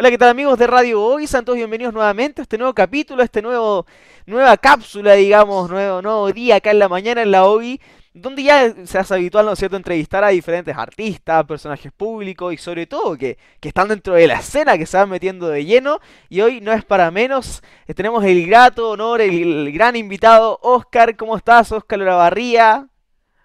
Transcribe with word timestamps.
Hola, 0.00 0.10
¿qué 0.10 0.16
tal 0.16 0.30
amigos 0.30 0.58
de 0.58 0.66
Radio 0.66 1.02
Hoy? 1.02 1.26
Sean 1.26 1.44
todos 1.44 1.58
bienvenidos 1.58 1.92
nuevamente 1.92 2.40
a 2.40 2.44
este 2.44 2.56
nuevo 2.56 2.72
capítulo, 2.72 3.20
a 3.20 3.26
este 3.26 3.42
nuevo, 3.42 3.84
nueva 4.24 4.56
cápsula, 4.56 5.12
digamos, 5.12 5.68
nuevo, 5.68 6.00
nuevo 6.00 6.32
día 6.32 6.56
acá 6.56 6.70
en 6.70 6.78
la 6.78 6.88
mañana 6.88 7.20
en 7.20 7.30
la 7.30 7.44
Hoy, 7.44 7.78
donde 8.14 8.42
ya 8.42 8.74
se 8.86 8.96
hace 8.96 9.12
habitual, 9.12 9.44
¿no 9.44 9.52
es 9.52 9.58
cierto?, 9.58 9.76
entrevistar 9.76 10.24
a 10.24 10.28
diferentes 10.28 10.74
artistas, 10.74 11.44
personajes 11.44 11.92
públicos 11.92 12.54
y 12.54 12.56
sobre 12.56 12.86
todo 12.86 13.18
que, 13.18 13.36
que 13.60 13.68
están 13.68 13.88
dentro 13.88 14.14
de 14.14 14.26
la 14.26 14.38
escena, 14.38 14.78
que 14.78 14.86
se 14.86 14.96
van 14.96 15.10
metiendo 15.10 15.50
de 15.50 15.66
lleno. 15.66 16.00
Y 16.30 16.40
hoy 16.40 16.62
no 16.62 16.72
es 16.72 16.82
para 16.82 17.10
menos, 17.10 17.62
eh, 17.86 17.92
tenemos 17.92 18.24
el 18.24 18.46
grato 18.46 18.92
honor, 18.92 19.20
el, 19.20 19.66
el 19.66 19.70
gran 19.70 19.96
invitado, 19.96 20.58
Oscar. 20.62 21.14
¿Cómo 21.14 21.36
estás, 21.36 21.72
Oscar 21.72 21.98
Lorabarría? 21.98 22.88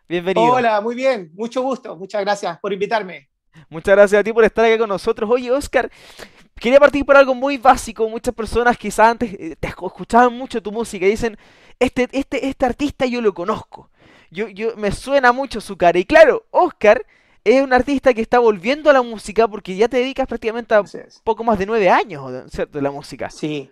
Bienvenido. 0.07 0.53
Hola, 0.53 0.79
muy 0.79 0.95
bien, 0.95 1.31
mucho 1.33 1.61
gusto, 1.61 1.97
muchas 1.97 2.21
gracias 2.21 2.57
por 2.59 2.71
invitarme. 2.71 3.27
Muchas 3.69 3.95
gracias 3.95 4.19
a 4.19 4.23
ti 4.23 4.33
por 4.33 4.43
estar 4.43 4.65
aquí 4.65 4.77
con 4.77 4.89
nosotros. 4.89 5.29
Oye, 5.29 5.51
Oscar, 5.51 5.89
quería 6.59 6.79
partir 6.79 7.05
por 7.05 7.17
algo 7.17 7.35
muy 7.35 7.57
básico. 7.57 8.07
Muchas 8.09 8.33
personas 8.33 8.77
quizás 8.77 9.11
antes 9.11 9.33
eh, 9.33 9.55
te 9.59 9.67
escuchaban 9.67 10.33
mucho 10.33 10.61
tu 10.61 10.71
música 10.71 11.05
y 11.05 11.09
dicen, 11.09 11.37
este, 11.79 12.07
este, 12.11 12.47
este 12.47 12.65
artista 12.65 13.05
yo 13.05 13.21
lo 13.21 13.33
conozco. 13.33 13.89
Yo, 14.31 14.47
yo, 14.49 14.75
me 14.75 14.91
suena 14.91 15.31
mucho 15.31 15.61
su 15.61 15.77
cara. 15.77 15.99
Y 15.99 16.05
claro, 16.05 16.45
Oscar 16.51 17.05
es 17.43 17.61
un 17.61 17.73
artista 17.73 18.13
que 18.13 18.21
está 18.21 18.39
volviendo 18.39 18.89
a 18.89 18.93
la 18.93 19.01
música 19.01 19.47
porque 19.47 19.75
ya 19.75 19.87
te 19.87 19.97
dedicas 19.97 20.27
prácticamente 20.27 20.73
a 20.73 20.83
poco 21.23 21.43
más 21.43 21.59
de 21.59 21.65
nueve 21.65 21.89
años, 21.89 22.51
¿cierto? 22.51 22.79
De 22.79 22.81
la 22.81 22.91
música. 22.91 23.29
Sí, 23.29 23.71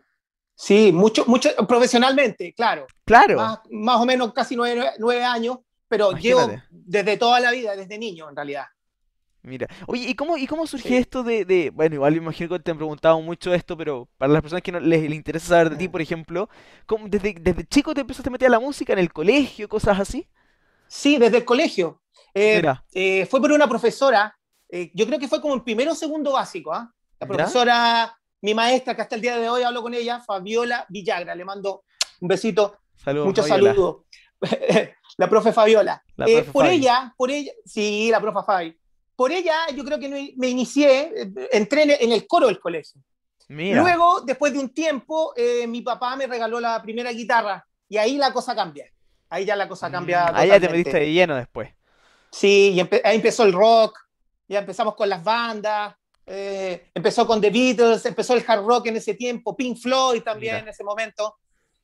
sí, 0.56 0.92
mucho, 0.94 1.26
mucho, 1.26 1.50
profesionalmente, 1.68 2.54
claro. 2.54 2.86
Claro. 3.04 3.38
Más, 3.38 3.60
más 3.72 4.00
o 4.00 4.06
menos 4.06 4.32
casi 4.32 4.56
nueve, 4.56 4.92
nueve 5.00 5.24
años, 5.24 5.58
pero 5.88 6.12
Imagínate. 6.12 6.52
llevo 6.52 6.62
desde 6.70 7.18
toda 7.18 7.40
la 7.40 7.52
vida, 7.52 7.76
desde 7.76 7.98
niño 7.98 8.30
en 8.30 8.36
realidad. 8.36 8.66
Mira, 9.44 9.68
oye, 9.88 10.08
¿y 10.10 10.16
cómo, 10.16 10.38
y 10.38 10.48
cómo 10.48 10.66
surge 10.66 10.88
Sí. 10.88 10.98
esto 10.98 11.22
de, 11.22 11.44
de- 11.44 11.70
bueno, 11.70 11.96
igual 11.96 12.14
me 12.14 12.18
imagino 12.20 12.50
que 12.50 12.60
te 12.60 12.72
han 12.72 12.78
preguntado 12.78 13.20
mucho 13.22 13.54
esto, 13.54 13.76
pero 13.78 14.08
para 14.18 14.32
las 14.32 14.42
personas 14.42 14.62
que 14.64 14.72
no 14.72 14.80
les, 14.80 15.02
les 15.02 15.14
interesa 15.14 15.48
saber 15.48 15.70
de 15.72 15.76
ti, 15.76 15.90
por 15.90 16.02
ejemplo, 16.02 16.50
¿cómo, 16.86 17.10
desde, 17.10 17.36
desde 17.40 17.66
chico 17.68 17.94
te 17.94 18.02
empezaste 18.02 18.30
a 18.30 18.32
meter 18.32 18.48
a 18.48 18.52
la 18.52 18.60
música 18.62 18.94
en 18.94 19.00
el 19.00 19.12
colegio, 19.12 19.68
cosas 19.68 20.00
así? 20.00 20.28
Sí, 20.88 21.18
desde 21.18 21.38
el 21.38 21.46
colegio. 21.46 22.02
Eh, 22.34 22.56
Mira, 22.58 22.84
eh, 22.94 23.26
fue 23.26 23.42
por 23.42 23.52
una 23.52 23.68
profesora, 23.68 24.36
eh, 24.70 24.92
yo 24.94 25.06
creo 25.06 25.20
que 25.20 25.28
fue 25.28 25.42
como 25.42 25.56
en 25.56 25.64
primero 25.64 25.92
o 25.92 25.96
segundo 25.96 26.34
básico, 26.34 26.74
¿ah? 26.74 26.90
La 27.20 27.28
Mira. 27.28 27.46
profesora, 27.46 28.16
mi 28.42 28.54
maestra, 28.54 28.96
que 28.96 29.02
hasta 29.02 29.16
el 29.16 29.22
día 29.22 29.38
de 29.38 29.50
hoy 29.50 29.64
hablo 29.64 29.82
con 29.82 29.94
ella, 29.94 30.20
Fabiola 30.22 30.86
Villagra, 30.90 31.36
le 31.36 31.46
mando 31.46 31.84
un 32.22 32.28
besito 32.28 32.78
saludos, 32.96 33.28
Muchos 33.28 33.48
Fabiola. 33.48 33.72
saludos. 33.74 34.04
la 35.18 35.30
profe 35.30 35.52
Fabiola. 35.54 36.04
La 36.16 36.26
Eh, 36.28 36.36
profe 36.36 36.52
por 36.52 36.66
Fabi. 36.66 36.76
ella, 36.76 37.14
por 37.18 37.32
ella, 37.32 37.52
sí, 37.66 38.10
la 38.12 38.20
profe 38.22 38.46
Fabi. 38.46 38.78
Por 39.16 39.32
ella, 39.32 39.68
yo 39.76 39.84
creo 39.84 40.00
que 40.00 40.34
me, 40.36 40.48
inicié, 40.48 41.12
eh, 41.16 41.50
entré 41.52 42.04
en, 42.04 42.12
el 42.12 42.28
coro 42.28 42.48
del 42.48 42.60
colegio. 42.60 43.02
Mira, 43.48 43.82
Luego, 43.82 44.22
después 44.22 44.54
de 44.54 44.60
un 44.60 44.70
tiempo, 44.70 45.34
eh, 45.36 45.68
mi 45.68 45.82
papá 45.82 46.16
me 46.16 46.28
regaló 46.28 46.60
la 46.60 46.82
primera 46.82 47.12
guitarra 47.12 47.66
y 47.88 47.98
ahí 47.98 48.18
la 48.18 48.34
cosa 48.34 48.56
cambia. 48.56 48.86
Ahí 49.30 49.46
ya 49.46 49.56
la 49.56 49.68
cosa 49.68 49.92
cambia. 49.92 50.32
Mm, 50.32 50.36
ahí 50.36 50.48
ya 50.50 50.60
te 50.60 50.70
metiste 50.70 51.00
de 51.00 51.12
lleno 51.12 51.36
después. 51.36 51.70
Sí, 52.32 52.72
y 52.76 52.80
empe- 52.80 53.02
ahí 53.04 53.18
empezó 53.18 53.44
el 53.44 53.54
rock, 53.54 54.00
ya 54.48 54.60
empezamos 54.60 54.96
con 54.96 55.08
las 55.10 55.24
bandas, 55.24 55.96
eh, 56.26 56.90
empezó 56.94 57.28
con 57.28 57.42
The 57.42 57.50
Beatles, 57.50 58.06
empezó 58.06 58.34
el 58.34 58.44
hard 58.48 58.66
rock 58.66 58.88
en 58.88 58.96
ese 58.98 59.14
tiempo, 59.14 59.56
Pink 59.56 59.78
Floyd 59.78 60.24
también 60.24 60.56
Mira. 60.56 60.64
en 60.64 60.70
ese 60.70 60.84
momento. 60.84 61.38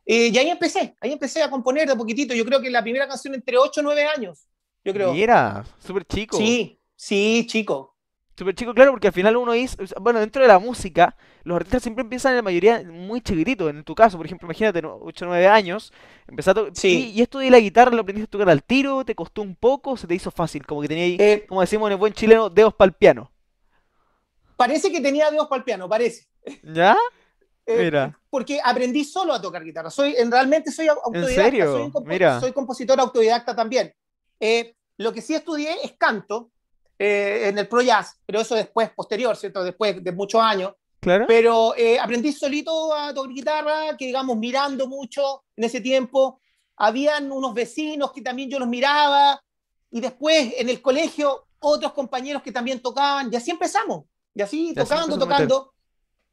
Eh, 0.06 0.28
y 0.28 0.38
ahí 0.38 0.50
empecé, 0.50 0.96
ahí 1.02 1.12
empecé 1.12 1.44
a 1.44 1.50
componer 1.50 1.88
de 1.88 1.96
poquitito. 1.96 2.34
Yo 2.34 2.46
creo 2.46 2.60
que 2.60 2.70
la 2.70 2.82
primera 2.82 3.08
canción 3.08 3.36
entre 3.36 3.58
8 3.58 3.82
y 3.82 3.84
9 3.84 4.06
años, 4.06 4.48
yo 4.84 4.94
creo. 4.94 5.14
Mira, 5.14 5.64
súper 5.86 6.06
chico. 6.06 6.38
Sí, 6.38 6.79
sí, 7.00 7.45
chico. 7.47 7.95
Súper 8.38 8.55
chico, 8.55 8.73
claro, 8.73 8.92
porque 8.92 9.08
al 9.08 9.14
final 9.14 9.36
uno 9.36 9.53
es, 9.53 9.75
bueno, 10.00 10.19
dentro 10.22 10.42
de 10.42 10.47
la 10.47 10.59
música, 10.59 11.16
los 11.44 11.58
artistas 11.58 11.83
siempre 11.83 12.03
empiezan 12.03 12.31
en 12.31 12.36
la 12.38 12.42
mayoría 12.42 12.81
muy 12.86 13.19
chiquititos. 13.22 13.69
En 13.69 13.83
tu 13.83 13.94
caso, 13.95 14.16
por 14.17 14.25
ejemplo, 14.25 14.45
imagínate, 14.45 14.81
8 14.86 15.25
o 15.25 15.27
9 15.27 15.47
años, 15.47 15.92
empezaste 16.27 16.61
Sí. 16.73 17.11
y, 17.14 17.20
y 17.20 17.22
esto 17.22 17.39
de 17.39 17.50
la 17.50 17.59
guitarra 17.59 17.92
lo 17.92 18.02
aprendiste 18.02 18.30
a 18.30 18.31
tocar 18.31 18.50
al 18.50 18.64
tiro, 18.64 19.04
te 19.04 19.14
costó 19.14 19.42
un 19.42 19.55
poco, 19.55 19.98
se 19.98 20.08
te 20.08 20.15
hizo 20.15 20.32
fácil, 20.32 20.65
como 20.65 20.82
que 20.82 20.88
tenía 20.88 21.04
ahí, 21.04 21.17
Eh, 21.20 21.45
como 21.49 21.59
decimos 21.61 21.88
en 21.88 21.93
el 21.93 21.98
buen 21.99 22.14
chileno, 22.14 22.49
dedos 22.49 22.73
para 22.73 22.88
el 22.89 22.93
piano. 22.95 23.30
parece 24.55 24.92
que 24.92 25.02
tenía 25.02 25.30
dedos 25.32 25.48
para 25.48 25.59
el 25.59 25.64
piano, 25.65 25.88
parece. 25.89 26.27
¿Ya? 26.64 26.95
Eh, 27.71 27.83
Mira. 27.83 28.20
Porque 28.32 28.59
aprendí 28.64 29.04
solo 29.04 29.32
a 29.32 29.39
tocar 29.39 29.64
guitarra. 29.64 29.92
Soy, 29.92 30.15
en, 30.17 30.32
realmente 30.32 30.71
soy 30.71 30.88
autodidacta. 30.88 31.43
serio? 31.43 31.71
Soy, 31.71 31.92
compo- 31.92 32.04
Mira. 32.09 32.39
soy 32.39 32.52
compositor 32.52 32.99
autodidacta 32.99 33.55
también. 33.55 33.93
Eh, 34.39 34.73
lo 34.98 35.14
que 35.14 35.21
sí 35.21 35.36
estudié 35.36 35.76
es 35.83 35.92
canto 35.95 36.49
eh, 37.02 37.48
en 37.48 37.58
el 37.58 37.65
Pro 37.70 37.82
Jazz, 37.82 38.20
pero 38.26 38.42
eso 38.42 38.55
después, 38.55 38.89
posterior, 38.89 39.33
¿cierto? 39.37 39.64
Después 39.64 40.04
de 40.04 40.11
muchos 40.11 40.42
años. 40.42 40.73
Claro. 40.99 41.23
Pero 41.30 41.73
eh, 41.77 41.98
aprendí 41.98 42.33
solito 42.33 42.93
a 42.93 43.14
tocar 43.14 43.33
guitarra, 43.33 43.98
que 43.98 44.05
digamos, 44.05 44.36
mirando 44.36 44.86
mucho 44.86 45.45
en 45.55 45.64
ese 45.64 45.80
tiempo. 45.80 46.42
Habían 46.76 47.32
unos 47.32 47.54
vecinos 47.54 48.11
que 48.11 48.21
también 48.21 48.49
yo 48.49 48.59
los 48.59 48.67
miraba. 48.67 49.42
Y 49.92 50.02
después 50.02 50.54
en 50.58 50.67
el 50.67 50.82
colegio, 50.82 51.48
otros 51.59 51.93
compañeros 51.93 52.43
que 52.43 52.52
también 52.52 52.82
tocaban. 52.82 53.32
Y 53.32 53.38
así 53.38 53.52
empezamos. 53.52 54.04
Y 54.36 54.42
así, 54.42 54.73
Y 54.76 54.80
así 54.80 54.89
tocando, 54.89 55.17
tocando. 55.17 55.73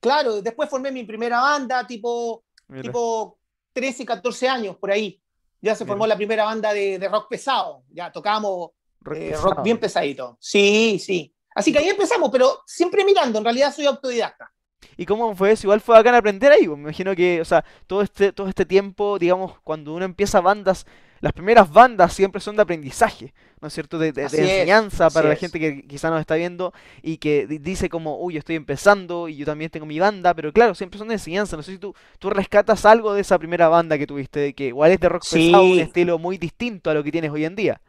Claro, 0.01 0.43
después 0.43 0.69
formé 0.69 0.91
mi 0.91 1.05
primera 1.05 1.41
banda, 1.41 1.87
tipo, 1.87 2.43
Mira. 2.67 2.83
tipo 2.83 3.39
13, 3.73 4.05
14 4.05 4.49
años, 4.49 4.77
por 4.77 4.91
ahí. 4.91 5.23
Ya 5.61 5.77
se 5.77 5.87
formó 5.87 6.05
Mira. 6.05 6.15
la 6.15 6.17
primera 6.17 6.45
banda 6.45 6.73
de, 6.73 6.99
de 6.99 7.09
rock 7.09 7.29
pesado. 7.31 7.85
Ya 7.91 8.11
tocábamos 8.11 8.71
Rock 9.07 9.21
eh, 9.21 9.37
rock 9.37 9.63
bien 9.63 9.79
pesadito. 9.79 10.37
Sí, 10.41 10.99
sí. 10.99 11.35
Así 11.55 11.73
que 11.73 11.79
ahí 11.79 11.89
empezamos, 11.89 12.31
pero 12.31 12.63
siempre 12.67 13.05
mirando. 13.05 13.39
En 13.39 13.45
realidad 13.45 13.75
soy 13.75 13.87
autodidacta. 13.87 14.53
¿Y 14.97 15.07
cómo 15.07 15.35
fue 15.35 15.53
eso? 15.53 15.67
Igual 15.67 15.81
fue 15.81 15.97
bacán 15.97 16.15
aprender 16.15 16.53
ahí, 16.53 16.67
pues, 16.67 16.77
me 16.79 16.85
imagino 16.85 17.15
que, 17.17 17.41
o 17.41 17.45
sea, 17.45 17.65
todo 17.87 18.03
este, 18.03 18.33
todo 18.33 18.49
este 18.49 18.65
tiempo, 18.67 19.19
digamos, 19.19 19.59
cuando 19.63 19.95
uno 19.95 20.05
empieza 20.05 20.41
bandas, 20.41 20.87
las 21.21 21.33
primeras 21.33 21.71
bandas 21.73 22.13
siempre 22.13 22.41
son 22.41 22.57
de 22.57 22.63
aprendizaje, 22.63 23.33
¿no 23.61 23.69
es 23.69 23.75
cierto? 23.75 23.99
De, 23.99 24.13
de- 24.13 24.29
de 24.29 24.29
Así 24.29 24.47
es, 24.49 24.85
enseñanza 24.97 25.11
para 25.11 25.29
la 25.29 25.35
es. 25.35 25.37
gente 25.37 25.59
que 25.59 25.87
quizá 25.87 26.11
nos 26.11 26.21
está 26.21 26.35
viendo 26.37 26.73
y 27.03 27.17
que 27.19 27.47
di- 27.47 27.59
dice 27.59 27.89
como, 27.89 28.19
uy, 28.21 28.35
yo 28.35 28.39
estoy 28.39 28.57
empezando 28.57 29.29
y 29.29 29.37
yo 29.37 29.47
también 29.47 29.71
tengo 29.71 29.87
mi 29.87 29.99
banda, 29.99 30.35
pero 30.35 30.53
claro, 30.53 30.75
siempre 30.75 30.99
son 30.99 31.09
de 31.09 31.15
enseñanza. 31.15 31.57
No 31.57 31.63
sé 31.63 31.73
si 31.73 31.79
tú, 31.79 31.95
tú 32.19 32.31
rescatas 32.31 32.85
algo 32.85 33.15
de 33.15 33.23
esa 33.23 33.39
primera 33.39 33.69
banda 33.69 33.99
que 33.99 34.07
tuviste, 34.07 34.55
que 34.55 34.67
igual 34.69 34.93
es 34.93 35.01
de 35.01 35.09
rock 35.09 35.27
pesado, 35.29 35.67
un 35.67 35.81
estilo 35.81 36.19
muy 36.19 36.39
distinto 36.39 36.91
a 36.91 36.95
lo 36.95 37.03
que 37.03 37.13
tienes 37.13 37.31
hoy 37.31 37.45
en 37.45 37.57
día. 37.57 37.81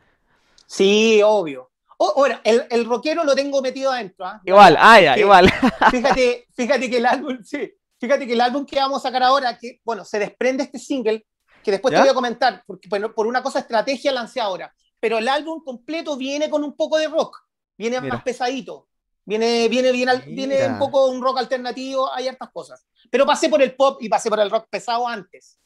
Sí, 0.67 1.21
obvio. 1.23 1.71
O- 1.97 2.13
ahora, 2.17 2.41
el, 2.43 2.65
el 2.69 2.85
rockero 2.85 3.23
lo 3.23 3.33
tengo 3.33 3.61
metido 3.61 3.91
adentro. 3.91 4.25
¿ah? 4.25 4.41
Igual, 4.45 4.77
ah, 4.79 5.01
ya, 5.01 5.13
que- 5.15 5.21
igual. 5.21 5.49
Fíjate, 5.91 6.47
fíjate 6.53 6.89
que 6.89 6.97
el 6.97 7.05
álbum, 7.05 7.39
sí, 7.43 7.73
fíjate 7.99 8.27
que 8.27 8.33
el 8.33 8.41
álbum 8.41 8.65
que 8.65 8.75
vamos 8.75 8.99
a 8.99 9.07
sacar 9.07 9.23
ahora, 9.23 9.57
que 9.57 9.79
bueno, 9.83 10.05
se 10.05 10.19
desprende 10.19 10.63
este 10.63 10.77
single, 10.77 11.25
que 11.63 11.71
después 11.71 11.91
¿Ya? 11.91 11.97
te 11.97 12.01
voy 12.03 12.11
a 12.11 12.13
comentar, 12.13 12.63
porque 12.67 12.87
bueno, 12.89 13.13
por 13.15 13.25
una 13.25 13.41
cosa 13.41 13.59
estrategia 13.59 14.11
lancé 14.11 14.39
ahora, 14.39 14.71
pero 14.99 15.17
el 15.17 15.27
álbum 15.27 15.63
completo 15.63 16.15
viene 16.17 16.49
con 16.49 16.63
un 16.63 16.75
poco 16.75 16.97
de 16.97 17.07
rock, 17.07 17.37
viene 17.77 17.99
Mira. 17.99 18.15
más 18.15 18.23
pesadito, 18.23 18.87
viene, 19.25 19.67
viene, 19.69 19.91
viene, 19.91 20.67
un 20.67 20.77
poco 20.77 21.07
un 21.07 21.21
rock 21.21 21.39
alternativo, 21.39 22.13
hay 22.13 22.27
hartas 22.27 22.49
cosas, 22.51 22.85
pero 23.09 23.25
pasé 23.25 23.49
por 23.49 23.61
el 23.61 23.75
pop 23.75 23.97
y 24.01 24.09
pasé 24.09 24.29
por 24.29 24.39
el 24.39 24.51
rock 24.51 24.67
pesado 24.69 25.07
antes. 25.07 25.57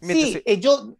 Mira, 0.00 0.26
Sí, 0.26 0.42
eh, 0.44 0.58
yo 0.60 0.94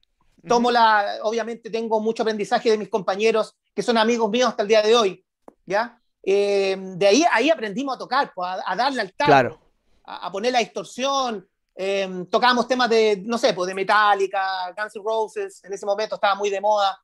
tomo 0.48 0.70
la, 0.70 1.18
obviamente 1.22 1.70
tengo 1.70 2.00
mucho 2.00 2.22
aprendizaje 2.22 2.70
de 2.70 2.78
mis 2.78 2.88
compañeros 2.88 3.54
que 3.74 3.82
son 3.82 3.98
amigos 3.98 4.30
míos 4.30 4.48
hasta 4.48 4.62
el 4.62 4.68
día 4.68 4.82
de 4.82 4.94
hoy, 4.96 5.24
¿ya? 5.66 6.00
Eh, 6.22 6.76
de 6.78 7.06
ahí, 7.06 7.24
ahí 7.32 7.50
aprendimos 7.50 7.94
a 7.96 7.98
tocar, 7.98 8.32
pues, 8.34 8.48
a, 8.48 8.62
a 8.72 8.76
darle 8.76 9.00
al 9.00 9.12
taco, 9.12 9.28
Claro. 9.30 9.60
a, 10.04 10.26
a 10.26 10.32
poner 10.32 10.52
la 10.52 10.58
distorsión, 10.60 11.48
eh, 11.74 12.24
tocábamos 12.30 12.66
temas 12.66 12.88
de, 12.88 13.22
no 13.24 13.38
sé, 13.38 13.52
pues 13.52 13.68
de 13.68 13.74
Metallica, 13.74 14.72
Guns 14.76 14.96
N' 14.96 15.02
Roses, 15.04 15.62
en 15.64 15.72
ese 15.72 15.84
momento 15.86 16.14
estaba 16.14 16.34
muy 16.34 16.50
de 16.50 16.60
moda, 16.60 16.98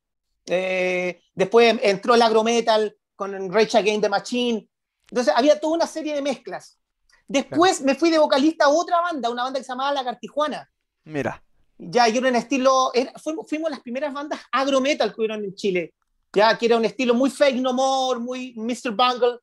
Eh, 0.47 1.21
después 1.35 1.79
entró 1.83 2.15
el 2.17 2.23
agro 2.23 2.43
metal 2.43 2.97
con 3.15 3.53
Rage 3.53 3.79
Against 3.79 4.03
the 4.03 4.09
Machine, 4.09 4.69
entonces 5.09 5.33
había 5.37 5.61
toda 5.61 5.75
una 5.75 5.87
serie 5.87 6.15
de 6.15 6.23
mezclas. 6.23 6.81
Después 7.29 7.81
me 7.83 7.95
fui 7.95 8.11
de 8.11 8.19
vocalista 8.19 8.65
a 8.65 8.69
otra 8.71 9.01
banda, 9.01 9.31
una 9.31 9.45
banda 9.45 9.61
que 9.61 9.65
se 9.65 9.71
llamaba 9.73 9.93
La 9.93 10.03
Cartijuana, 10.05 10.69
Mira. 11.05 11.41
Ya, 11.91 12.09
y 12.09 12.17
era 12.17 12.29
un 12.29 12.37
estilo, 12.37 12.91
era- 12.95 13.13
fuimos, 13.23 13.49
fuimos 13.49 13.71
las 13.71 13.81
primeras 13.81 14.13
bandas 14.13 14.41
agro 14.53 14.81
metal 14.81 15.13
que 15.13 15.21
hubieron 15.21 15.45
en 15.45 15.55
Chile, 15.55 15.95
ya, 16.33 16.57
que 16.57 16.67
era 16.67 16.77
un 16.77 16.85
estilo 16.85 17.15
muy 17.15 17.31
fake 17.31 17.57
no 17.61 17.73
more, 17.73 18.21
muy 18.21 18.55
Mr. 18.57 18.93
Bungle, 18.93 19.39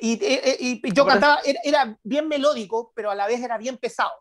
y, 0.00 0.12
y- 0.12 0.80
y 0.82 0.92
yo 0.92 1.04
cantaba, 1.06 1.40
era, 1.44 1.60
era 1.64 1.98
bien 2.02 2.26
melódico, 2.28 2.92
pero 2.94 3.10
a 3.10 3.14
la 3.14 3.26
vez 3.26 3.40
era 3.42 3.58
bien 3.58 3.76
pesado. 3.76 4.12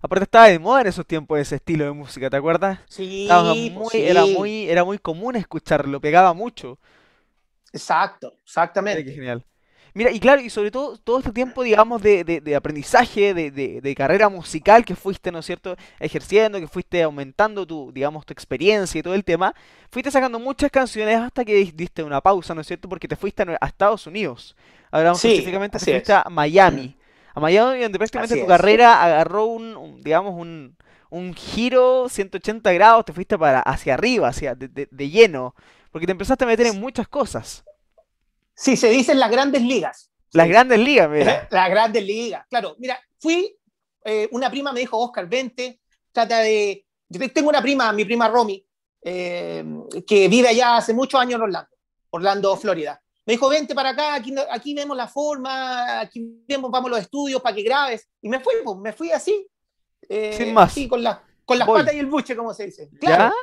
Aparte 0.00 0.24
estaba 0.24 0.46
de 0.46 0.58
moda 0.58 0.82
en 0.82 0.86
esos 0.88 1.06
tiempos 1.06 1.38
ese 1.38 1.56
estilo 1.56 1.84
de 1.84 1.92
música, 1.92 2.30
¿te 2.30 2.36
acuerdas? 2.36 2.78
Sí, 2.88 3.26
pues 3.28 3.72
muy, 3.72 3.90
sí. 3.90 4.02
era 4.02 4.24
muy, 4.26 4.68
era 4.68 4.84
muy 4.84 4.98
común 4.98 5.36
escucharlo, 5.36 6.00
pegaba 6.00 6.32
mucho. 6.32 6.78
Exacto, 7.72 8.34
exactamente. 8.44 9.04
qué 9.04 9.12
genial. 9.12 9.44
Mira, 9.96 10.10
y 10.12 10.20
claro, 10.20 10.42
y 10.42 10.50
sobre 10.50 10.70
todo, 10.70 10.98
todo 10.98 11.20
este 11.20 11.32
tiempo, 11.32 11.62
digamos, 11.62 12.02
de, 12.02 12.22
de- 12.22 12.42
de 12.42 12.54
aprendizaje, 12.54 13.32
de, 13.32 13.50
de- 13.50 13.80
de 13.80 13.94
carrera 13.94 14.28
musical 14.28 14.84
que 14.84 14.94
fuiste, 14.94 15.32
¿no 15.32 15.38
es 15.38 15.46
cierto?, 15.46 15.74
ejerciendo, 15.98 16.60
que 16.60 16.68
fuiste 16.68 17.02
aumentando 17.02 17.66
tu, 17.66 17.90
digamos, 17.92 18.26
tu 18.26 18.34
experiencia 18.34 18.98
y 18.98 19.02
todo 19.02 19.14
el 19.14 19.24
tema, 19.24 19.54
fuiste 19.90 20.10
sacando 20.10 20.38
muchas 20.38 20.70
canciones 20.70 21.16
hasta 21.18 21.46
que 21.46 21.54
di- 21.54 21.72
diste 21.74 22.02
una 22.02 22.20
pausa, 22.20 22.54
¿no 22.54 22.60
es 22.60 22.66
cierto?, 22.66 22.90
porque 22.90 23.08
te 23.08 23.16
fuiste 23.16 23.42
a, 23.58 23.66
Estados 23.66 24.06
Unidos. 24.06 24.54
Hablamos 24.90 25.18
Sí, 25.20 25.28
específicamente, 25.28 25.78
te 25.78 25.84
fuiste 25.86 26.12
es. 26.12 26.18
a 26.26 26.28
Miami. 26.30 26.94
A 27.34 27.40
Miami, 27.40 27.80
donde 27.82 27.98
prácticamente 27.98 28.34
Así 28.34 28.40
tu 28.42 28.52
es. 28.52 28.58
carrera 28.58 29.02
agarró 29.02 29.46
un, 29.46 29.76
un, 29.76 30.02
digamos, 30.02 30.34
un, 30.34 30.76
un 31.10 31.34
giro 31.34 32.08
180 32.10 32.70
grados, 32.72 33.04
te 33.06 33.12
fuiste 33.14 33.38
para 33.38 33.60
hacia 33.60 33.94
arriba, 33.94 34.28
hacia 34.28 34.54
de, 34.54 34.68
de- 34.68 34.88
de 34.90 35.08
lleno, 35.10 35.54
porque 35.90 36.06
te 36.06 36.12
empezaste 36.12 36.44
a 36.44 36.48
meter 36.48 36.66
en 36.66 36.80
muchas 36.80 37.08
cosas. 37.08 37.65
Sí, 38.56 38.76
se 38.76 38.88
dicen 38.88 39.20
las 39.20 39.30
grandes 39.30 39.62
ligas. 39.62 40.10
Las 40.32 40.48
grandes 40.48 40.78
ligas, 40.78 41.08
mira. 41.10 41.46
Las 41.50 41.70
grandes 41.70 42.02
ligas. 42.04 42.46
Claro, 42.48 42.74
mira, 42.78 42.98
fui, 43.20 43.56
eh, 44.04 44.28
una 44.32 44.50
prima 44.50 44.72
me 44.72 44.80
dijo, 44.80 44.98
Oscar, 44.98 45.28
vente, 45.28 45.80
trata 46.12 46.40
de... 46.40 46.84
Yo 47.08 47.32
tengo 47.32 47.48
una 47.50 47.62
prima, 47.62 47.92
mi 47.92 48.04
prima 48.04 48.28
Romy, 48.28 48.66
eh, 49.02 49.64
que 50.06 50.26
vive 50.28 50.48
allá 50.48 50.76
hace 50.78 50.92
muchos 50.92 51.20
años 51.20 51.34
en 51.36 51.42
Orlando, 51.42 51.70
Orlando, 52.10 52.56
Florida. 52.56 53.00
Me 53.24 53.34
dijo, 53.34 53.48
vente 53.48 53.74
para 53.74 53.90
acá, 53.90 54.14
aquí, 54.14 54.34
aquí 54.50 54.74
vemos 54.74 54.96
la 54.96 55.06
forma, 55.06 56.00
aquí 56.00 56.42
vemos, 56.48 56.70
vamos 56.70 56.90
los 56.90 57.00
estudios 57.00 57.40
para 57.42 57.54
que 57.54 57.62
grabes. 57.62 58.08
Y 58.22 58.28
me 58.28 58.40
fui, 58.40 58.54
pues, 58.64 58.76
me 58.78 58.92
fui 58.92 59.12
así. 59.12 59.46
eh, 60.08 60.34
Sin 60.36 60.54
más. 60.54 60.70
así, 60.72 60.88
con, 60.88 61.02
la- 61.02 61.22
con 61.44 61.58
las 61.58 61.66
Voy. 61.68 61.80
patas 61.80 61.94
y 61.94 61.98
el 61.98 62.06
buche, 62.06 62.34
como 62.36 62.52
se 62.54 62.66
dice. 62.66 62.88
¿Ya? 62.94 62.98
Claro. 63.16 63.34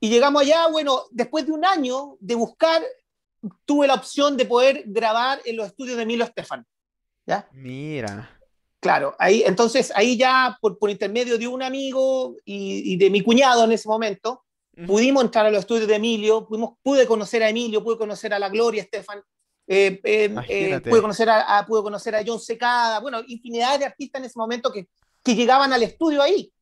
Y 0.00 0.08
llegamos 0.08 0.42
allá, 0.42 0.68
bueno, 0.68 1.02
después 1.10 1.44
de 1.46 1.52
un 1.52 1.64
año 1.64 2.16
de 2.20 2.34
buscar, 2.34 2.82
tuve 3.64 3.86
la 3.86 3.94
opción 3.94 4.36
de 4.36 4.44
poder 4.46 4.84
grabar 4.86 5.40
en 5.44 5.56
los 5.56 5.66
estudios 5.66 5.96
de 5.96 6.06
Milo 6.06 6.24
Estefan. 6.24 6.64
¿Ya? 7.26 7.48
Mira. 7.52 8.34
Claro, 8.80 9.14
ahí, 9.18 9.42
entonces 9.44 9.92
ahí 9.94 10.16
ya 10.16 10.56
por, 10.60 10.78
por 10.78 10.88
intermedio 10.88 11.36
de 11.36 11.48
un 11.48 11.62
amigo 11.62 12.36
y, 12.44 12.92
y 12.94 12.96
de 12.96 13.10
mi 13.10 13.22
cuñado 13.22 13.64
en 13.64 13.72
ese 13.72 13.88
momento, 13.88 14.44
pudimos 14.86 15.24
entrar 15.24 15.44
a 15.44 15.50
los 15.50 15.58
estudios 15.60 15.88
de 15.88 15.96
Emilio, 15.96 16.46
pudimos, 16.46 16.74
pude 16.82 17.04
conocer 17.06 17.42
a 17.42 17.48
Emilio, 17.48 17.82
pude 17.82 17.98
conocer 17.98 18.32
a 18.32 18.38
la 18.38 18.48
Gloria 18.48 18.82
Estefan, 18.82 19.18
eh, 19.66 20.00
eh, 20.00 20.00
eh, 20.04 20.24
Imagínate. 20.26 20.88
pude, 20.90 21.00
conocer 21.00 21.28
a, 21.28 21.58
a- 21.58 21.66
pude 21.66 21.82
conocer 21.82 22.14
a 22.14 22.22
John 22.24 22.38
Secada, 22.38 23.00
bueno, 23.00 23.20
infinidad 23.26 23.78
de 23.80 23.86
artistas 23.86 24.20
en 24.20 24.26
ese 24.26 24.38
momento 24.38 24.70
que, 24.72 24.86
que 25.24 25.34
llegaban 25.34 25.72
al 25.72 25.82
estudio 25.82 26.22
ahí, 26.22 26.52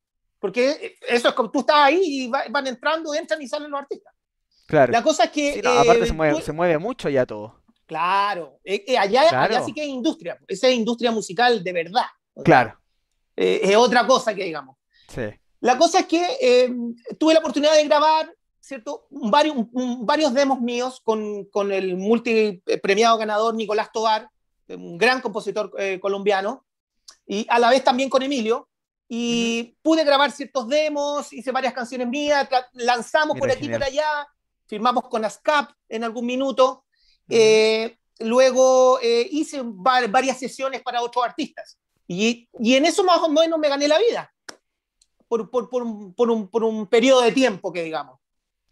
porque 0.40 0.96
eso 1.06 1.28
es 1.28 1.34
como 1.34 1.50
tú 1.50 1.60
estás 1.60 1.76
ahí 1.76 2.00
y 2.02 2.28
va- 2.28 2.44
van 2.48 2.66
entrando, 2.66 3.12
entran 3.14 3.40
y 3.42 3.46
salen 3.46 3.70
los 3.70 3.80
artistas. 3.80 4.14
Claro. 4.66 4.92
La 4.92 5.02
cosa 5.02 5.24
es 5.24 5.30
que... 5.30 5.54
Sí, 5.54 5.60
no, 5.62 5.70
aparte 5.70 6.02
eh, 6.04 6.06
se 6.06 6.12
mueve, 6.12 6.34
tú- 6.34 6.40
se 6.40 6.52
mueve 6.52 6.78
mucho 6.78 7.08
ya 7.08 7.24
todo. 7.26 7.60
Claro, 7.86 8.58
eh, 8.64 8.84
eh, 8.88 8.98
allá, 8.98 9.28
Claro. 9.28 9.54
allá 9.56 9.64
sí 9.64 9.72
que 9.72 9.82
es 9.82 9.88
industria, 9.88 10.38
esa 10.48 10.66
es 10.68 10.74
industria 10.74 11.12
musical 11.12 11.62
de 11.62 11.72
verdad. 11.72 12.06
O 12.34 12.40
sea, 12.40 12.44
Claro. 12.44 12.80
eh, 13.36 13.60
es 13.62 13.76
otra 13.76 14.04
cosa 14.06 14.34
que 14.34 14.42
digamos. 14.44 14.76
Sí. 15.08 15.22
La 15.60 15.78
cosa 15.78 16.00
es 16.00 16.06
que 16.06 16.26
eh, 16.40 16.74
tuve 17.18 17.32
la 17.34 17.38
oportunidad 17.40 17.74
de 17.76 17.84
grabar, 17.84 18.28
¿cierto? 18.60 19.06
Varios, 19.10 20.34
demos 20.34 20.60
míos 20.60 21.00
con, 21.04 21.44
con 21.44 21.70
el 21.72 21.96
multipremiado 21.96 23.16
ganador 23.18 23.54
Nicolás 23.54 23.90
Tobar, 23.92 24.28
un 24.68 24.98
gran 24.98 25.20
compositor 25.20 25.72
eh, 25.78 26.00
colombiano, 26.00 26.66
y 27.24 27.46
a 27.48 27.60
la 27.60 27.70
vez 27.70 27.84
también 27.84 28.10
con 28.10 28.22
Emilio. 28.22 28.68
Y 29.08 29.76
pude 29.82 30.02
grabar 30.02 30.32
ciertos 30.32 30.66
demos, 30.66 31.32
hice 31.32 31.52
varias 31.52 31.72
canciones 31.72 32.08
mías, 32.08 32.48
lanzamos 32.72 33.34
Mira, 33.36 33.40
por 33.40 33.50
aquí 33.52 33.60
genial. 33.62 33.78
por 33.80 33.86
allá, 33.88 34.28
firmamos 34.66 35.08
con 35.08 35.24
ASCAP 35.24 35.70
en 35.88 36.04
algún 36.04 36.26
minuto. 36.26 36.84
Eh, 37.28 37.98
luego 38.20 38.98
eh, 39.02 39.26
hice 39.30 39.62
va- 39.62 40.06
varias 40.08 40.38
sesiones 40.38 40.82
para 40.82 41.02
otros 41.02 41.24
artistas. 41.24 41.78
Y, 42.08 42.48
y 42.60 42.74
en 42.76 42.84
eso 42.86 43.02
más 43.04 43.18
o 43.18 43.28
menos 43.28 43.58
me 43.58 43.68
gané 43.68 43.88
la 43.88 43.98
vida. 43.98 44.32
Por, 45.28 45.50
por, 45.50 45.68
por, 45.68 45.82
un, 45.82 46.14
por, 46.14 46.30
un, 46.30 46.48
por 46.48 46.62
un 46.62 46.86
periodo 46.86 47.22
de 47.22 47.32
tiempo 47.32 47.72
que 47.72 47.82
digamos. 47.82 48.18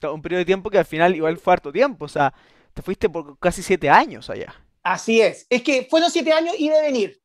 Un 0.03 0.23
periodo 0.23 0.39
de 0.41 0.45
tiempo 0.45 0.71
que 0.71 0.79
al 0.79 0.85
final 0.85 1.17
igual 1.17 1.39
fue 1.39 1.55
harto 1.55 1.73
tiempo. 1.73 2.05
O 2.05 2.09
sea, 2.09 2.33
te 2.75 2.83
fuiste 2.83 3.09
por 3.09 3.39
casi 3.39 3.63
siete 3.63 3.89
años 3.91 4.29
allá. 4.31 4.55
Así 4.83 5.21
es. 5.21 5.47
Es 5.49 5.63
que 5.63 5.87
fueron 5.91 6.11
siete 6.11 6.31
años 6.33 6.55
y 6.59 6.69
de 6.69 6.81
venir. 6.83 7.21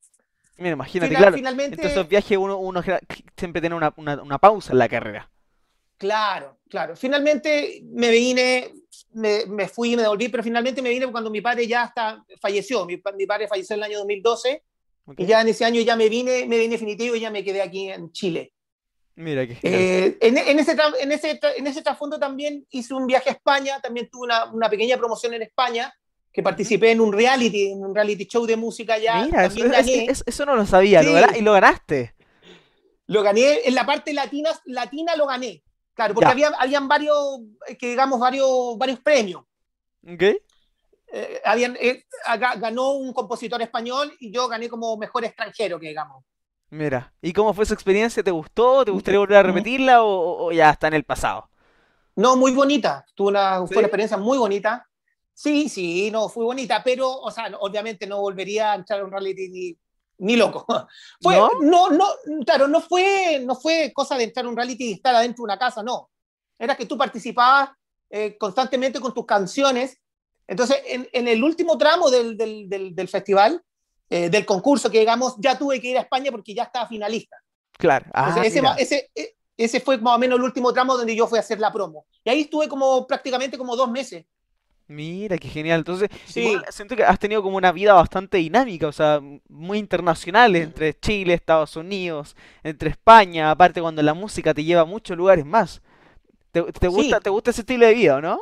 Mira, 0.57 0.71
imagínate, 0.71 1.09
Final- 1.09 1.21
claro. 1.23 1.37
finalmente, 1.37 1.85
esos 1.87 2.07
viajes 2.07 2.37
uno, 2.37 2.57
uno 2.57 2.81
siempre 3.37 3.61
tiene 3.61 3.75
una, 3.75 3.93
una- 3.97 4.21
una 4.21 4.37
pausa 4.39 4.71
en 4.73 4.79
la 4.79 4.89
carrera. 4.89 5.29
Claro, 5.99 6.57
claro. 6.67 6.95
Finalmente 6.95 7.81
me 7.91 8.09
vine, 8.09 8.73
me, 9.13 9.45
me 9.45 9.67
fui, 9.67 9.95
me 9.95 10.01
devolví, 10.01 10.29
pero 10.29 10.41
finalmente 10.41 10.81
me 10.81 10.89
vine 10.89 11.05
cuando 11.11 11.29
mi 11.29 11.41
padre 11.41 11.67
ya 11.67 11.83
está, 11.83 12.23
falleció. 12.41 12.85
Mi, 12.87 12.99
mi 13.17 13.25
padre 13.27 13.47
falleció 13.47 13.75
en 13.75 13.81
el 13.81 13.83
año 13.83 13.97
2012 13.99 14.63
¿ok? 15.05 15.19
y 15.19 15.25
ya 15.27 15.41
en 15.41 15.49
ese 15.49 15.65
año 15.65 15.81
ya 15.81 15.95
me 15.95 16.09
vine, 16.09 16.45
me 16.47 16.57
vine 16.57 16.71
definitivo 16.71 17.15
y 17.15 17.19
ya 17.19 17.29
me 17.29 17.43
quedé 17.43 17.61
aquí 17.61 17.89
en 17.91 18.11
Chile. 18.11 18.53
Mira, 19.15 19.45
genial. 19.45 19.61
Eh, 19.81 20.17
en, 20.21 20.37
en 20.37 20.59
ese, 20.59 20.75
en, 21.01 21.11
ese, 21.11 21.39
en 21.57 21.67
ese 21.67 21.81
trasfondo 21.81 22.17
también 22.17 22.65
hice 22.71 22.93
un 22.93 23.05
viaje 23.05 23.29
a 23.29 23.33
España, 23.33 23.79
también 23.81 24.09
tuve 24.09 24.23
una, 24.23 24.45
una 24.45 24.69
pequeña 24.69 24.97
promoción 24.97 25.33
en 25.33 25.41
España, 25.41 25.93
que 26.31 26.41
participé 26.41 26.91
en 26.91 27.01
un 27.01 27.11
reality, 27.11 27.71
en 27.71 27.83
un 27.83 27.93
reality 27.93 28.25
show 28.27 28.45
de 28.45 28.55
música 28.55 28.97
ya. 28.97 29.25
Mira, 29.25 29.45
eso, 29.45 30.23
eso 30.25 30.45
no 30.45 30.55
lo 30.55 30.65
sabía. 30.65 31.01
lo 31.03 31.09
Sí. 31.09 31.13
gana- 31.15 31.37
y 31.37 31.41
lo 31.41 31.51
ganaste. 31.51 32.13
lo 33.07 33.23
gané 33.23 33.61
en 33.65 33.75
la 33.75 33.85
parte 33.85 34.13
latina, 34.13 34.51
latina 34.65 35.15
lo 35.17 35.25
gané. 35.25 35.63
Claro, 35.99 36.13
porque 36.13 36.27
Ya. 36.27 36.31
había, 36.31 36.47
habían 36.57 36.87
varios, 36.87 37.41
eh, 37.67 37.77
que 37.77 37.89
digamos, 37.89 38.17
varios, 38.21 38.77
varios 38.77 39.01
premios. 39.01 39.43
¿Ok? 40.07 40.23
Eh, 41.11 41.41
habían, 41.43 41.75
eh, 41.75 42.05
ganó 42.57 42.91
un 42.91 43.11
compositor 43.11 43.61
español 43.61 44.09
y 44.21 44.31
yo 44.31 44.47
gané 44.47 44.69
como 44.69 44.95
mejor 44.95 45.25
extranjero, 45.25 45.77
que 45.77 45.89
digamos. 45.89 46.23
Mira. 46.69 47.11
¿Y 47.21 47.33
cómo 47.33 47.53
fue 47.53 47.65
esa 47.65 47.73
experiencia? 47.73 48.23
¿Te 48.23 48.31
gustó? 48.31 48.85
¿Te 48.85 48.91
gustaría 48.91 49.19
volver 49.19 49.39
a 49.39 49.43
repetirla 49.43 50.03
o, 50.03 50.53
ya 50.53 50.69
está 50.69 50.87
en 50.87 50.93
el 50.93 51.03
pasado? 51.03 51.49
No, 52.15 52.37
muy 52.37 52.53
bonita. 52.53 53.05
Tuve 53.13 53.31
una, 53.31 53.59
¿Sí? 53.67 53.73
fue 53.73 53.77
una 53.79 53.87
experiencia 53.87 54.15
muy 54.15 54.37
bonita. 54.37 54.87
Sí, 55.33 55.67
sí, 55.67 56.09
no, 56.11 56.29
fue 56.29 56.45
bonita, 56.45 56.81
pero, 56.81 57.11
o 57.11 57.29
sea, 57.29 57.51
obviamente 57.59 58.07
no 58.07 58.21
volvería 58.21 58.71
a 58.71 58.75
entrar 58.75 59.01
a 59.01 59.03
un 59.03 59.11
reality 59.11 59.77
ni, 60.19 60.35
loco. 60.35 60.65
Fue, 61.21 61.35
¿No? 61.35 61.49
¿No? 61.61 61.89
no, 61.89 62.05
claro, 62.45 62.67
no 62.67 62.81
fue, 62.81 63.41
no 63.43 63.55
fue 63.55 63.91
cosa 63.93 64.15
de 64.17 64.25
entrar 64.25 64.45
a 64.45 64.49
un 64.49 64.55
reality 64.55 64.89
y 64.89 64.93
estar 64.93 65.15
adentro 65.15 65.43
de 65.43 65.45
una 65.45 65.59
casa, 65.59 65.81
no. 65.83 66.09
Era 66.57 66.75
que 66.75 66.85
tú 66.85 66.97
participabas 66.97 67.71
eh, 68.09 68.37
constantemente 68.37 68.99
con 68.99 69.13
tus 69.13 69.25
canciones. 69.25 69.97
Entonces, 70.47 70.77
en, 70.85 71.07
en 71.13 71.27
el 71.27 71.43
último 71.43 71.77
tramo 71.77 72.09
del, 72.09 72.35
del, 72.37 72.67
del, 72.67 72.95
del 72.95 73.07
festival, 73.07 73.61
eh, 74.09 74.29
del 74.29 74.45
concurso, 74.45 74.89
que 74.89 74.99
digamos, 74.99 75.35
ya 75.37 75.57
tuve 75.57 75.79
que 75.79 75.89
ir 75.89 75.97
a 75.97 76.01
España 76.01 76.31
porque 76.31 76.53
ya 76.53 76.63
estaba 76.63 76.87
finalista. 76.87 77.37
Claro. 77.77 78.05
Ah, 78.13 78.29
Entonces, 78.29 78.55
ese, 78.55 78.67
ese, 78.77 79.11
e- 79.15 79.35
ese 79.55 79.79
fue 79.79 79.97
más 79.97 80.15
o 80.15 80.19
menos 80.19 80.39
el 80.39 80.43
último 80.43 80.73
tramo 80.73 80.97
donde 80.97 81.15
yo 81.15 81.27
fui 81.27 81.37
a 81.37 81.41
hacer 81.41 81.59
la 81.59 81.71
promo. 81.71 82.05
Y 82.23 82.29
ahí 82.29 82.41
estuve 82.41 82.67
como 82.67 83.05
prácticamente 83.05 83.57
como 83.57 83.75
dos 83.75 83.91
meses. 83.91 84.25
Mira, 84.89 85.37
qué 85.37 85.47
genial. 85.47 85.79
Entonces, 85.79 86.09
Sí. 86.25 86.41
igual 86.41 86.65
siento 86.71 86.95
que 86.95 87.03
has 87.03 87.19
tenido 87.19 87.43
como 87.43 87.57
una 87.57 87.71
vida 87.71 87.93
bastante 87.93 88.37
dinámica, 88.37 88.87
o 88.87 88.91
sea, 88.91 89.21
muy 89.47 89.77
internacional 89.77 90.55
entre 90.55 90.99
Chile, 90.99 91.35
Estados 91.35 91.75
Unidos, 91.75 92.35
entre 92.63 92.89
España, 92.89 93.51
aparte 93.51 93.81
cuando 93.81 94.01
la 94.01 94.15
música 94.15 94.51
te 94.51 94.63
lleva 94.63 94.81
a 94.81 94.85
muchos 94.85 95.15
lugares 95.15 95.45
más. 95.45 95.83
¿Te, 96.51 96.63
te 96.63 96.87
gusta, 96.87 97.17
Sí. 97.17 97.23
te 97.23 97.29
gusta 97.29 97.51
ese 97.51 97.61
estilo 97.61 97.85
de 97.85 97.93
vida, 97.93 98.15
o 98.15 98.21
no? 98.21 98.41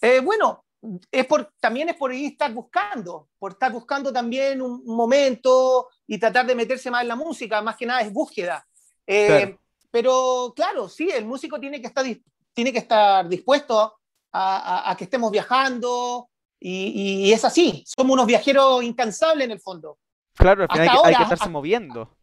Eh, 0.00 0.20
bueno, 0.20 0.64
es 1.12 1.26
por, 1.26 1.52
también 1.60 1.90
es 1.90 1.96
por 1.96 2.10
ahí 2.10 2.24
estar 2.24 2.50
buscando, 2.54 3.28
por 3.38 3.52
estar 3.52 3.70
buscando 3.70 4.10
también 4.10 4.62
un, 4.62 4.82
momento 4.86 5.88
y 6.06 6.18
tratar 6.18 6.46
de 6.46 6.54
meterse 6.54 6.90
más 6.90 7.02
en 7.02 7.08
la 7.08 7.16
música, 7.16 7.60
más 7.60 7.76
que 7.76 7.84
nada 7.84 8.00
es 8.00 8.10
búsqueda. 8.10 8.66
Eh, 9.06 9.26
Claro. 9.26 9.60
Pero 9.90 10.52
claro, 10.56 10.88
sí, 10.88 11.08
el 11.08 11.24
músico 11.24 11.60
tiene 11.60 11.80
que 11.80 11.86
estar, 11.86 12.04
tiene 12.52 12.72
que 12.72 12.80
estar 12.80 13.28
dispuesto 13.28 13.94
a, 14.36 14.56
a- 14.88 14.90
a 14.90 14.96
que 14.96 15.04
estemos 15.04 15.30
viajando 15.30 16.28
y, 16.58 17.26
y 17.28 17.32
es 17.32 17.44
así, 17.44 17.84
somos 17.86 18.14
unos 18.14 18.26
viajeros 18.26 18.82
incansables 18.82 19.44
en 19.44 19.52
el 19.52 19.60
fondo. 19.60 19.98
Claro, 20.34 20.62
al 20.64 20.68
final 20.68 20.80
hay 20.82 20.88
que, 20.88 20.90
hay 20.90 20.96
que 20.96 20.98
ahora, 20.98 21.10
estarse 21.22 21.34
hasta- 21.34 21.48
moviendo. 21.50 22.16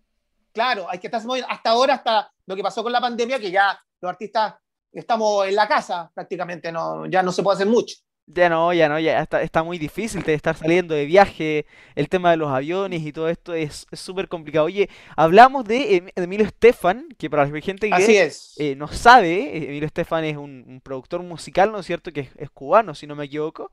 Claro, 0.54 0.88
hay 0.90 1.00
que 1.00 1.08
estar 1.08 1.24
moviendo. 1.26 1.50
Hasta 1.50 1.70
ahora, 1.70 1.94
hasta 1.96 2.32
lo 2.46 2.56
que 2.56 2.64
pasó 2.64 2.84
con 2.84 2.92
la 2.92 3.00
pandemia, 3.00 3.40
que 3.40 3.50
ya 3.52 3.80
los 4.02 4.10
artistas 4.10 4.56
estamos 4.92 5.48
en 5.48 5.56
la 5.56 5.66
casa 5.68 6.12
prácticamente, 6.14 6.72
no, 6.72 7.06
ya 7.06 7.24
no 7.24 7.32
se 7.32 7.42
puede 7.42 7.56
hacer 7.56 7.68
mucho. 7.68 7.96
Ya 8.34 8.50
no, 8.50 8.72
ya 8.74 8.88
no, 8.88 9.00
ya 9.00 9.22
está, 9.22 9.42
está 9.42 9.64
muy 9.64 9.78
difícil 9.78 10.22
de 10.24 10.34
estar 10.34 10.56
saliendo 10.56 10.94
de 10.96 11.06
viaje, 11.06 11.66
el 11.96 12.08
tema 12.08 12.32
de 12.32 12.38
los 12.38 12.50
aviones 12.50 13.02
y 13.02 13.12
todo 13.12 13.28
esto 13.30 13.54
es 13.54 13.88
es 13.92 14.00
súper 14.00 14.28
complicado. 14.28 14.66
Oye, 14.66 14.90
hablamos 15.16 15.66
de 15.66 15.96
Em- 15.98 16.10
Emilio 16.16 16.46
Estefan, 16.46 17.08
que 17.18 17.30
para 17.30 17.46
la 17.46 17.62
gente 17.62 17.90
que 17.90 17.94
Así 17.96 18.16
es. 18.18 18.54
eh, 18.58 18.76
no 18.76 18.88
sabe, 18.88 19.58
Emilio 19.58 19.86
Estefan 19.88 20.24
es 20.26 20.38
un, 20.38 20.64
un 20.68 20.82
productor 20.82 21.22
musical, 21.24 21.72
¿no 21.72 21.80
es 21.80 21.86
cierto? 21.86 22.12
Que 22.12 22.22
es, 22.22 22.30
es 22.38 22.50
cubano, 22.50 22.96
si 22.96 23.08
no 23.08 23.16
me 23.16 23.26
equivoco. 23.26 23.72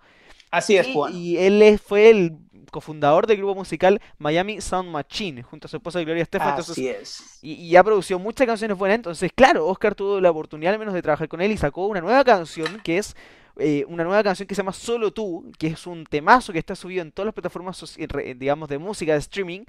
Así 0.50 0.76
es, 0.78 0.88
Y, 0.88 0.92
Juan. 0.94 1.14
y 1.14 1.36
él 1.36 1.78
fue 1.78 2.08
el 2.08 2.32
cofundador 2.70 3.26
del 3.26 3.36
grupo 3.36 3.54
musical 3.54 4.00
Miami 4.18 4.60
Sound 4.62 4.90
Machine, 4.90 5.42
junto 5.42 5.66
a 5.66 5.70
su 5.70 5.76
esposa 5.76 6.00
Gloria 6.00 6.22
Estefan. 6.22 6.50
Entonces, 6.50 6.72
Así 6.72 6.88
es. 6.88 7.38
y, 7.42 7.52
y 7.52 7.76
ha 7.76 7.84
producido 7.84 8.18
muchas 8.18 8.46
canciones 8.46 8.76
buenas. 8.78 8.96
Entonces, 8.96 9.30
claro, 9.34 9.66
Oscar 9.66 9.94
tuvo 9.94 10.20
la 10.20 10.30
oportunidad 10.30 10.72
al 10.72 10.78
menos 10.78 10.94
de 10.94 11.02
trabajar 11.02 11.28
con 11.28 11.42
él 11.42 11.52
y 11.52 11.56
sacó 11.58 11.86
una 11.86 12.00
nueva 12.00 12.24
canción 12.24 12.80
que 12.82 12.96
es 12.98 13.14
eh, 13.58 13.84
una 13.88 14.04
nueva 14.04 14.22
canción 14.22 14.46
que 14.46 14.54
se 14.54 14.60
llama 14.60 14.72
Solo 14.72 15.12
tú, 15.12 15.50
que 15.58 15.68
es 15.68 15.86
un 15.86 16.04
temazo 16.04 16.52
que 16.52 16.58
está 16.58 16.74
subido 16.74 17.02
en 17.02 17.10
todas 17.12 17.26
las 17.26 17.34
plataformas, 17.34 17.98
digamos, 18.36 18.68
de 18.68 18.78
música, 18.78 19.12
de 19.12 19.18
streaming. 19.18 19.64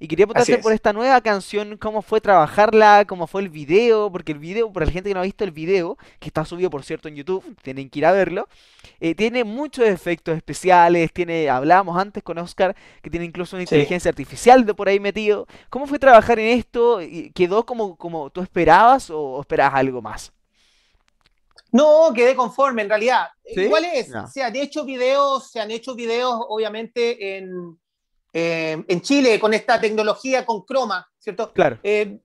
Y 0.00 0.08
quería 0.08 0.26
preguntarte 0.26 0.62
por 0.62 0.72
esta 0.72 0.92
nueva 0.92 1.20
canción, 1.20 1.76
cómo 1.76 2.02
fue 2.02 2.20
trabajarla, 2.20 3.04
cómo 3.06 3.26
fue 3.26 3.42
el 3.42 3.48
video, 3.48 4.10
porque 4.10 4.32
el 4.32 4.38
video, 4.38 4.72
para 4.72 4.86
la 4.86 4.92
gente 4.92 5.10
que 5.10 5.14
no 5.14 5.20
ha 5.20 5.24
visto 5.24 5.44
el 5.44 5.50
video, 5.50 5.96
que 6.18 6.28
está 6.28 6.44
subido, 6.44 6.70
por 6.70 6.84
cierto, 6.84 7.08
en 7.08 7.16
YouTube, 7.16 7.44
tienen 7.62 7.88
que 7.90 8.00
ir 8.00 8.06
a 8.06 8.12
verlo, 8.12 8.48
eh, 9.00 9.14
tiene 9.14 9.44
muchos 9.44 9.86
efectos 9.86 10.36
especiales, 10.36 11.12
tiene, 11.12 11.48
hablábamos 11.48 11.96
antes 11.98 12.22
con 12.22 12.38
Oscar, 12.38 12.74
que 13.02 13.10
tiene 13.10 13.26
incluso 13.26 13.56
una 13.56 13.62
inteligencia 13.62 14.08
artificial 14.08 14.64
de 14.64 14.74
por 14.74 14.88
ahí 14.88 15.00
metido. 15.00 15.46
¿Cómo 15.70 15.86
fue 15.86 15.98
trabajar 15.98 16.38
en 16.38 16.58
esto? 16.58 17.00
¿Quedó 17.34 17.66
como, 17.66 17.96
como 17.96 18.30
tú 18.30 18.40
esperabas 18.40 19.10
o 19.10 19.40
esperabas 19.40 19.74
algo 19.74 20.02
más? 20.02 20.33
No, 21.74 22.12
quedé 22.14 22.36
conforme, 22.36 22.82
en 22.82 22.88
realidad. 22.88 23.26
¿Cuál 23.68 23.84
es? 23.86 24.08
Se 24.32 24.44
han 24.44 24.54
hecho 24.54 24.84
videos, 24.84 25.50
se 25.50 25.58
han 25.58 25.72
hecho 25.72 25.96
videos, 25.96 26.32
obviamente, 26.48 27.36
en, 27.36 27.76
eh, 28.32 28.84
en 28.86 29.00
Chile 29.00 29.40
con 29.40 29.52
esta 29.52 29.80
tecnología 29.80 30.46
con 30.46 30.64
croma, 30.64 31.04
¿cierto? 31.18 31.52
Claro. 31.52 31.80
Eh, 31.82 32.20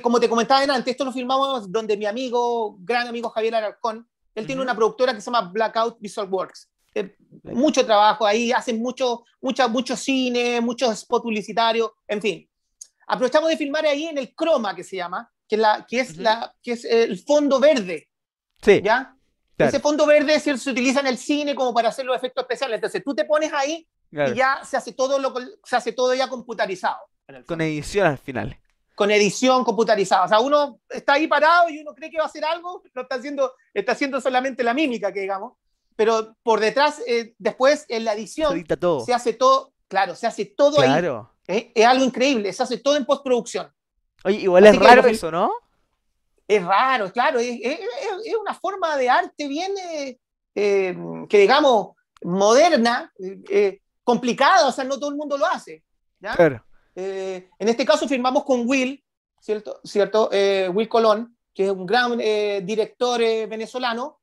como 0.00 0.20
te 0.20 0.28
comentaba 0.28 0.62
antes, 0.72 0.92
esto 0.92 1.04
lo 1.04 1.10
filmamos 1.10 1.70
donde 1.72 1.96
mi 1.96 2.06
amigo, 2.06 2.76
gran 2.78 3.08
amigo 3.08 3.28
Javier 3.30 3.56
Alarcón, 3.56 4.08
él 4.36 4.46
tiene 4.46 4.62
una 4.62 4.76
productora 4.76 5.12
que 5.12 5.20
se 5.20 5.32
llama 5.32 5.50
Blackout 5.52 5.96
Visual 5.98 6.28
Works. 6.30 6.70
Eh, 6.94 7.16
mucho 7.42 7.84
trabajo 7.84 8.24
ahí, 8.24 8.52
hacen 8.52 8.80
mucho, 8.80 9.24
mucho, 9.40 9.68
mucho 9.68 9.96
cine, 9.96 10.60
muchos 10.60 10.96
spots 11.00 11.24
publicitarios, 11.24 11.90
en 12.06 12.22
fin. 12.22 12.48
Aprovechamos 13.08 13.50
de 13.50 13.56
filmar 13.56 13.84
ahí 13.84 14.04
en 14.04 14.18
el 14.18 14.32
croma 14.32 14.76
que 14.76 14.84
se 14.84 14.94
llama, 14.94 15.28
que, 15.48 15.56
la, 15.56 15.84
que, 15.88 15.98
es, 15.98 16.16
la, 16.18 16.54
que 16.62 16.74
es 16.74 16.84
el 16.84 17.18
fondo 17.18 17.58
verde 17.58 18.11
Sí. 18.62 18.80
¿Ya? 18.82 19.16
Ese 19.58 19.80
fondo 19.80 20.06
verde 20.06 20.40
se, 20.40 20.56
se 20.58 20.70
utiliza 20.70 21.00
en 21.00 21.06
el 21.06 21.18
cine 21.18 21.54
como 21.54 21.72
para 21.72 21.90
hacer 21.90 22.04
los 22.04 22.16
efectos 22.16 22.42
especiales. 22.42 22.76
Entonces 22.76 23.02
tú 23.04 23.14
te 23.14 23.24
pones 23.24 23.52
ahí 23.52 23.86
y 24.12 24.34
ya 24.34 24.60
se 24.64 24.76
hace 24.76 24.92
todo 24.92 25.18
lo 25.18 25.34
se 25.64 25.76
hace 25.76 25.92
todo 25.92 26.14
ya 26.14 26.28
computarizado. 26.28 26.98
Con 27.46 27.60
edición 27.60 28.06
al 28.06 28.18
final. 28.18 28.58
Con 28.94 29.10
edición 29.10 29.64
computarizada. 29.64 30.24
O 30.24 30.28
sea, 30.28 30.40
uno 30.40 30.80
está 30.90 31.14
ahí 31.14 31.26
parado 31.26 31.70
y 31.70 31.80
uno 31.80 31.94
cree 31.94 32.10
que 32.10 32.18
va 32.18 32.24
a 32.24 32.26
hacer 32.26 32.44
algo, 32.44 32.82
lo 32.92 33.02
está 33.02 33.16
haciendo, 33.16 33.54
está 33.72 33.92
haciendo 33.92 34.20
solamente 34.20 34.62
la 34.62 34.74
mímica, 34.74 35.12
que 35.12 35.20
digamos. 35.20 35.54
Pero 35.96 36.36
por 36.42 36.60
detrás, 36.60 37.00
eh, 37.06 37.34
después 37.38 37.86
en 37.88 38.04
la 38.04 38.12
edición, 38.12 38.64
se, 39.06 39.14
hace 39.14 39.32
todo, 39.32 39.72
claro, 39.88 40.14
se 40.14 40.26
hace 40.26 40.44
todo 40.44 40.76
claro. 40.76 41.30
ahí. 41.46 41.72
Es, 41.74 41.86
algo 41.86 42.04
increíble, 42.04 42.52
se 42.52 42.62
hace 42.62 42.78
todo 42.78 42.96
en 42.96 43.06
postproducción. 43.06 43.72
Oye, 44.24 44.38
igual 44.38 44.66
es 44.66 44.76
raro 44.76 45.06
eso, 45.06 45.30
¿no? 45.30 45.50
Es 46.56 46.64
raro, 46.64 47.10
claro, 47.12 47.38
es, 47.38 47.78
una 48.40 48.54
forma 48.54 48.96
de 48.96 49.08
arte 49.08 49.48
bien, 49.48 49.72
eh, 49.78 50.18
eh, 50.54 50.96
que 51.28 51.38
digamos, 51.38 51.96
moderna, 52.22 53.12
eh, 53.18 53.80
complicada, 54.04 54.68
o 54.68 54.72
sea, 54.72 54.84
no 54.84 54.98
todo 54.98 55.10
el 55.10 55.16
mundo 55.16 55.38
lo 55.38 55.46
hace. 55.46 55.82
en 56.94 57.68
este 57.68 57.86
caso 57.86 58.06
firmamos 58.06 58.44
con 58.44 58.66
Will, 58.66 59.02
¿cierto? 59.40 59.80
¿cierto? 59.84 60.30
Will 60.72 60.88
Colón, 60.88 61.36
que 61.54 61.66
es 61.66 61.70
un 61.70 61.86
gran 61.86 62.18
director 62.66 63.20
venezolano, 63.20 64.20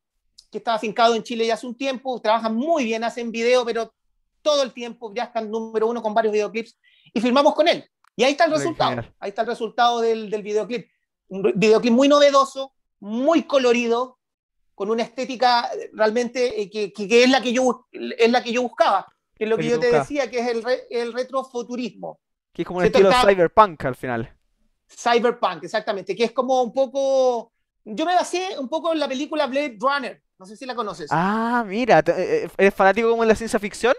que 0.51 0.57
está 0.57 0.74
afincado 0.74 1.15
en 1.15 1.24
Chile 1.24 1.45
ya 1.45 1.53
hace 1.53 1.67
un 1.67 1.75
tiempo, 1.75 2.19
trabaja 2.21 2.50
muy 2.50 2.83
bien, 2.83 3.03
hacen 3.03 3.31
video, 3.31 3.63
pero 3.65 3.93
todo 4.41 4.63
el 4.63 4.74
tiempo 4.74 5.13
ya 5.13 5.25
está 5.25 5.39
en 5.39 5.51
número 5.51 5.88
uno 5.88 6.01
con 6.01 6.13
varios 6.13 6.33
videoclips, 6.33 6.77
y 7.13 7.21
firmamos 7.21 7.53
con 7.53 7.67
él. 7.67 7.86
Y 8.15 8.24
ahí 8.24 8.31
está 8.31 8.45
el 8.45 8.51
resultado, 8.51 9.03
ahí 9.19 9.29
está 9.29 9.41
el 9.43 9.48
resultado 9.48 10.01
del, 10.01 10.29
del 10.29 10.43
videoclip 10.43 10.88
un 11.29 11.53
videoclip 11.55 11.93
muy 11.93 12.07
novedoso, 12.07 12.74
muy 13.00 13.43
colorido, 13.43 14.19
con 14.75 14.89
una 14.89 15.03
estética 15.03 15.69
realmente 15.93 16.62
eh, 16.62 16.69
que, 16.69 16.93
que, 16.93 17.24
es, 17.24 17.29
la 17.29 17.41
que, 17.41 17.51
yo, 17.51 17.88
es 17.91 18.31
la 18.31 18.43
que 18.43 18.51
yo 18.51 18.62
buscaba, 18.62 19.05
que 19.36 19.43
es 19.43 19.50
lo 19.50 19.57
que 19.57 19.69
yo 19.69 19.79
te 19.79 19.91
decía, 19.91 20.29
que 20.29 20.39
es 20.39 20.48
el, 20.48 20.63
el 20.89 21.13
retrofuturismo. 21.13 22.19
Que 22.53 22.62
es 22.62 22.67
como 22.67 22.79
un 22.79 22.86
estilo 22.86 23.12
cyberpunk 23.12 23.86
al 23.86 23.95
final. 23.95 24.33
Cyberpunk, 24.88 25.63
exactamente, 25.63 26.15
que 26.15 26.25
es 26.25 26.31
como 26.31 26.63
un 26.63 26.74
poco... 26.74 27.51
Yo 27.83 28.05
me 28.05 28.15
basé 28.15 28.57
un 28.59 28.69
poco 28.69 28.93
en 28.93 29.00
la 29.00 29.07
película 29.07 29.48
Blade 29.48 29.77
Runner, 29.79 30.24
no 30.38 30.45
sé 30.45 30.55
si 30.55 30.65
la 30.65 30.75
conoces. 30.75 31.09
Ah, 31.12 31.63
mira, 31.67 32.00
eh, 32.00 32.45
eh, 32.45 32.50
¿eres 32.57 32.74
fanático 32.74 33.09
como 33.09 33.24
en 33.24 33.29
la 33.29 33.36
ciencia 33.36 33.59
ficción? 33.59 33.93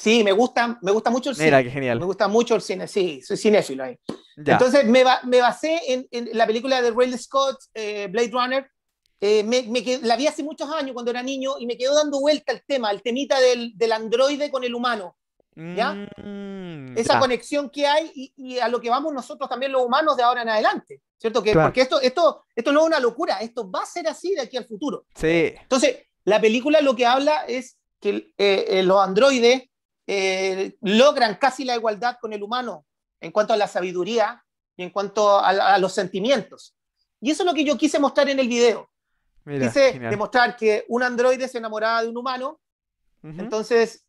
Sí, 0.00 0.24
me 0.24 0.32
gusta, 0.32 0.78
me 0.80 0.92
gusta 0.92 1.10
mucho 1.10 1.28
el 1.28 1.36
cine. 1.36 1.48
Mira, 1.48 1.62
qué 1.62 1.70
genial. 1.70 1.98
Me 1.98 2.06
gusta 2.06 2.26
mucho 2.26 2.54
el 2.54 2.62
cine, 2.62 2.88
sí, 2.88 3.20
soy 3.20 3.36
cinéfilo 3.36 3.84
ahí. 3.84 3.98
Entonces 4.34 4.86
me, 4.86 5.04
me 5.24 5.40
basé 5.42 5.78
en, 5.88 6.08
en, 6.10 6.30
la 6.32 6.46
película 6.46 6.80
de 6.80 6.90
Ridley 6.90 7.18
Scott, 7.18 7.58
eh, 7.74 8.08
Blade 8.10 8.30
Runner. 8.32 8.70
Eh, 9.20 9.44
me, 9.44 9.62
me 9.64 9.98
la 9.98 10.16
vi 10.16 10.26
hace 10.26 10.42
muchos 10.42 10.70
años 10.70 10.94
cuando 10.94 11.10
era 11.10 11.22
niño 11.22 11.56
y 11.58 11.66
me 11.66 11.76
quedó 11.76 11.94
dando 11.94 12.18
vuelta 12.18 12.50
el 12.50 12.62
tema, 12.66 12.90
el 12.90 13.02
temita 13.02 13.38
del, 13.40 13.76
del 13.76 13.92
androide 13.92 14.50
con 14.50 14.64
el 14.64 14.74
humano. 14.74 15.18
¿Ya? 15.54 15.92
Mm, 15.92 16.96
Esa 16.96 17.18
conexión 17.18 17.68
que 17.68 17.86
hay 17.86 18.10
y, 18.14 18.32
y, 18.36 18.58
a 18.58 18.68
lo 18.68 18.80
que 18.80 18.88
vamos 18.88 19.12
nosotros 19.12 19.50
también 19.50 19.72
los 19.72 19.84
humanos 19.84 20.16
de 20.16 20.22
ahora 20.22 20.40
en 20.40 20.48
adelante. 20.48 21.02
¿Cierto? 21.18 21.42
Que, 21.42 21.52
Porque 21.52 21.82
esto, 21.82 22.00
esto, 22.00 22.44
esto 22.56 22.72
no 22.72 22.80
es 22.80 22.86
una 22.86 23.00
locura, 23.00 23.40
esto 23.42 23.70
va 23.70 23.82
a 23.82 23.86
ser 23.86 24.08
así 24.08 24.34
de 24.34 24.40
aquí 24.40 24.56
al 24.56 24.64
futuro. 24.64 25.04
Sí. 25.14 25.52
Entonces, 25.60 25.98
la 26.24 26.40
película 26.40 26.80
lo 26.80 26.96
que 26.96 27.04
habla 27.04 27.44
es 27.46 27.76
que 28.00 28.32
eh, 28.38 28.82
los 28.82 28.98
androides 29.02 29.69
logran 30.80 31.36
casi 31.36 31.64
la 31.64 31.76
igualdad 31.76 32.18
con 32.20 32.32
el 32.32 32.42
humano 32.42 32.86
en 33.20 33.32
cuanto 33.32 33.52
a 33.52 33.56
la 33.56 33.68
sabiduría 33.68 34.44
y 34.76 34.82
en 34.82 34.90
cuanto 34.90 35.38
a, 35.38 35.78
los 35.78 35.92
sentimientos. 35.92 36.74
Y 37.20 37.30
eso 37.30 37.42
es 37.42 37.46
lo 37.46 37.54
que 37.54 37.64
yo 37.64 37.76
quise 37.76 37.98
mostrar 37.98 38.28
en 38.28 38.40
el 38.40 38.48
video. 38.48 38.90
quise 39.44 39.98
demostrar 39.98 40.56
que 40.56 40.84
un 40.88 41.02
androide 41.02 41.48
se 41.48 41.58
enamoraba 41.58 42.02
de 42.02 42.08
un 42.08 42.16
humano, 42.16 42.60
entonces, 43.22 44.06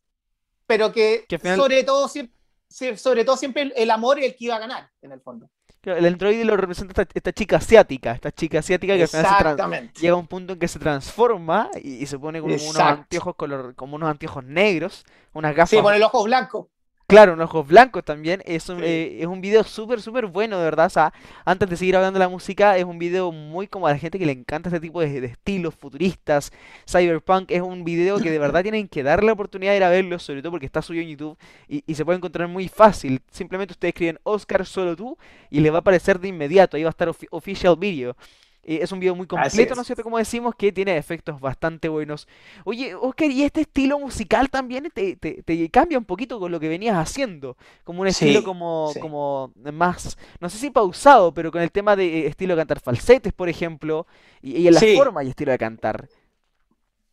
pero 0.66 0.90
que, 0.92 1.26
sobre, 1.56 1.84
todo, 1.84 2.08
sobre 2.08 3.24
todo 3.24 3.36
siempre 3.36 3.72
el, 3.76 3.90
amor 3.90 4.18
es 4.18 4.24
el 4.24 4.36
que 4.36 4.46
iba 4.46 4.56
a 4.56 4.60
ganar, 4.60 4.90
en 5.02 5.12
el 5.12 5.20
fondo. 5.20 5.50
El 5.84 6.06
androide 6.06 6.44
lo 6.44 6.56
representa 6.56 7.04
esta, 7.12 7.32
chica 7.32 7.56
asiática, 7.56 8.12
esta 8.12 8.30
chica 8.30 8.60
asiática 8.60 8.94
que 8.94 9.02
al 9.02 9.08
final 9.08 9.90
llega 10.00 10.14
a 10.14 10.16
un 10.16 10.28
punto 10.28 10.52
en 10.52 10.58
que 10.60 10.68
se 10.68 10.78
transforma 10.78 11.70
y, 11.82 12.06
se 12.06 12.18
pone 12.20 12.40
como 12.40 12.54
unos 12.54 12.78
anteojos 12.78 13.34
color, 13.34 13.74
como 13.74 13.96
unos 13.96 14.08
anteojos 14.08 14.44
negros, 14.44 15.04
unas 15.32 15.56
gafas. 15.56 15.70
Sí, 15.70 15.82
con 15.82 15.92
el 15.92 16.02
ojo 16.04 16.22
blanco. 16.22 16.68
Claro, 17.12 17.34
un 17.34 17.42
ojos 17.42 17.66
blancos 17.66 18.02
también. 18.02 18.42
Es 18.46 18.70
un, 18.70 18.82
eh, 18.82 19.18
es 19.20 19.26
un 19.26 19.42
video 19.42 19.64
súper, 19.64 20.00
súper 20.00 20.24
bueno, 20.24 20.56
de 20.56 20.64
verdad. 20.64 20.86
O 20.86 20.88
sea, 20.88 21.12
antes 21.44 21.68
de 21.68 21.76
seguir 21.76 21.94
hablando 21.94 22.18
de 22.18 22.24
la 22.24 22.30
música, 22.30 22.78
es 22.78 22.84
un 22.84 22.98
video 22.98 23.30
muy 23.30 23.68
como 23.68 23.86
a 23.86 23.90
la 23.90 23.98
gente 23.98 24.18
que 24.18 24.24
le 24.24 24.32
encanta 24.32 24.70
este 24.70 24.80
tipo 24.80 24.98
de, 24.98 25.26
estilos 25.26 25.74
futuristas, 25.74 26.50
cyberpunk. 26.88 27.50
Es 27.50 27.60
un 27.60 27.84
video 27.84 28.18
que 28.18 28.30
de 28.30 28.38
verdad 28.38 28.62
tienen 28.62 28.88
que 28.88 29.02
darle 29.02 29.26
la 29.26 29.34
oportunidad 29.34 29.72
de 29.72 29.76
ir 29.76 29.84
a 29.84 29.90
verlo, 29.90 30.18
sobre 30.18 30.40
todo 30.40 30.52
porque 30.52 30.64
está 30.64 30.80
subido 30.80 31.02
en 31.02 31.10
YouTube 31.10 31.36
y, 31.68 31.84
y 31.86 31.94
se 31.96 32.02
puede 32.02 32.16
encontrar 32.16 32.48
muy 32.48 32.68
fácil. 32.68 33.20
Simplemente 33.30 33.72
ustedes 33.72 33.92
escriben 33.92 34.18
Oscar 34.22 34.64
solo 34.64 34.96
tú 34.96 35.18
y 35.50 35.60
les 35.60 35.70
va 35.70 35.76
a 35.76 35.80
aparecer 35.80 36.18
de 36.18 36.28
inmediato. 36.28 36.78
Ahí 36.78 36.82
va 36.82 36.88
a 36.88 36.96
estar 36.96 37.12
official 37.30 37.76
video. 37.76 38.16
Eh, 38.64 38.78
es 38.82 38.92
un 38.92 39.00
video 39.00 39.14
muy 39.14 39.26
completo, 39.26 39.74
¿no 39.74 39.80
es 39.80 39.86
cierto? 39.86 40.04
Como 40.04 40.18
decimos, 40.18 40.54
que 40.54 40.70
tiene 40.70 40.96
efectos 40.96 41.40
bastante 41.40 41.88
buenos. 41.88 42.28
Oye, 42.64 42.94
Oscar, 42.94 43.30
¿y 43.30 43.42
este 43.42 43.62
estilo 43.62 43.98
musical 43.98 44.50
también 44.50 44.88
te, 44.94 45.16
te, 45.16 45.70
cambia 45.70 45.98
un 45.98 46.04
poquito 46.04 46.38
con 46.38 46.52
lo 46.52 46.60
que 46.60 46.68
venías 46.68 46.96
haciendo? 46.96 47.56
Como 47.82 48.02
un 48.02 48.08
estilo 48.08 48.44
como, 48.44 48.92
como 49.00 49.52
más, 49.72 50.16
no 50.38 50.48
sé 50.48 50.58
si 50.58 50.70
pausado, 50.70 51.34
pero 51.34 51.50
con 51.50 51.60
el 51.60 51.72
tema 51.72 51.96
de 51.96 52.20
eh, 52.20 52.26
estilo 52.28 52.54
de 52.54 52.60
cantar 52.60 52.80
falsetes, 52.80 53.32
por 53.32 53.48
ejemplo, 53.48 54.06
y, 54.40 54.66
en 54.66 54.74
la 54.74 54.80
forma 54.96 55.24
y 55.24 55.28
estilo 55.28 55.50
de 55.50 55.58
cantar. 55.58 56.08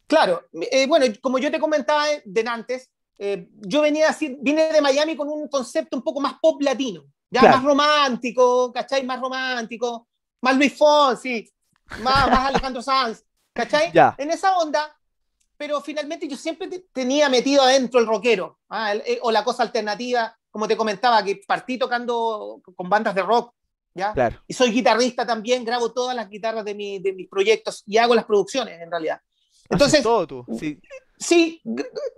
Claro, 0.06 0.44
eh, 0.54 0.88
bueno, 0.88 1.06
como 1.22 1.40
yo 1.40 1.52
te 1.52 1.60
comentaba 1.60 2.06
de 2.26 2.46
antes, 2.48 2.90
yo 3.62 3.82
venía 3.82 4.10
así, 4.10 4.38
vine 4.40 4.72
de 4.72 4.82
Miami 4.82 5.16
con 5.16 5.28
un 5.28 5.50
concepto 5.50 5.98
un 5.98 6.04
poco 6.04 6.22
más 6.22 6.36
pop 6.42 6.62
latino, 6.62 7.04
ya 7.30 7.42
más 7.42 7.64
romántico, 7.64 8.72
¿cachai? 8.72 9.04
Más 9.04 9.20
romántico 9.20 10.09
más 10.42 10.58
Luis 10.58 10.78
Fonsi, 10.78 11.50
más, 12.02 12.30
más 12.30 12.50
Alejandro 12.50 12.82
Sanz, 12.82 13.24
¿cachai? 13.54 13.92
En 14.18 14.32
esa 14.32 14.58
onda, 14.58 14.96
pero 15.58 15.82
finalmente 15.82 16.28
yo 16.28 16.38
siempre 16.38 16.70
tenía 16.94 17.30
metido 17.30 17.64
adentro 17.64 18.00
el 18.00 18.08
rockero, 18.08 18.60
¿ah? 18.70 18.96
eh, 18.96 19.20
o 19.22 19.32
la 19.32 19.44
cosa 19.44 19.64
alternativa, 19.64 20.36
como 20.50 20.68
te 20.68 20.78
comentaba, 20.78 21.24
que 21.24 21.42
partí 21.46 21.78
tocando 21.78 22.62
con 22.76 22.90
bandas 22.90 23.16
de 23.16 23.24
rock, 23.24 23.54
¿ya? 23.94 24.14
Claro. 24.14 24.42
Y 24.48 24.54
soy 24.54 24.72
guitarrista 24.72 25.26
también, 25.26 25.66
grabo 25.66 25.92
todas 25.92 26.16
las 26.16 26.30
guitarras 26.30 26.64
de, 26.66 26.76
mi, 26.76 27.00
de 27.00 27.14
mis 27.14 27.28
proyectos 27.28 27.84
y 27.86 27.98
hago 27.98 28.16
las 28.16 28.26
producciones, 28.26 28.82
en 28.82 28.90
realidad. 28.90 29.20
Entonces, 29.70 30.02
todo 30.02 30.26
tú, 30.26 30.46
sí. 30.58 30.80
Sí, 31.20 31.62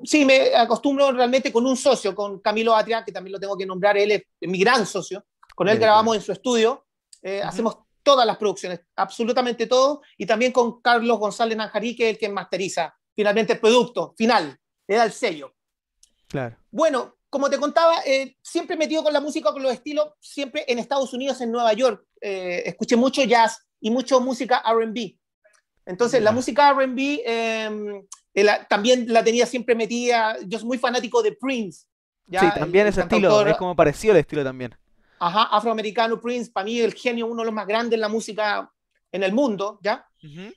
sí, 0.04 0.26
me 0.26 0.54
acostumbro 0.56 1.12
realmente 1.12 1.52
con 1.52 1.66
un 1.66 1.76
socio, 1.76 2.14
con 2.14 2.40
Camilo 2.40 2.76
Atria, 2.76 3.04
que 3.04 3.12
también 3.12 3.34
lo 3.34 3.40
tengo 3.40 3.58
que 3.58 3.66
nombrar, 3.66 3.98
él 3.98 4.12
es 4.12 4.24
mi 4.42 4.60
gran 4.60 4.86
socio. 4.86 5.26
Con 5.56 5.68
él 5.68 5.80
grabamos 5.80 6.16
en 6.16 6.22
su 6.22 6.32
estudio, 6.32 6.86
eh, 7.24 7.42
hacemos 7.42 7.80
todas 8.04 8.26
las 8.26 8.38
producciones, 8.38 8.82
absolutamente 8.96 9.68
todo, 9.68 10.02
y 10.18 10.26
también 10.26 10.52
con 10.52 10.82
Carlos 10.82 11.20
González 11.20 11.58
Nanjarí, 11.58 11.96
que 11.96 12.10
es 12.10 12.16
el 12.16 12.20
que 12.20 12.30
masteriza 12.30 12.96
finalmente 13.16 13.54
el 13.54 13.60
producto 13.60 14.14
final, 14.18 14.58
le 14.88 14.96
da 14.96 15.04
el 15.04 15.12
sello. 15.12 15.56
Claro. 16.28 16.58
Bueno, 16.72 17.18
como 17.30 17.50
te 17.50 17.58
contaba, 17.58 18.02
eh, 18.06 18.36
siempre 18.42 18.76
metido 18.76 19.04
con 19.04 19.14
la 19.14 19.22
música, 19.22 19.52
con 19.54 19.64
los 19.64 19.72
estilos, 19.72 20.10
siempre 20.20 20.66
en 20.68 20.80
Estados 20.80 21.14
Unidos, 21.14 21.40
en 21.42 21.52
Nueva 21.52 21.74
York, 21.74 22.06
eh, 22.20 22.64
escuché 22.66 22.96
mucho 22.96 23.24
jazz 23.24 23.66
y 23.80 23.90
mucho 23.90 24.20
música 24.20 24.62
RB. 24.66 25.18
Entonces, 25.86 26.22
la 26.22 26.32
música 26.32 26.74
RB 26.74 27.22
eh, 27.26 28.04
también 28.70 29.06
la 29.08 29.24
tenía 29.24 29.46
siempre 29.46 29.76
metida. 29.76 30.38
Yo 30.46 30.60
soy 30.60 30.68
muy 30.68 30.78
fanático 30.78 31.22
de 31.22 31.32
Prince. 31.34 31.86
¿ya? 32.28 32.42
Sí, 32.42 32.48
también 32.60 32.88
ese 32.88 33.02
estilo, 33.02 33.46
es 33.48 33.58
como 33.58 33.76
pareció 33.76 34.12
el 34.12 34.18
estilo 34.18 34.44
también. 34.44 34.76
Ajá, 35.24 35.44
afroamericano 35.44 36.20
Prince, 36.20 36.50
para 36.52 36.66
mí 36.66 36.80
el 36.80 36.96
genio, 36.96 37.28
uno 37.28 37.44
de 37.44 37.46
los 37.46 37.54
más 37.54 37.68
grandes 37.68 37.94
en 37.94 38.02
la 38.02 38.10
música 38.10 38.72
en 39.12 39.22
el 39.22 39.34
mundo, 39.34 39.78
¿ya? 39.84 40.04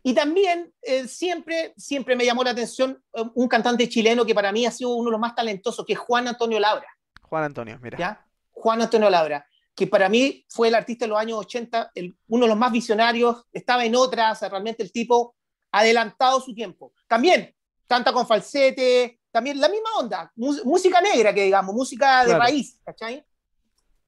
Y 0.02 0.14
también 0.14 0.72
eh, 0.80 1.06
siempre, 1.06 1.74
siempre 1.76 2.16
me 2.16 2.24
llamó 2.24 2.42
la 2.42 2.52
atención 2.52 3.02
eh, 3.12 3.24
un 3.34 3.46
cantante 3.46 3.88
chileno 3.90 4.24
que 4.24 4.34
para 4.34 4.52
mí 4.52 4.64
ha 4.64 4.70
sido 4.70 4.94
uno 4.94 5.06
de 5.06 5.12
los 5.12 5.20
más 5.20 5.34
talentosos, 5.34 5.84
que 5.84 5.92
es 5.92 5.98
Juan 5.98 6.28
Antonio 6.28 6.58
Labra. 6.58 6.86
Juan 7.20 7.44
Antonio, 7.44 7.78
mira. 7.82 7.98
¿Ya? 7.98 8.26
Juan 8.52 8.80
Antonio 8.80 9.10
Labra, 9.10 9.46
que 9.74 9.86
para 9.86 10.08
mí 10.08 10.46
fue 10.48 10.68
el 10.68 10.74
artista 10.74 11.04
de 11.04 11.10
los 11.10 11.18
años 11.18 11.40
80, 11.40 11.92
uno 12.28 12.44
de 12.46 12.48
los 12.48 12.58
más 12.58 12.72
visionarios, 12.72 13.44
estaba 13.52 13.84
en 13.84 13.94
otras, 13.94 14.40
realmente 14.40 14.82
el 14.82 14.92
tipo 14.92 15.36
adelantado 15.72 16.40
su 16.40 16.54
tiempo. 16.54 16.94
También 17.06 17.54
canta 17.86 18.14
con 18.14 18.26
falsete, 18.26 19.20
también 19.30 19.60
la 19.60 19.68
misma 19.68 19.90
onda, 19.98 20.32
música 20.36 21.02
negra 21.02 21.34
que 21.34 21.44
digamos, 21.44 21.74
música 21.74 22.24
de 22.24 22.38
raíz, 22.38 22.80
¿cachai? 22.82 23.26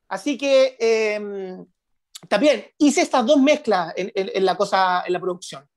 Así 0.09 0.39
que 0.39 0.77
em, 0.79 1.67
también 2.29 2.67
hice 2.79 3.03
estas 3.03 3.27
dos 3.27 3.41
mezclas 3.41 3.93
en, 3.97 4.45
la 4.45 4.57
cosa, 4.57 5.05
en 5.07 5.13
la 5.13 5.21
producción. 5.21 5.69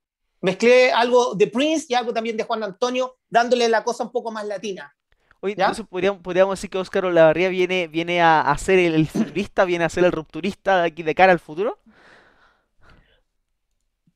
Mezclé 0.42 0.92
algo 0.92 1.36
de 1.36 1.48
Prince 1.48 1.88
y 1.90 1.96
algo 1.96 2.14
también 2.14 2.38
de 2.38 2.44
Juan 2.44 2.64
Antonio, 2.64 3.18
dándole 3.30 3.68
la 3.68 3.84
cosa 3.84 4.04
un 4.04 4.12
poco 4.12 4.32
más 4.32 4.46
latina. 4.46 4.96
Oye, 5.42 5.54
entonces 5.54 5.86
podríamos, 5.88 6.22
podríamos, 6.22 6.58
decir 6.58 6.70
que 6.70 6.78
Oscar 6.78 7.06
Olavarría 7.06 7.50
viene, 7.50 7.88
viene 7.88 8.22
a, 8.22 8.56
ser 8.58 8.78
el, 8.80 9.08
futurista, 9.08 9.66
viene 9.66 9.86
a 9.86 9.90
ser 9.90 10.04
el 10.04 10.12
rupturista 10.12 10.82
de 10.82 10.88
aquí 10.88 11.04
de 11.04 11.16
cara 11.16 11.32
al 11.32 11.40
futuro. 11.40 11.80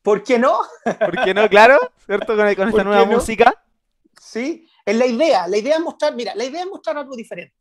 ¿Por 0.01 0.21
qué 0.23 0.37
no? 0.37 0.59
¿Por 0.99 1.23
qué 1.23 1.33
no? 1.33 1.47
Claro, 1.49 1.79
¿cierto? 2.05 2.35
Con, 2.35 2.47
esta 2.47 2.83
nueva 2.83 3.05
música. 3.05 3.63
Sí, 4.21 4.67
es 4.85 4.95
la 4.97 5.05
idea. 5.05 5.47
La 5.47 5.57
idea 5.57 5.75
es 5.75 5.81
mostrar, 5.81 6.13
mira, 6.13 6.35
la 6.35 6.43
idea 6.43 6.61
es 6.61 6.67
mostrar 6.67 6.97
algo 6.97 7.15
diferente. 7.15 7.55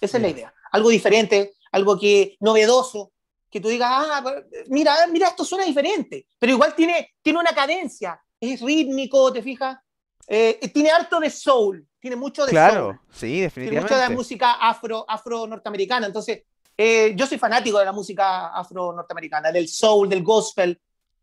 Esa 0.00 0.18
es 0.18 0.22
la 0.22 0.28
idea. 0.28 0.54
Algo 0.70 0.90
diferente, 0.90 1.54
algo 1.76 1.98
que 1.98 2.36
novedoso, 2.40 3.12
que 3.50 3.60
tú 3.60 3.68
digas, 3.68 3.90
ah, 3.92 4.24
mira, 4.68 4.94
mira, 5.08 5.28
esto 5.28 5.44
suena 5.44 5.64
diferente, 5.64 6.26
pero 6.38 6.52
igual 6.52 6.74
tiene, 6.74 7.14
tiene 7.22 7.38
una 7.38 7.54
cadencia, 7.54 8.20
es 8.40 8.60
rítmico, 8.60 9.32
¿te 9.32 9.42
fijas? 9.42 9.78
Eh, 10.26 10.58
tiene 10.74 10.90
harto 10.90 11.20
de 11.20 11.30
soul, 11.30 11.86
tiene 12.00 12.16
mucho 12.16 12.44
de 12.44 12.50
claro, 12.50 13.00
sí, 13.12 13.40
definitivamente. 13.40 13.88
Tiene 13.88 14.02
mucho 14.02 14.10
de 14.10 14.16
música 14.16 14.52
afro, 14.54 15.04
afro 15.08 15.46
norteamericana. 15.46 16.06
Entonces, 16.06 16.42
eh, 16.76 17.12
yo 17.14 17.26
soy 17.26 17.38
fanático 17.38 17.78
de 17.78 17.84
la 17.84 17.92
música 17.92 18.48
afro 18.48 18.92
norteamericana, 18.92 19.52
del 19.52 19.68
soul, 19.68 20.08
del 20.08 20.22
gospel. 20.22 20.80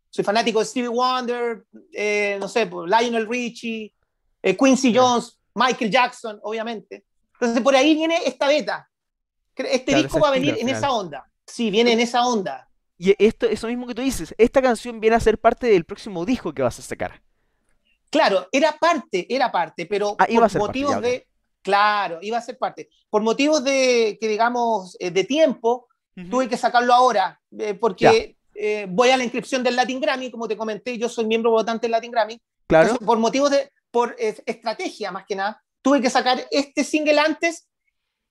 Soy 0.08 0.24
fanático 0.24 0.60
de 0.60 0.64
Stevie 0.64 0.88
Wonder, 0.88 1.64
eh, 1.92 2.38
no 2.40 2.48
sé, 2.48 2.66
pues, 2.66 2.88
Lionel 2.88 3.28
Richie, 3.28 3.92
Quincy 4.42 4.94
Jones, 4.94 5.38
Michael 5.54 5.90
Jackson, 5.90 6.38
obviamente. 6.42 7.04
Entonces, 7.34 7.62
por 7.62 7.76
ahí 7.76 7.94
viene 7.94 8.20
esta 8.24 8.48
beta. 8.48 8.88
Este 9.56 9.94
disco 9.94 10.20
va 10.20 10.28
a 10.28 10.32
venir 10.32 10.56
en 10.58 10.68
esa 10.68 10.90
onda. 10.90 11.30
Sí, 11.46 11.70
viene 11.70 11.92
en 11.92 12.00
esa 12.00 12.26
onda. 12.26 12.68
Y 12.96 13.14
esto, 13.24 13.46
eso 13.46 13.66
mismo 13.66 13.86
que 13.86 13.94
tú 13.94 14.02
dices, 14.02 14.34
esta 14.38 14.62
canción 14.62 15.00
viene 15.00 15.16
a 15.16 15.20
ser 15.20 15.38
parte 15.38 15.66
del 15.66 15.84
próximo 15.84 16.24
disco 16.24 16.52
que 16.52 16.62
vas 16.62 16.78
a 16.78 16.82
sacar. 16.82 17.20
Claro, 18.10 18.46
era 18.52 18.72
parte, 18.78 19.26
era 19.28 19.50
parte, 19.50 19.86
pero 19.86 20.14
ah, 20.18 20.26
por 20.32 20.58
motivos 20.58 21.00
de. 21.00 21.26
Claro, 21.62 22.18
iba 22.22 22.38
a 22.38 22.42
ser 22.42 22.58
parte. 22.58 22.88
Por 23.10 23.22
motivos 23.22 23.64
de, 23.64 24.18
que 24.20 24.28
digamos, 24.28 24.96
eh, 25.00 25.10
de 25.10 25.24
tiempo, 25.24 25.88
tuve 26.30 26.48
que 26.48 26.56
sacarlo 26.56 26.94
ahora, 26.94 27.40
eh, 27.58 27.74
porque 27.74 28.36
eh, 28.54 28.86
voy 28.88 29.10
a 29.10 29.16
la 29.16 29.24
inscripción 29.24 29.64
del 29.64 29.74
Latin 29.74 30.00
Grammy, 30.00 30.30
como 30.30 30.46
te 30.46 30.56
comenté, 30.56 30.96
yo 30.96 31.08
soy 31.08 31.26
miembro 31.26 31.50
votante 31.50 31.86
del 31.86 31.92
Latin 31.92 32.12
Grammy. 32.12 32.40
Claro. 32.66 32.96
por 32.98 33.18
motivos 33.18 33.50
de, 33.50 33.72
por 33.90 34.14
estrategia 34.18 35.10
más 35.10 35.24
que 35.26 35.36
nada, 35.36 35.62
tuve 35.82 36.00
que 36.00 36.08
sacar 36.08 36.46
este 36.50 36.84
single 36.84 37.18
antes, 37.18 37.66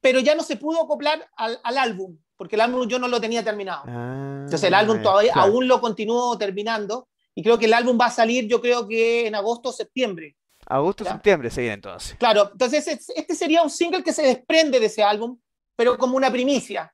pero 0.03 0.19
ya 0.19 0.36
no 0.36 0.43
se 0.43 0.57
pudo 0.57 0.83
acoplar 0.83 1.25
al, 1.38 1.62
al 1.63 1.77
álbum 1.77 2.17
porque 2.43 2.55
el 2.57 2.62
álbum 2.62 2.86
yo 2.89 3.00
no 3.00 3.07
lo 3.07 3.22
tenía 3.22 3.41
terminado. 3.41 3.83
Ah, 3.88 4.39
Entonces 4.43 4.63
el 4.63 4.74
álbum 4.74 5.01
todavía 5.01 5.31
aún 5.33 5.65
lo 5.65 5.79
continúo 5.79 6.38
terminando 6.38 7.07
y 7.33 7.41
creo 7.41 7.57
que 7.57 7.67
el 7.67 7.74
álbum 7.74 7.98
va 8.00 8.07
a 8.07 8.12
salir 8.12 8.50
yo 8.50 8.60
creo 8.60 8.86
que 8.86 9.27
en 9.27 9.36
agosto 9.36 9.69
o 9.69 9.72
septiembre. 9.72 10.36
Agosto 10.65 11.05
o 11.05 11.07
septiembre 11.07 11.50
se 11.50 11.62
viene 11.62 11.75
entonces. 11.75 12.17
Claro, 12.17 12.50
entonces 12.51 12.86
este 13.15 13.33
sería 13.33 13.63
un 13.63 13.69
single 13.69 14.03
que 14.03 14.12
se 14.12 14.24
desprende 14.24 14.81
de 14.81 14.88
ese 14.88 15.01
álbum, 15.01 15.39
pero 15.74 15.98
como 15.98 16.17
una 16.17 16.29
primicia. 16.29 16.93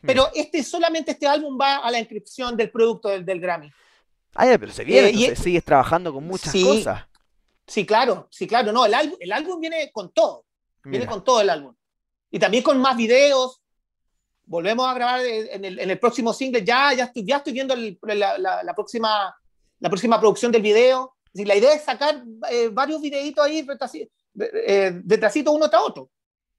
Hmm. 0.00 0.06
Pero 0.06 0.28
este, 0.34 0.64
solamente 0.64 1.12
este 1.12 1.28
álbum 1.28 1.56
va 1.60 1.76
a 1.76 1.88
la 1.88 2.00
inscripción 2.00 2.56
del 2.56 2.72
producto 2.72 3.08
del, 3.08 3.40
Grammy. 3.40 3.70
Ah, 4.34 4.56
pero 4.58 4.72
se 4.72 4.82
viene, 4.82 5.10
eh, 5.10 5.36
sigues 5.36 5.64
trabajando 5.64 6.12
con 6.12 6.26
muchas 6.26 6.52
cosas. 6.52 7.04
Sí, 7.68 7.86
claro, 7.86 8.26
sí, 8.32 8.48
claro, 8.48 8.72
no, 8.72 8.84
el 8.84 8.94
álbum, 8.94 9.16
el 9.20 9.30
álbum 9.30 9.60
viene 9.60 9.92
con 9.92 10.12
todo, 10.12 10.44
viene 10.82 11.06
con 11.06 11.22
todo 11.22 11.40
el 11.40 11.50
álbum. 11.50 11.72
Y 12.32 12.38
también 12.38 12.64
con 12.64 12.80
más 12.80 12.96
videos, 12.96 13.60
volvemos 14.46 14.88
a 14.88 14.94
grabar 14.94 15.20
en 15.24 15.64
el, 15.64 15.78
en 15.78 15.90
el 15.90 15.98
próximo 15.98 16.32
single, 16.32 16.64
ya, 16.64 16.92
ya, 16.94 17.04
estoy, 17.04 17.24
ya 17.24 17.36
estoy 17.36 17.52
viendo 17.52 17.76
la, 17.76 18.38
la, 18.38 18.74
próxima, 18.74 19.36
la 19.78 19.88
próxima 19.90 20.18
producción 20.18 20.50
del 20.50 20.62
video. 20.62 21.14
la 21.34 21.54
idea 21.54 21.74
es 21.74 21.84
sacar 21.84 22.24
eh, 22.50 22.68
varios 22.72 23.02
videitos 23.02 23.44
ahí 23.44 23.66
eh, 24.40 25.00
detrásito 25.04 25.52
uno 25.52 25.68
tras 25.68 25.82
otro. 25.82 26.08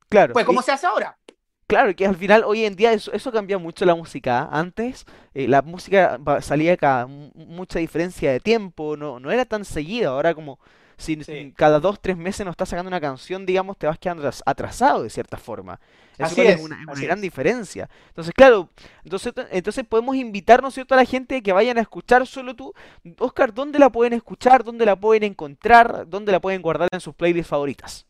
Claro. 0.07 0.33
Pues 0.33 0.45
como 0.45 0.61
se 0.61 0.71
hace 0.71 0.85
ahora. 0.85 1.17
Claro, 1.65 1.95
que 1.95 2.05
al 2.05 2.17
final 2.17 2.43
hoy 2.45 2.65
en 2.65 2.75
día 2.75 2.93
eso, 2.93 3.11
eso 3.11 3.31
cambia 3.31 3.57
mucho 3.57 3.83
la 3.83 3.95
música. 3.95 4.47
Antes 4.51 5.05
eh, 5.33 5.47
la 5.47 5.63
música 5.63 6.19
salía 6.41 6.77
cada 6.77 7.07
mucha 7.07 7.79
diferencia 7.79 8.31
de 8.31 8.39
tiempo, 8.39 8.95
no, 8.95 9.19
no 9.19 9.31
era 9.31 9.45
tan 9.45 9.65
seguida. 9.65 10.09
Ahora 10.09 10.35
como 10.35 10.59
si 10.97 11.53
cada 11.55 11.79
dos, 11.79 11.99
tres 12.01 12.17
meses 12.17 12.45
no 12.45 12.51
estás 12.51 12.69
sacando 12.69 12.87
una 12.87 13.01
canción, 13.01 13.45
digamos, 13.45 13.77
te 13.77 13.87
vas 13.87 13.97
quedando 13.99 14.29
atrasado 14.45 15.03
de 15.03 15.09
cierta 15.09 15.37
forma. 15.37 15.79
Eso 16.17 16.41
es, 16.41 16.59
una, 16.61 16.85
gran 16.95 17.21
diferencia. 17.21 17.89
Entonces, 18.09 18.33
claro, 18.35 18.69
entonces, 19.03 19.33
entonces 19.51 19.85
podemos 19.85 20.15
invitarnos 20.15 20.73
cierto?, 20.73 20.93
a 20.93 20.97
la 20.97 21.05
gente 21.05 21.41
que 21.41 21.53
vayan 21.53 21.77
a 21.77 21.81
escuchar 21.81 22.27
solo 22.27 22.55
tú. 22.55 22.73
Oscar, 23.19 23.53
¿dónde 23.53 23.79
la 23.79 23.89
pueden 23.89 24.13
escuchar? 24.13 24.63
¿Dónde 24.63 24.85
la 24.85 24.95
pueden 24.95 25.23
encontrar? 25.23 26.07
¿Dónde 26.07 26.31
la 26.31 26.39
pueden 26.39 26.61
guardar 26.61 26.89
en 26.91 26.99
sus 26.99 27.15
playlists 27.15 27.49
favoritas? 27.49 28.05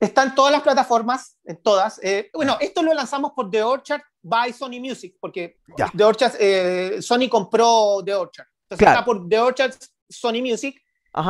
Está 0.00 0.22
en 0.22 0.34
todas 0.34 0.50
las 0.50 0.62
plataformas, 0.62 1.38
en 1.44 1.62
todas. 1.62 2.00
Eh, 2.02 2.30
bueno, 2.32 2.56
esto 2.58 2.82
lo 2.82 2.94
lanzamos 2.94 3.32
por 3.32 3.50
The 3.50 3.62
Orchard 3.62 4.00
by 4.22 4.52
Sony 4.52 4.80
Music, 4.80 5.14
porque 5.20 5.58
The 5.94 6.04
Orchard, 6.04 6.32
eh, 6.40 7.02
Sony 7.02 7.28
compró 7.28 8.02
The 8.04 8.14
Orchard. 8.14 8.46
Entonces 8.62 8.88
está 8.88 9.04
por 9.04 9.28
The 9.28 9.38
Orchard, 9.38 9.74
Sony 10.08 10.40
Music. 10.42 10.80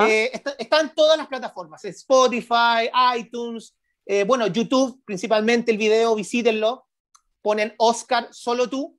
Eh, 0.06 0.30
está, 0.58 0.80
en 0.80 0.94
todas 0.94 1.16
las 1.16 1.26
plataformas, 1.26 1.84
Spotify, 1.84 2.90
iTunes, 3.16 3.74
eh, 4.04 4.24
bueno, 4.24 4.46
YouTube, 4.46 5.02
principalmente 5.04 5.72
el 5.72 5.78
video, 5.78 6.14
visítenlo, 6.14 6.86
ponen 7.40 7.74
Oscar 7.78 8.28
solo 8.30 8.68
tú 8.68 8.98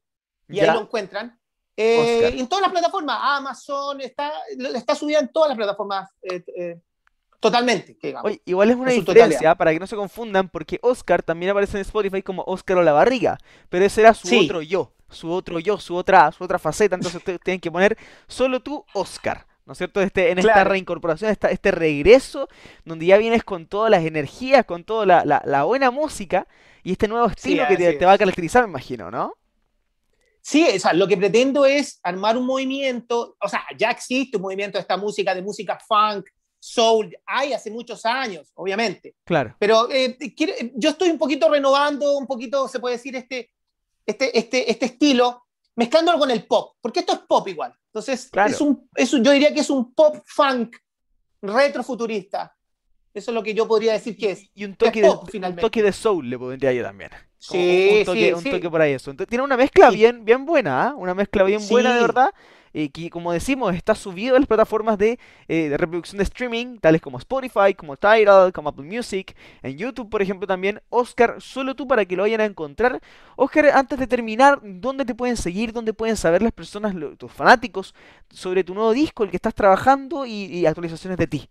y 0.50 0.60
ahí 0.60 0.68
lo 0.68 0.82
encuentran. 0.82 1.40
Eh, 1.78 2.36
en 2.38 2.48
todas 2.48 2.64
las 2.64 2.72
plataformas, 2.72 3.18
Amazon, 3.22 4.02
está, 4.02 4.32
está 4.76 4.96
subida 4.96 5.20
en 5.20 5.32
todas 5.32 5.50
las 5.50 5.58
plataformas 5.58 6.10
totalmente. 7.40 7.98
igual 8.46 8.72
es 8.72 8.76
una 8.76 8.92
diferencia 8.92 9.56
para 9.56 9.72
que 9.72 9.80
no 9.80 9.88
se 9.88 9.96
confundan, 9.96 10.50
porque 10.50 10.80
Oscar 10.82 11.22
también 11.22 11.52
aparece 11.52 11.78
en 11.78 11.82
Spotify 11.82 12.22
como 12.24 12.44
Oscar 12.48 12.78
o 12.78 12.84
la 12.84 12.92
barriga, 12.92 13.38
pero 13.70 13.86
ese 13.86 14.02
era 14.02 14.14
su 14.14 14.36
otro 14.38 14.62
yo, 14.62 14.94
su 15.10 15.32
otro 15.32 15.60
yo, 15.60 15.80
su 15.80 15.96
otra, 15.96 16.32
su 16.32 16.44
otra 16.44 16.58
faceta, 16.58 16.96
entonces 16.96 17.18
ustedes 17.20 17.40
tienen 17.42 17.60
que 17.60 17.72
poner 17.72 17.98
solo 18.28 18.62
tú 18.62 18.84
Oscar. 18.94 19.46
¿No 19.66 19.74
es 19.74 19.78
cierto? 19.78 20.02
Este, 20.02 20.32
en 20.32 20.40
esta 20.40 20.64
reincorporación, 20.64 21.32
esta, 21.32 21.50
este 21.50 21.72
regreso, 21.72 22.48
donde 22.86 23.06
ya 23.06 23.18
vienes 23.18 23.44
con 23.44 23.68
todas 23.68 23.92
las 23.92 24.04
energías, 24.04 24.66
con 24.66 24.84
toda 24.84 25.06
la, 25.06 25.64
buena 25.64 25.92
música 25.92 26.48
y 26.84 26.94
este 26.94 27.08
nuevo 27.08 27.28
estilo 27.28 27.64
que 27.68 27.78
te, 27.78 28.06
va 28.06 28.14
a 28.14 28.18
caracterizar, 28.18 28.64
me 28.64 28.70
imagino, 28.70 29.12
¿no? 29.12 29.34
Sí, 30.42 30.68
o 30.76 30.80
sea, 30.80 30.94
lo 30.94 31.08
que 31.08 31.18
pretendo 31.18 31.66
es 31.66 32.00
armar 32.02 32.36
un 32.36 32.48
movimiento, 32.48 33.38
o 33.40 33.48
sea, 33.48 33.64
ya 33.78 33.92
existe 33.92 34.38
un 34.38 34.44
movimiento 34.44 34.80
de 34.80 34.82
esta 34.82 34.98
música, 34.98 35.36
de 35.36 35.44
música 35.44 35.78
funk, 35.88 36.26
soul, 36.60 37.16
hay 37.26 37.54
hace 37.54 37.70
muchos 37.70 38.06
años, 38.06 38.52
obviamente. 38.56 39.16
Claro. 39.24 39.56
Pero 39.60 39.90
eh, 39.92 40.18
yo 40.76 40.90
estoy 40.92 41.10
un 41.10 41.18
poquito 41.18 41.50
renovando, 41.50 42.18
un 42.18 42.28
poquito, 42.28 42.68
se 42.68 42.80
puede 42.80 42.96
decir, 42.96 43.16
este, 43.16 43.52
este, 44.06 44.38
este, 44.38 44.72
este 44.72 44.86
estilo, 44.86 45.44
mezclándolo 45.76 46.20
con 46.20 46.32
el 46.32 46.46
pop, 46.46 46.76
porque 46.82 47.02
esto 47.02 47.14
es 47.14 47.20
pop 47.20 47.48
igual. 47.48 47.74
Entonces, 47.94 48.32
es 48.48 48.62
un, 48.62 49.24
yo 49.24 49.32
diría 49.32 49.54
que 49.54 49.60
es 49.60 49.70
un 49.70 49.94
pop 49.94 50.24
funk 50.26 50.78
retrofuturista. 51.42 52.56
Eso 53.14 53.32
es 53.32 53.36
lo 53.36 53.44
que 53.44 53.54
yo 53.54 53.68
podría 53.68 53.92
decir 53.92 54.16
que 54.18 54.32
es. 54.32 54.50
Y 54.56 54.64
un 54.64 54.76
toque, 54.76 55.02
de, 55.02 55.10
un 55.10 55.56
toque 55.58 55.84
de 55.84 55.92
soul 55.92 56.30
le 56.30 56.40
pondría 56.40 56.72
yo 56.72 56.84
también. 56.84 57.12
Sí, 57.38 57.98
un 58.00 58.06
toque, 58.06 58.34
un 58.34 58.44
toque 58.44 58.70
por 58.70 58.82
ahí 58.82 58.94
eso. 58.94 59.14
tiene 59.14 59.44
una 59.44 59.58
mezcla 59.58 59.90
bien, 59.90 60.24
bien 60.24 60.46
buena, 60.46 60.88
¿ah? 60.88 60.96
una 60.96 61.14
mezcla 61.14 61.44
bien 61.44 61.68
buena 61.68 61.94
de 61.96 62.02
verdad. 62.02 62.34
Eh, 62.74 62.90
que 62.90 63.10
como 63.10 63.32
decimos 63.32 63.76
está 63.76 63.96
subido 63.96 64.36
a 64.36 64.40
las 64.40 64.48
plataformas 64.48 64.98
de, 64.98 65.20
eh, 65.48 65.70
de, 65.70 65.78
reproducción 65.78 66.18
de 66.18 66.24
streaming, 66.24 66.78
tales 66.80 67.02
como 67.02 67.18
Spotify, 67.18 67.74
como 67.76 67.98
Tidal, 67.98 68.52
como 68.54 68.70
Apple 68.70 68.86
Music, 68.86 69.36
en 69.62 69.78
YouTube 69.78 70.10
por 70.10 70.22
ejemplo 70.22 70.48
también, 70.48 70.82
Oscar, 70.90 71.36
solo 71.40 71.76
tú 71.76 71.88
para 71.88 72.06
que 72.06 72.16
lo 72.16 72.24
vayan 72.24 72.42
a 72.42 72.46
encontrar. 72.46 73.02
Oscar, 73.36 73.68
antes 73.74 74.00
de 74.00 74.08
terminar, 74.08 74.60
¿dónde 74.64 75.06
te 75.06 75.16
pueden 75.16 75.38
seguir? 75.38 75.74
¿Dónde 75.74 75.94
pueden 75.94 76.18
saber 76.18 76.42
las 76.42 76.52
personas, 76.52 76.96
tus 77.18 77.32
fanáticos, 77.32 77.94
sobre 78.30 78.64
tu 78.64 78.74
nuevo 78.74 78.92
disco, 78.92 79.24
el 79.24 79.30
que 79.30 79.38
estás 79.38 79.56
trabajando 79.56 80.26
y, 80.26 80.46
y 80.46 80.66
actualizaciones 80.66 81.18
de 81.18 81.28
ti? 81.28 81.50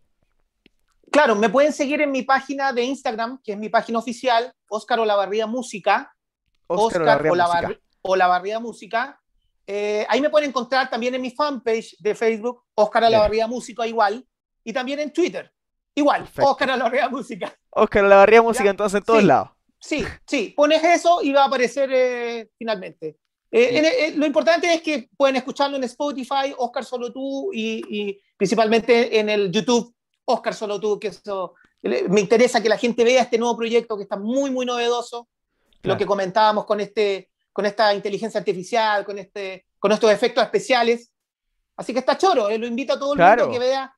Claro, 1.10 1.34
me 1.34 1.48
pueden 1.48 1.72
seguir 1.72 2.00
en 2.00 2.12
mi 2.12 2.22
página 2.22 2.72
de 2.72 2.84
Instagram, 2.84 3.40
que 3.42 3.52
es 3.52 3.58
mi 3.58 3.68
página 3.68 3.98
oficial, 3.98 4.54
Oscar 4.68 5.00
Olavarría 5.00 5.46
Música. 5.46 6.14
Oscar, 6.68 7.02
Oscar 7.02 7.26
Olavarría, 7.28 7.80
Olavarría 8.02 8.60
Música. 8.60 9.19
Eh, 9.72 10.04
ahí 10.08 10.20
me 10.20 10.30
pueden 10.30 10.48
encontrar 10.48 10.90
también 10.90 11.14
en 11.14 11.22
mi 11.22 11.30
fanpage 11.30 11.96
de 12.00 12.16
Facebook, 12.16 12.64
Oscar 12.74 13.04
Olavarría 13.04 13.46
Música 13.46 13.86
igual, 13.86 14.26
y 14.64 14.72
también 14.72 14.98
en 14.98 15.12
Twitter, 15.12 15.48
igual, 15.94 16.22
Perfecto. 16.22 16.50
Oscar 16.50 16.70
Olavarría 16.70 17.08
Música. 17.08 17.54
Oscar 17.70 18.04
Olavarría 18.04 18.42
Música, 18.42 18.68
entonces 18.68 18.98
en 18.98 19.04
todos 19.04 19.20
sí, 19.20 19.26
lados. 19.26 19.50
Sí, 19.78 20.04
sí, 20.26 20.54
pones 20.56 20.82
eso 20.82 21.22
y 21.22 21.30
va 21.30 21.44
a 21.44 21.46
aparecer 21.46 21.88
eh, 21.92 22.50
finalmente. 22.58 23.18
Eh, 23.52 24.08
en, 24.08 24.18
lo 24.18 24.26
importante 24.26 24.74
es 24.74 24.82
que 24.82 25.08
pueden 25.16 25.36
escucharlo 25.36 25.76
en 25.76 25.84
Spotify, 25.84 26.52
Oscar 26.58 26.84
Solo 26.84 27.12
Tú, 27.12 27.52
y, 27.52 27.80
y 27.88 28.20
principalmente 28.36 29.20
en 29.20 29.28
el 29.28 29.52
YouTube 29.52 29.94
Oscar 30.24 30.52
Solo 30.52 30.80
tú, 30.80 30.98
que 30.98 31.08
eso 31.08 31.54
me 31.82 32.20
interesa 32.20 32.60
que 32.60 32.68
la 32.68 32.76
gente 32.76 33.04
vea 33.04 33.22
este 33.22 33.38
nuevo 33.38 33.56
proyecto 33.56 33.96
que 33.96 34.02
está 34.02 34.16
muy, 34.16 34.50
muy 34.50 34.66
novedoso. 34.66 35.28
Claro. 35.80 35.94
Lo 35.94 35.96
que 35.96 36.06
comentábamos 36.06 36.66
con, 36.66 36.80
este, 36.80 37.29
con 37.52 37.66
esta 37.66 37.94
inteligencia 37.94 38.38
artificial, 38.38 39.04
con, 39.04 39.18
este, 39.18 39.66
con 39.78 39.92
estos 39.92 40.10
efectos 40.10 40.44
especiales. 40.44 41.12
Así 41.76 41.92
que 41.92 42.00
está 42.00 42.16
choro, 42.18 42.48
eh, 42.48 42.58
lo 42.58 42.66
invito 42.66 42.92
a 42.92 42.98
todo 42.98 43.14
el 43.14 43.18
claro. 43.18 43.44
mundo 43.44 43.58
que 43.58 43.66
vea 43.66 43.94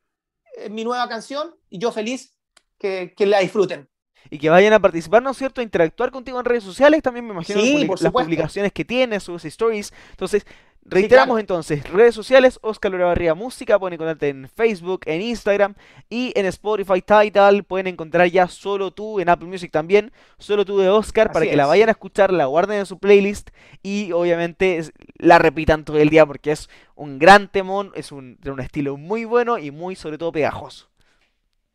eh, 0.57 0.69
mi 0.69 0.85
nueva 0.85 1.09
canción 1.09 1.55
y 1.69 1.79
yo 1.79 1.93
feliz 1.93 2.37
que, 2.79 3.13
que, 3.17 3.27
la 3.27 3.41
disfruten. 3.41 3.89
Y 4.31 4.39
que 4.39 4.51
vayan 4.51 4.73
a 4.73 4.81
participar, 4.81 5.23
¿no 5.23 5.31
es 5.31 5.37
cierto? 5.37 5.61
A 5.61 5.65
interactuar 5.65 6.11
contigo 6.11 6.39
en 6.39 6.45
redes 6.45 6.65
sociales, 6.65 7.03
también 7.03 7.27
me 7.27 7.33
imagino 7.33 7.61
sí, 7.61 7.87
las 7.87 8.13
publicaciones 8.13 8.73
que 8.73 8.85
tienes, 8.85 9.25
sus 9.25 9.45
stories. 9.45 9.93
Entonces, 10.11 10.47
Reiteramos 10.85 11.39
sí, 11.39 11.47
claro. 11.47 11.59
entonces, 11.59 11.91
redes 11.91 12.15
sociales, 12.15 12.59
Oscar 12.61 12.93
Olavarría 12.95 13.35
Música, 13.35 13.79
pueden 13.79 13.95
encontrarte 13.95 14.29
en 14.31 14.49
Facebook, 14.49 15.03
en 15.07 15.23
Instagram 15.23 15.75
y 16.11 16.33
en 16.35 16.47
Spotify, 16.47 17.01
Tidal, 17.01 17.63
pueden 17.63 17.87
encontrar 17.87 18.27
ya 18.27 18.49
solo 18.49 18.91
tú, 18.91 19.21
en 19.21 19.29
Apple 19.29 19.47
Music 19.47 19.71
también, 19.71 20.11
solo 20.39 20.65
tú 20.65 20.79
de 20.79 20.89
Oscar, 20.89 21.29
Así 21.29 21.35
para 21.35 21.47
que 21.47 21.53
es. 21.53 21.57
la 21.57 21.67
vayan 21.67 21.89
a 21.89 21.93
escuchar, 21.93 22.33
la 22.33 22.47
guarden 22.47 22.81
en 22.81 22.87
su 22.87 22.99
playlist 22.99 23.51
y 23.83 24.11
obviamente 24.11 24.83
la 25.19 25.39
repitan 25.39 25.85
todo 25.85 25.99
el 25.99 26.09
día 26.11 26.27
porque 26.27 26.51
es 26.51 26.69
un 26.97 27.21
gran 27.21 27.47
temón, 27.47 27.93
es 27.95 28.11
un, 28.11 28.37
de 28.41 28.51
un 28.51 28.59
estilo 28.59 28.97
muy 28.97 29.25
bueno 29.25 29.59
y 29.59 29.71
muy 29.71 29.95
sobre 29.95 30.19
todo 30.19 30.33
pegajoso. 30.33 30.89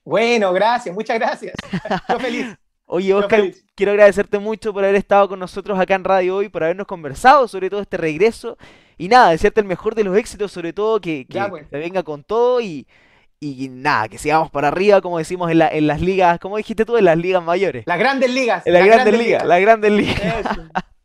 Bueno, 0.04 0.52
gracias, 0.52 0.94
muchas 0.94 1.18
gracias. 1.18 1.54
Yo 2.10 2.20
feliz. 2.20 2.58
Oye, 2.86 3.14
Oscar, 3.14 3.44
quiero 3.76 3.92
agradecerte 3.92 4.40
mucho 4.40 4.74
por 4.74 4.84
haber 4.84 4.96
estado 4.96 5.28
con 5.28 5.40
nosotros 5.40 5.78
acá 5.78 5.96
en 5.96 6.06
Radio 6.06 6.38
Hoy, 6.38 6.48
por 6.48 6.64
habernos 6.64 6.88
conversado 6.88 7.48
sobre 7.48 7.70
todo 7.70 7.82
este 7.82 7.98
regreso. 7.98 8.58
Y 8.98 9.08
nada, 9.08 9.30
desearte 9.30 9.62
el 9.62 9.68
mejor 9.68 9.96
de 9.96 10.04
los 10.04 10.18
éxitos, 10.18 10.52
sobre 10.52 10.74
todo 10.74 11.00
que, 11.00 11.26
que 11.28 11.36
ya, 11.36 11.50
pues. 11.50 11.70
te 11.70 11.78
venga 11.78 12.04
con 12.04 12.24
todo 12.24 12.62
y, 12.62 12.88
y 13.40 13.70
nada, 13.70 14.08
que 14.08 14.18
sigamos 14.18 14.50
para 14.50 14.70
arriba, 14.70 15.02
como 15.02 15.18
decimos 15.20 15.52
en, 15.52 15.60
la, 15.60 15.70
en 15.70 15.88
las 15.88 16.02
ligas, 16.02 16.40
como 16.40 16.58
dijiste 16.58 16.86
tú, 16.86 16.98
en 16.98 17.06
las 17.06 17.18
ligas 17.18 17.44
mayores. 17.44 17.84
Las 17.86 18.00
grandes 18.00 18.32
ligas. 18.32 18.66
En 18.66 18.74
las, 18.74 18.82
las 18.82 18.88
grandes, 18.88 19.06
grandes 19.06 19.28
ligas, 19.28 19.44
ligas, 19.44 19.48
las 19.48 19.62
grandes 19.62 19.92
ligas. 19.92 20.84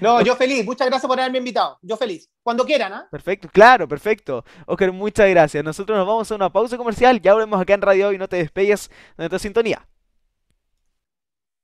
No, 0.00 0.20
yo 0.20 0.36
feliz, 0.36 0.64
muchas 0.64 0.86
gracias 0.88 1.08
por 1.08 1.18
haberme 1.18 1.38
invitado. 1.38 1.78
Yo 1.80 1.96
feliz. 1.96 2.30
Cuando 2.42 2.66
quieran, 2.66 2.92
¿ah? 2.92 3.02
¿eh? 3.04 3.08
Perfecto, 3.10 3.48
claro, 3.50 3.88
perfecto. 3.88 4.44
Oscar, 4.66 4.92
muchas 4.92 5.28
gracias. 5.30 5.64
Nosotros 5.64 5.96
nos 5.96 6.06
vamos 6.06 6.30
a 6.30 6.34
una 6.34 6.52
pausa 6.52 6.76
comercial, 6.76 7.20
ya 7.20 7.32
volvemos 7.32 7.60
acá 7.60 7.72
en 7.72 7.80
Radio 7.80 8.08
Hoy, 8.08 8.18
no 8.18 8.28
te 8.28 8.36
despegues 8.36 8.90
de 8.90 9.22
nuestra 9.22 9.38
sintonía. 9.38 9.86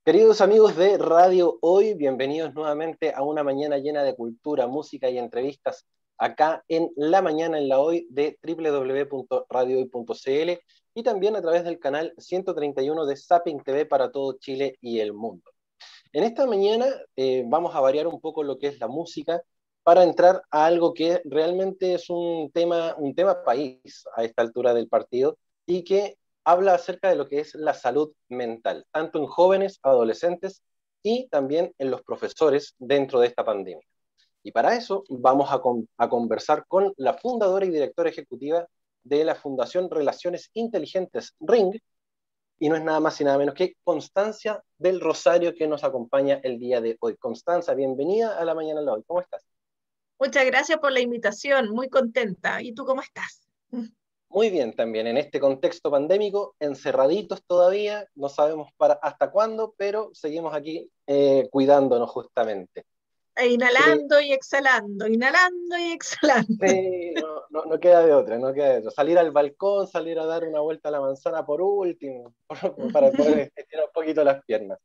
Queridos 0.03 0.41
amigos 0.41 0.77
de 0.77 0.97
Radio 0.97 1.59
Hoy, 1.61 1.93
bienvenidos 1.93 2.55
nuevamente 2.55 3.13
a 3.15 3.23
una 3.23 3.45
mañana 3.45 3.77
llena 3.77 4.03
de 4.03 4.17
cultura, 4.17 4.67
música 4.67 5.11
y 5.11 5.19
entrevistas 5.19 5.87
acá 6.17 6.65
en 6.69 6.91
La 6.97 7.21
Mañana 7.21 7.59
en 7.59 7.69
la 7.69 7.81
Hoy 7.81 8.07
de 8.09 8.39
www.radiohoy.cl 8.43 10.51
y 10.95 11.03
también 11.03 11.37
a 11.37 11.43
través 11.43 11.65
del 11.65 11.79
canal 11.79 12.15
131 12.17 13.05
de 13.05 13.15
Zapping 13.15 13.63
TV 13.63 13.85
para 13.85 14.11
todo 14.11 14.39
Chile 14.39 14.79
y 14.81 15.01
el 15.01 15.13
mundo. 15.13 15.51
En 16.15 16.25
esta 16.25 16.47
mañana 16.47 16.87
eh, 17.17 17.45
vamos 17.47 17.75
a 17.75 17.81
variar 17.81 18.07
un 18.07 18.23
poco 18.23 18.43
lo 18.43 18.59
que 18.59 18.69
es 18.69 18.81
la 18.81 18.89
música 18.89 19.43
para 19.83 20.03
entrar 20.03 20.41
a 20.51 20.65
algo 20.65 20.95
que 20.95 21.21
realmente 21.27 21.93
es 21.93 22.09
un 22.09 22.51
tema, 22.53 22.95
un 22.97 23.15
tema 23.15 23.45
país 23.45 24.07
a 24.17 24.25
esta 24.25 24.41
altura 24.41 24.73
del 24.73 24.89
partido 24.89 25.37
y 25.67 25.85
que 25.85 26.17
habla 26.45 26.75
acerca 26.75 27.09
de 27.09 27.17
lo 27.17 27.29
que 27.29 27.41
es 27.41 27.55
la 27.55 27.75
salud 27.75 28.13
mental, 28.29 28.87
tanto 28.93 29.19
en 29.19 29.27
jóvenes, 29.27 29.79
adolescentes 29.83 30.63
y 31.03 31.29
también 31.29 31.75
en 31.79 31.91
los 31.91 32.03
profesores 32.03 32.75
dentro 32.79 33.21
de 33.21 33.29
esta 33.29 33.45
pandemia. 33.45 33.87
Y 34.43 34.53
para 34.53 34.75
eso 34.75 35.05
vamos 35.09 35.53
a, 35.53 35.61
con, 35.61 35.89
a 35.99 36.09
conversar 36.09 36.65
con 36.67 36.93
la 36.97 37.15
fundadora 37.15 37.67
y 37.67 37.71
directora 37.71 38.11
ejecutiva 38.11 38.67
de 39.03 39.25
la 39.25 39.35
Fundación 39.35 39.91
Relaciones 39.91 40.51
Inteligentes 40.55 41.35
Ring, 41.41 41.79
y 42.59 42.69
no 42.69 42.77
es 42.77 42.85
nada 42.85 43.01
más 43.01 43.19
y 43.21 43.25
nada 43.25 43.39
menos 43.39 43.55
que 43.55 43.75
Constancia 43.83 44.63
del 44.77 45.01
Rosario 45.01 45.55
que 45.55 45.67
nos 45.67 45.83
acompaña 45.83 46.41
el 46.43 46.59
día 46.59 46.81
de 46.83 46.97
hoy. 47.01 47.17
Constanza, 47.17 47.75
bienvenida 47.75 48.39
a 48.39 48.45
la 48.45 48.55
mañana 48.55 48.83
de 48.83 48.91
hoy. 48.91 49.03
¿Cómo 49.07 49.21
estás? 49.21 49.43
Muchas 50.19 50.45
gracias 50.45 50.79
por 50.79 50.93
la 50.93 51.01
invitación, 51.01 51.71
muy 51.71 51.89
contenta. 51.89 52.61
¿Y 52.61 52.75
tú 52.75 52.85
cómo 52.85 53.01
estás? 53.01 53.49
Muy 54.33 54.49
bien 54.49 54.73
también, 54.75 55.09
en 55.09 55.17
este 55.17 55.41
contexto 55.41 55.91
pandémico, 55.91 56.55
encerraditos 56.61 57.43
todavía, 57.45 58.07
no 58.15 58.29
sabemos 58.29 58.71
para 58.77 58.95
hasta 58.95 59.33
cuándo, 59.33 59.75
pero 59.77 60.11
seguimos 60.15 60.55
aquí 60.55 60.89
eh, 61.09 61.49
cuidándonos 61.51 62.09
justamente. 62.11 62.87
E 63.35 63.49
inhalando 63.49 64.21
y 64.21 64.33
exhalando, 64.33 65.09
inhalando 65.09 65.77
y 65.79 65.93
exhalando. 65.93 66.65
Sí, 66.65 67.13
no, 67.21 67.43
no, 67.51 67.65
no, 67.65 67.81
queda 67.81 68.07
de 68.07 68.15
otra, 68.15 68.39
no 68.39 68.53
queda 68.53 68.75
de 68.75 68.79
otra. 68.79 68.93
Salir 68.93 69.19
al 69.19 69.33
balcón, 69.33 69.89
salir 69.89 70.17
a 70.21 70.27
dar 70.27 70.45
una 70.45 70.61
vuelta 70.61 70.91
a 70.91 70.93
la 70.93 71.01
manzana 71.01 71.45
por 71.45 71.61
último, 71.61 72.33
para 72.93 73.11
poder 73.11 73.51
estirar 73.57 73.87
un 73.87 73.93
poquito 73.93 74.23
las 74.23 74.45
piernas. 74.45 74.79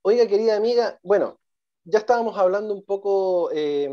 Oiga, 0.00 0.26
querida 0.26 0.56
amiga, 0.56 0.98
bueno, 1.02 1.38
ya 1.86 2.00
estábamos 2.00 2.36
hablando 2.36 2.74
un 2.74 2.84
poco 2.84 3.48
de, 3.50 3.84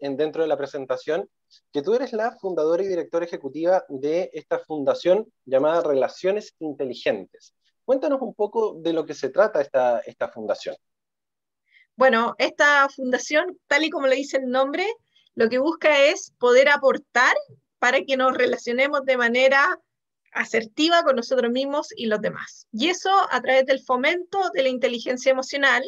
en, 0.00 0.16
dentro 0.16 0.42
de 0.42 0.48
la 0.48 0.56
presentación, 0.58 1.28
que 1.72 1.80
tú 1.80 1.94
eres 1.94 2.12
la 2.12 2.32
fundadora 2.32 2.82
y 2.82 2.88
directora 2.88 3.24
ejecutiva 3.24 3.84
de 3.88 4.30
esta 4.34 4.58
fundación 4.58 5.26
llamada 5.46 5.82
Relaciones 5.82 6.54
Inteligentes. 6.58 7.54
Cuéntanos 7.86 8.20
un 8.20 8.34
poco 8.34 8.74
de 8.80 8.92
lo 8.92 9.06
que 9.06 9.14
se 9.14 9.30
trata 9.30 9.62
esta, 9.62 10.00
esta 10.00 10.28
fundación. 10.28 10.76
Bueno, 11.96 12.34
esta 12.36 12.86
fundación, 12.94 13.58
tal 13.66 13.84
y 13.84 13.90
como 13.90 14.06
le 14.06 14.16
dice 14.16 14.36
el 14.36 14.50
nombre, 14.50 14.86
lo 15.34 15.48
que 15.48 15.58
busca 15.58 16.04
es 16.04 16.32
poder 16.38 16.68
aportar 16.68 17.34
para 17.78 18.02
que 18.02 18.18
nos 18.18 18.36
relacionemos 18.36 19.04
de 19.06 19.16
manera 19.16 19.80
asertiva 20.32 21.02
con 21.02 21.16
nosotros 21.16 21.50
mismos 21.50 21.88
y 21.96 22.06
los 22.06 22.20
demás. 22.20 22.66
Y 22.72 22.88
eso 22.88 23.10
a 23.30 23.40
través 23.40 23.64
del 23.64 23.80
fomento 23.80 24.38
de 24.52 24.64
la 24.64 24.68
inteligencia 24.68 25.32
emocional 25.32 25.82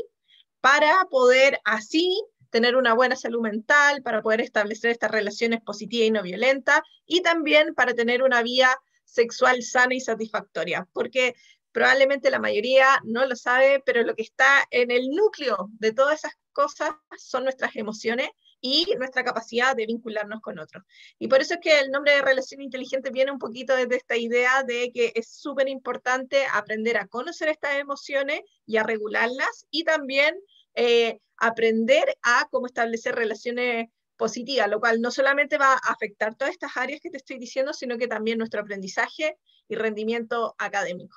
para 0.60 1.06
poder 1.10 1.60
así 1.64 2.22
tener 2.50 2.76
una 2.76 2.94
buena 2.94 3.16
salud 3.16 3.40
mental, 3.40 4.02
para 4.02 4.22
poder 4.22 4.40
establecer 4.40 4.90
estas 4.90 5.10
relaciones 5.10 5.60
positivas 5.62 6.08
y 6.08 6.10
no 6.10 6.22
violentas, 6.22 6.80
y 7.06 7.22
también 7.22 7.74
para 7.74 7.94
tener 7.94 8.22
una 8.22 8.42
vida 8.42 8.76
sexual 9.04 9.62
sana 9.62 9.94
y 9.94 10.00
satisfactoria. 10.00 10.88
Porque 10.92 11.34
probablemente 11.72 12.30
la 12.30 12.40
mayoría 12.40 13.00
no 13.04 13.24
lo 13.26 13.36
sabe, 13.36 13.82
pero 13.86 14.02
lo 14.02 14.14
que 14.14 14.22
está 14.22 14.64
en 14.70 14.90
el 14.90 15.10
núcleo 15.10 15.68
de 15.72 15.92
todas 15.92 16.20
esas 16.20 16.32
cosas 16.52 16.90
son 17.16 17.44
nuestras 17.44 17.76
emociones 17.76 18.30
y 18.60 18.86
nuestra 18.98 19.24
capacidad 19.24 19.74
de 19.74 19.86
vincularnos 19.86 20.40
con 20.40 20.58
otros. 20.58 20.84
Y 21.18 21.28
por 21.28 21.40
eso 21.40 21.54
es 21.54 21.60
que 21.60 21.80
el 21.80 21.90
nombre 21.90 22.14
de 22.14 22.22
relación 22.22 22.60
inteligente 22.60 23.10
viene 23.10 23.32
un 23.32 23.38
poquito 23.38 23.74
desde 23.74 23.96
esta 23.96 24.16
idea 24.16 24.62
de 24.62 24.90
que 24.92 25.12
es 25.14 25.28
súper 25.28 25.68
importante 25.68 26.44
aprender 26.52 26.96
a 26.96 27.06
conocer 27.06 27.48
estas 27.48 27.76
emociones 27.78 28.40
y 28.66 28.76
a 28.76 28.82
regularlas 28.82 29.66
y 29.70 29.84
también 29.84 30.36
eh, 30.74 31.18
aprender 31.36 32.16
a 32.22 32.46
cómo 32.50 32.66
establecer 32.66 33.14
relaciones 33.14 33.88
positivas, 34.16 34.68
lo 34.68 34.80
cual 34.80 35.00
no 35.00 35.10
solamente 35.10 35.56
va 35.56 35.72
a 35.72 35.92
afectar 35.92 36.34
todas 36.34 36.52
estas 36.52 36.76
áreas 36.76 37.00
que 37.00 37.10
te 37.10 37.16
estoy 37.16 37.38
diciendo, 37.38 37.72
sino 37.72 37.96
que 37.96 38.06
también 38.06 38.36
nuestro 38.36 38.60
aprendizaje 38.60 39.38
y 39.66 39.76
rendimiento 39.76 40.54
académico. 40.58 41.16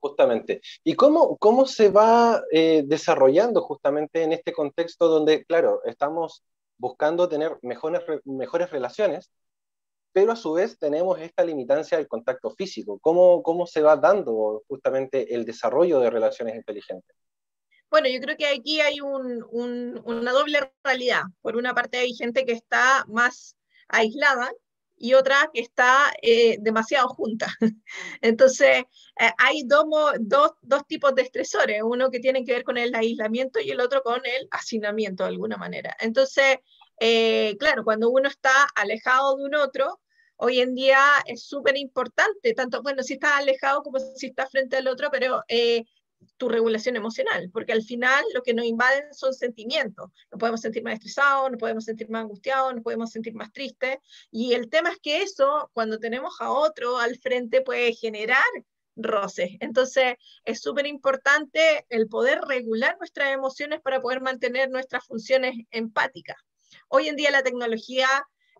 Justamente. 0.00 0.62
¿Y 0.82 0.94
cómo, 0.94 1.36
cómo 1.36 1.66
se 1.66 1.90
va 1.90 2.42
eh, 2.50 2.82
desarrollando 2.86 3.60
justamente 3.62 4.22
en 4.22 4.32
este 4.32 4.52
contexto 4.52 5.08
donde, 5.08 5.44
claro, 5.44 5.82
estamos 5.84 6.42
buscando 6.78 7.28
tener 7.28 7.58
mejores, 7.62 8.02
mejores 8.24 8.70
relaciones, 8.70 9.30
pero 10.12 10.32
a 10.32 10.36
su 10.36 10.52
vez 10.54 10.78
tenemos 10.78 11.20
esta 11.20 11.44
limitancia 11.44 11.98
del 11.98 12.08
contacto 12.08 12.50
físico? 12.50 12.98
¿Cómo, 13.00 13.42
cómo 13.42 13.66
se 13.66 13.82
va 13.82 13.96
dando 13.96 14.62
justamente 14.66 15.34
el 15.34 15.44
desarrollo 15.44 16.00
de 16.00 16.10
relaciones 16.10 16.56
inteligentes? 16.56 17.14
Bueno, 17.90 18.08
yo 18.08 18.20
creo 18.20 18.36
que 18.36 18.46
aquí 18.46 18.80
hay 18.80 19.00
un, 19.00 19.44
un, 19.50 20.00
una 20.04 20.32
doble 20.32 20.72
realidad. 20.82 21.22
Por 21.42 21.56
una 21.56 21.74
parte 21.74 21.98
hay 21.98 22.14
gente 22.14 22.44
que 22.46 22.52
está 22.52 23.04
más 23.08 23.56
aislada 23.88 24.50
y 25.02 25.14
otra 25.14 25.50
que 25.52 25.62
está 25.62 26.12
eh, 26.20 26.58
demasiado 26.60 27.08
junta. 27.08 27.48
Entonces, 28.20 28.84
eh, 29.18 29.30
hay 29.38 29.62
dos, 29.64 29.86
dos, 30.20 30.52
dos, 30.60 30.86
tipos 30.86 31.14
de 31.14 31.22
estresores, 31.22 31.82
uno 31.82 32.10
que 32.10 32.20
tiene 32.20 32.44
que 32.44 32.52
ver 32.52 32.64
con 32.64 32.76
el 32.76 32.94
aislamiento 32.94 33.60
y 33.60 33.70
el 33.70 33.80
otro 33.80 34.02
con 34.02 34.20
el 34.26 34.46
hacinamiento 34.50 35.24
de 35.24 35.30
alguna 35.30 35.56
manera. 35.56 35.96
Entonces, 36.00 36.58
eh, 37.00 37.56
claro, 37.58 37.82
cuando 37.82 38.10
uno 38.10 38.28
está 38.28 38.52
alejado 38.74 39.38
de 39.38 39.44
un 39.44 39.54
otro, 39.54 40.00
hoy 40.36 40.60
en 40.60 40.74
día 40.74 41.00
es 41.24 41.44
súper 41.44 41.78
importante, 41.78 42.52
tanto, 42.52 42.82
bueno, 42.82 43.02
si 43.02 43.14
estás 43.14 43.38
alejado 43.38 43.82
como 43.82 43.98
si 43.98 44.26
estás 44.26 44.50
frente 44.50 44.76
al 44.76 44.88
otro, 44.88 45.08
pero 45.10 45.42
tu 46.36 46.48
regulación 46.48 46.96
emocional, 46.96 47.50
porque 47.52 47.72
al 47.72 47.82
final 47.82 48.24
lo 48.34 48.42
que 48.42 48.54
nos 48.54 48.64
invaden 48.64 49.12
son 49.12 49.34
sentimientos. 49.34 50.10
Nos 50.30 50.38
podemos 50.38 50.60
sentir 50.60 50.82
más 50.82 50.94
estresados, 50.94 51.50
nos 51.50 51.60
podemos 51.60 51.84
sentir 51.84 52.08
más 52.10 52.22
angustiados, 52.22 52.74
nos 52.74 52.82
podemos 52.82 53.10
sentir 53.10 53.34
más 53.34 53.52
tristes. 53.52 53.98
Y 54.30 54.54
el 54.54 54.68
tema 54.68 54.90
es 54.90 54.98
que 54.98 55.22
eso, 55.22 55.70
cuando 55.72 55.98
tenemos 55.98 56.40
a 56.40 56.50
otro 56.50 56.98
al 56.98 57.16
frente, 57.18 57.60
puede 57.60 57.92
generar 57.92 58.44
roces. 58.96 59.50
Entonces, 59.60 60.14
es 60.44 60.60
súper 60.60 60.86
importante 60.86 61.86
el 61.88 62.08
poder 62.08 62.40
regular 62.42 62.96
nuestras 62.98 63.32
emociones 63.32 63.80
para 63.80 64.00
poder 64.00 64.20
mantener 64.20 64.70
nuestras 64.70 65.04
funciones 65.04 65.54
empáticas. 65.70 66.36
Hoy 66.88 67.08
en 67.08 67.16
día 67.16 67.30
la 67.30 67.42
tecnología 67.42 68.08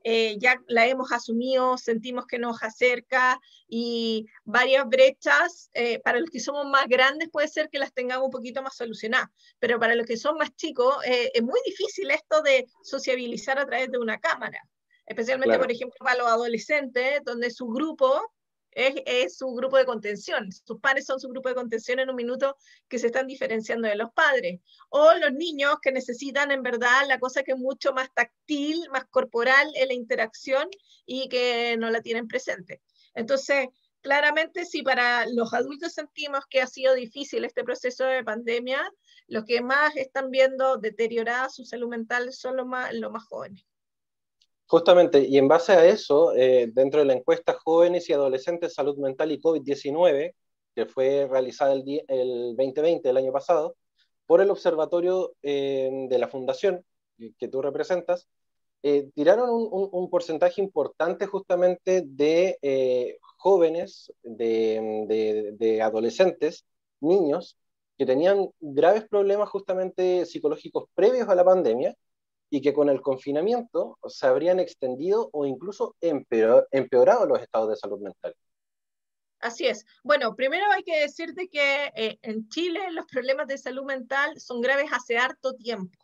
eh, 0.02 0.36
ya 0.38 0.60
la 0.66 0.86
hemos 0.86 1.12
asumido, 1.12 1.76
sentimos 1.76 2.26
que 2.26 2.38
nos 2.38 2.62
acerca 2.62 3.40
y 3.68 4.26
varias 4.44 4.88
brechas, 4.88 5.70
eh, 5.74 5.98
para 6.00 6.20
los 6.20 6.30
que 6.30 6.40
somos 6.40 6.66
más 6.66 6.86
grandes 6.88 7.28
puede 7.30 7.48
ser 7.48 7.68
que 7.68 7.78
las 7.78 7.92
tengamos 7.92 8.26
un 8.26 8.30
poquito 8.30 8.62
más 8.62 8.76
solucionadas, 8.76 9.28
pero 9.58 9.78
para 9.78 9.94
los 9.94 10.06
que 10.06 10.16
son 10.16 10.36
más 10.38 10.54
chicos 10.56 10.96
eh, 11.04 11.30
es 11.34 11.42
muy 11.42 11.60
difícil 11.66 12.10
esto 12.10 12.42
de 12.42 12.66
sociabilizar 12.82 13.58
a 13.58 13.66
través 13.66 13.90
de 13.90 13.98
una 13.98 14.18
cámara, 14.18 14.60
especialmente, 15.06 15.58
por 15.58 15.70
ejemplo, 15.70 15.96
para 16.00 16.18
los 16.18 16.28
adolescentes, 16.28 17.20
donde 17.24 17.50
su 17.50 17.66
grupo 17.68 18.32
es, 18.72 19.36
su 19.36 19.48
grupo 19.52 19.76
de 19.76 19.84
contención. 19.84 20.50
Sus 20.52 20.80
padres 20.80 21.06
son 21.06 21.20
su 21.20 21.28
grupo 21.28 21.48
de 21.48 21.54
contención 21.54 21.98
en 21.98 22.10
un 22.10 22.16
minuto 22.16 22.56
que 22.88 22.98
se 22.98 23.06
están 23.06 23.26
diferenciando 23.26 23.88
de 23.88 23.96
los 23.96 24.12
padres. 24.12 24.60
O 24.88 25.12
los 25.14 25.32
niños 25.32 25.76
que 25.82 25.92
necesitan 25.92 26.50
en 26.50 26.62
verdad 26.62 27.06
la 27.08 27.18
cosa 27.18 27.42
que 27.42 27.52
es 27.52 27.58
mucho 27.58 27.92
más 27.92 28.12
táctil, 28.14 28.88
más 28.92 29.04
corporal 29.06 29.70
en 29.74 29.88
la 29.88 29.94
interacción 29.94 30.68
y 31.06 31.28
que 31.28 31.76
no 31.78 31.90
la 31.90 32.02
tienen 32.02 32.28
presente. 32.28 32.82
Entonces, 33.14 33.68
claramente 34.00 34.64
si 34.64 34.82
para 34.82 35.26
los 35.26 35.52
adultos 35.52 35.92
sentimos 35.92 36.46
que 36.48 36.62
ha 36.62 36.66
sido 36.66 36.94
difícil 36.94 37.44
este 37.44 37.64
proceso 37.64 38.04
de 38.04 38.24
pandemia, 38.24 38.82
los 39.26 39.44
que 39.44 39.60
más 39.60 39.96
están 39.96 40.30
viendo 40.30 40.78
deteriorada 40.78 41.48
su 41.50 41.64
salud 41.64 41.88
mental 41.88 42.32
son 42.32 42.56
los 42.56 42.66
más, 42.66 42.92
los 42.94 43.12
más 43.12 43.24
jóvenes. 43.24 43.64
Justamente, 44.70 45.26
y 45.28 45.36
en 45.36 45.48
base 45.48 45.72
a 45.72 45.84
eso, 45.84 46.32
eh, 46.32 46.70
dentro 46.72 47.00
de 47.00 47.06
la 47.06 47.14
encuesta 47.14 47.58
Jóvenes 47.64 48.08
y 48.08 48.12
Adolescentes 48.12 48.72
Salud 48.72 48.96
Mental 48.98 49.32
y 49.32 49.40
COVID-19, 49.40 50.36
que 50.76 50.86
fue 50.86 51.26
realizada 51.28 51.72
el, 51.72 51.82
el, 52.06 52.54
2020, 52.56 53.10
el 53.10 53.16
año 53.16 53.32
pasado, 53.32 53.74
por 54.26 54.40
el 54.40 54.48
Observatorio 54.48 55.32
eh, 55.42 55.90
de 56.08 56.18
la 56.18 56.28
Fundación 56.28 56.84
que 57.36 57.48
tú 57.48 57.60
representas, 57.60 58.28
eh, 58.84 59.10
tiraron 59.12 59.48
un, 59.50 60.08
porcentaje 60.08 60.62
importante 60.62 61.26
justamente 61.26 62.04
de 62.06 63.18
jóvenes, 63.38 64.12
de 64.22 65.80
adolescentes, 65.82 66.64
niños, 67.00 67.58
que 67.98 68.06
tenían 68.06 68.48
graves 68.60 69.04
problemas 69.08 69.48
justamente 69.48 70.26
psicológicos 70.26 70.84
previos 70.94 71.28
a 71.28 71.34
la 71.34 71.44
pandemia 71.44 71.96
y 72.50 72.60
que 72.60 72.74
con 72.74 72.88
el 72.88 73.00
confinamiento 73.00 73.98
se 74.06 74.26
habrían 74.26 74.58
extendido 74.58 75.30
o 75.32 75.46
incluso 75.46 75.96
empeorado 76.00 77.26
los 77.26 77.40
estados 77.40 77.70
de 77.70 77.76
salud 77.76 78.00
mental. 78.00 78.34
Así 79.38 79.66
es. 79.66 79.86
Bueno, 80.04 80.36
primero 80.36 80.66
hay 80.70 80.82
que 80.82 81.00
decirte 81.00 81.48
que 81.48 81.90
eh, 81.94 82.18
en 82.22 82.48
Chile 82.48 82.90
los 82.90 83.06
problemas 83.06 83.46
de 83.46 83.56
salud 83.56 83.84
mental 83.84 84.38
son 84.38 84.60
graves 84.60 84.90
hace 84.92 85.16
harto 85.16 85.54
tiempo. 85.54 85.98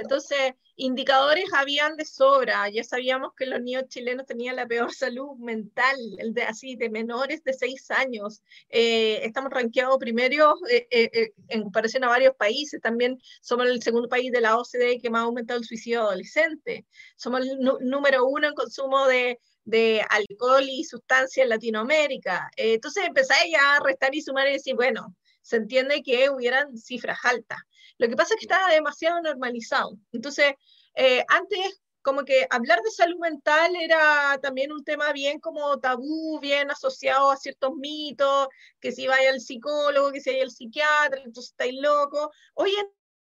Entonces, 0.00 0.54
indicadores 0.74 1.44
habían 1.54 1.96
de 1.96 2.04
sobra, 2.04 2.68
ya 2.68 2.82
sabíamos 2.82 3.32
que 3.36 3.46
los 3.46 3.60
niños 3.60 3.84
chilenos 3.88 4.26
tenían 4.26 4.56
la 4.56 4.66
peor 4.66 4.92
salud 4.94 5.36
mental, 5.38 5.96
de 6.32 6.42
así, 6.42 6.76
de 6.76 6.90
menores 6.90 7.44
de 7.44 7.52
6 7.52 7.90
años. 7.92 8.42
Eh, 8.68 9.20
estamos 9.24 9.50
rankeados 9.52 9.98
primero 9.98 10.56
eh, 10.70 10.88
eh, 10.90 11.32
en 11.48 11.62
comparación 11.62 12.04
a 12.04 12.08
varios 12.08 12.34
países, 12.36 12.80
también 12.80 13.18
somos 13.40 13.66
el 13.66 13.82
segundo 13.82 14.08
país 14.08 14.32
de 14.32 14.40
la 14.40 14.56
OCDE 14.56 14.98
que 14.98 15.10
más 15.10 15.20
ha 15.22 15.24
aumentado 15.24 15.60
el 15.60 15.64
suicidio 15.64 16.02
adolescente, 16.02 16.86
somos 17.16 17.42
el 17.42 17.58
número 17.60 18.26
uno 18.26 18.48
en 18.48 18.54
consumo 18.54 19.06
de, 19.06 19.40
de 19.64 20.02
alcohol 20.10 20.64
y 20.68 20.84
sustancias 20.84 21.44
en 21.44 21.50
Latinoamérica. 21.50 22.50
entonces 22.56 23.04
empezáis 23.04 23.54
a 23.56 23.80
restar 23.84 24.14
y 24.14 24.20
sumar 24.20 24.48
y 24.48 24.52
decir, 24.52 24.74
bueno, 24.74 25.14
se 25.48 25.56
entiende 25.56 26.02
que 26.02 26.28
hubieran 26.28 26.76
cifras 26.76 27.20
altas. 27.24 27.58
Lo 27.96 28.06
que 28.06 28.16
pasa 28.16 28.34
es 28.34 28.40
que 28.40 28.44
está 28.44 28.68
demasiado 28.68 29.22
normalizado. 29.22 29.98
Entonces, 30.12 30.52
eh, 30.94 31.24
antes 31.26 31.80
como 32.02 32.24
que 32.24 32.46
hablar 32.50 32.82
de 32.82 32.90
salud 32.90 33.18
mental 33.18 33.74
era 33.76 34.38
también 34.42 34.72
un 34.72 34.84
tema 34.84 35.10
bien 35.12 35.40
como 35.40 35.78
tabú, 35.80 36.38
bien 36.38 36.70
asociado 36.70 37.30
a 37.30 37.36
ciertos 37.38 37.74
mitos, 37.76 38.48
que 38.78 38.92
si 38.92 39.06
vaya 39.06 39.30
al 39.30 39.40
psicólogo, 39.40 40.12
que 40.12 40.20
si 40.20 40.30
vaya 40.30 40.42
al 40.42 40.50
psiquiatra, 40.50 41.22
entonces 41.24 41.52
estáis 41.52 41.80
loco. 41.80 42.30
Hoy 42.52 42.72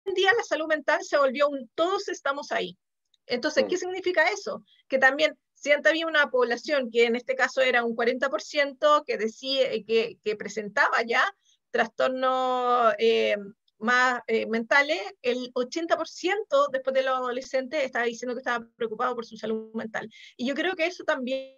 en 0.06 0.14
día 0.14 0.34
la 0.38 0.44
salud 0.44 0.68
mental 0.68 1.04
se 1.04 1.18
volvió 1.18 1.48
un 1.48 1.70
todos 1.76 2.10
estamos 2.10 2.52
ahí. 2.52 2.78
Entonces, 3.26 3.66
¿qué 3.70 3.78
significa 3.78 4.30
eso? 4.32 4.64
Que 4.90 4.98
también 4.98 5.38
si 5.54 5.72
antes 5.72 5.90
había 5.90 6.08
una 6.08 6.30
población 6.30 6.92
que 6.92 7.06
en 7.06 7.16
este 7.16 7.36
caso 7.36 7.62
era 7.62 7.86
un 7.86 7.96
40% 7.96 9.04
que, 9.06 9.18
decía, 9.18 9.70
que, 9.86 10.18
que 10.24 10.36
presentaba 10.36 11.02
ya 11.04 11.34
trastornos 11.78 12.94
eh, 12.98 13.38
más 13.78 14.22
eh, 14.26 14.48
mentales, 14.48 15.00
el 15.22 15.54
80% 15.54 16.72
después 16.72 16.94
de 16.96 17.04
los 17.04 17.16
adolescentes 17.16 17.84
estaba 17.84 18.06
diciendo 18.06 18.34
que 18.34 18.40
estaba 18.40 18.68
preocupado 18.76 19.14
por 19.14 19.26
su 19.28 19.38
salud 19.38 19.72
mental. 19.76 20.10
Y 20.36 20.48
yo 20.48 20.56
creo 20.56 20.76
que 20.76 20.88
eso 20.88 21.04
también 21.04 21.56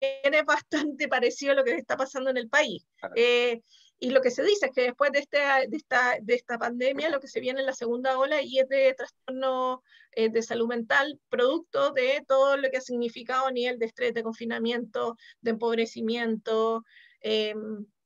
es 0.00 0.44
bastante 0.44 1.06
parecido 1.08 1.52
a 1.52 1.54
lo 1.54 1.64
que 1.64 1.74
está 1.76 1.96
pasando 1.96 2.30
en 2.30 2.36
el 2.36 2.48
país. 2.48 2.84
Eh, 3.14 3.60
y 4.00 4.10
lo 4.10 4.22
que 4.22 4.32
se 4.32 4.42
dice 4.42 4.66
es 4.66 4.72
que 4.74 4.82
después 4.82 5.12
de, 5.12 5.20
este, 5.20 5.38
de, 5.68 5.76
esta, 5.76 6.16
de 6.20 6.34
esta 6.34 6.58
pandemia, 6.58 7.10
lo 7.10 7.20
que 7.20 7.28
se 7.28 7.38
viene 7.38 7.60
en 7.60 7.66
la 7.66 7.74
segunda 7.74 8.18
ola 8.18 8.42
y 8.42 8.58
es 8.58 8.68
de 8.68 8.94
trastorno 8.94 9.84
eh, 10.12 10.30
de 10.30 10.42
salud 10.42 10.66
mental, 10.66 11.20
producto 11.28 11.92
de 11.92 12.24
todo 12.26 12.56
lo 12.56 12.68
que 12.70 12.78
ha 12.78 12.80
significado 12.80 13.46
a 13.46 13.52
nivel 13.52 13.78
de 13.78 13.86
estrés, 13.86 14.14
de 14.14 14.24
confinamiento, 14.24 15.16
de 15.42 15.50
empobrecimiento, 15.50 16.82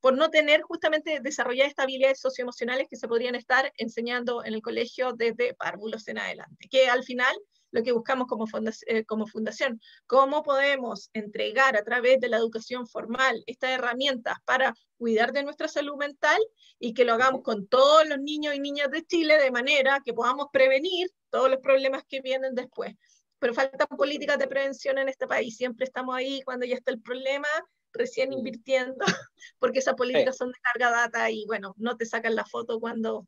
por 0.05 0.19
no 0.19 0.29
tener 0.29 0.61
justamente 0.61 1.21
desarrollar 1.21 1.73
habilidades 1.79 2.21
socioemocionales 2.21 2.88
que 2.90 2.97
se 2.97 3.09
podrían 3.09 3.37
estar 3.37 3.73
enseñando 3.79 4.45
en 4.45 4.53
el 4.53 4.61
colegio 4.61 5.14
desde 5.14 5.55
párvulos 5.55 6.07
en 6.09 6.19
adelante, 6.19 6.69
que 6.71 6.88
al 6.88 7.05
final 7.05 7.35
lo 7.71 7.83
que 7.83 7.93
buscamos 7.93 8.27
como 8.27 8.47
fundación, 8.47 8.99
eh, 8.99 9.07
como 9.07 9.27
fundación, 9.27 9.81
cómo 10.07 10.43
podemos 10.43 11.09
entregar 11.14 11.75
a 11.79 11.85
través 11.85 12.21
de 12.21 12.29
la 12.29 12.37
educación 12.37 12.87
formal 12.87 13.43
estas 13.47 13.71
herramientas 13.71 14.37
para 14.45 14.75
cuidar 14.99 15.33
de 15.33 15.43
nuestra 15.43 15.69
salud 15.69 15.97
mental 15.97 16.38
y 16.79 16.93
que 16.93 17.07
lo 17.07 17.14
hagamos 17.14 17.40
con 17.40 17.67
todos 17.67 18.07
los 18.07 18.19
niños 18.19 18.55
y 18.55 18.61
niñas 18.61 18.90
de 18.90 19.07
Chile 19.07 19.38
de 19.38 19.51
manera 19.51 20.03
que 20.05 20.12
podamos 20.12 20.49
prevenir 20.53 21.09
todos 21.31 21.49
los 21.49 21.61
problemas 21.61 22.05
que 22.07 22.21
vienen 22.21 22.55
después. 22.55 22.95
Pero 23.38 23.55
faltan 23.55 23.88
políticas 23.97 24.38
de 24.38 24.49
prevención 24.49 24.99
en 24.99 25.09
este 25.09 25.27
país, 25.27 25.57
siempre 25.57 25.87
estamos 25.87 26.14
ahí 26.14 26.43
cuando 26.43 26.67
ya 26.67 26.75
está 26.75 26.90
el 26.90 27.01
problema 27.01 27.49
recién 27.94 28.30
mm. 28.30 28.35
invirtiendo, 28.35 28.96
porque 29.59 29.78
esas 29.78 29.94
políticas 29.94 30.37
son 30.37 30.48
de 30.48 30.59
carga 30.61 30.90
data 30.90 31.30
y 31.30 31.46
bueno, 31.46 31.74
no 31.78 31.96
te 31.96 32.07
sacan 32.07 32.35
la 32.35 32.44
foto 32.44 32.80
cuando, 32.80 33.26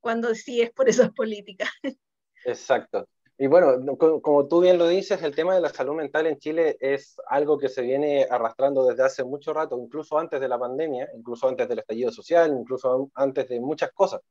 cuando 0.00 0.28
decides 0.28 0.70
por 0.72 0.88
esas 0.88 1.10
políticas. 1.12 1.68
Exacto. 2.44 3.08
Y 3.38 3.48
bueno, 3.48 3.96
como 4.22 4.48
tú 4.48 4.62
bien 4.62 4.78
lo 4.78 4.88
dices, 4.88 5.22
el 5.22 5.34
tema 5.34 5.54
de 5.54 5.60
la 5.60 5.68
salud 5.68 5.94
mental 5.94 6.26
en 6.26 6.38
Chile 6.38 6.78
es 6.80 7.16
algo 7.28 7.58
que 7.58 7.68
se 7.68 7.82
viene 7.82 8.26
arrastrando 8.30 8.86
desde 8.86 9.04
hace 9.04 9.24
mucho 9.24 9.52
rato, 9.52 9.78
incluso 9.78 10.18
antes 10.18 10.40
de 10.40 10.48
la 10.48 10.58
pandemia, 10.58 11.10
incluso 11.14 11.46
antes 11.46 11.68
del 11.68 11.80
estallido 11.80 12.10
social, 12.10 12.56
incluso 12.58 13.10
antes 13.14 13.46
de 13.48 13.60
muchas 13.60 13.92
cosas, 13.92 14.22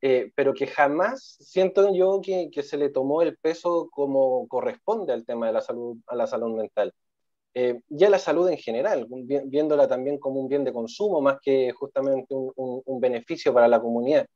eh, 0.00 0.30
pero 0.36 0.54
que 0.54 0.68
jamás 0.68 1.38
siento 1.40 1.92
yo 1.92 2.20
que, 2.22 2.48
que, 2.52 2.62
se 2.62 2.76
le 2.76 2.90
tomó 2.90 3.22
el 3.22 3.36
peso 3.36 3.88
como 3.90 4.46
corresponde 4.46 5.12
al 5.12 5.24
tema 5.24 5.48
de 5.48 5.52
la 5.54 5.60
salud, 5.60 5.96
a 6.06 6.14
la 6.14 6.28
salud 6.28 6.56
mental. 6.56 6.94
Eh, 7.58 7.80
ya 7.88 8.10
la 8.10 8.18
salud 8.18 8.50
en 8.50 8.58
general, 8.58 9.06
viéndola 9.08 9.88
también 9.88 10.18
como 10.18 10.40
un 10.40 10.48
bien 10.48 10.62
de 10.62 10.74
consumo 10.74 11.22
más 11.22 11.38
que 11.40 11.72
justamente 11.72 12.34
un, 12.34 13.00
beneficio 13.00 13.54
para 13.54 13.66
la 13.66 13.80
comunidad. 13.80 14.26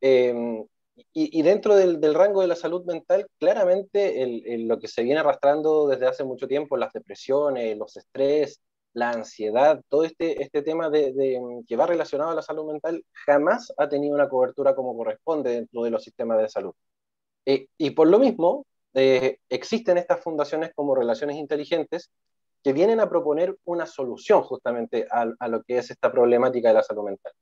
Em, 0.00 0.64
y, 1.12 1.42
dentro 1.42 1.76
del, 1.76 2.14
rango 2.14 2.40
de 2.40 2.46
la 2.46 2.56
salud 2.56 2.82
mental, 2.86 3.26
claramente 3.38 4.24
lo 4.60 4.78
que 4.78 4.88
se 4.88 5.02
viene 5.02 5.20
arrastrando 5.20 5.88
desde 5.88 6.06
hace 6.06 6.24
mucho 6.24 6.48
tiempo, 6.48 6.78
las 6.78 6.92
depresiones, 6.94 7.76
los 7.76 7.98
estrés, 7.98 8.62
la 8.94 9.10
ansiedad, 9.10 9.82
todo 9.90 10.04
este, 10.04 10.42
este 10.42 10.62
tema 10.62 10.88
de, 10.88 11.12
que 11.68 11.76
va 11.76 11.86
relacionado 11.86 12.30
a 12.30 12.34
la 12.34 12.42
salud 12.42 12.72
mental, 12.72 13.04
jamás 13.26 13.74
ha 13.76 13.90
tenido 13.90 14.14
una 14.14 14.30
cobertura 14.30 14.74
como 14.74 14.96
corresponde 14.96 15.50
dentro 15.52 15.82
de 15.82 15.90
los 15.90 16.02
sistemas 16.02 16.40
de 16.40 16.48
salud. 16.48 16.72
Eh, 17.44 17.66
y 17.76 17.90
por 17.90 18.08
lo 18.08 18.18
mismo, 18.18 18.64
eh, 18.94 19.38
existen 19.50 19.98
estas 19.98 20.22
fundaciones 20.22 20.72
como 20.74 20.94
Relaciones 20.94 21.36
Inteligentes 21.36 22.10
que 22.64 22.72
vienen 22.72 22.98
a 22.98 23.10
proponer 23.10 23.58
una 23.64 23.84
solución 23.84 24.42
justamente 24.42 25.06
a, 25.10 25.48
lo 25.48 25.62
que 25.62 25.76
es 25.76 25.90
esta 25.90 26.10
problemática 26.10 26.68
de 26.68 26.74
la 26.74 26.82
salud 26.82 27.04
mental. 27.04 27.32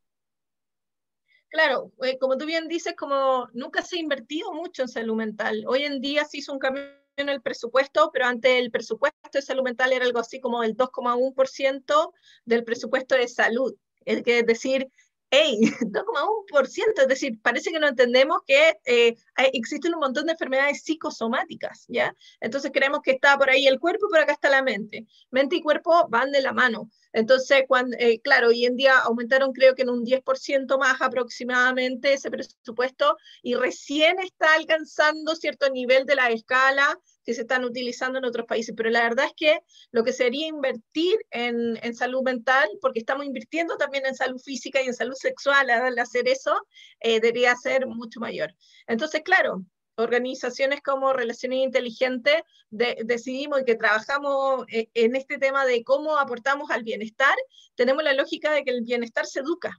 Claro, 1.48 1.92
eh, 2.02 2.18
como 2.18 2.36
tú 2.36 2.44
bien 2.44 2.66
dices, 2.66 2.94
como 2.96 3.46
nunca 3.52 3.82
se 3.82 3.96
ha 3.96 4.00
invertido 4.00 4.52
mucho 4.52 4.82
en 4.82 4.88
salud 4.88 5.14
mental. 5.14 5.64
Hoy 5.68 5.84
en 5.84 6.00
día 6.00 6.24
se 6.24 6.38
hizo 6.38 6.52
un 6.52 6.58
cambio 6.58 6.82
en 7.16 7.28
el 7.28 7.40
presupuesto, 7.40 8.10
pero 8.12 8.26
antes 8.26 8.52
el 8.58 8.72
presupuesto 8.72 9.18
de 9.32 9.42
salud 9.42 9.62
mental 9.62 9.92
era 9.92 10.04
algo 10.04 10.18
así 10.18 10.40
como 10.40 10.64
el 10.64 10.76
2,1% 10.76 12.12
del 12.44 12.64
presupuesto 12.64 13.14
de 13.14 13.28
salud. 13.28 13.76
Es 14.04 14.24
decir, 14.24 14.88
hey, 15.32 15.58
2,1%, 15.80 16.98
es 17.02 17.08
decir, 17.08 17.40
parece 17.40 17.72
que 17.72 17.80
no 17.80 17.88
entendemos 17.88 18.42
que 18.46 18.76
eh, 18.84 19.16
existen 19.54 19.94
un 19.94 20.00
montón 20.00 20.26
de 20.26 20.32
enfermedades 20.32 20.82
psicosomáticas, 20.82 21.86
¿ya? 21.88 22.14
Entonces 22.38 22.70
creemos 22.72 23.00
que 23.02 23.12
está 23.12 23.38
por 23.38 23.48
ahí 23.48 23.66
el 23.66 23.80
cuerpo, 23.80 24.08
pero 24.10 24.24
acá 24.24 24.34
está 24.34 24.50
la 24.50 24.62
mente. 24.62 25.06
Mente 25.30 25.56
y 25.56 25.62
cuerpo 25.62 26.06
van 26.10 26.30
de 26.32 26.42
la 26.42 26.52
mano. 26.52 26.90
Entonces, 27.12 27.64
eh, 27.98 28.20
claro, 28.20 28.48
hoy 28.48 28.64
en 28.64 28.76
día 28.76 28.98
aumentaron 28.98 29.52
creo 29.52 29.74
que 29.74 29.82
en 29.82 29.90
un 29.90 30.04
10% 30.04 30.78
más 30.78 31.00
aproximadamente 31.00 32.12
ese 32.14 32.30
presupuesto 32.30 33.16
y 33.42 33.54
recién 33.54 34.18
está 34.20 34.54
alcanzando 34.54 35.34
cierto 35.36 35.68
nivel 35.70 36.06
de 36.06 36.16
la 36.16 36.30
escala 36.30 36.98
que 37.24 37.34
se 37.34 37.42
están 37.42 37.64
utilizando 37.64 38.18
en 38.18 38.24
otros 38.24 38.46
países, 38.46 38.74
pero 38.76 38.90
la 38.90 39.02
verdad 39.02 39.26
es 39.26 39.32
que 39.36 39.60
lo 39.92 40.02
que 40.02 40.12
sería 40.12 40.48
invertir 40.48 41.16
en, 41.30 41.78
en 41.82 41.94
salud 41.94 42.22
mental, 42.22 42.68
porque 42.80 42.98
estamos 42.98 43.24
invirtiendo 43.24 43.76
también 43.76 44.06
en 44.06 44.14
salud 44.14 44.40
física 44.40 44.82
y 44.82 44.86
en 44.86 44.94
salud 44.94 45.14
sexual 45.14 45.70
al 45.70 45.98
hacer 45.98 46.28
eso, 46.28 46.60
eh, 47.00 47.20
debería 47.20 47.54
ser 47.56 47.86
mucho 47.86 48.20
mayor. 48.20 48.54
Entonces, 48.86 49.22
claro, 49.22 49.64
organizaciones 49.96 50.80
como 50.82 51.12
Relaciones 51.12 51.60
Inteligentes 51.60 52.42
decidimos 52.70 53.60
y 53.60 53.64
que 53.64 53.74
trabajamos 53.74 54.64
eh, 54.68 54.88
en 54.94 55.16
este 55.16 55.38
tema 55.38 55.66
de 55.66 55.84
cómo 55.84 56.16
aportamos 56.18 56.70
al 56.70 56.82
bienestar, 56.82 57.34
tenemos 57.74 58.02
la 58.02 58.14
lógica 58.14 58.52
de 58.52 58.64
que 58.64 58.70
el 58.70 58.82
bienestar 58.82 59.26
se 59.26 59.40
educa 59.40 59.78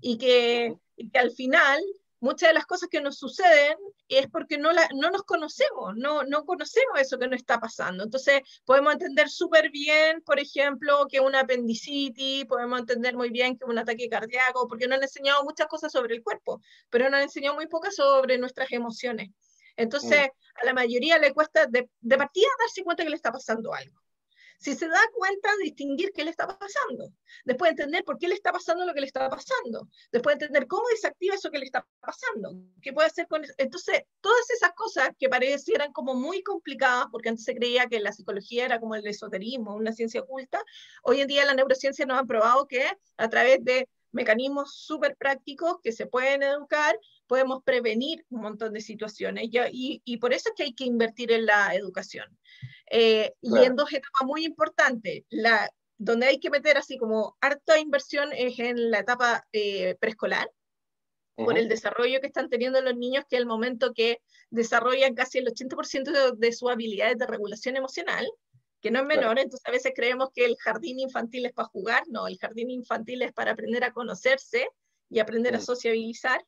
y 0.00 0.18
que, 0.18 0.76
al 1.14 1.30
final 1.32 1.80
muchas 2.20 2.48
de 2.48 2.54
las 2.54 2.66
cosas 2.66 2.88
que 2.88 3.00
nos 3.00 3.16
suceden 3.16 3.76
es 4.08 4.26
porque 4.28 4.58
no, 4.58 4.70
no 4.72 5.10
nos 5.10 5.22
conocemos, 5.22 5.94
no, 5.96 6.24
no 6.24 6.44
conocemos 6.44 6.98
eso 6.98 7.18
que 7.18 7.28
nos 7.28 7.38
está 7.38 7.60
pasando. 7.60 8.02
Entonces, 8.02 8.40
podemos 8.64 8.94
entender 8.94 9.28
súper 9.28 9.70
bien, 9.70 10.20
por 10.22 10.40
ejemplo, 10.40 11.06
que 11.08 11.20
una 11.20 11.40
apendicitis, 11.40 12.44
podemos 12.46 12.80
entender 12.80 13.14
muy 13.14 13.30
bien 13.30 13.56
que 13.56 13.66
un 13.66 13.78
ataque 13.78 14.08
cardíaco, 14.08 14.66
porque 14.66 14.88
nos 14.88 14.96
han 14.98 15.04
enseñado 15.04 15.44
muchas 15.44 15.68
cosas 15.68 15.92
sobre 15.92 16.16
el 16.16 16.22
cuerpo, 16.24 16.60
pero 16.90 17.04
nos 17.04 17.18
han 17.18 17.22
enseñado 17.24 17.54
muy 17.54 17.68
pocas 17.68 17.94
sobre 17.94 18.38
nuestras 18.38 18.72
emociones. 18.72 19.30
Entonces, 19.78 20.28
mm. 20.28 20.60
a 20.62 20.64
la 20.66 20.74
mayoría 20.74 21.18
le 21.18 21.32
cuesta 21.32 21.66
de, 21.66 21.88
de 22.00 22.16
partida 22.18 22.48
darse 22.58 22.84
cuenta 22.84 23.04
que 23.04 23.10
le 23.10 23.16
está 23.16 23.32
pasando 23.32 23.72
algo 23.72 23.98
si 24.58 24.74
se 24.74 24.88
da 24.88 25.00
cuenta, 25.14 25.50
distinguir 25.62 26.10
qué 26.12 26.24
le 26.24 26.30
está 26.30 26.46
pasando. 26.46 27.12
Después 27.44 27.70
entender 27.70 28.04
por 28.04 28.18
qué 28.18 28.26
le 28.26 28.34
está 28.34 28.52
pasando 28.52 28.84
lo 28.84 28.92
que 28.92 29.00
le 29.00 29.06
está 29.06 29.30
pasando. 29.30 29.88
Después 30.10 30.34
entender 30.34 30.66
cómo 30.66 30.82
desactiva 30.88 31.36
eso 31.36 31.50
que 31.50 31.60
le 31.60 31.64
está 31.64 31.86
pasando. 32.00 32.54
¿Qué 32.82 32.92
puede 32.92 33.06
hacer 33.06 33.28
con 33.28 33.44
eso? 33.44 33.54
Entonces, 33.56 34.02
todas 34.20 34.50
esas 34.50 34.72
cosas 34.72 35.10
que 35.18 35.28
parecieran 35.28 35.92
como 35.92 36.14
muy 36.14 36.42
complicadas, 36.42 37.06
porque 37.12 37.28
antes 37.28 37.44
se 37.44 37.54
creía 37.54 37.86
que 37.86 38.00
la 38.00 38.12
psicología 38.12 38.64
era 38.64 38.80
como 38.80 38.96
el 38.96 39.06
esoterismo, 39.06 39.76
una 39.76 39.92
ciencia 39.92 40.22
oculta, 40.22 40.60
hoy 41.04 41.20
en 41.20 41.28
día 41.28 41.44
la 41.44 41.54
neurociencia 41.54 42.04
nos 42.04 42.18
ha 42.18 42.24
probado 42.24 42.66
que 42.66 42.84
a 43.16 43.28
través 43.28 43.64
de 43.64 43.88
mecanismos 44.12 44.74
súper 44.74 45.16
prácticos 45.16 45.78
que 45.82 45.92
se 45.92 46.06
pueden 46.06 46.42
educar, 46.42 46.98
podemos 47.26 47.62
prevenir 47.62 48.24
un 48.30 48.42
montón 48.42 48.72
de 48.72 48.80
situaciones 48.80 49.48
y, 49.50 50.02
y, 50.04 50.16
por 50.18 50.32
eso 50.32 50.48
es 50.48 50.54
que 50.56 50.62
hay 50.64 50.74
que 50.74 50.84
invertir 50.84 51.32
en 51.32 51.46
la 51.46 51.74
educación. 51.74 52.26
Eh, 52.90 53.34
y 53.40 53.58
en 53.58 53.76
dos 53.76 53.92
etapas 53.92 54.26
muy 54.26 54.44
importantes, 54.44 55.24
la, 55.28 55.70
donde 55.98 56.26
hay 56.26 56.40
que 56.40 56.50
meter 56.50 56.78
así 56.78 56.96
como 56.96 57.36
harta 57.40 57.78
inversión 57.78 58.30
es 58.32 58.58
en 58.58 58.90
la 58.90 59.00
etapa 59.00 59.46
eh, 59.52 59.96
preescolar, 60.00 60.50
por 61.36 61.56
el 61.56 61.68
desarrollo 61.68 62.20
que 62.20 62.26
están 62.26 62.48
teniendo 62.48 62.80
los 62.82 62.96
niños, 62.96 63.24
que 63.28 63.36
es 63.36 63.40
el 63.40 63.46
momento 63.46 63.92
que 63.94 64.20
desarrollan 64.50 65.14
casi 65.14 65.38
el 65.38 65.46
80% 65.46 66.10
de, 66.10 66.32
de 66.36 66.52
sus 66.52 66.68
habilidades 66.68 67.16
de 67.16 67.28
regulación 67.28 67.76
emocional, 67.76 68.28
que 68.80 68.90
no 68.90 69.00
es 69.00 69.06
menor, 69.06 69.38
entonces 69.38 69.66
a 69.66 69.70
veces 69.70 69.92
creemos 69.94 70.30
que 70.34 70.44
el 70.44 70.56
jardín 70.56 71.00
infantil 71.00 71.46
es 71.46 71.52
para 71.52 71.68
jugar, 71.68 72.04
no, 72.08 72.26
el 72.26 72.38
jardín 72.38 72.70
infantil 72.70 73.22
es 73.22 73.32
para 73.32 73.52
aprender 73.52 73.84
a 73.84 73.92
conocerse 73.92 74.68
y 75.10 75.18
aprender 75.18 75.56
a 75.56 75.60
sociabilizar. 75.60 76.44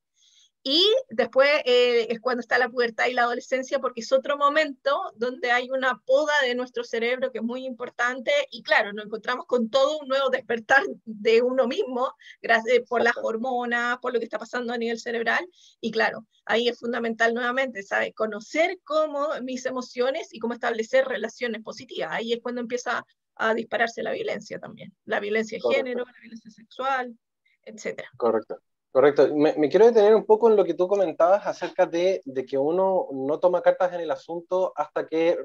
Y 0.62 0.86
después 1.08 1.48
eh, 1.64 2.08
es 2.10 2.20
cuando 2.20 2.40
está 2.40 2.58
la 2.58 2.68
pubertad 2.68 3.06
y 3.06 3.14
la 3.14 3.22
adolescencia, 3.22 3.78
porque 3.78 4.02
es 4.02 4.12
otro 4.12 4.36
momento 4.36 4.94
donde 5.16 5.50
hay 5.50 5.70
una 5.70 5.98
poda 6.04 6.34
de 6.42 6.54
nuestro 6.54 6.84
cerebro 6.84 7.32
que 7.32 7.38
es 7.38 7.44
muy 7.44 7.64
importante. 7.64 8.30
Y 8.50 8.62
claro, 8.62 8.92
nos 8.92 9.06
encontramos 9.06 9.46
con 9.46 9.70
todo 9.70 10.00
un 10.00 10.08
nuevo 10.08 10.28
despertar 10.28 10.82
de 11.04 11.40
uno 11.40 11.66
mismo, 11.66 12.14
gracias 12.42 12.76
eh, 12.76 12.84
por 12.86 13.02
las 13.02 13.16
hormonas, 13.16 13.98
por 13.98 14.12
lo 14.12 14.18
que 14.18 14.24
está 14.24 14.38
pasando 14.38 14.74
a 14.74 14.78
nivel 14.78 15.00
cerebral. 15.00 15.48
Y 15.80 15.90
claro, 15.90 16.26
ahí 16.44 16.68
es 16.68 16.78
fundamental 16.78 17.32
nuevamente, 17.32 17.82
¿sabe? 17.82 18.12
Conocer 18.12 18.78
cómo 18.84 19.28
mis 19.42 19.64
emociones 19.64 20.28
y 20.32 20.40
cómo 20.40 20.52
establecer 20.52 21.06
relaciones 21.06 21.62
positivas. 21.62 22.10
Ahí 22.12 22.34
es 22.34 22.40
cuando 22.42 22.60
empieza 22.60 23.06
a 23.36 23.54
dispararse 23.54 24.02
la 24.02 24.12
violencia 24.12 24.58
también. 24.58 24.94
La 25.06 25.20
violencia 25.20 25.58
de 25.58 25.74
género, 25.74 26.04
la 26.04 26.20
violencia 26.20 26.50
sexual, 26.50 27.18
etcétera. 27.64 28.10
Correcto. 28.18 28.60
Correcto. 28.92 29.28
Me, 29.34 29.68
quiero 29.68 29.86
detener 29.86 30.16
un 30.16 30.24
poco 30.26 30.50
en 30.50 30.56
lo 30.56 30.64
que 30.64 30.74
tú 30.74 30.88
comentabas 30.88 31.46
acerca 31.46 31.86
de, 31.86 32.22
que 32.48 32.58
uno 32.58 33.06
no 33.12 33.38
toma 33.38 33.62
cartas 33.62 33.92
en 33.92 34.00
el 34.00 34.10
asunto 34.10 34.72
hasta 34.74 35.06
que 35.06 35.38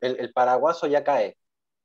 el, 0.00 0.32
paraguaso 0.32 0.86
ya 0.86 1.04
cae. 1.04 1.36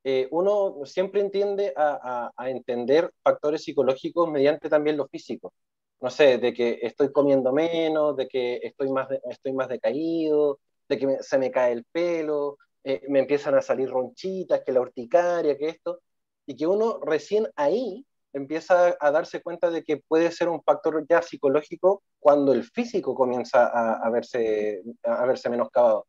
Eh, 0.04 0.28
uno 0.32 0.86
siempre 0.86 1.21
entiende 1.21 1.74
a, 1.76 2.32
entender 2.47 3.12
factores 3.24 3.63
psicológicos 3.63 4.30
mediante 4.32 4.69
también 4.69 4.97
lo 4.97 5.08
físico. 5.08 5.54
No 6.00 6.10
sé, 6.10 6.38
de 6.38 6.54
que 6.54 6.80
estoy 6.82 7.12
comiendo 7.12 7.52
menos, 7.54 8.15
de 8.15 8.28
que 8.28 8.60
estoy 8.63 8.89
más, 8.91 9.08
estoy 9.30 9.54
más 9.54 9.69
decaído, 9.69 10.60
de 10.89 10.97
que 10.97 11.17
se 11.21 11.38
me 11.38 11.52
cae 11.52 11.74
el 11.74 11.86
pelo, 11.91 12.58
eh, 12.84 13.02
me 13.10 13.19
empiezan 13.19 13.56
a 13.56 13.62
salir 13.62 13.89
ronchitas, 13.89 14.62
que 14.65 14.71
la 14.71 14.82
urticaria, 14.82 15.58
que 15.58 15.69
esto, 15.69 16.02
y 16.45 16.56
que 16.56 16.67
uno 16.67 17.00
recién 17.02 17.47
ahí 17.56 18.06
empieza 18.34 18.96
a 19.00 19.12
darse 19.12 19.41
cuenta 19.41 19.70
de 19.70 19.84
que 19.84 19.98
puede 19.98 20.32
ser 20.32 20.50
un 20.50 20.63
factor 20.63 21.06
ya 21.08 21.22
psicológico 21.22 22.04
cuando 22.20 22.54
el 22.54 22.63
físico 22.63 23.15
comienza 23.15 23.67
a, 23.67 24.10
verse, 24.10 24.82
a 25.04 25.26
verse 25.26 25.50
menoscabado. 25.50 26.08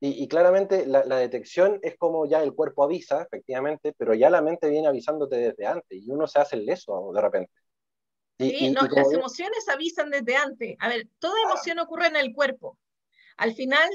Y, 0.00 0.22
y 0.22 0.28
claramente 0.28 0.86
la, 0.86 1.02
detección 1.02 1.80
es 1.82 1.96
como 1.96 2.26
ya 2.26 2.42
el 2.42 2.54
cuerpo 2.54 2.84
avisa, 2.84 3.22
efectivamente, 3.22 3.92
pero 3.98 4.14
ya 4.14 4.30
la 4.30 4.40
mente 4.40 4.68
viene 4.68 4.86
avisándote 4.86 5.36
desde 5.36 5.66
antes 5.66 5.98
y 6.00 6.10
uno 6.10 6.28
se 6.28 6.38
hace 6.38 6.56
el 6.56 6.66
leso 6.66 7.10
de 7.12 7.20
repente. 7.20 7.52
Y, 8.38 8.50
sí, 8.50 8.70
no, 8.70 8.82
las 8.82 9.12
emociones 9.12 9.68
avisan 9.68 10.10
desde 10.10 10.36
antes. 10.36 10.76
A 10.78 10.88
ver, 10.88 11.08
toda 11.18 11.34
emoción 11.42 11.80
ocurre 11.80 12.06
en 12.06 12.16
el 12.16 12.32
cuerpo. 12.32 12.78
Al 13.36 13.54
final, 13.54 13.88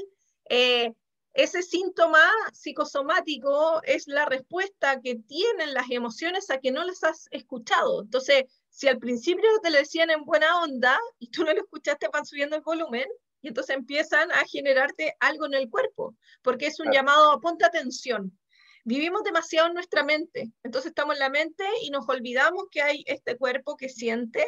eh, 0.50 0.92
ese 1.34 1.62
síntoma 1.62 2.22
psicosomático 2.52 3.82
es 3.82 4.06
la 4.06 4.24
respuesta 4.24 5.00
que 5.00 5.16
tienen 5.16 5.74
las 5.74 5.90
emociones 5.90 6.48
a 6.48 6.58
que 6.58 6.70
no 6.70 6.84
las 6.84 7.02
has 7.02 7.26
escuchado. 7.32 8.02
Entonces, 8.02 8.44
si 8.70 8.86
al 8.86 8.98
principio 8.98 9.48
te 9.60 9.70
lo 9.70 9.78
decían 9.78 10.10
en 10.10 10.24
buena 10.24 10.62
onda 10.62 10.96
y 11.18 11.30
tú 11.30 11.42
no 11.42 11.52
lo 11.52 11.60
escuchaste, 11.60 12.08
van 12.12 12.24
subiendo 12.24 12.54
el 12.54 12.62
volumen 12.62 13.06
y 13.42 13.48
entonces 13.48 13.74
empiezan 13.74 14.30
a 14.30 14.44
generarte 14.46 15.16
algo 15.18 15.46
en 15.46 15.54
el 15.54 15.68
cuerpo, 15.68 16.16
porque 16.40 16.68
es 16.68 16.78
un 16.78 16.92
llamado 16.92 17.32
a 17.32 17.40
ponte 17.40 17.64
atención. 17.64 18.38
Vivimos 18.84 19.24
demasiado 19.24 19.66
en 19.68 19.74
nuestra 19.74 20.04
mente, 20.04 20.52
entonces 20.62 20.90
estamos 20.90 21.14
en 21.14 21.20
la 21.20 21.30
mente 21.30 21.64
y 21.82 21.90
nos 21.90 22.08
olvidamos 22.08 22.66
que 22.70 22.80
hay 22.80 23.02
este 23.06 23.36
cuerpo 23.36 23.76
que 23.76 23.88
siente 23.88 24.46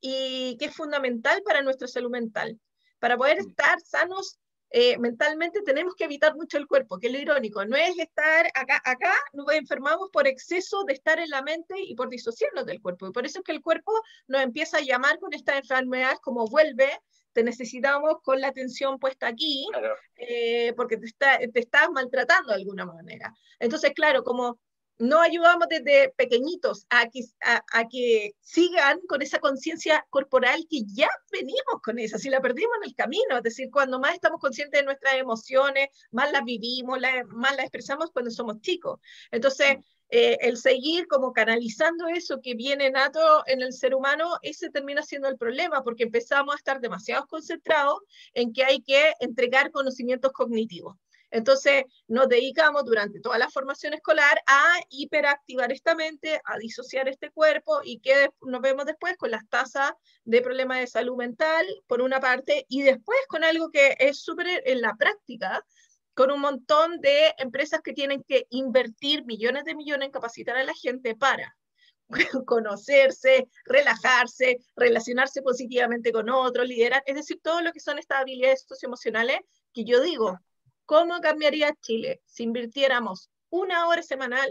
y 0.00 0.56
que 0.58 0.66
es 0.66 0.76
fundamental 0.76 1.42
para 1.42 1.62
nuestra 1.62 1.88
salud 1.88 2.10
mental. 2.10 2.60
Para 3.00 3.16
poder 3.16 3.38
mm. 3.38 3.48
estar 3.48 3.80
sanos 3.80 4.38
eh, 4.70 4.98
mentalmente 4.98 5.62
tenemos 5.62 5.94
que 5.94 6.04
evitar 6.04 6.34
mucho 6.36 6.58
el 6.58 6.66
cuerpo, 6.66 6.98
que 6.98 7.06
es 7.06 7.12
lo 7.12 7.18
irónico, 7.18 7.64
no 7.64 7.76
es 7.76 7.98
estar 7.98 8.46
acá, 8.54 8.80
acá 8.84 9.14
nos 9.32 9.50
enfermamos 9.52 10.10
por 10.12 10.26
exceso 10.26 10.84
de 10.84 10.92
estar 10.92 11.18
en 11.18 11.30
la 11.30 11.42
mente 11.42 11.74
y 11.78 11.94
por 11.94 12.08
disociarnos 12.08 12.66
del 12.66 12.80
cuerpo. 12.80 13.06
Y 13.06 13.12
por 13.12 13.24
eso 13.24 13.38
es 13.38 13.44
que 13.44 13.52
el 13.52 13.62
cuerpo 13.62 13.92
nos 14.26 14.42
empieza 14.42 14.78
a 14.78 14.82
llamar 14.82 15.18
con 15.18 15.32
esta 15.32 15.56
enfermedad 15.56 16.18
como 16.22 16.46
vuelve, 16.46 16.90
te 17.32 17.42
necesitamos 17.42 18.16
con 18.22 18.40
la 18.40 18.48
atención 18.48 18.98
puesta 18.98 19.28
aquí, 19.28 19.66
eh, 20.16 20.72
porque 20.76 20.96
te, 20.96 21.06
está, 21.06 21.38
te 21.38 21.60
estás 21.60 21.88
maltratando 21.90 22.48
de 22.48 22.56
alguna 22.56 22.84
manera. 22.84 23.32
Entonces, 23.58 23.92
claro, 23.94 24.24
como 24.24 24.58
no 24.98 25.20
ayudamos 25.20 25.68
desde 25.68 26.10
pequeñitos 26.16 26.86
a 26.90 27.08
que, 27.08 27.20
a, 27.40 27.88
que 27.88 28.34
sigan 28.40 29.00
con 29.08 29.22
esa 29.22 29.38
conciencia 29.38 30.04
corporal 30.10 30.66
que 30.68 30.82
ya 30.84 31.08
venimos 31.30 31.80
con 31.82 31.98
esa, 31.98 32.18
si 32.18 32.30
la 32.30 32.40
perdimos 32.40 32.72
en 32.82 32.88
el 32.88 32.94
camino, 32.94 33.36
es 33.36 33.42
decir, 33.42 33.70
cuando 33.70 34.00
más 34.00 34.14
estamos 34.14 34.40
conscientes 34.40 34.80
de 34.80 34.84
nuestras 34.84 35.14
emociones, 35.14 35.88
más 36.10 36.32
las 36.32 36.44
vivimos, 36.44 36.98
más 37.28 37.56
las 37.56 37.64
expresamos 37.64 38.10
cuando 38.10 38.30
somos 38.30 38.60
chicos. 38.60 38.98
Entonces, 39.30 39.78
mm. 39.78 39.82
eh, 40.10 40.38
el 40.40 40.56
seguir 40.56 41.06
como 41.06 41.32
canalizando 41.32 42.08
eso 42.08 42.40
que 42.42 42.54
viene 42.54 42.90
nato 42.90 43.44
en 43.46 43.62
el 43.62 43.72
ser 43.72 43.94
humano, 43.94 44.38
ese 44.42 44.70
termina 44.70 45.02
siendo 45.02 45.28
el 45.28 45.36
problema, 45.36 45.84
porque 45.84 46.04
empezamos 46.04 46.54
a 46.54 46.58
estar 46.58 46.80
demasiado 46.80 47.26
concentrados 47.26 48.00
en 48.34 48.52
que 48.52 48.64
hay 48.64 48.82
que 48.82 49.12
entregar 49.20 49.70
conocimientos 49.70 50.32
cognitivos. 50.32 50.96
Entonces, 51.30 51.84
nos 52.06 52.28
dedicamos 52.28 52.84
durante 52.84 53.20
toda 53.20 53.38
la 53.38 53.50
formación 53.50 53.92
escolar 53.92 54.40
a 54.46 54.80
hiperactivar 54.88 55.70
esta 55.72 55.94
mente, 55.94 56.40
a 56.44 56.58
disociar 56.58 57.08
este 57.08 57.30
cuerpo 57.30 57.80
y 57.84 58.00
que 58.00 58.30
nos 58.42 58.60
vemos 58.60 58.86
después 58.86 59.16
con 59.16 59.30
las 59.30 59.46
tasas 59.48 59.92
de 60.24 60.40
problemas 60.40 60.78
de 60.78 60.86
salud 60.86 61.16
mental, 61.16 61.66
por 61.86 62.00
una 62.00 62.20
parte, 62.20 62.64
y 62.68 62.82
después 62.82 63.18
con 63.28 63.44
algo 63.44 63.70
que 63.70 63.96
es 63.98 64.22
súper 64.22 64.62
en 64.64 64.80
la 64.80 64.94
práctica, 64.96 65.64
con 66.14 66.30
un 66.30 66.40
montón 66.40 67.00
de 67.00 67.34
empresas 67.38 67.80
que 67.82 67.92
tienen 67.92 68.24
que 68.24 68.46
invertir 68.50 69.24
millones 69.24 69.64
de 69.64 69.74
millones 69.74 70.06
en 70.06 70.12
capacitar 70.12 70.56
a 70.56 70.64
la 70.64 70.74
gente 70.74 71.14
para 71.14 71.56
conocerse, 72.46 73.48
relajarse, 73.66 74.58
relacionarse 74.76 75.42
positivamente 75.42 76.10
con 76.10 76.30
otros, 76.30 76.66
liderar, 76.66 77.02
es 77.06 77.16
decir, 77.16 77.38
todo 77.42 77.60
lo 77.60 77.72
que 77.72 77.80
son 77.80 77.98
estas 77.98 78.20
habilidades 78.20 78.64
socioemocionales 78.66 79.40
que 79.72 79.84
yo 79.84 80.00
digo, 80.00 80.40
¿cómo 80.88 81.20
cambiaría 81.20 81.76
Chile 81.82 82.22
si 82.24 82.44
invirtiéramos 82.44 83.30
una 83.50 83.86
hora 83.88 84.02
semanal 84.02 84.48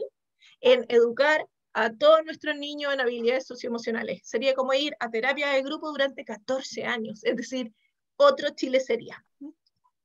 en 0.62 0.86
educar 0.88 1.48
a 1.74 1.92
todos 1.92 2.24
nuestros 2.26 2.56
niños 2.56 2.94
en 2.94 3.02
habilidades 3.02 3.48
socioemocionales? 3.48 4.22
Sería 4.24 4.54
como 4.54 4.72
ir 4.76 4.96
a 5.00 5.10
terapia 5.10 5.50
de 5.50 5.64
grupo 5.64 5.90
durante 5.90 6.24
14 6.24 6.86
años, 6.86 7.24
es 7.24 7.36
decir, 7.36 7.74
otro 8.18 8.50
Chile 8.52 8.80
sería. 8.80 9.26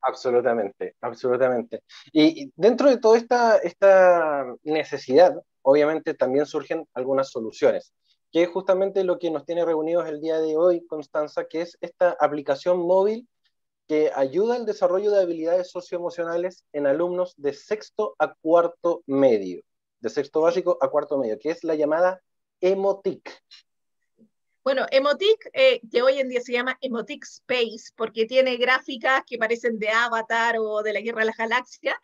Absolutamente, 0.00 0.96
absolutamente. 1.02 1.82
Y 2.12 2.50
dentro 2.56 2.88
de 2.88 2.96
toda 2.96 3.18
esta, 3.18 3.58
esta 3.58 4.46
necesidad, 4.62 5.34
obviamente 5.60 6.14
también 6.14 6.46
surgen 6.46 6.88
algunas 6.94 7.28
soluciones, 7.28 7.92
que 8.32 8.44
es 8.44 8.48
justamente 8.48 9.04
lo 9.04 9.18
que 9.18 9.30
nos 9.30 9.44
tiene 9.44 9.66
reunidos 9.66 10.08
el 10.08 10.22
día 10.22 10.40
de 10.40 10.56
hoy, 10.56 10.86
Constanza, 10.86 11.44
que 11.44 11.60
es 11.60 11.76
esta 11.82 12.16
aplicación 12.18 12.78
móvil 12.78 13.28
que 13.92 14.10
ayuda 14.14 14.54
al 14.54 14.64
desarrollo 14.64 15.10
de 15.10 15.20
habilidades 15.20 15.70
socioemocionales 15.70 16.64
en 16.72 16.86
alumnos 16.86 17.34
de 17.36 17.52
sexto 17.52 18.16
a 18.18 18.32
cuarto 18.32 19.02
medio, 19.04 19.60
de 20.00 20.08
sexto 20.08 20.40
básico 20.40 20.78
a 20.80 20.88
cuarto 20.88 21.18
medio, 21.18 21.38
que 21.38 21.50
es 21.50 21.62
la 21.62 21.74
llamada 21.74 22.22
Emotic. 22.62 23.42
Bueno, 24.64 24.86
Emotic, 24.90 25.50
eh, 25.52 25.82
que 25.90 26.00
hoy 26.00 26.20
en 26.20 26.30
día 26.30 26.40
se 26.40 26.54
llama 26.54 26.78
Emotic 26.80 27.24
Space, 27.24 27.92
porque 27.94 28.24
tiene 28.24 28.56
gráficas 28.56 29.24
que 29.26 29.36
parecen 29.36 29.78
de 29.78 29.90
Avatar 29.90 30.56
o 30.58 30.82
de 30.82 30.94
la 30.94 31.02
Guerra 31.02 31.20
de 31.20 31.26
las 31.26 31.36
Galaxias, 31.36 31.96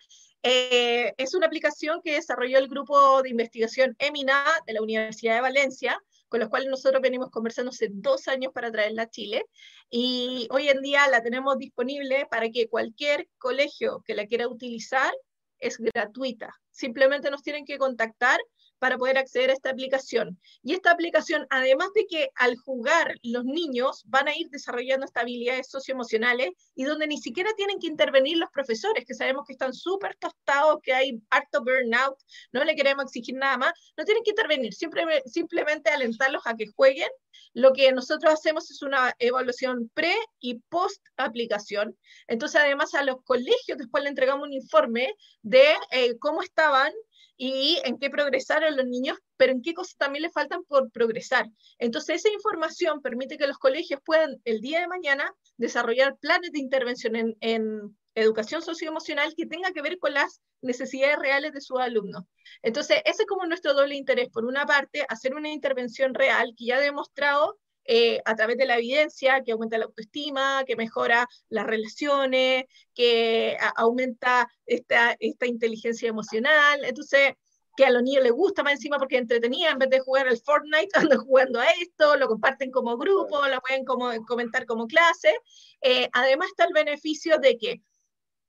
eh, 0.42 1.14
es 1.16 1.34
una 1.34 1.46
aplicación 1.46 2.02
que 2.04 2.16
desarrolló 2.16 2.58
el 2.58 2.68
grupo 2.68 3.22
de 3.22 3.30
investigación 3.30 3.96
EMINA 3.98 4.44
de 4.66 4.74
la 4.74 4.82
Universidad 4.82 5.36
de 5.36 5.40
Valencia, 5.40 5.98
con 6.28 6.40
los 6.40 6.48
cuales 6.48 6.68
nosotros 6.68 7.02
venimos 7.02 7.30
conversando 7.30 7.70
hace 7.70 7.88
dos 7.90 8.28
años 8.28 8.52
para 8.52 8.70
traerla 8.70 9.02
a 9.02 9.10
Chile. 9.10 9.44
Y 9.90 10.48
hoy 10.50 10.68
en 10.68 10.82
día 10.82 11.08
la 11.08 11.22
tenemos 11.22 11.58
disponible 11.58 12.26
para 12.30 12.50
que 12.50 12.68
cualquier 12.68 13.28
colegio 13.38 14.02
que 14.06 14.14
la 14.14 14.26
quiera 14.26 14.48
utilizar 14.48 15.12
es 15.58 15.78
gratuita. 15.78 16.54
Simplemente 16.70 17.30
nos 17.30 17.42
tienen 17.42 17.64
que 17.64 17.78
contactar 17.78 18.38
para 18.78 18.96
poder 18.98 19.18
acceder 19.18 19.50
a 19.50 19.54
esta 19.54 19.70
aplicación. 19.70 20.38
Y 20.62 20.74
esta 20.74 20.90
aplicación, 20.90 21.46
además 21.50 21.88
de 21.94 22.06
que 22.06 22.30
al 22.36 22.56
jugar 22.56 23.14
los 23.22 23.44
niños 23.44 24.02
van 24.06 24.28
a 24.28 24.36
ir 24.36 24.48
desarrollando 24.50 25.06
habilidades 25.18 25.68
socioemocionales 25.68 26.50
y 26.74 26.84
donde 26.84 27.06
ni 27.06 27.18
siquiera 27.18 27.50
tienen 27.56 27.78
que 27.78 27.86
intervenir 27.86 28.38
los 28.38 28.50
profesores, 28.50 29.04
que 29.04 29.14
sabemos 29.14 29.44
que 29.46 29.52
están 29.52 29.74
súper 29.74 30.16
tostados, 30.16 30.78
que 30.82 30.92
hay 30.92 31.20
harto 31.30 31.62
burnout, 31.62 32.16
no 32.52 32.64
le 32.64 32.74
queremos 32.76 33.04
exigir 33.06 33.34
nada 33.34 33.58
más, 33.58 33.72
no 33.96 34.04
tienen 34.04 34.22
que 34.22 34.30
intervenir, 34.30 34.74
siempre, 34.74 35.22
simplemente 35.26 35.90
alentarlos 35.90 36.42
a 36.46 36.54
que 36.54 36.66
jueguen. 36.68 37.08
Lo 37.54 37.72
que 37.72 37.90
nosotros 37.92 38.32
hacemos 38.32 38.70
es 38.70 38.82
una 38.82 39.14
evaluación 39.18 39.90
pre 39.94 40.14
y 40.38 40.60
post 40.68 41.04
aplicación. 41.16 41.96
Entonces, 42.26 42.60
además 42.60 42.94
a 42.94 43.02
los 43.02 43.22
colegios 43.24 43.78
después 43.78 44.02
le 44.02 44.10
entregamos 44.10 44.46
un 44.46 44.52
informe 44.52 45.14
de 45.42 45.64
eh, 45.90 46.16
cómo 46.18 46.42
estaban 46.42 46.92
y 47.38 47.80
en 47.84 47.98
qué 47.98 48.10
progresaron 48.10 48.76
los 48.76 48.84
niños, 48.86 49.16
pero 49.36 49.52
en 49.52 49.62
qué 49.62 49.72
cosas 49.72 49.96
también 49.96 50.22
le 50.22 50.30
faltan 50.30 50.64
por 50.64 50.90
progresar. 50.90 51.46
Entonces, 51.78 52.16
esa 52.16 52.34
información 52.34 53.00
permite 53.00 53.38
que 53.38 53.46
los 53.46 53.58
colegios 53.58 54.00
puedan 54.04 54.36
el 54.44 54.60
día 54.60 54.80
de 54.80 54.88
mañana 54.88 55.32
desarrollar 55.56 56.16
planes 56.18 56.50
de 56.50 56.58
intervención 56.58 57.14
en, 57.14 57.36
en 57.40 57.96
educación 58.16 58.60
socioemocional 58.60 59.34
que 59.36 59.46
tenga 59.46 59.72
que 59.72 59.82
ver 59.82 59.98
con 59.98 60.14
las 60.14 60.42
necesidades 60.60 61.18
reales 61.18 61.52
de 61.52 61.60
sus 61.60 61.78
alumnos. 61.78 62.24
Entonces, 62.62 62.98
ese 63.04 63.22
es 63.22 63.28
como 63.28 63.46
nuestro 63.46 63.72
doble 63.72 63.94
interés. 63.94 64.28
Por 64.30 64.44
una 64.44 64.66
parte, 64.66 65.06
hacer 65.08 65.34
una 65.34 65.50
intervención 65.50 66.14
real 66.14 66.54
que 66.56 66.66
ya 66.66 66.76
ha 66.76 66.80
demostrado 66.80 67.56
eh, 67.90 68.20
a 68.26 68.36
través 68.36 68.58
de 68.58 68.66
la 68.66 68.76
evidencia 68.76 69.42
que 69.42 69.52
aumenta 69.52 69.78
la 69.78 69.86
autoestima, 69.86 70.62
que 70.66 70.76
mejora 70.76 71.26
las 71.48 71.66
relaciones, 71.66 72.66
que 72.94 73.56
aumenta 73.76 74.46
esta, 74.66 75.16
esta 75.18 75.46
inteligencia 75.46 76.06
emocional. 76.06 76.84
Entonces, 76.84 77.32
que 77.78 77.86
a 77.86 77.90
los 77.90 78.02
niños 78.02 78.24
les 78.24 78.32
gusta 78.32 78.62
más 78.62 78.74
encima 78.74 78.98
porque 78.98 79.16
entretenía, 79.16 79.70
en 79.70 79.78
vez 79.78 79.88
de 79.88 80.00
jugar 80.00 80.28
al 80.28 80.36
Fortnite, 80.36 80.90
andan 81.16 81.18
jugando 81.20 81.60
a 81.60 81.70
esto, 81.80 82.16
lo 82.16 82.28
comparten 82.28 82.70
como 82.70 82.98
grupo, 82.98 83.46
lo 83.48 83.60
pueden 83.62 83.86
como, 83.86 84.10
comentar 84.26 84.66
como 84.66 84.86
clase. 84.86 85.34
Eh, 85.80 86.10
además 86.12 86.48
está 86.48 86.64
el 86.64 86.74
beneficio 86.74 87.38
de 87.38 87.56
que 87.56 87.80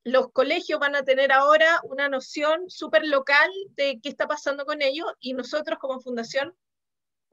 los 0.04 0.34
colegios 0.34 0.82
van 0.82 0.96
a 0.96 1.04
tener 1.04 1.32
ahora 1.32 1.80
una 1.84 2.10
noción 2.10 2.70
súper 2.70 3.06
local 3.08 3.50
de 3.78 4.00
qué 4.04 4.10
está 4.10 4.28
pasando 4.28 4.66
con 4.66 4.82
ellos 4.82 5.08
y 5.22 5.34
nosotros 5.34 5.80
como 5.80 6.02
fundación 6.02 6.54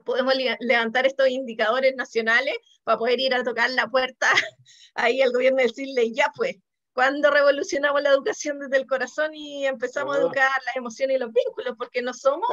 podemos 0.04 0.34
levantar 0.60 1.06
estos 1.06 1.28
indicadores 1.28 1.94
nacionales 1.96 2.56
para 2.84 2.98
poder 2.98 3.20
ir 3.20 3.34
a 3.34 3.42
tocar 3.42 3.70
la 3.70 3.88
puerta 3.88 4.28
ahí 4.94 5.22
al 5.22 5.32
gobierno 5.32 5.60
y 5.60 5.64
decirle, 5.64 6.12
ya 6.12 6.32
pues, 6.34 6.56
cuando 6.92 7.30
revolucionamos 7.30 8.00
la 8.02 8.10
educación 8.10 8.58
desde 8.58 8.78
el 8.78 8.86
corazón 8.86 9.34
y 9.34 9.66
empezamos 9.66 10.16
a 10.16 10.20
educar 10.20 10.50
las 10.64 10.76
emociones 10.76 11.16
y 11.16 11.20
los 11.20 11.32
vínculos, 11.32 11.74
porque 11.76 12.00
no 12.00 12.14
somos 12.14 12.48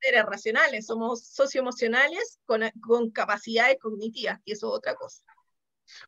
seres 0.00 0.24
racionales, 0.24 0.86
somos 0.86 1.24
socioemocionales 1.24 2.40
con, 2.46 2.62
con 2.80 3.10
capacidades 3.10 3.78
cognitivas, 3.78 4.40
y 4.44 4.52
eso 4.52 4.68
es 4.68 4.78
otra 4.78 4.94
cosa. 4.96 5.22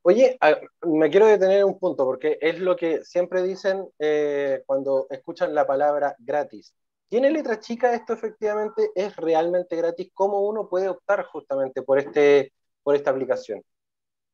Oye, 0.03 0.39
me 0.83 1.11
quiero 1.11 1.27
detener 1.27 1.61
en 1.61 1.67
un 1.67 1.79
punto, 1.79 2.05
porque 2.05 2.39
es 2.41 2.59
lo 2.59 2.77
que 2.77 3.05
siempre 3.05 3.43
dicen 3.43 3.89
eh, 3.99 4.63
cuando 4.67 5.07
escuchan 5.11 5.55
la 5.55 5.67
palabra 5.67 6.17
gratis. 6.19 6.75
¿Tiene 7.09 7.31
letra 7.31 7.59
chica 7.59 7.95
esto 7.95 8.13
efectivamente? 8.13 8.91
¿Es 8.95 9.17
realmente 9.17 9.77
gratis? 9.77 10.11
¿Cómo 10.13 10.47
uno 10.47 10.69
puede 10.69 10.89
optar 10.89 11.25
justamente 11.25 11.83
por, 11.83 11.99
este, 11.99 12.53
por 12.83 12.95
esta 12.95 13.11
aplicación? 13.11 13.63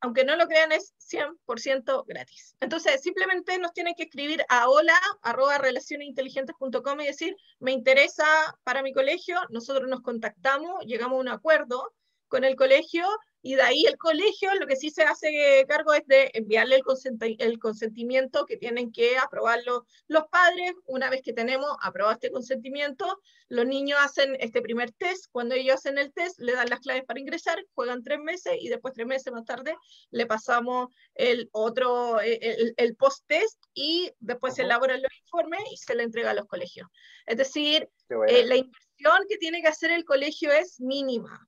Aunque 0.01 0.25
no 0.25 0.37
lo 0.37 0.47
crean, 0.47 0.73
es 0.73 0.93
100% 0.99 2.05
gratis. 2.07 2.57
Entonces, 2.61 3.01
simplemente 3.01 3.59
nos 3.59 3.73
tienen 3.73 3.95
que 3.95 4.03
escribir 4.03 4.45
a 4.49 4.69
hola, 4.69 4.99
arroba 5.23 5.57
relacionesinteligentes.com 5.57 7.01
y 7.01 7.07
decir, 7.07 7.37
me 7.59 7.73
interesa 7.73 8.27
para 8.65 8.83
mi 8.83 8.93
colegio, 8.93 9.39
nosotros 9.49 9.89
nos 9.89 10.03
contactamos, 10.03 10.85
llegamos 10.85 11.17
a 11.17 11.21
un 11.21 11.29
acuerdo 11.29 11.95
con 12.35 12.43
el 12.43 12.57
colegio 12.57 13.07
y 13.43 13.55
de 13.55 13.63
ahí 13.63 13.85
el 13.87 13.97
colegio 13.97 14.53
lo 14.57 14.67
que 14.67 14.75
sí 14.75 14.91
se 14.91 15.05
hace 15.05 15.65
cargo 15.69 15.93
es 15.93 16.05
de 16.09 16.33
enviarle 16.35 16.81
el, 16.81 17.37
el 17.39 17.59
consentimiento 17.61 18.45
que 18.45 18.57
tienen 18.57 18.91
que 18.91 19.17
aprobarlo 19.19 19.87
los 20.09 20.25
padres. 20.27 20.73
Una 20.87 21.11
vez 21.11 21.23
que 21.23 21.33
tenemos 21.33 21.71
aprobado 21.81 22.15
este 22.15 22.33
consentimiento, 22.33 23.21
los 23.49 23.67
niños 23.67 24.01
hacen 24.03 24.37
este 24.41 24.63
primer 24.63 24.91
test. 24.91 25.27
Cuando 25.31 25.55
ellos 25.55 25.77
hacen 25.77 25.97
el 25.97 26.13
test, 26.13 26.41
le 26.41 26.55
dan 26.55 26.71
las 26.71 26.81
claves 26.81 27.05
para 27.05 27.21
ingresar, 27.21 27.65
juegan 27.73 28.03
tres 28.03 28.19
meses 28.19 28.55
y 28.61 28.69
después 28.69 28.95
tres 28.95 29.07
meses 29.07 29.33
más 29.33 29.45
tarde 29.45 29.77
le 30.11 30.27
pasamos 30.27 30.89
el 31.15 31.49
otro, 31.53 32.19
el, 32.19 32.75
el 32.77 32.97
post-test 32.97 33.63
y 33.75 34.11
después 34.19 34.55
se 34.57 34.63
elaboran 34.63 35.01
los 35.01 35.13
informes 35.21 35.61
y 35.71 35.77
se 35.77 35.95
le 35.95 36.03
entrega 36.03 36.33
a 36.33 36.35
los 36.35 36.47
colegios. 36.47 36.89
Es 37.27 37.37
decir, 37.37 37.89
eh, 38.27 38.45
la 38.45 38.57
inversión 38.57 39.23
que 39.29 39.37
tiene 39.37 39.63
que 39.63 39.69
hacer 39.69 39.93
el 39.93 40.05
colegio 40.05 40.51
es 40.51 40.81
mínima 40.81 41.47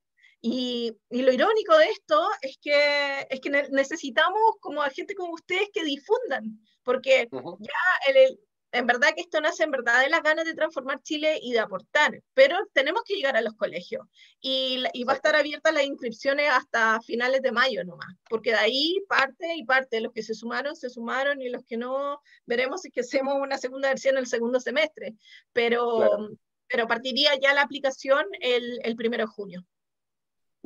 y, 0.49 1.23
lo 1.23 1.33
irónico 1.33 1.77
de 1.77 1.87
esto 1.87 2.29
es 2.41 2.57
que, 2.63 3.27
es 3.29 3.41
que 3.41 3.51
necesitamos 3.51 4.41
como 4.61 4.81
a 4.81 4.91
gente 4.91 5.17
como 5.17 5.33
ustedes 5.33 5.71
que 5.73 5.83
difundan, 5.83 6.61
porque 6.85 7.29
ya 7.33 8.15
el, 8.15 8.39
en 8.71 8.87
verdad 8.87 9.09
que 9.15 9.23
esto 9.23 9.41
nace 9.41 9.65
en 9.65 9.73
verdad 9.73 10.03
de 10.03 10.09
las 10.09 10.23
ganas 10.23 10.45
de 10.45 10.55
transformar 10.55 11.03
Chile 11.03 11.41
y 11.43 11.53
de 11.53 11.59
aportar, 11.59 12.23
pero 12.33 12.59
tenemos 12.73 13.03
que 13.05 13.17
llegar 13.17 13.37
a 13.37 13.41
los 13.41 13.55
colegios 13.55 14.07
y, 14.41 14.85
y, 14.93 15.03
va 15.03 15.15
a 15.15 15.17
estar 15.17 15.35
abierta 15.35 15.73
las 15.73 15.85
inscripciones 15.85 16.49
hasta 16.49 17.01
finales 17.01 17.43
de 17.43 17.51
mayo 17.51 17.83
nomás, 17.85 18.15
porque 18.29 18.51
de 18.51 18.59
ahí 18.59 19.03
parte 19.09 19.53
y 19.57 19.65
parte, 19.65 20.01
los 20.01 20.13
que 20.13 20.23
se 20.23 20.35
sumaron, 20.35 20.77
se 20.77 20.91
sumaron 20.91 21.43
y 21.43 21.49
los 21.49 21.65
que 21.65 21.77
no, 21.77 22.21
veremos 22.45 22.83
si 22.83 22.93
que 22.93 23.01
hacemos 23.01 23.35
una 23.41 23.59
segunda 23.59 23.89
versión 23.89 24.15
en 24.15 24.21
el 24.21 24.27
segundo 24.29 24.61
semestre, 24.61 25.17
pero, 25.53 26.29
pero 26.69 26.87
partiría 26.87 27.33
ya 27.43 27.53
la 27.53 27.63
aplicación 27.63 28.25
el, 28.41 28.79
el 28.85 28.95
primero 28.95 29.25
de 29.25 29.33
junio. 29.33 29.67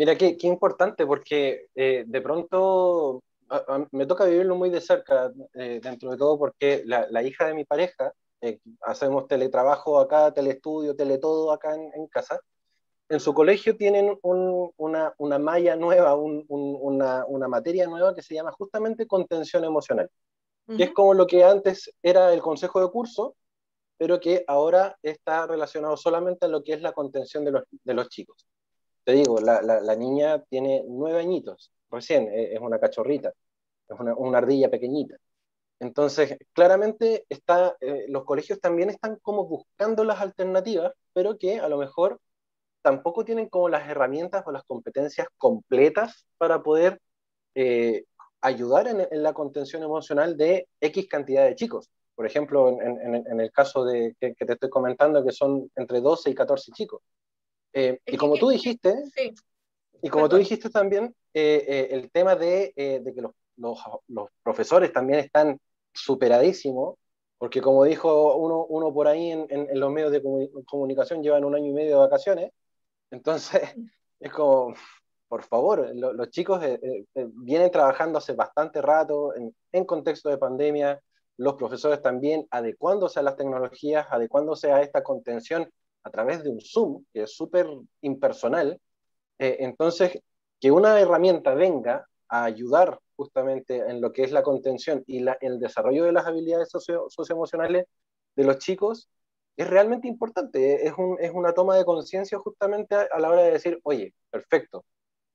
Mira, 0.01 0.17
qué, 0.17 0.39
qué 0.39 0.47
importante, 0.47 1.05
porque 1.05 1.67
eh, 1.75 2.05
de 2.07 2.21
pronto 2.23 3.23
me 3.91 4.07
toca 4.07 4.25
vivirlo 4.25 4.57
muy 4.57 4.71
de 4.71 4.81
cerca, 4.81 5.31
eh, 5.53 5.79
dentro 5.83 6.11
de 6.11 6.17
todo, 6.17 6.39
porque 6.39 6.83
la, 6.87 7.07
la 7.11 7.23
hija 7.23 7.45
de 7.45 7.53
mi 7.53 7.67
pareja, 7.67 8.11
eh, 8.41 8.61
hacemos 8.81 9.29
teletrabajo 9.29 10.01
acá, 10.01 10.33
teleestudio, 10.33 10.97
teletodo 10.97 11.53
acá 11.53 11.75
en, 11.75 11.91
en, 11.93 12.07
casa, 12.07 12.41
en 13.11 13.21
su 13.21 13.35
colegio 13.35 13.77
tienen 13.77 14.19
un, 14.23 14.71
una, 14.79 15.13
una, 15.19 15.39
malla 15.39 15.77
nueva, 15.77 16.15
un, 16.15 16.47
una, 16.49 17.27
una, 17.27 17.49
materia 17.49 17.87
nueva 17.87 18.15
que 18.15 18.23
se 18.23 18.35
llama 18.35 18.53
justamente 18.53 19.07
contención 19.07 19.65
emocional. 19.65 20.09
que 20.79 20.85
es 20.85 20.93
como 20.93 21.13
lo 21.13 21.27
que 21.27 21.45
antes 21.45 21.93
era 22.03 22.33
el 22.33 22.41
consejo 22.41 22.81
de 22.81 22.91
curso, 22.91 23.37
pero 23.99 24.19
que 24.19 24.45
ahora 24.47 24.97
está 25.03 25.47
relacionado 25.47 25.99
solamente 25.99 26.47
a 26.47 26.49
lo 26.49 26.65
que 26.65 26.73
es 26.73 26.81
la 26.81 26.93
contención 26.93 27.45
de 27.45 27.51
los, 27.51 27.65
de 27.85 27.93
los 27.93 28.09
chicos. 28.09 28.47
Te 29.11 29.17
digo, 29.17 29.41
la, 29.41 29.97
niña 29.97 30.41
tiene 30.45 30.85
nueve 30.87 31.19
añitos, 31.19 31.73
recién, 31.91 32.29
e, 32.29 32.55
es 32.55 32.61
una 32.61 32.79
cachorrita, 32.79 33.31
es 33.89 33.99
una, 33.99 34.39
ardilla 34.39 34.71
pequeñita. 34.71 35.17
Entonces, 35.81 36.39
claramente 36.53 37.27
está, 37.29 37.77
eh, 37.81 38.07
los 38.09 38.25
colegios 38.25 38.61
también 38.61 38.89
están 38.89 39.17
como 39.21 39.49
buscando 39.49 40.05
las 40.05 40.21
alternativas, 40.21 40.93
pero 41.13 41.39
que 41.39 41.59
a 41.59 41.69
lo 41.69 41.79
mejor 41.79 42.21
tampoco 42.83 43.25
tienen 43.25 43.49
como 43.49 43.69
las 43.69 43.89
herramientas 43.89 44.45
o 44.47 44.53
las 44.53 44.63
competencias 44.63 45.27
completas 45.37 46.25
para 46.39 46.63
poder 46.63 47.01
eh, 47.57 48.05
ayudar 48.41 48.87
en, 48.87 49.09
la 49.25 49.33
contención 49.35 49.83
emocional 49.83 50.37
de 50.37 50.69
X 50.81 51.09
cantidad 51.09 51.47
de 51.47 51.57
chicos. 51.57 51.91
Por 52.15 52.27
ejemplo, 52.27 52.69
en, 52.81 53.41
el 53.41 53.51
caso 53.51 53.85
de, 53.85 54.15
que, 54.21 54.35
te 54.35 54.53
estoy 54.53 54.71
comentando, 54.71 55.25
que 55.25 55.33
son 55.33 55.69
entre 55.75 56.01
12 56.01 56.31
y 56.31 56.35
14 56.37 56.71
chicos. 56.73 57.03
Eh, 57.73 58.01
y 58.07 58.17
como 58.17 58.37
tú 58.37 58.49
dijiste, 58.49 58.95
y 60.03 60.09
como 60.09 60.29
tú 60.29 60.37
dijiste 60.37 60.71
también, 60.71 61.15
eh, 61.33 61.89
el 61.91 62.11
tema 62.11 62.35
de, 62.35 62.73
de 62.77 63.15
que 63.15 63.21
los, 63.21 63.33
los, 63.57 63.79
los, 64.09 64.29
profesores 64.43 64.93
también 64.93 65.21
están 65.21 65.61
superadísimos, 65.93 66.97
porque 67.39 67.61
como 67.61 67.85
dijo 67.85 68.37
uno, 68.37 68.67
uno 68.69 68.93
por 68.93 69.07
ahí 69.07 69.31
en, 69.31 69.47
en, 69.49 69.81
los 69.81 69.91
medios 69.91 70.13
de 70.13 70.23
comunicación, 70.67 71.23
llevan 71.23 71.45
un 71.45 71.55
año 71.55 71.67
y 71.67 71.73
medio 71.73 71.91
de 71.91 72.07
vacaciones, 72.07 72.51
entonces 73.11 73.63
es 74.21 74.33
como, 74.33 74.75
por 75.29 75.45
favor, 75.45 75.91
los 75.95 76.31
chicos 76.31 76.63
eh, 76.63 76.79
eh, 76.83 77.05
eh, 77.15 77.27
vienen 77.35 77.71
trabajando 77.71 78.19
hace 78.19 78.33
bastante 78.33 78.83
rato 78.83 79.35
en, 79.35 79.55
en, 79.73 79.85
contexto 79.85 80.29
de 80.29 80.39
pandemia, 80.39 81.01
los 81.37 81.55
profesores 81.55 82.03
también 82.03 82.47
adecuándose 82.51 83.21
a 83.21 83.23
las 83.23 83.37
tecnologías, 83.37 84.07
adecuándose 84.11 84.73
a 84.73 84.83
esta 84.83 85.03
contención 85.03 85.71
a 86.03 86.11
través 86.11 86.43
de 86.45 86.51
un 86.51 86.61
Zoom, 86.61 87.05
que 87.13 87.23
es 87.23 87.35
súper 87.35 87.67
impersonal. 88.03 88.81
entonces, 89.39 90.21
que 90.61 90.71
una 90.71 91.01
herramienta 91.01 91.55
venga 91.55 92.07
a 92.29 92.45
ayudar 92.45 93.01
justamente 93.17 93.79
en 93.79 94.01
lo 94.01 94.13
que 94.13 94.23
es 94.23 94.33
la 94.33 94.43
contención 94.43 95.05
y 95.07 95.21
la, 95.21 95.37
el 95.41 95.59
desarrollo 95.59 96.05
de 96.05 96.13
las 96.13 96.27
habilidades 96.27 96.71
socio, 96.71 97.07
socioemocionales 97.11 97.87
de 98.37 98.45
los 98.45 98.59
chicos 98.59 99.09
es 99.57 99.69
realmente 99.69 100.09
importante. 100.09 100.87
Es, 100.87 100.95
un, 100.97 101.17
es 101.21 101.33
una 101.33 101.53
toma 101.53 101.77
de 101.77 101.85
conciencia 101.85 102.39
justamente 102.39 102.95
a, 102.95 103.19
la 103.19 103.31
hora 103.31 103.43
de 103.43 103.53
decir, 103.53 103.81
oye, 103.83 104.15
perfecto, 104.31 104.85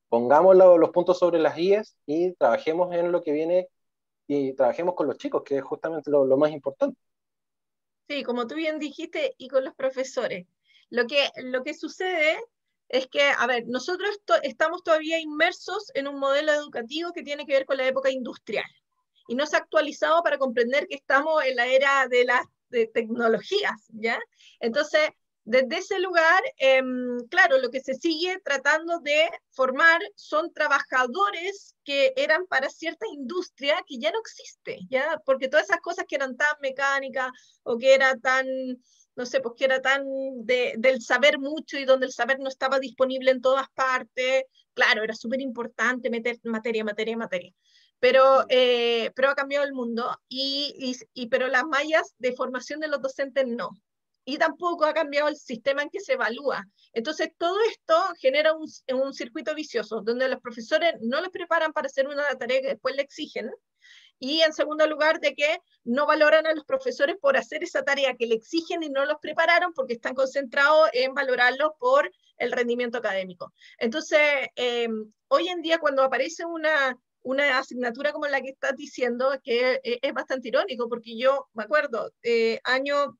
pongamos 0.09 0.55
los 0.55 0.89
puntos 0.91 1.19
sobre 1.19 1.39
las 1.39 1.55
guías 1.55 1.95
y 2.05 2.33
trabajemos 2.33 2.93
en 2.95 3.11
lo 3.11 3.21
que 3.21 3.31
viene 3.33 3.67
y 4.27 4.53
trabajemos 4.53 4.95
con 4.95 5.07
los 5.07 5.17
chicos, 5.17 5.43
que 5.43 5.57
es 5.57 5.63
justamente 5.63 6.09
lo, 6.09 6.25
lo 6.25 6.37
más 6.37 6.51
importante. 6.51 6.97
Sí, 8.07 8.23
como 8.23 8.47
tú 8.47 8.55
bien 8.55 8.79
dijiste, 8.79 9.35
y 9.37 9.47
con 9.47 9.63
los 9.63 9.75
profesores. 9.75 10.47
Lo 10.95 11.07
que, 11.07 11.29
lo 11.43 11.61
que 11.61 11.73
sucede 11.73 12.39
es 12.87 13.07
que, 13.07 13.21
a 13.21 13.45
ver, 13.47 13.65
nosotros 13.67 14.17
estamos 14.43 14.81
todavía 14.81 15.19
inmersos 15.19 15.91
en 15.93 16.07
un 16.07 16.17
modelo 16.17 16.53
educativo 16.53 17.11
que 17.11 17.21
tiene 17.21 17.45
que 17.45 17.51
ver 17.51 17.65
con 17.65 17.75
la 17.75 17.85
época 17.85 18.09
industrial 18.09 18.63
y 19.27 19.35
no 19.35 19.45
se 19.45 19.57
ha 19.57 19.59
actualizado 19.59 20.23
para 20.23 20.37
comprender 20.37 20.87
que 20.87 20.95
estamos 20.95 21.43
en 21.43 21.57
la 21.57 21.67
era 21.67 22.07
de 22.07 22.23
las 22.23 22.45
tecnologías, 22.93 23.75
¿ya? 23.89 24.17
Entonces, 24.61 25.09
desde 25.43 25.79
ese 25.79 25.99
lugar, 25.99 26.41
em, 26.57 27.19
claro, 27.29 27.57
lo 27.57 27.69
que 27.69 27.81
se 27.81 27.95
sigue 27.95 28.39
tratando 28.45 28.99
de 28.99 29.29
formar 29.51 29.99
son 30.15 30.53
trabajadores 30.53 31.75
que 31.83 32.13
eran 32.15 32.47
para 32.47 32.69
cierta 32.69 33.05
industria 33.13 33.83
que 33.85 33.99
ya 33.99 34.11
no 34.11 34.19
existe, 34.21 34.79
¿ya? 34.89 35.21
Porque 35.25 35.49
todas 35.49 35.65
esas 35.65 35.81
cosas 35.81 36.05
que 36.07 36.15
eran 36.15 36.37
tan 36.37 36.55
mecánicas 36.61 37.31
o 37.63 37.77
que 37.77 37.93
era 37.95 38.15
tan 38.15 38.45
no 39.15 39.25
sé, 39.25 39.39
pues 39.39 39.55
que 39.57 39.65
era 39.65 39.81
tan 39.81 40.05
del 40.45 41.01
saber 41.01 41.39
mucho 41.39 41.77
y 41.77 41.85
donde 41.85 42.05
el 42.07 42.11
saber 42.11 42.39
no 42.39 42.49
estaba 42.49 42.79
disponible 42.79 43.31
en 43.31 43.41
todas 43.41 43.67
partes. 43.73 44.43
Claro, 44.73 45.03
era 45.03 45.15
súper 45.15 45.41
importante 45.41 46.09
meter 46.09 46.37
materia, 46.43 46.83
materia, 46.83 47.15
materia. 47.15 47.53
Pero, 47.99 48.45
eh, 48.49 49.11
pero 49.15 49.29
ha 49.29 49.35
cambiado 49.35 49.65
el 49.65 49.73
mundo, 49.73 50.19
y, 50.27 50.95
y, 51.13 51.27
pero 51.27 51.47
las 51.47 51.63
mallas 51.63 52.13
de 52.19 52.33
formación 52.33 52.81
de 52.81 52.89
los 52.89 53.01
docentes 53.01 53.47
no. 53.47 53.69
Y 54.25 54.37
tampoco 54.37 54.85
ha 54.85 54.93
cambiado 54.93 55.29
el 55.29 55.37
sistema 55.37 55.81
en 55.83 55.89
que 55.89 56.01
se 56.01 56.13
evalúa. 56.13 56.65
Entonces, 56.93 57.29
todo 57.37 57.57
esto 57.69 57.95
genera 58.19 58.53
un, 58.53 58.67
un 58.93 59.13
circuito 59.13 59.55
vicioso, 59.55 60.01
donde 60.01 60.27
los 60.27 60.41
profesores 60.41 60.95
no 61.01 61.21
les 61.21 61.29
preparan 61.29 61.71
para 61.71 61.87
hacer 61.87 62.07
una 62.07 62.25
tarea 62.37 62.61
que 62.61 62.67
después 62.67 62.95
le 62.95 63.03
exigen, 63.03 63.49
y 64.19 64.41
en 64.41 64.53
segundo 64.53 64.87
lugar, 64.87 65.19
de 65.19 65.35
que 65.35 65.59
no 65.83 66.05
valoran 66.05 66.47
a 66.47 66.53
los 66.53 66.65
profesores 66.65 67.17
por 67.19 67.37
hacer 67.37 67.63
esa 67.63 67.83
tarea 67.83 68.15
que 68.15 68.27
le 68.27 68.35
exigen 68.35 68.83
y 68.83 68.89
no 68.89 69.05
los 69.05 69.17
prepararon 69.19 69.73
porque 69.73 69.93
están 69.93 70.15
concentrados 70.15 70.89
en 70.93 71.13
valorarlos 71.13 71.71
por 71.79 72.11
el 72.37 72.51
rendimiento 72.51 72.97
académico. 72.97 73.53
Entonces, 73.77 74.19
eh, 74.55 74.87
hoy 75.27 75.47
en 75.49 75.61
día 75.61 75.79
cuando 75.79 76.03
aparece 76.03 76.45
una, 76.45 76.97
una 77.21 77.57
asignatura 77.57 78.13
como 78.13 78.27
la 78.27 78.41
que 78.41 78.49
estás 78.49 78.75
diciendo, 78.75 79.29
que 79.43 79.79
es, 79.83 80.13
bastante 80.13 80.49
irónico, 80.49 80.87
porque 80.87 81.17
yo 81.17 81.47
me 81.53 81.63
acuerdo, 81.63 82.11
eh, 82.23 82.59
año 82.63 83.17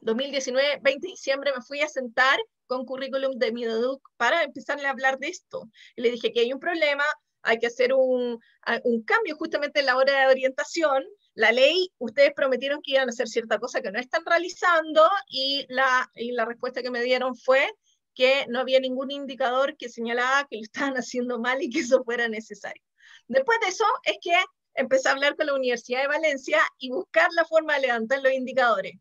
2019, 0.00 0.80
20 0.82 1.06
de 1.06 1.12
diciembre, 1.12 1.52
me 1.54 1.62
fui 1.62 1.80
a 1.80 1.88
sentar 1.88 2.38
con 2.66 2.84
currículum 2.84 3.32
de 3.38 3.52
Midoduc 3.52 4.00
para 4.16 4.44
empezarle 4.44 4.86
a 4.86 4.90
hablar 4.90 5.18
de 5.18 5.28
esto. 5.28 5.68
Y 5.96 6.02
le 6.02 6.10
dije 6.10 6.32
que 6.32 6.40
hay 6.40 6.52
un 6.52 6.60
problema, 6.60 7.04
hay 7.42 7.58
que 7.58 7.66
hacer 7.66 7.92
un, 7.92 8.38
un, 8.84 9.02
cambio 9.04 9.36
justamente 9.36 9.80
en 9.80 9.86
la 9.86 9.96
hora 9.96 10.20
de 10.20 10.26
orientación. 10.26 11.04
La 11.34 11.52
ley, 11.52 11.90
ustedes 11.98 12.32
prometieron 12.34 12.80
que 12.82 12.92
iban 12.92 13.08
a 13.08 13.10
hacer 13.10 13.28
cierta 13.28 13.58
cosa 13.58 13.80
que 13.80 13.90
no 13.90 13.98
están 13.98 14.22
realizando 14.24 15.08
y 15.28 15.66
la, 15.68 16.10
y 16.14 16.32
la 16.32 16.44
respuesta 16.44 16.82
que 16.82 16.90
me 16.90 17.02
dieron 17.02 17.36
fue 17.36 17.68
que 18.14 18.46
no 18.48 18.60
había 18.60 18.80
ningún 18.80 19.10
indicador 19.10 19.76
que 19.76 19.88
señalaba 19.88 20.46
que 20.48 20.56
lo 20.56 20.62
estaban 20.62 20.94
haciendo 20.94 21.38
mal 21.38 21.62
y 21.62 21.70
que 21.70 21.80
eso 21.80 22.04
fuera 22.04 22.28
necesario. 22.28 22.82
Después 23.28 23.58
de 23.60 23.68
eso 23.68 23.84
es 24.04 24.18
que 24.20 24.36
empecé 24.74 25.08
a 25.08 25.12
hablar 25.12 25.36
con 25.36 25.46
la 25.46 25.54
Universidad 25.54 26.02
de 26.02 26.08
Valencia 26.08 26.60
y 26.78 26.90
buscar 26.90 27.30
la 27.34 27.44
forma 27.44 27.74
de 27.74 27.82
levantar 27.82 28.22
los 28.22 28.32
indicadores. 28.32 28.94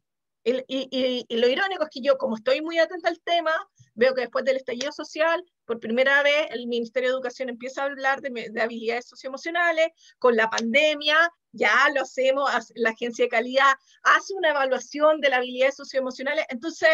Y, 0.43 0.57
y, 0.67 1.25
y, 1.27 1.37
lo 1.37 1.47
irónico 1.47 1.83
es 1.83 1.89
que 1.91 2.01
yo, 2.01 2.17
como 2.17 2.35
estoy 2.35 2.61
muy 2.61 2.79
atenta 2.79 3.09
al 3.09 3.19
tema, 3.21 3.51
veo 3.93 4.15
que 4.15 4.21
después 4.21 4.43
del 4.43 4.57
estallido 4.57 4.91
social, 4.91 5.43
por 5.65 5.79
primera 5.79 6.23
vez 6.23 6.47
el 6.49 6.67
Ministerio 6.67 7.09
de 7.09 7.13
Educación 7.13 7.49
empieza 7.49 7.83
a 7.83 7.85
hablar 7.85 8.21
de, 8.21 8.49
de 8.49 8.61
habilidades 8.61 9.07
socioemocionales, 9.07 9.89
con 10.17 10.35
la 10.35 10.49
pandemia 10.49 11.31
ya 11.51 11.87
lo 11.93 12.01
hacemos, 12.01 12.49
la 12.75 12.91
agencia 12.91 13.25
de 13.25 13.29
calidad 13.29 13.73
hace 14.03 14.33
una 14.33 14.49
evaluación 14.49 15.21
de 15.21 15.29
las 15.29 15.39
habilidades 15.39 15.75
socioemocionales, 15.75 16.45
entonces, 16.49 16.89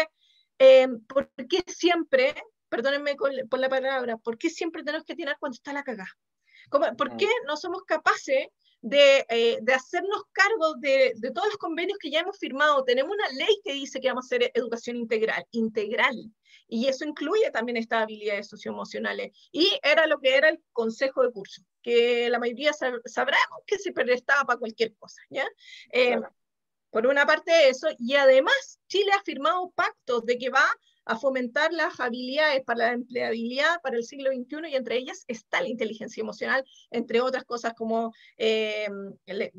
eh, 0.58 0.88
¿por 1.08 1.30
qué 1.48 1.62
siempre, 1.66 2.34
perdónenme 2.68 3.16
por 3.16 3.60
la 3.60 3.68
palabra, 3.68 4.16
por 4.18 4.36
qué 4.36 4.50
siempre 4.50 4.82
tenemos 4.82 5.06
que 5.06 5.14
tirar 5.14 5.36
cuando 5.38 5.54
está 5.54 5.72
la 5.72 5.84
cagada? 5.84 6.10
¿Por 6.70 7.16
qué 7.16 7.26
mm. 7.26 7.46
no 7.46 7.56
somos 7.56 7.82
capaces 7.84 8.48
eh, 8.82 9.58
de, 9.60 9.74
hacernos 9.74 10.22
cargo 10.32 10.74
de, 10.78 11.14
todos 11.34 11.48
los 11.48 11.56
convenios 11.56 11.98
que 11.98 12.10
ya 12.10 12.20
hemos 12.20 12.38
firmado. 12.38 12.84
Tenemos 12.84 13.12
una 13.12 13.28
ley 13.30 13.60
que 13.64 13.72
dice 13.72 14.00
que 14.00 14.08
vamos 14.08 14.24
a 14.24 14.28
hacer 14.28 14.50
educación 14.54 14.96
integral, 14.96 15.44
integral. 15.50 16.16
Y 16.68 16.86
eso 16.86 17.04
incluye 17.04 17.50
también 17.50 17.76
estas 17.76 18.02
habilidades 18.02 18.48
socioemocionales. 18.48 19.32
Y 19.50 19.70
era 19.82 20.06
lo 20.06 20.18
que 20.20 20.36
era 20.36 20.48
el 20.50 20.62
consejo 20.72 21.22
de 21.22 21.32
curso, 21.32 21.62
que 21.82 22.28
la 22.30 22.38
mayoría 22.38 22.72
sabremos 22.72 23.58
que 23.66 23.78
se 23.78 23.92
prestaba 23.92 24.44
para 24.44 24.58
cualquier 24.58 24.94
cosa. 24.96 25.22
¿ya? 25.30 25.46
Eh, 25.92 26.20
por 26.90 27.06
una 27.06 27.26
parte 27.26 27.68
eso, 27.68 27.88
y 27.98 28.14
además 28.14 28.80
Chile 28.86 29.10
ha 29.12 29.22
firmado 29.22 29.70
pactos 29.74 30.24
de 30.24 30.38
que 30.38 30.50
va 30.50 30.64
a 31.08 31.16
fomentar 31.16 31.72
las 31.72 31.98
habilidades 32.00 32.62
para 32.64 32.78
la 32.86 32.92
empleabilidad 32.92 33.80
para 33.82 33.96
el 33.96 34.04
siglo 34.04 34.30
XXI 34.30 34.68
y 34.70 34.76
entre 34.76 34.98
ellas 34.98 35.24
está 35.26 35.62
la 35.62 35.68
inteligencia 35.68 36.20
emocional, 36.20 36.64
entre 36.90 37.22
otras 37.22 37.44
cosas 37.44 37.72
como, 37.74 38.12
eh, 38.36 38.88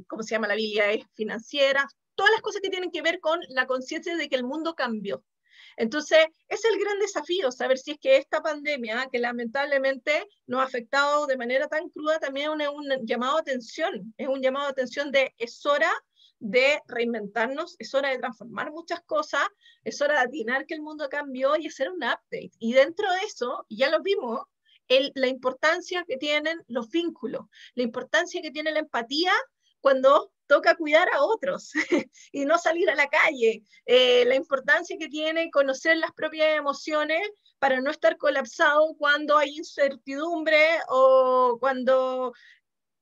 ¿cómo 0.08 0.22
se 0.22 0.36
llama?, 0.36 0.48
la 0.48 0.54
habilidad 0.54 0.94
financiera, 1.16 1.88
todas 2.14 2.32
las 2.32 2.42
cosas 2.42 2.62
que 2.62 2.70
tienen 2.70 2.92
que 2.92 3.02
ver 3.02 3.20
con 3.20 3.40
la 3.50 3.66
conciencia 3.66 4.16
de 4.16 4.30
que 4.30 4.36
el 4.36 4.44
mundo 4.44 4.76
cambió. 4.76 5.24
Entonces, 5.76 6.20
es 6.48 6.64
el 6.66 6.78
gran 6.80 7.00
desafío, 7.00 7.52
saber 7.52 7.78
si 7.80 7.92
es 7.92 8.00
que 8.00 8.18
esta 8.18 8.42
pandemia, 8.42 9.08
que 9.12 9.18
lamentablemente 9.18 10.28
nos 10.46 10.62
ha 10.62 10.66
afectado 10.66 11.26
de 11.26 11.38
manera 11.38 11.68
tan 11.68 11.90
cruda, 11.90 12.20
también 12.20 12.62
es 12.62 12.68
un, 12.68 12.90
llamado 13.06 13.38
a 13.38 13.42
atención, 13.42 14.14
es 14.18 14.28
un 14.28 14.42
llamado 14.42 14.68
a 14.68 14.72
atención 14.72 15.12
de 15.12 15.34
es 15.38 15.66
hora 15.66 15.92
de 16.40 16.82
reinventarnos, 16.88 17.76
es 17.80 17.94
hora 17.94 18.10
de 18.10 18.20
transformar 18.20 18.72
muchas 18.72 19.02
cosas, 19.02 19.46
es 19.84 20.02
hora 20.02 20.16
de 20.16 20.28
atinar 20.28 20.66
que 20.66 20.74
el 20.74 20.82
mundo 20.82 21.08
cambió 21.10 21.58
y 21.58 21.68
hacer 21.68 21.90
un 21.90 21.98
update. 21.98 22.52
Y 22.60 22.74
dentro 22.74 23.12
de 23.12 23.20
eso, 23.20 23.66
ya 23.70 23.90
lo 23.90 24.02
vimos, 24.02 24.42
el, 24.88 25.12
la 25.16 25.28
importancia 25.28 26.04
que 26.08 26.18
tienen 26.18 26.64
los 26.68 26.90
vínculos, 26.90 27.46
la 27.76 27.84
importancia 27.84 28.42
que 28.42 28.52
tiene 28.52 28.72
la 28.72 28.80
empatía 28.80 29.32
cuando 29.82 30.32
toca 30.48 30.76
cuidar 30.76 31.08
a 31.14 31.24
otros 31.24 31.72
y 32.32 32.46
no 32.46 32.58
salir 32.58 32.90
a 32.90 32.96
la 32.96 33.08
calle, 33.08 33.64
eh, 33.86 34.26
la 34.26 34.36
importancia 34.36 34.98
que 34.98 35.08
tiene 35.08 35.52
conocer 35.52 35.98
las 35.98 36.12
propias 36.12 36.58
emociones 36.58 37.22
para 37.60 37.82
no 37.82 37.92
estar 37.92 38.18
colapsado 38.18 38.96
cuando 38.98 39.38
hay 39.38 39.58
incertidumbre 39.58 40.80
o 40.90 41.58
cuando 41.60 42.34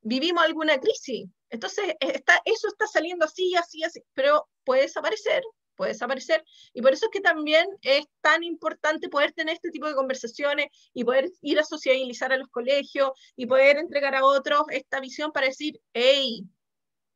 vivimos 0.01 0.43
alguna 0.43 0.77
crisis. 0.79 1.29
Entonces, 1.49 1.95
está, 1.99 2.41
eso 2.45 2.67
está 2.67 2.87
saliendo 2.87 3.25
así, 3.25 3.55
así, 3.55 3.83
así, 3.83 4.03
pero 4.13 4.47
puede 4.65 4.83
desaparecer, 4.83 5.43
puede 5.75 5.93
desaparecer. 5.93 6.43
Y 6.73 6.81
por 6.81 6.93
eso 6.93 7.05
es 7.05 7.11
que 7.11 7.21
también 7.21 7.65
es 7.81 8.05
tan 8.21 8.43
importante 8.43 9.09
poder 9.09 9.31
tener 9.31 9.55
este 9.55 9.71
tipo 9.71 9.87
de 9.87 9.95
conversaciones 9.95 10.67
y 10.93 11.03
poder 11.03 11.29
ir 11.41 11.59
a 11.59 11.63
socializar 11.63 12.33
a 12.33 12.37
los 12.37 12.49
colegios 12.49 13.11
y 13.35 13.45
poder 13.45 13.77
entregar 13.77 14.15
a 14.15 14.25
otros 14.25 14.63
esta 14.71 14.99
visión 14.99 15.31
para 15.31 15.47
decir, 15.47 15.79
hey, 15.93 16.43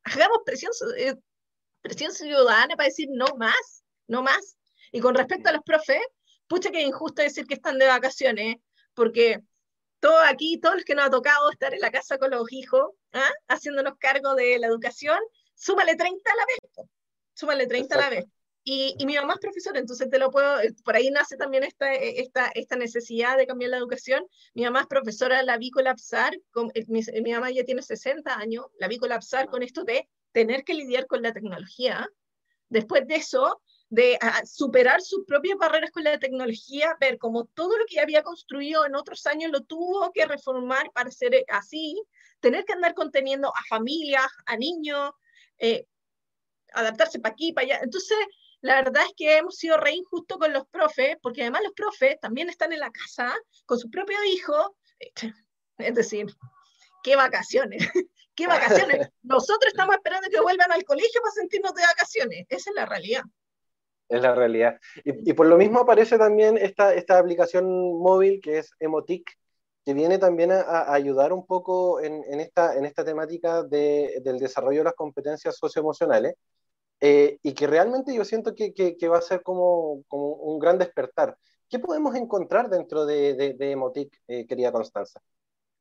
hagamos 0.04 0.40
presión, 0.46 0.72
eh, 0.98 1.16
presión 1.82 2.12
ciudadana 2.14 2.76
para 2.76 2.88
decir 2.88 3.10
no 3.12 3.26
más, 3.38 3.84
no 4.08 4.24
más. 4.24 4.58
Y 4.92 5.00
con 5.02 5.16
respecto 5.16 5.50
a 5.50 5.54
los 5.54 5.64
profes, 5.64 6.02
pucha 6.48 6.72
que 6.72 6.82
es 6.82 6.88
injusto 6.88 7.22
decir 7.22 7.46
que 7.46 7.56
están 7.56 7.78
de 7.78 7.88
vacaciones, 7.88 8.58
porque 8.94 9.42
todos 10.02 10.24
aquí, 10.28 10.60
todos 10.60 10.76
los 10.76 10.84
que 10.84 10.96
nos 10.96 11.06
ha 11.06 11.10
tocado 11.10 11.50
estar 11.52 11.74
en 11.74 11.80
la 11.80 11.92
casa 11.92 12.18
con 12.18 12.32
los 12.32 12.52
hijos, 12.52 12.92
¿ah? 13.14 13.32
haciéndonos 13.48 13.94
cargo 14.00 14.36
de 14.36 14.60
la 14.60 14.68
educación, 14.68 15.20
súmale 15.56 15.96
30 15.96 16.30
a 16.30 16.36
la 16.36 16.46
vez, 16.46 16.88
súmale 17.34 17.68
30 17.68 17.96
a 17.96 18.00
la 18.00 18.10
vez. 18.10 18.26
Y, 18.64 18.96
y, 19.00 19.06
mi 19.06 19.16
mamá 19.16 19.34
es 19.34 19.40
profesora, 19.40 19.80
entonces 19.80 20.10
te 20.10 20.20
lo 20.20 20.30
puedo, 20.30 20.58
por 20.84 20.96
ahí 20.96 21.10
nace 21.10 21.36
también 21.36 21.64
esta, 21.64 21.94
esta, 21.94 22.52
esta 22.54 22.76
necesidad 22.76 23.38
de 23.38 23.48
cambiar 23.48 23.72
la 23.72 23.78
educación. 23.78 24.24
Mi 24.54 24.64
mamá 24.64 24.82
es 24.82 24.88
profesora, 24.88 25.42
la 25.42 25.58
vi 25.58 25.72
colapsar, 25.72 26.38
con, 26.52 26.70
eh, 26.76 26.86
mi, 26.88 27.02
mi, 27.24 27.32
mamá 27.32 27.50
ya 27.50 27.64
tiene 27.64 27.82
60 27.82 28.36
años, 28.38 28.66
la 28.78 28.88
vi 28.88 28.98
colapsar 28.98 29.48
con 29.48 29.64
esto 29.64 29.84
de 29.84 30.08
tener 30.32 30.64
que 30.64 30.76
lidiar 30.76 31.08
con 31.08 31.24
la 31.24 31.34
tecnología. 31.34 32.08
Después 32.70 33.08
de 33.08 33.16
eso, 33.16 33.62
de 33.92 34.18
superar 34.46 35.02
sus 35.02 35.26
propias 35.26 35.58
barreras 35.58 35.92
con 35.92 36.06
la 36.06 36.18
tecnología, 36.18 36.96
ver 37.02 37.18
como 37.18 37.44
todo 37.48 37.78
lo 37.78 37.84
que 37.86 38.00
había 38.00 38.24
construido 38.24 38.86
en 38.86 38.96
otros 38.96 39.26
años 39.28 39.52
lo 39.52 39.64
tuvo 39.64 40.14
que 40.14 40.26
reformar 40.26 40.90
para 40.94 41.12
ser 41.12 41.44
así, 41.50 42.02
tener 42.40 42.64
que 42.64 42.72
andar 42.72 42.94
conteniendo 42.94 43.50
a 43.50 43.60
familias, 43.68 44.28
a 44.46 44.56
niños, 44.56 45.12
eh, 45.58 45.86
adaptarse 46.72 47.20
para 47.20 47.34
aquí, 47.34 47.52
para 47.52 47.66
allá. 47.66 47.80
Entonces, 47.84 48.18
la 48.62 48.76
verdad 48.76 49.04
es 49.06 49.14
que 49.18 49.38
hemos 49.38 49.58
sido 49.58 49.76
re 49.76 49.92
injustos 49.92 50.38
con 50.38 50.54
los 50.54 50.66
profes, 50.68 51.18
porque 51.22 51.42
además 51.42 51.64
los 51.66 51.74
profes 51.74 52.18
también 52.22 52.50
están 52.50 52.72
en 52.72 52.80
la 52.80 52.92
casa 52.92 53.36
con 53.66 53.78
su 53.78 53.92
propio 53.92 54.24
hijo, 54.24 54.78
es 55.80 55.96
decir, 55.96 56.28
qué 57.04 57.18
vacaciones, 57.18 57.90
qué 58.36 58.48
vacaciones. 58.48 59.10
Nosotros 59.22 59.68
estamos 59.68 59.96
esperando 59.96 60.30
que 60.30 60.40
vuelvan 60.40 60.72
al 60.72 60.86
colegio 60.86 61.22
para 61.22 61.34
sentirnos 61.34 61.74
de 61.74 61.82
vacaciones, 61.82 62.46
esa 62.48 62.70
es 62.70 62.76
la 62.78 62.86
realidad 62.86 63.24
es 64.12 64.22
la 64.22 64.36
realidad. 64.36 64.78
Y, 65.04 65.34
por 65.34 65.48
lo 65.48 65.58
mismo 65.58 65.80
aparece 65.80 66.18
también 66.18 66.58
esta, 66.58 66.94
esta 66.94 67.18
aplicación 67.18 67.66
móvil 68.00 68.42
que 68.42 68.60
es 68.60 68.72
Emotic, 68.80 69.32
que 69.86 69.94
viene 69.94 70.18
también 70.20 70.52
a, 70.52 70.94
ayudar 70.94 71.34
un 71.34 71.46
poco 71.46 72.02
en, 72.02 72.40
esta, 72.40 72.76
en 72.76 72.86
esta 72.86 73.04
temática 73.04 73.64
de, 73.64 74.22
del 74.24 74.38
desarrollo 74.38 74.80
de 74.80 74.84
las 74.86 74.94
competencias 74.94 75.56
socioemocionales, 75.58 76.36
eh, 77.00 77.40
y 77.42 77.54
que 77.54 77.66
realmente 77.66 78.14
yo 78.14 78.24
siento 78.24 78.54
que, 78.54 78.74
que, 78.74 79.08
va 79.08 79.18
a 79.18 79.22
ser 79.22 79.42
como, 79.42 80.04
como, 80.08 80.34
un 80.34 80.60
gran 80.60 80.78
despertar. 80.78 81.36
¿Qué 81.68 81.80
podemos 81.80 82.14
encontrar 82.16 82.70
dentro 82.70 83.06
de, 83.06 83.56
de, 83.58 83.72
Emotic, 83.72 84.22
eh, 84.28 84.46
querida 84.46 84.72
Constanza? 84.72 85.20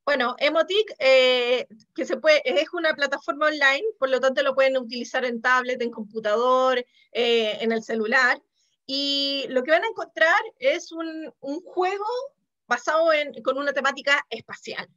Bueno, 0.04 0.34
Emotic, 0.38 0.94
eh, 0.98 1.66
que 1.94 2.04
se 2.04 2.16
puede, 2.16 2.42
es 2.44 2.72
una 2.72 2.94
plataforma 2.94 3.46
online, 3.46 3.84
por 3.98 4.08
lo 4.08 4.18
tanto 4.18 4.42
lo 4.42 4.54
pueden 4.54 4.76
utilizar 4.76 5.24
en 5.24 5.40
tablet, 5.40 5.80
en 5.82 5.90
computador, 5.90 6.84
eh, 7.12 7.58
en 7.60 7.70
el 7.70 7.82
celular. 7.82 8.42
Y 8.86 9.46
lo 9.50 9.62
que 9.62 9.70
van 9.70 9.84
a 9.84 9.88
encontrar 9.88 10.40
es 10.58 10.90
un, 10.90 11.32
un 11.40 11.60
juego 11.60 12.06
basado 12.66 13.12
en, 13.12 13.40
con 13.42 13.58
una 13.58 13.72
temática 13.72 14.26
espacial, 14.30 14.88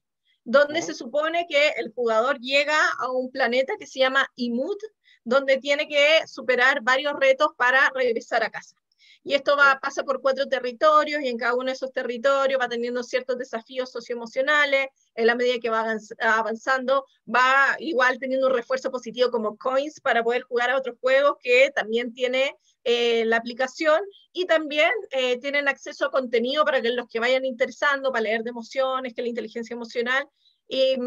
donde 0.44 0.82
se 0.82 0.94
supone 0.94 1.46
que 1.48 1.70
el 1.78 1.92
jugador 1.94 2.40
llega 2.40 2.80
a 3.00 3.12
un 3.12 3.32
planeta 3.32 3.74
que 3.78 3.88
se 3.88 4.00
llama 4.00 4.28
Imut, 4.36 4.82
donde 5.24 5.58
tiene 5.58 5.88
que 5.88 6.26
superar 6.28 6.82
varios 6.82 7.14
retos 7.20 7.50
para 7.56 7.90
regresar 7.94 8.44
a 8.44 8.50
casa. 8.50 8.76
Y 9.24 9.36
esto 9.36 9.56
va, 9.56 9.80
pasa 9.82 10.04
por 10.04 10.22
cuatro 10.22 10.48
territorios 10.48 11.22
y 11.22 11.30
en 11.30 11.38
cada 11.38 11.54
uno 11.54 11.66
de 11.66 11.72
esos 11.72 11.94
territorios 11.94 12.60
va 12.60 12.68
teniendo 12.68 13.04
ciertos 13.04 13.38
desafíos 13.38 13.92
socioemocionales. 13.92 14.88
En 15.16 15.28
la 15.28 15.36
medida 15.36 15.60
que 15.60 15.70
va 15.70 15.96
avanzando, 16.20 17.06
va 17.34 17.76
igual 17.80 18.20
teniendo 18.20 18.48
un 18.48 18.54
refuerzo 18.54 18.92
positivo 18.92 19.32
como 19.32 19.58
coins 19.58 20.02
para 20.02 20.24
poder 20.24 20.42
jugar 20.42 20.72
a 20.72 20.78
otros 20.78 20.98
juegos 21.00 21.36
que 21.42 21.72
también 21.74 22.14
tiene 22.14 22.56
eh, 22.84 23.24
la 23.26 23.38
aplicación 23.38 24.02
y 24.34 24.46
también 24.46 24.92
eh, 25.12 25.40
tienen 25.40 25.68
acceso 25.68 26.06
a 26.06 26.12
contenido 26.12 26.66
para 26.66 26.82
que 26.82 26.90
los 26.90 27.08
que 27.08 27.20
vayan 27.20 27.46
interesando, 27.46 28.12
para 28.12 28.24
leer 28.24 28.44
de 28.44 28.50
emociones, 28.50 29.14
que 29.14 29.22
la 29.22 29.30
inteligencia 29.30 29.74
emocional. 29.74 30.28
Y, 30.68 30.98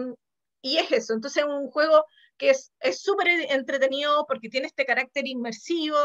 y 0.62 0.78
es 0.78 0.90
eso. 0.90 1.12
Entonces, 1.12 1.44
un 1.44 1.68
juego 1.70 2.06
que 2.37 2.51
es 2.51 3.01
súper 3.01 3.28
entretenido 3.28 4.26
porque 4.26 4.49
tiene 4.49 4.66
este 4.66 4.84
carácter 4.84 5.26
inmersivo, 5.26 5.97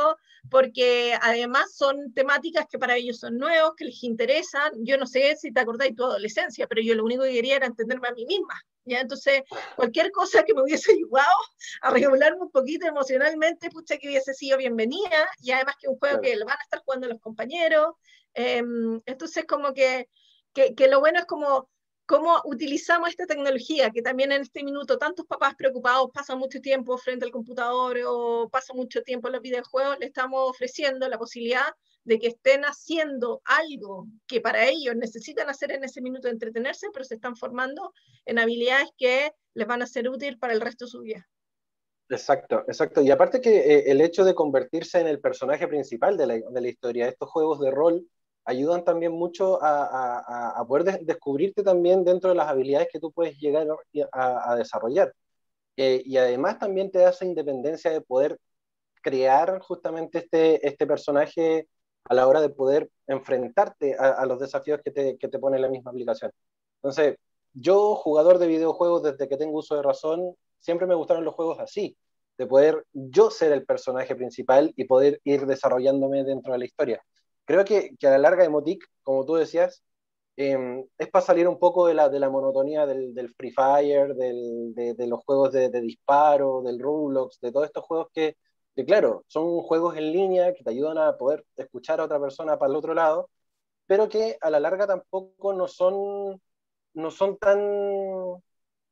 porque 0.50 1.18
además 1.22 1.76
son 1.76 2.14
temáticas 2.14 2.66
que 2.70 2.80
para 2.80 2.96
ellos 2.96 3.20
son 3.20 3.38
nuevos, 3.38 3.74
que 3.76 3.86
les 3.86 4.04
interesan. 4.04 4.72
Yo 4.80 4.98
no 4.98 5.06
sé 5.06 5.36
si 5.36 5.52
te 5.52 5.60
acordáis 5.60 5.92
de 5.92 5.98
tu 5.98 6.06
adolescencia, 6.06 6.68
pero 6.68 6.82
yo 6.82 6.96
lo 6.96 7.04
único 7.04 7.24
que 7.24 7.34
quería 7.34 7.58
era 7.58 7.68
entenderme 7.68 8.08
a 8.08 8.14
mí 8.14 8.26
misma. 8.26 8.60
¿ya? 8.86 9.02
Entonces, 9.02 9.44
cualquier 9.76 10.12
cosa 10.12 10.44
que 10.44 10.54
me 10.54 10.64
hubiese 10.64 10.92
ayudado 10.94 11.38
a 11.82 11.92
regularme 11.92 12.42
un 12.42 12.52
poquito 12.52 12.88
emocionalmente, 12.88 13.70
pucha 13.70 13.98
que 13.98 14.08
hubiese 14.08 14.34
sido 14.34 14.58
bienvenida, 14.58 15.28
y 15.42 15.52
además 15.52 15.76
que 15.80 15.90
un 15.90 15.98
juego 15.98 16.22
que 16.22 16.36
lo 16.36 16.46
van 16.46 16.58
a 16.58 16.64
estar 16.64 16.82
jugando 16.84 17.08
los 17.08 17.20
compañeros. 17.20 17.96
Em, 18.34 19.02
entonces, 19.06 19.46
como 19.46 19.74
que, 19.74 20.10
que, 20.54 20.74
que 20.76 20.88
lo 20.88 21.00
bueno 21.00 21.20
es 21.20 21.26
como 21.26 21.70
cómo 22.06 22.42
utilizamos 22.46 23.10
esta 23.10 23.26
tecnología, 23.26 23.90
que 23.92 24.02
también 24.02 24.32
en 24.32 24.42
este 24.42 24.64
minuto 24.64 24.98
tantos 24.98 25.26
papás 25.26 25.56
preocupados 25.56 26.10
pasan 26.14 26.40
mucho 26.40 26.60
tiempo 26.60 26.98
frente 26.98 27.26
al 27.26 27.32
computador 27.32 27.98
o 28.06 28.50
pasan 28.50 28.78
mucho 28.78 29.02
tiempo 29.02 29.28
en 29.28 29.34
los 29.34 29.42
videojuegos, 29.42 29.98
le 30.00 30.08
estamos 30.08 30.50
ofreciendo 30.50 31.08
la 31.08 31.18
posibilidad 31.18 31.68
de 32.04 32.20
que 32.20 32.28
estén 32.28 32.64
haciendo 32.64 33.42
algo 33.46 34.08
que 34.28 34.42
para 34.42 34.68
ellos 34.68 34.96
necesitan 34.96 35.50
hacer 35.50 35.72
en 35.72 35.84
ese 35.84 36.02
minuto 36.02 36.28
de 36.28 36.34
entretenerse, 36.34 36.88
pero 36.92 37.06
se 37.06 37.16
están 37.16 37.36
formando 37.36 37.94
en 38.26 38.40
habilidades 38.40 38.90
que 38.98 39.32
les 39.54 39.68
van 39.68 39.82
a 39.82 39.88
ser 39.88 40.10
útiles 40.10 40.38
para 40.38 40.54
el 40.54 40.62
resto 40.62 40.86
de 40.86 40.92
su 40.92 41.02
vida. 41.02 41.28
Exacto, 42.10 42.66
exacto. 42.68 43.02
Y 43.02 43.10
aparte 43.10 43.40
que 43.40 43.58
eh, 43.58 43.84
el 43.92 44.02
hecho 44.02 44.26
de 44.26 44.36
convertirse 44.36 45.00
en 45.00 45.08
el 45.08 45.22
personaje 45.22 45.68
principal 45.68 46.18
de 46.18 46.28
la, 46.28 46.34
de 46.34 46.62
la 46.62 46.68
historia, 46.68 47.08
estos 47.08 47.30
juegos 47.30 47.60
de 47.62 47.72
rol 47.72 48.06
ayudan 48.46 48.84
también 48.84 49.12
mucho 49.12 49.62
a, 49.62 50.60
a, 50.60 50.66
poder 50.66 51.00
descubrirte 51.02 51.64
también 51.64 52.04
dentro 52.04 52.30
de 52.32 52.36
las 52.36 52.48
habilidades 52.48 52.90
que 52.92 53.00
tú 53.00 53.12
puedes 53.12 53.38
llegar 53.40 53.68
a, 54.12 54.56
desarrollar. 54.56 55.14
Eh, 55.78 56.02
y 56.06 56.18
además 56.18 56.60
también 56.60 56.92
te 56.92 57.00
da 57.00 57.10
esa 57.12 57.26
independencia 57.26 57.92
de 57.92 58.02
poder 58.02 58.38
crear 59.02 59.60
justamente 59.62 60.20
este, 60.20 60.66
este 60.68 60.86
personaje 60.88 61.68
a 62.06 62.14
la 62.14 62.28
hora 62.28 62.42
de 62.42 62.50
poder 62.50 62.90
enfrentarte 63.08 63.96
a, 63.96 64.26
los 64.26 64.40
desafíos 64.40 64.82
que 64.84 64.92
te, 64.92 65.18
que 65.18 65.28
te 65.28 65.40
pone 65.40 65.60
la 65.60 65.70
misma 65.70 65.92
aplicación. 65.92 66.32
Entonces, 66.78 67.18
yo, 67.54 67.96
jugador 67.96 68.40
de 68.40 68.48
videojuegos 68.48 69.04
desde 69.04 69.28
que 69.28 69.38
tengo 69.38 69.60
uso 69.60 69.76
de 69.76 69.84
razón, 69.84 70.36
siempre 70.60 70.88
me 70.88 70.96
gustaron 70.96 71.26
los 71.26 71.36
juegos 71.36 71.60
así, 71.60 71.96
de 72.38 72.48
poder 72.48 72.86
yo 72.94 73.30
ser 73.30 73.52
el 73.52 73.66
personaje 73.66 74.16
principal 74.16 74.74
y 74.76 74.86
poder 74.86 75.22
ir 75.24 75.46
desarrollándome 75.46 76.24
dentro 76.24 76.54
de 76.54 76.60
la 76.60 76.66
historia 76.66 77.04
creo 77.46 77.66
que, 77.66 77.96
que 77.98 78.08
a 78.08 78.12
la 78.12 78.18
larga 78.20 78.46
Emotic, 78.46 78.86
como 79.04 79.26
tú 79.26 79.36
decías, 79.36 79.84
em, 80.38 80.86
es 80.98 81.10
para 81.10 81.26
salir 81.26 81.48
un 81.48 81.60
poco 81.60 81.88
de 81.88 81.94
la, 81.94 82.10
de 82.10 82.20
la 82.20 82.30
monotonía 82.30 82.86
del, 82.86 83.14
del 83.14 83.34
Free 83.36 83.52
Fire, 83.52 84.16
del, 84.16 84.74
de, 84.74 84.94
de, 84.96 85.08
los 85.08 85.24
juegos 85.26 85.52
de, 85.52 85.70
de, 85.70 85.82
disparo, 85.82 86.62
del 86.64 86.80
Roblox, 86.80 87.40
de 87.42 87.52
todos 87.52 87.68
estos 87.68 87.84
juegos 87.86 88.08
que, 88.14 88.38
que, 88.76 88.86
claro, 88.86 89.24
son 89.28 89.62
juegos 89.62 89.98
en 89.98 90.12
línea 90.12 90.54
que 90.54 90.64
te 90.64 90.72
ayudan 90.72 90.98
a 90.98 91.18
poder 91.18 91.46
escuchar 91.58 92.00
a 92.00 92.06
otra 92.06 92.20
persona 92.20 92.58
para 92.58 92.72
el 92.72 92.78
otro 92.78 92.94
lado, 92.94 93.30
pero 93.88 94.10
que 94.10 94.38
a 94.42 94.50
la 94.50 94.60
larga 94.60 94.88
tampoco 94.88 95.54
no 95.54 95.68
son, 95.68 96.42
no 96.94 97.12
son 97.12 97.38
tan, 97.38 97.60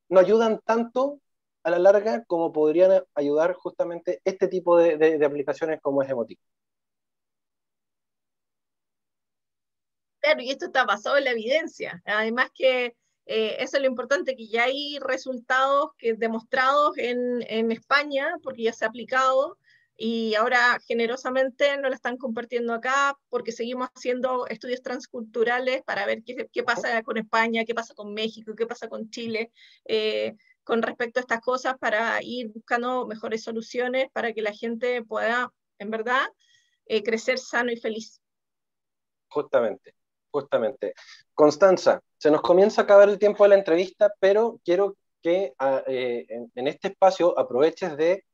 no 0.09 0.19
ayudan 0.19 0.59
tanto 0.65 1.19
a 1.63 1.69
la 1.71 1.79
larga 1.79 2.23
como 2.25 2.51
podrían 2.51 3.03
ayudar 3.15 3.53
justamente 3.53 4.21
este 4.25 4.47
tipo 4.47 4.77
de, 4.77 4.97
de 4.97 5.25
aplicaciones 5.25 5.79
como 5.81 6.01
es 6.03 6.09
Emotic. 6.09 6.39
Claro, 10.29 10.43
y 10.43 10.51
esto 10.51 10.67
está 10.67 10.85
basado 10.85 11.17
en 11.17 11.23
la 11.23 11.31
evidencia. 11.31 12.03
Además 12.05 12.51
que 12.53 12.95
eh, 13.25 13.55
eso 13.57 13.77
es 13.77 13.81
lo 13.81 13.87
importante, 13.87 14.35
que 14.35 14.47
ya 14.47 14.65
hay 14.65 14.99
resultados 14.99 15.89
que 15.97 16.13
demostrados 16.13 16.95
en, 16.99 17.43
en, 17.47 17.71
España, 17.71 18.35
porque 18.43 18.61
ya 18.61 18.73
se 18.73 18.85
ha 18.85 18.89
aplicado, 18.89 19.57
y 19.97 20.35
ahora 20.35 20.79
generosamente 20.85 21.75
nos 21.77 21.89
lo 21.89 21.95
están 21.95 22.17
compartiendo 22.17 22.75
acá, 22.75 23.17
porque 23.29 23.51
seguimos 23.51 23.89
haciendo 23.95 24.45
estudios 24.45 24.83
transculturales 24.83 25.81
para 25.81 26.05
ver 26.05 26.21
qué, 26.23 26.47
qué 26.53 26.61
pasa 26.61 27.01
con 27.01 27.17
España, 27.17 27.65
qué 27.65 27.73
pasa 27.73 27.95
con 27.95 28.13
México, 28.13 28.53
qué 28.55 28.67
pasa 28.67 28.87
con 28.87 29.09
Chile, 29.09 29.51
eh, 29.85 30.35
con 30.63 30.83
respecto 30.83 31.19
a 31.19 31.21
estas 31.21 31.41
cosas, 31.41 31.75
para 31.79 32.21
ir 32.21 32.49
buscando 32.49 33.07
mejores 33.07 33.41
soluciones 33.41 34.11
para 34.13 34.31
que 34.31 34.43
la 34.43 34.53
gente 34.53 35.03
pueda, 35.03 35.51
en 35.79 35.89
verdad, 35.89 36.27
eh, 36.85 37.01
crecer 37.01 37.39
sano 37.39 37.71
y 37.71 37.77
feliz. 37.77 38.21
Justamente. 39.27 39.98
Justamente. 40.31 40.93
Constanza, 41.33 42.01
se 42.17 42.31
nos 42.31 42.41
comienza 42.41 42.81
a 42.81 42.83
acabar 42.83 43.09
el 43.09 43.19
tiempo 43.19 43.43
de 43.43 43.49
la 43.49 43.55
entrevista, 43.55 44.13
pero 44.19 44.59
quiero 44.63 44.95
que 45.21 45.53
ah, 45.59 45.83
eh, 45.87 46.25
en, 46.55 46.67
este 46.67 46.89
espacio 46.89 47.37
aproveches 47.37 47.97
de 47.97 48.25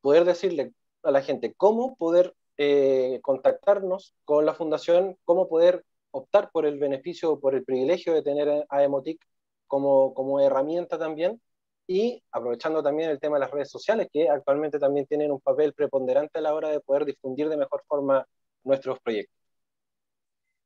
poder 0.00 0.24
decirle 0.24 0.72
a 1.02 1.10
la 1.10 1.22
gente 1.22 1.54
cómo 1.56 1.96
poder 1.96 2.34
eh, 2.56 3.20
contactarnos 3.22 4.14
con 4.24 4.46
la 4.46 4.54
fundación, 4.54 5.16
cómo 5.24 5.48
poder 5.48 5.84
optar 6.10 6.50
por 6.52 6.66
el 6.66 6.78
beneficio, 6.78 7.32
o 7.32 7.40
por 7.40 7.54
el 7.54 7.64
privilegio 7.64 8.14
de 8.14 8.22
tener 8.22 8.66
a 8.68 8.82
Emotic 8.82 9.20
como, 9.66 10.14
como 10.14 10.40
herramienta 10.40 10.98
también, 10.98 11.40
y 11.86 12.22
aprovechando 12.30 12.82
también 12.82 13.10
el 13.10 13.20
tema 13.20 13.36
de 13.36 13.40
las 13.40 13.50
redes 13.50 13.70
sociales, 13.70 14.08
que 14.12 14.28
actualmente 14.28 14.78
también 14.78 15.06
tienen 15.06 15.30
un 15.32 15.40
papel 15.40 15.74
preponderante 15.74 16.38
a 16.38 16.42
la 16.42 16.54
hora 16.54 16.70
de 16.70 16.80
poder 16.80 17.04
difundir 17.04 17.48
de 17.48 17.56
mejor 17.56 17.82
forma 17.86 18.26
nuestros 18.62 18.98
proyectos. 19.00 19.36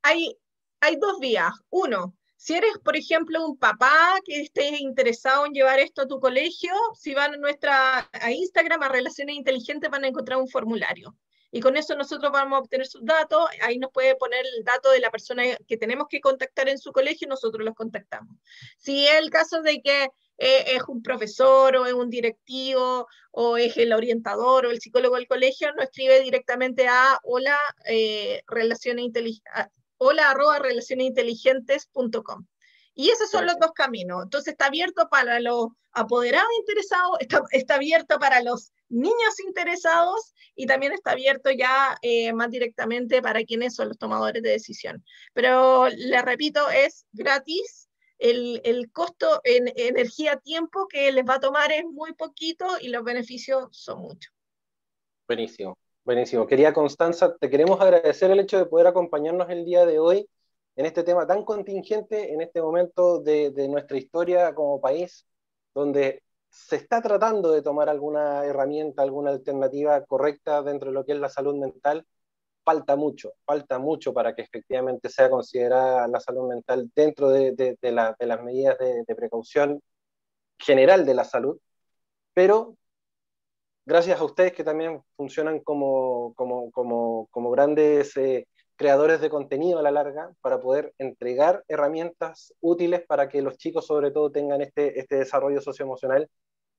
Hay, 0.03 0.39
hay 0.81 0.97
dos 0.97 1.19
vías. 1.21 1.53
Uno, 1.71 2.15
si 2.37 2.55
eres, 2.55 2.79
por 2.85 2.97
ejemplo, 2.97 3.45
un 3.45 3.59
papá 3.59 4.19
que 4.25 4.41
esté 4.41 4.79
interesado 4.79 5.47
en 5.47 5.53
llevar 5.53 5.81
esto 5.81 6.03
a 6.03 6.07
tu 6.07 6.21
colegio, 6.21 6.73
si 6.95 7.15
van 7.15 7.35
a 7.35 7.37
nuestra 7.37 8.09
a 8.13 8.31
Instagram, 8.31 8.83
a 8.83 8.89
Relaciones 8.89 9.37
Inteligentes, 9.37 9.91
van 9.91 10.05
a 10.05 10.09
encontrar 10.09 10.39
un 10.39 10.49
formulario. 10.49 11.17
Y 11.51 11.61
con 11.61 11.77
eso 11.77 11.97
nosotros 11.97 12.31
vamos 12.31 12.57
a 12.57 12.61
obtener 12.61 12.87
sus 12.87 13.05
datos. 13.05 13.49
Ahí 13.63 13.79
nos 13.79 13.91
puede 13.91 14.15
poner 14.17 14.45
el 14.45 14.65
dato 14.65 14.91
de 14.91 15.01
la 15.01 15.11
persona 15.11 15.43
que 15.67 15.77
tenemos 15.79 16.07
que 16.09 16.21
contactar 16.21 16.69
en 16.69 16.79
su 16.79 16.93
colegio 16.93 17.27
y 17.27 17.29
nosotros 17.31 17.65
los 17.65 17.75
contactamos. 17.75 18.37
Si 18.77 19.07
es 19.07 19.15
el 19.15 19.31
caso 19.31 19.63
de 19.63 19.81
que 19.81 20.05
eh, 20.37 20.77
es 20.77 20.83
un 20.87 21.03
profesor 21.03 21.75
o 21.77 21.87
es 21.87 21.95
un 21.95 22.11
directivo 22.11 23.09
o 23.33 23.57
es 23.57 23.77
el 23.79 23.93
orientador 23.93 24.67
o 24.67 24.71
el 24.71 24.81
psicólogo 24.81 25.17
del 25.17 25.27
colegio, 25.27 25.73
nos 25.75 25.87
escribe 25.87 26.21
directamente 26.21 26.87
a 26.87 27.19
hola, 27.25 27.59
eh, 27.87 28.43
relaciones 28.47 29.07
hola 29.99 30.31
arroba 30.31 30.59
relacionesinteligentes.com. 30.59 32.47
Y 32.95 33.11
esos 33.11 33.31
son 33.31 33.47
los 33.47 33.57
dos 33.61 33.71
caminos. 33.73 34.25
Entonces 34.25 34.53
está 34.53 34.67
abierto 34.67 35.09
para 35.09 35.39
los 35.39 35.69
apoderados 35.93 36.49
interesados, 36.59 37.17
está, 37.21 37.43
está 37.53 37.77
abierto 37.77 38.19
para 38.19 38.43
los 38.43 38.73
niños 38.89 39.39
interesados 39.47 40.35
y 40.57 40.67
también 40.67 40.93
está 40.93 41.13
abierto 41.13 41.51
ya 41.51 41.97
eh, 42.03 42.33
más 42.33 42.51
directamente 42.51 43.23
para 43.23 43.45
quienes 43.45 43.75
son 43.77 43.89
los 43.89 43.99
tomadores 43.99 44.43
de 44.43 44.51
decisión. 44.51 45.05
Pero 45.33 45.89
le 45.89 46.21
repito, 46.23 46.69
es 46.71 47.07
gratis. 47.13 47.89
El, 48.19 48.61
el 48.65 48.91
costo 48.91 49.41
en 49.45 49.73
energía-tiempo 49.77 50.89
que 50.89 51.13
les 51.13 51.25
va 51.25 51.35
a 51.35 51.41
tomar 51.41 51.71
es 51.71 51.85
muy 51.85 52.15
poquito 52.15 52.67
y 52.81 52.89
los 52.89 53.05
beneficios 53.05 53.69
son 53.71 54.01
muchos. 54.01 54.33
Buenísimo. 55.29 55.79
Buenísimo. 56.09 56.47
Quería 56.47 56.73
Constanza, 56.73 57.37
te 57.37 57.51
queremos 57.51 57.79
agradecer 57.83 58.31
el 58.31 58.41
hecho 58.41 58.57
de 58.57 58.65
poder 58.65 58.87
acompañarnos 58.87 59.51
el 59.51 59.67
día 59.67 59.85
de 59.85 59.99
hoy 59.99 60.27
en 60.75 60.87
este 60.87 61.03
tema 61.05 61.27
tan 61.27 61.45
contingente, 61.45 62.33
en 62.33 62.41
este 62.41 62.63
momento 62.63 63.21
de, 63.21 63.53
nuestra 63.69 63.99
historia 63.99 64.55
como 64.55 64.81
país, 64.81 65.27
donde 65.75 66.23
se 66.49 66.77
está 66.77 67.03
tratando 67.03 67.53
de 67.53 67.61
tomar 67.61 67.91
alguna 67.91 68.43
herramienta, 68.47 69.03
alguna 69.03 69.33
alternativa 69.33 70.03
correcta 70.07 70.63
dentro 70.63 70.89
de 70.89 70.95
lo 70.95 71.05
que 71.05 71.13
es 71.13 71.19
la 71.19 71.29
salud 71.29 71.57
mental. 71.57 72.07
Falta 72.65 72.97
mucho, 72.97 73.35
falta 73.45 73.79
mucho 73.79 74.15
para 74.15 74.35
que 74.35 74.41
efectivamente 74.41 75.11
sea 75.11 75.29
considerada 75.29 76.09
la 76.09 76.21
salud 76.21 76.49
mental 76.49 76.91
dentro 76.95 77.29
de, 77.29 77.53
de 77.53 77.93
las 77.93 78.43
medidas 78.43 78.79
de, 78.79 79.15
precaución 79.15 79.83
general 80.59 81.05
de 81.05 81.15
la 81.15 81.25
salud, 81.25 81.59
pero 82.33 82.77
gracias 83.89 84.21
a 84.21 84.25
ustedes 84.25 84.53
que 84.53 84.65
también 84.65 85.03
funcionan 85.17 85.61
como, 85.61 86.35
como, 86.35 86.71
como, 86.73 87.27
como 87.31 87.51
grandes 87.51 88.15
eh, 88.19 88.47
creadores 88.77 89.23
de 89.23 89.31
contenido 89.31 89.79
a 89.79 89.83
la 89.83 89.91
larga 89.91 90.31
para 90.43 90.61
poder 90.61 90.93
entregar 90.99 91.65
herramientas 91.69 92.53
útiles 92.61 93.03
para 93.07 93.31
que 93.31 93.41
los 93.41 93.57
chicos 93.57 93.87
sobre 93.87 94.11
todo 94.11 94.31
tengan 94.31 94.61
este, 94.61 95.01
este 95.01 95.17
desarrollo 95.17 95.63
socioemocional 95.63 96.29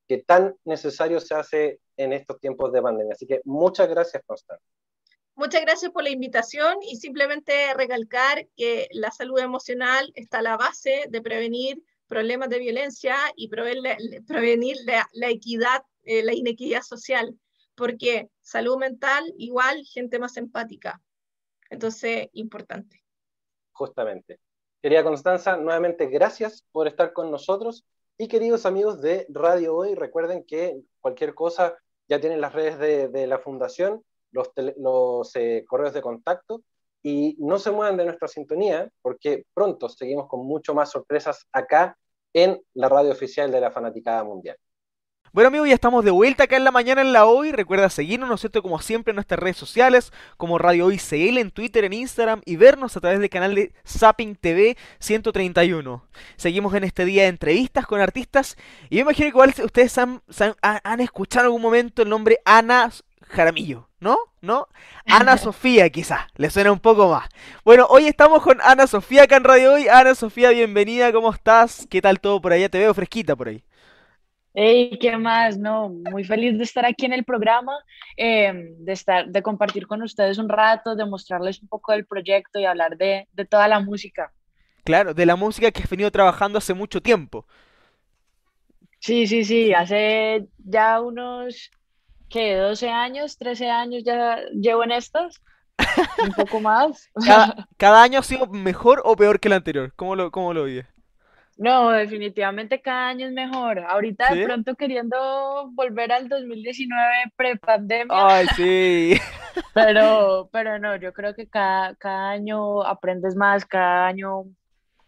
que 0.07 0.20
tan 0.20 0.55
necesario 0.66 1.20
se 1.20 1.34
hace 1.34 1.80
en 1.97 2.14
estos 2.14 2.39
tiempos 2.39 2.72
de 2.72 2.82
pandemia. 2.84 3.14
Así 3.14 3.26
que 3.26 3.41
muchas 3.43 3.89
gracias, 3.89 4.22
Constante. 4.24 4.64
Muchas 5.34 5.62
gracias 5.62 5.91
por 5.91 6.03
la 6.03 6.12
invitación 6.12 6.78
y 6.84 6.97
simplemente 6.97 7.74
recalcar 7.74 8.47
que 8.55 8.88
la 8.91 9.10
salud 9.10 9.39
emocional 9.39 10.12
está 10.14 10.39
a 10.39 10.43
la 10.43 10.57
base 10.57 11.05
de 11.10 11.22
prevenir 11.24 11.82
problemas 12.07 12.49
de 12.49 12.60
violencia 12.60 13.16
y 13.36 13.49
prevenir 13.49 14.78
la 14.86 15.30
equidad 15.30 15.84
eh, 16.10 16.24
la 16.24 16.34
inequidad 16.34 16.82
social, 16.82 17.39
porque 17.76 18.32
salud 18.41 18.78
mental 18.78 19.32
igual 19.38 19.86
gente 19.86 20.18
más 20.18 20.38
empática. 20.38 21.03
Entonces, 21.70 22.30
importante. 22.34 23.03
Justamente. 23.74 24.39
Querida 24.82 25.03
Constanza, 25.03 25.55
nuevamente 25.55 26.07
gracias 26.07 26.66
por 26.72 26.88
estar 26.88 27.14
con 27.14 27.30
nosotros. 27.30 27.86
Y 28.18 28.28
queridos 28.28 28.66
amigos 28.66 29.01
de 29.01 29.28
Radio 29.30 29.76
Hoy, 29.76 29.93
recuerden 29.93 30.43
que 30.45 30.82
cualquier 30.99 31.36
cosa 31.36 31.78
ya 32.07 32.20
tienen 32.20 32.41
las 32.41 32.53
redes 32.53 33.12
de, 33.12 33.28
la 33.28 33.38
Fundación, 33.38 34.03
los, 34.32 35.36
eh, 35.36 35.64
correos 35.68 35.93
de 35.93 36.01
contacto 36.01 36.64
y 37.03 37.36
no 37.38 37.60
se 37.60 37.70
muevan 37.70 37.97
de 37.97 38.05
nuestra 38.05 38.28
sintonía 38.28 38.91
porque 39.03 39.45
pronto 39.53 39.88
seguimos 39.89 40.28
con 40.28 40.43
mucho 40.43 40.74
más 40.74 40.89
sorpresas 40.89 41.45
acá 41.51 41.99
en 42.34 42.60
la 42.74 42.89
radio 42.89 43.12
oficial 43.12 43.51
de 43.51 43.62
la 43.62 43.70
Fanaticada 43.70 44.24
Mundial. 44.24 44.57
Bueno 45.32 45.50
amigos, 45.50 45.68
ya 45.68 45.76
estamos 45.76 46.04
de 46.04 46.10
vuelta 46.10 46.46
acá 46.46 46.58
en 46.58 46.64
la 46.64 46.72
mañana 46.72 47.02
en 47.02 47.14
la 47.14 47.26
hoy. 47.26 47.52
Recuerda 47.52 47.92
seguirnos, 47.92 48.28
¿no 48.28 48.34
es 48.34 48.42
cierto? 48.42 48.64
Como 48.64 48.80
siempre 48.80 49.12
en 49.12 49.16
nuestras 49.16 49.40
redes 49.40 49.58
sociales, 49.58 50.12
como 50.38 50.58
Radio 50.58 50.88
Hoy 50.88 50.98
CL 50.98 51.38
en 51.38 51.52
Twitter, 51.52 51.84
en 51.84 51.94
Instagram 51.94 52.42
y 52.46 52.56
vernos 52.56 52.98
a 52.98 53.00
través 53.00 53.20
del 53.20 53.30
canal 53.30 53.54
de 53.54 53.72
Zapping 53.88 54.36
TV 54.36 54.76
131. 54.98 56.04
Seguimos 56.36 56.74
en 56.74 56.84
este 56.84 57.06
día 57.06 57.24
de 57.24 57.30
entrevistas 57.30 57.86
con 57.86 58.02
artistas 58.02 58.58
y 58.90 58.96
me 58.96 59.02
imagino 59.02 59.26
que 59.26 59.30
igual 59.30 59.54
ustedes 59.64 60.00
han, 60.00 60.24
han, 60.64 61.00
escuchado 61.00 61.44
en 61.44 61.48
algún 61.50 61.62
momento 61.62 62.02
el 62.02 62.10
nombre 62.10 62.40
Ana 62.44 62.92
Jaramillo, 63.22 63.88
¿no? 64.00 64.18
¿No? 64.42 64.68
Ana 65.06 65.38
Sofía 65.38 65.92
quizás, 65.92 66.22
le 66.38 66.50
suena 66.50 66.72
un 66.72 66.80
poco 66.80 67.08
más. 67.08 67.30
Bueno, 67.64 67.86
hoy 67.88 68.08
estamos 68.08 68.42
con 68.42 68.60
Ana 68.64 68.88
Sofía 68.88 69.24
acá 69.24 69.38
en 69.38 69.44
Radio 69.44 69.74
Hoy. 69.74 69.90
Ana 69.90 70.16
Sofía, 70.16 70.50
bienvenida, 70.50 71.14
¿cómo 71.14 71.32
estás? 71.32 71.86
¿Qué 71.88 72.02
tal 72.02 72.20
todo 72.20 72.42
por 72.42 72.52
allá? 72.52 72.68
Te 72.68 72.80
veo 72.80 72.96
fresquita 72.96 73.36
por 73.36 73.50
ahí. 73.50 73.64
Hey, 74.54 74.97
¿qué 75.00 75.16
más? 75.16 75.58
No, 75.58 75.89
muy 75.89 76.24
feliz 76.24 76.58
de 76.58 76.64
estar 76.64 76.86
aquí 76.86 77.06
en 77.06 77.14
el 77.14 77.24
programa, 77.24 77.74
em, 78.18 78.76
de, 78.80 78.93
estar, 78.93 79.28
de 79.28 79.41
compartir 79.43 79.86
con 79.86 80.02
ustedes 80.02 80.38
un 80.38 80.50
rato, 80.50 80.95
de 80.95 81.06
mostrarles 81.06 81.62
un 81.62 81.68
poco 81.68 81.91
del 81.91 82.06
proyecto 82.06 82.60
y 82.60 82.66
hablar 82.66 82.97
de, 82.97 83.28
de 83.32 83.45
toda 83.45 83.68
la 83.68 83.80
música. 83.80 84.34
Claro, 84.84 85.14
de 85.14 85.26
la 85.26 85.36
música 85.36 85.72
que 85.72 85.84
has 85.84 85.89
venido 85.89 86.10
trabajando 86.10 86.58
hace 86.58 86.74
mucho 86.74 87.02
tiempo. 87.02 87.45
Sí, 89.00 89.28
sí, 89.28 89.45
sí, 89.45 89.74
hace 89.74 90.47
ya 90.58 91.00
unos, 91.00 91.72
¿qué? 92.28 92.56
12 92.56 92.89
años, 92.89 93.38
13 93.38 93.70
años 93.70 94.04
ya 94.04 94.39
llevo 94.52 94.84
en 94.84 94.91
estos, 94.91 95.41
un 96.24 96.34
poco 96.34 96.60
más. 96.62 97.10
¿Cada, 97.78 98.04
año 98.04 98.20
ha 98.20 98.24
sido 98.24 98.47
mejor 98.47 99.02
o 99.06 99.16
peor 99.16 99.39
que 99.39 99.47
el 99.47 99.54
anterior? 99.54 99.93
¿Cómo 99.95 100.16
lo, 100.16 100.32
cómo 100.32 100.54
lo 100.54 100.66
vives? 100.66 100.88
No, 101.60 101.89
definitivamente 101.89 102.82
cada 102.82 103.10
año 103.10 103.28
es 103.28 103.34
mejor. 103.34 103.80
Ahorita 103.80 104.34
de 104.34 104.45
pronto 104.45 104.76
queriendo 104.76 105.70
volver 105.74 106.10
al 106.14 106.30
2019 106.30 107.34
pre-pandemia. 107.36 108.07
Ay, 108.10 108.47
sí. 108.55 109.20
Pero, 109.74 110.47
pero 110.53 110.80
no, 110.80 110.95
yo 110.95 111.12
creo 111.12 111.36
que 111.36 111.47
cada, 111.47 111.93
cada 111.95 112.30
año 112.30 112.82
aprendes 112.84 113.36
más, 113.36 113.66
cada 113.66 114.07
año 114.07 114.45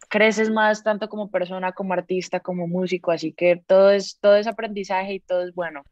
creces 0.10 0.50
más, 0.50 0.84
tanto 0.84 1.08
como 1.08 1.32
persona, 1.32 1.72
como 1.72 1.94
artista, 1.94 2.42
como 2.42 2.68
músico. 2.68 3.12
Así 3.12 3.32
que 3.32 3.56
todo 3.66 3.92
es, 3.92 4.18
todo 4.20 4.36
es 4.36 4.48
aprendizaje 4.48 5.14
y 5.14 5.20
todo 5.22 5.44
es 5.44 5.56
bueno. 5.56 5.84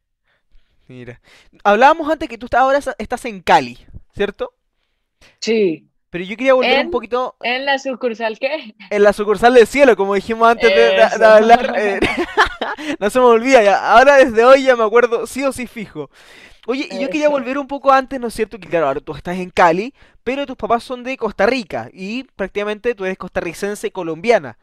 Mira. 0.88 1.22
Hablábamos 1.64 2.12
antes 2.12 2.28
que 2.28 2.38
tú 2.38 2.48
ahora 2.58 2.80
estás 2.98 3.26
en 3.26 3.42
Cali, 3.42 3.78
¿cierto? 4.14 4.52
Sí. 5.40 5.89
Pero 6.10 6.24
yo 6.24 6.36
quería 6.38 6.54
volver 6.54 6.86
un 6.86 6.92
poquito. 6.92 7.36
¿En 7.42 7.66
la 7.66 7.78
sucursal 7.78 8.40
qué? 8.40 8.76
En 8.90 9.04
la 9.04 9.14
sucursal 9.14 9.54
del 9.54 9.68
cielo, 9.68 9.96
como 9.96 10.16
dijimos 10.16 10.48
antes 10.48 10.70
de, 10.70 11.24
hablar. 11.24 11.74
Eh, 11.78 12.00
no 13.00 13.10
se 13.10 13.20
me 13.20 13.26
olvida 13.26 13.62
ya. 13.62 13.92
Ahora 13.92 14.18
desde 14.18 14.44
hoy 14.44 14.64
ya 14.64 14.76
me 14.76 14.84
acuerdo, 14.84 15.28
sí 15.28 15.44
o 15.44 15.52
sí 15.52 15.68
fijo. 15.68 16.10
Oye, 16.66 16.88
y 16.92 17.00
yo 17.00 17.10
quería 17.10 17.30
volver 17.30 17.58
un 17.58 17.68
poco 17.68 17.92
antes, 17.92 18.20
¿no 18.20 18.28
es 18.28 18.34
cierto? 18.34 18.60
Que 18.60 18.68
claro, 18.68 18.88
ahora 18.88 19.00
tú 19.00 19.14
estás 19.14 19.38
en 19.38 19.50
Cali, 19.50 19.94
pero 20.24 20.46
tus 20.46 20.56
papás 20.56 20.84
son 20.84 21.04
de 21.04 21.16
Costa 21.18 21.46
Rica 21.46 21.90
y 21.94 22.24
prácticamente 22.36 22.96
tú 22.96 23.06
eres 23.06 23.18
costarricense 23.18 23.92
colombiana. 23.92 24.58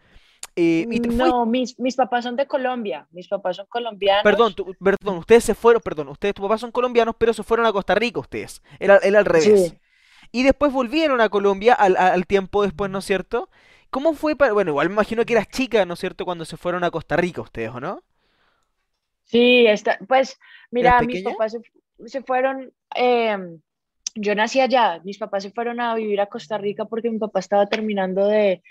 Eh, 0.55 0.86
no, 1.11 1.47
mis, 1.47 1.78
mis 1.78 1.97
papás 1.97 2.24
son 2.24 2.36
de 2.36 2.47
Colombia, 2.47 3.07
mis 3.11 3.28
papás 3.28 3.57
son 3.57 3.66
colombianos. 3.66 4.22
Perdón, 4.22 4.55
perdón, 4.82 5.18
ustedes 5.18 5.44
se 5.44 5.55
fueron, 5.55 5.82
perdón, 5.82 6.09
ustedes, 6.09 6.34
tus 6.34 6.42
papás 6.42 6.61
son 6.61 6.70
colombianos, 6.70 7.14
pero 7.18 7.32
se 7.32 7.42
fueron 7.42 7.66
a 7.66 7.72
Costa 7.72 7.94
Rica 7.94 8.20
ustedes. 8.20 8.62
Era, 8.78 8.99
era 8.99 9.18
al 9.18 9.24
revés. 9.24 9.70
Sí 9.70 9.78
y 10.37 10.43
después 10.43 10.70
volvieron 10.70 11.22
a 11.22 11.30
Colombia 11.30 11.72
al, 11.72 12.26
tiempo 12.26 12.62
después, 12.62 12.91
¿no 12.91 12.99
es 12.99 13.07
cierto? 13.07 13.49
¿Cómo 13.89 14.12
fue 14.12 14.37
para.? 14.37 14.53
Bueno, 14.53 14.72
igual 14.72 14.91
me 14.91 14.93
imagino 14.93 15.24
que 15.24 15.32
eras 15.32 15.49
chica, 15.49 15.87
¿no 15.87 15.95
es 15.95 16.01
cierto?, 16.01 16.26
cuando 16.26 16.45
se 16.45 16.59
fueron 16.59 16.84
a 16.84 16.91
Costa 16.91 17.16
Rica 17.16 17.41
ustedes, 17.41 17.70
¿o 17.70 17.80
no? 17.80 18.03
Sí, 19.24 19.66
está, 19.66 19.99
pues 20.07 20.39
mira, 20.70 21.01
mis 21.01 21.22
papás 21.22 21.57
se, 22.05 22.20
fueron. 22.20 22.70
Em, 22.95 23.62
yo 24.14 24.34
nací 24.34 24.61
allá, 24.61 25.01
mis 25.05 25.16
papás 25.16 25.43
se 25.43 25.53
fueron 25.53 25.80
a 25.80 25.95
vivir 25.95 26.20
a 26.20 26.26
Costa 26.26 26.59
Rica 26.59 26.84
porque 26.84 27.11
mi 27.11 27.18
papá 27.18 27.41
estaba 27.41 27.66
terminando 27.66 28.26
de, 28.26 28.62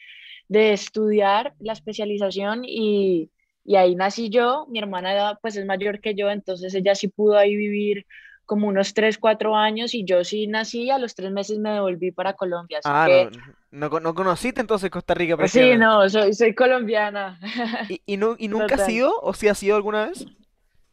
de 0.47 0.71
estudiar 0.71 1.55
la 1.57 1.73
especialización 1.73 2.61
y, 2.63 3.31
y 3.63 3.75
ahí 3.75 3.95
nací 3.95 4.29
yo, 4.29 4.67
mi 4.69 4.77
hermana 4.77 5.39
pues 5.41 5.55
es 5.55 5.65
mayor 5.65 5.99
que 5.99 6.13
yo, 6.13 6.29
entonces 6.29 6.75
ella 6.75 6.93
sí 6.93 7.07
pudo 7.07 7.39
ahí 7.39 7.55
vivir 7.55 8.05
como 8.45 8.67
unos 8.67 8.93
3, 8.93 9.17
4 9.17 9.55
años 9.55 9.93
y 9.93 10.05
yo 10.05 10.23
sí 10.23 10.47
nací, 10.47 10.89
a 10.91 10.99
los 10.99 11.15
tres 11.15 11.31
meses 11.31 11.59
me 11.59 11.71
devolví 11.71 12.11
para 12.11 12.33
Colombia. 12.33 12.79
Así 12.79 12.93
Ah, 12.93 13.05
que, 13.05 13.29
no, 13.71 13.89
no, 13.89 13.99
no 13.99 14.13
conociste 14.15 14.61
entonces 14.61 14.89
Costa 14.91 15.13
Rica 15.13 15.35
pues 15.37 15.51
sí, 15.51 15.75
no, 15.77 16.07
soy, 16.09 16.33
soy 16.33 16.55
colombiana. 16.55 17.39
¿Y, 17.87 18.01
y, 18.05 18.17
nu- 18.17 18.35
y 18.37 18.47
nunca 18.47 18.75
has 18.75 18.87
ido? 18.87 19.11
¿O 19.21 19.33
sí 19.33 19.47
has 19.47 19.61
ido 19.63 19.75
alguna 19.75 20.05
vez? 20.05 20.29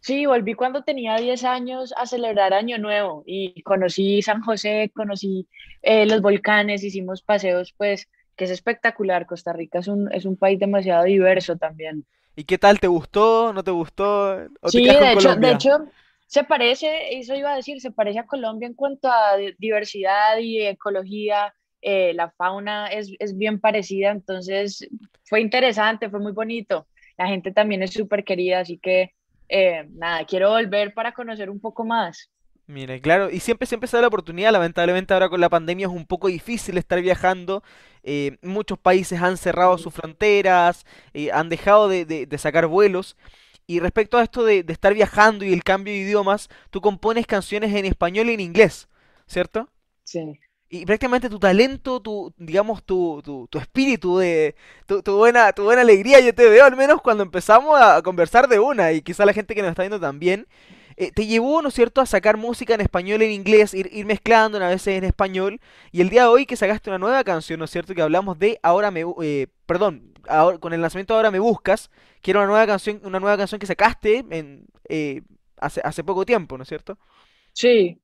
Sí, 0.01 0.27
volví 0.27 0.55
cuando 0.55 0.83
tenía 0.83 1.17
10 1.17 1.45
años 1.45 1.95
a 1.97 2.07
celebrar 2.07 2.53
Año 2.53 2.77
Nuevo 2.79 3.23
y 3.27 3.63
conocí 3.63 4.21
San 4.21 4.43
José, 4.43 4.91
conocí 4.95 5.49
eh, 5.83 6.07
los 6.07 6.21
volcanes, 6.21 6.83
hicimos 6.85 7.23
paseos, 7.23 7.73
pues, 7.77 8.09
que 8.37 8.45
es 8.45 8.51
espectacular. 8.51 9.27
Costa 9.27 9.53
Rica 9.53 9.79
es 9.79 9.89
un, 9.89 10.13
es 10.13 10.25
un 10.25 10.37
país 10.37 10.59
demasiado 10.59 11.05
diverso 11.05 11.57
también. 11.57 12.05
¿Y 12.35 12.45
qué 12.45 12.59
tal? 12.59 12.81
¿Te 12.81 12.87
gustó? 12.87 13.53
¿No 13.53 13.63
te 13.63 13.71
gustó? 13.71 14.37
¿O 14.63 14.73
te 14.73 14.81
Sí, 14.81 14.83
con 14.83 15.01
de 15.01 15.13
hecho, 15.13 15.37
de 15.37 15.51
hecho, 15.53 15.87
se 16.33 16.45
parece, 16.45 17.19
eso 17.19 17.35
iba 17.35 17.53
a 17.53 17.57
decir, 17.57 17.81
se 17.81 17.91
parece 17.93 18.19
a 18.21 18.27
Colombia 18.27 18.67
en 18.69 18.75
cuanto 18.75 19.09
a 19.11 19.37
di- 19.37 19.55
diversidad 19.59 20.39
y 20.39 20.63
ecología. 20.67 21.55
eh, 21.83 22.15
la 22.15 22.31
fauna 22.33 22.87
es, 22.89 23.11
es 23.19 23.37
bien 23.37 23.61
parecida, 23.61 24.11
entonces 24.13 24.89
fue 25.25 25.41
interesante, 25.41 26.09
fue 26.11 26.21
muy 26.21 26.33
bonito. 26.33 26.89
La 27.19 27.27
gente 27.29 27.53
también 27.53 27.83
es 27.83 27.93
súper 27.93 28.25
querida, 28.25 28.61
así 28.61 28.79
que 28.79 29.11
eh, 29.49 29.85
nada, 29.93 30.25
quiero 30.27 30.51
volver 30.51 30.95
para 30.95 31.13
conocer 31.15 31.51
un 31.51 31.61
poco 31.61 31.85
más. 31.85 32.31
Mire, 32.67 33.01
claro, 33.01 33.29
y 33.31 33.41
siempre, 33.41 33.67
siempre 33.67 33.89
se 33.89 33.97
da 33.97 34.03
la 34.03 34.07
oportunidad, 34.09 34.53
lamentablemente 34.53 35.13
ahora 35.13 35.29
con 35.29 35.41
la 35.41 35.51
pandemia 35.51 35.87
es 35.89 35.93
un 35.93 36.07
poco 36.07 36.29
difícil 36.29 36.79
estar 36.79 37.01
viajando, 37.03 37.63
eh, 38.05 38.39
muchos 38.41 38.79
países 38.79 39.21
han 39.21 39.37
cerrado 39.37 39.77
sus 39.79 39.93
fronteras, 39.93 40.87
eh, 41.13 41.31
han 41.33 41.49
dejado 41.49 41.89
de, 41.89 42.05
de- 42.07 42.25
de 42.27 42.39
sacar 42.39 42.67
vuelos, 42.69 43.17
y 43.67 43.81
respecto 43.81 44.19
a 44.19 44.23
esto 44.23 44.45
de, 44.45 44.63
de 44.63 44.73
estar 44.73 44.95
viajando 44.95 45.45
y 45.45 45.53
el 45.53 45.65
cambio 45.65 45.93
de 45.93 46.01
idiomas, 46.01 46.49
tú 46.71 46.81
compones 46.81 47.27
canciones 47.27 47.75
en 47.75 47.85
español 47.85 48.29
y 48.31 48.35
en 48.35 48.41
inglés, 48.41 48.89
¿cierto? 49.27 49.69
Sí. 50.05 50.39
Y 50.75 50.87
prácticamente 50.87 51.29
tu 51.29 51.39
talento, 51.39 52.01
tu, 52.01 52.33
digamos, 52.39 52.83
tu, 52.83 53.21
tu, 53.23 53.47
tu 53.49 53.59
espíritu 53.59 54.17
de, 54.17 54.55
tu, 54.87 55.03
tu 55.03 55.19
buena, 55.19 55.53
tu 55.53 55.65
buena 55.65 55.83
alegría, 55.83 56.19
yo 56.21 56.35
te 56.35 56.49
veo 56.49 56.65
al 56.65 56.77
menos 56.77 57.03
cuando 57.03 57.23
empezamos 57.23 57.79
a, 57.79 58.01
conversar 58.01 58.49
de 58.49 58.59
una, 58.59 58.91
y 58.93 59.03
quizá 59.03 59.27
la 59.27 59.35
gente 59.35 59.55
que 59.55 59.61
nos 59.61 59.69
está 59.69 59.83
viendo 59.83 60.01
también, 60.01 60.47
eh, 60.97 61.13
te 61.13 61.27
llevó, 61.27 61.61
¿no 61.61 61.69
es 61.69 61.75
cierto?, 61.75 62.01
a 62.01 62.07
sacar 62.07 62.39
música 62.39 62.73
en 62.73 62.81
español 62.81 63.21
y 63.21 63.27
en 63.27 63.33
inglés, 63.33 63.75
ir, 63.75 63.91
ir 63.93 64.07
mezclando 64.07 64.57
a 64.65 64.69
veces 64.69 64.97
en 64.97 65.05
español, 65.05 65.61
y 65.91 66.01
el 66.01 66.09
día 66.09 66.23
de 66.23 66.29
hoy 66.29 66.47
que 66.47 66.57
sacaste 66.57 66.89
una 66.89 66.99
nueva 66.99 67.23
canción, 67.23 67.59
¿no 67.59 67.67
es 67.67 67.71
cierto?, 67.71 67.95
que 67.95 68.01
hablamos 68.01 68.39
de 68.39 68.59
Ahora 68.63 68.91
me, 68.91 69.05
eh, 69.23 69.49
perdón, 69.67 70.12
ahora, 70.29 70.59
con 70.59 70.73
el 70.73 70.81
lanzamiento 70.81 71.15
de 71.15 71.19
Ahora 71.19 71.31
me 71.31 71.39
buscas, 71.39 71.91
que 72.23 72.31
era 72.33 72.41
una 72.41 72.49
nueva 72.49 72.67
canción, 72.67 73.01
una 73.05 73.21
nueva 73.21 73.37
canción 73.37 73.59
que 73.59 73.67
sacaste 73.67 74.25
en, 74.31 74.67
eh, 74.89 75.23
hace, 75.59 75.81
hace 75.85 76.05
poco 76.05 76.25
tiempo, 76.27 76.57
¿no 76.57 76.63
es 76.65 76.69
cierto? 76.69 76.99
Sí, 77.55 78.01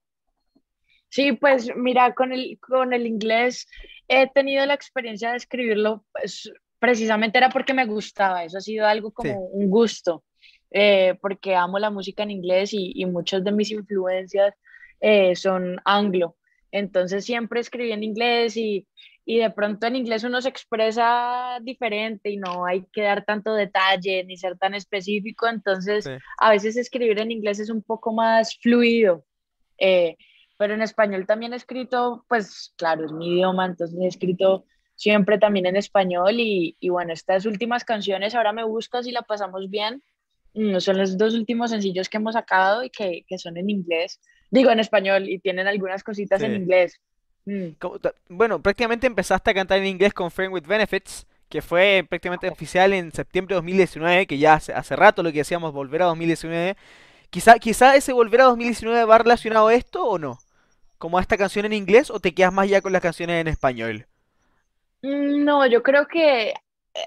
sí, 1.09 1.33
pues 1.33 1.71
mira, 1.77 2.15
con 2.15 2.33
el, 2.33 2.59
con 2.61 2.93
el 2.93 3.07
inglés 3.07 3.67
he 4.09 4.29
tenido 4.31 4.65
la 4.67 4.75
experiencia 4.75 5.31
de 5.31 5.37
escribirlo, 5.37 6.05
pues, 6.13 6.51
precisamente 6.79 7.39
era 7.39 7.51
porque 7.51 7.75
me 7.75 7.87
gustaba, 7.87 8.45
eso 8.45 8.59
ha 8.59 8.61
sido 8.61 8.87
algo 8.87 9.13
Sí. 9.23 9.39
como 9.39 9.47
un 9.47 9.69
gusto, 9.71 10.25
eh, 10.71 11.17
porque 11.21 11.55
amo 11.55 11.79
la 11.79 11.91
música 11.91 12.23
en 12.23 12.31
inglés 12.31 12.73
y, 12.73 12.93
y 12.95 13.07
muchas 13.07 13.45
de 13.45 13.53
mis 13.53 13.71
influencias 13.71 14.55
eh, 15.01 15.35
son 15.37 15.79
anglo, 15.85 16.37
entonces 16.71 17.25
siempre 17.25 17.61
escribí 17.61 17.93
en 17.93 18.03
inglés 18.05 18.57
y, 18.57 18.87
y 19.31 19.39
de 19.41 19.51
pronto 19.51 19.87
en 19.87 19.95
inglés 19.97 20.25
uno 20.25 20.41
se 20.41 20.49
expresa 20.49 21.59
diferente 21.61 22.31
y 22.31 22.39
no 22.39 22.65
hay 22.65 22.87
que 22.91 23.03
dar 23.03 23.27
tanto 23.27 23.53
detalle 23.53 24.25
ni 24.25 24.39
ser 24.39 24.57
tan 24.57 24.73
específico, 24.75 25.47
entonces 25.47 26.05
Sí. 26.07 26.13
a 26.39 26.51
veces 26.51 26.79
escribir 26.79 27.19
en 27.19 27.31
inglés 27.31 27.59
es 27.61 27.69
un 27.69 27.83
poco 27.83 28.15
más 28.15 28.57
fluido. 28.59 29.27
Eh, 29.77 30.17
pero 30.57 30.73
en 30.73 30.81
español 30.81 31.27
también 31.27 31.53
he 31.53 31.57
escrito, 31.57 32.25
pues 32.27 32.73
claro, 32.79 33.05
es 33.05 33.13
mi 33.13 33.35
idioma, 33.35 33.67
entonces 33.67 33.99
he 34.01 34.07
escrito 34.07 34.65
siempre 34.95 35.37
también 35.39 35.67
en 35.67 35.77
español 35.77 36.41
y, 36.41 36.77
y 36.81 36.89
bueno, 36.89 37.13
estas 37.13 37.45
últimas 37.45 37.85
canciones, 37.85 38.35
ahora 38.35 38.53
me 38.55 38.65
buscas 38.65 39.07
y 39.07 39.13
la 39.13 39.23
pasamos 39.23 39.69
bien, 39.69 40.03
mm, 40.55 40.79
son 40.79 40.97
los 40.97 41.19
dos 41.19 41.35
últimos 41.35 41.71
sencillos 41.71 42.09
que 42.09 42.17
hemos 42.17 42.33
sacado 42.33 42.83
y 42.83 42.89
que, 42.89 43.25
que 43.29 43.37
son 43.37 43.59
en 43.59 43.69
inglés, 43.69 44.21
digo 44.51 44.71
en 44.71 44.81
español 44.81 45.29
y 45.29 45.39
tienen 45.39 45.67
algunas 45.69 46.03
cositas 46.03 46.43
en 46.43 46.53
Sí. 46.53 46.57
inglés. 46.57 46.99
Mm, 47.49 47.77
Bueno, 48.29 48.61
prácticamente 48.63 49.07
empezaste 49.07 49.51
a 49.51 49.55
cantar 49.55 49.79
en 49.79 49.87
inglés 49.87 50.13
con 50.15 50.31
Friend 50.31 50.53
with 50.53 50.65
Benefits, 50.67 51.27
que 51.49 51.63
fue 51.63 52.05
prácticamente 52.09 52.49
oficial 52.49 52.93
en 52.93 53.13
septiembre 53.13 53.55
de 53.55 53.57
2019, 53.57 54.27
que 54.27 54.39
ya 54.39 54.55
hace, 54.55 54.73
hace 54.73 54.97
rato 54.97 55.23
lo 55.23 55.33
que 55.33 55.39
decíamos, 55.39 55.73
volver 55.73 56.03
a 56.03 56.07
2019. 56.07 56.77
Quizá, 57.31 57.59
quizá 57.59 57.97
ese 57.97 58.13
volver 58.13 58.41
a 58.43 58.45
2019 58.45 59.05
va 59.05 59.19
relacionado 59.19 59.69
a 59.69 59.75
esto 59.75 60.05
o 60.05 60.19
no, 60.19 60.39
como 60.99 61.19
a 61.19 61.23
esta 61.23 61.39
canción 61.39 61.67
en 61.67 61.75
inglés, 61.75 62.11
o 62.11 62.21
te 62.21 62.35
quedas 62.35 62.53
más 62.53 62.69
ya 62.69 62.83
con 62.83 62.93
las 62.93 63.03
canciones 63.03 63.41
en 63.41 63.49
español. 63.49 64.07
mm, 65.03 65.45
No, 65.45 65.67
yo 65.67 65.83
creo 65.83 66.07
que 66.07 66.51
eh, 66.51 66.55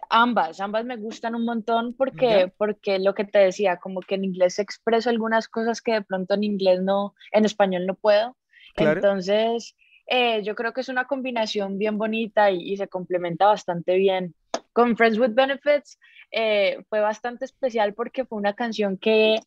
ambas, 0.10 0.60
ambas 0.60 0.86
me 0.86 0.98
gustan 0.98 1.36
un 1.36 1.46
montón 1.46 1.94
porque, 1.96 2.52
porque 2.58 3.00
lo 3.00 3.14
que 3.14 3.26
te 3.26 3.40
decía, 3.40 3.78
como 3.78 4.02
que 4.02 4.16
en 4.16 4.26
inglés 4.26 4.60
expreso 4.60 5.10
algunas 5.10 5.48
cosas 5.48 5.82
que 5.82 5.94
de 5.94 6.02
pronto 6.04 6.34
en 6.36 6.44
inglés 6.44 6.82
no, 6.82 7.14
en 7.32 7.46
español 7.46 7.86
no 7.86 7.96
puedo. 7.96 8.38
Claro. 8.76 9.06
Entonces, 9.06 9.76
eh, 10.18 10.44
yo 10.44 10.54
creo 10.56 10.74
que 10.74 10.82
es 10.82 10.90
una 10.90 11.06
combinación 11.06 11.78
bien 11.78 11.98
bonita 11.98 12.52
y, 12.52 12.58
y 12.72 12.78
se 12.78 12.88
complementa 12.88 13.46
bastante 13.48 13.96
bien. 13.96 14.34
Con 14.74 14.96
Friends 14.98 15.18
with 15.20 15.34
Benefits 15.34 15.98
eh, 16.32 16.84
fue 16.90 17.00
bastante 17.00 17.46
especial 17.46 17.94
porque 17.94 18.26
fue 18.26 18.38
una 18.38 18.54
canción 18.54 18.98
que 18.98 19.40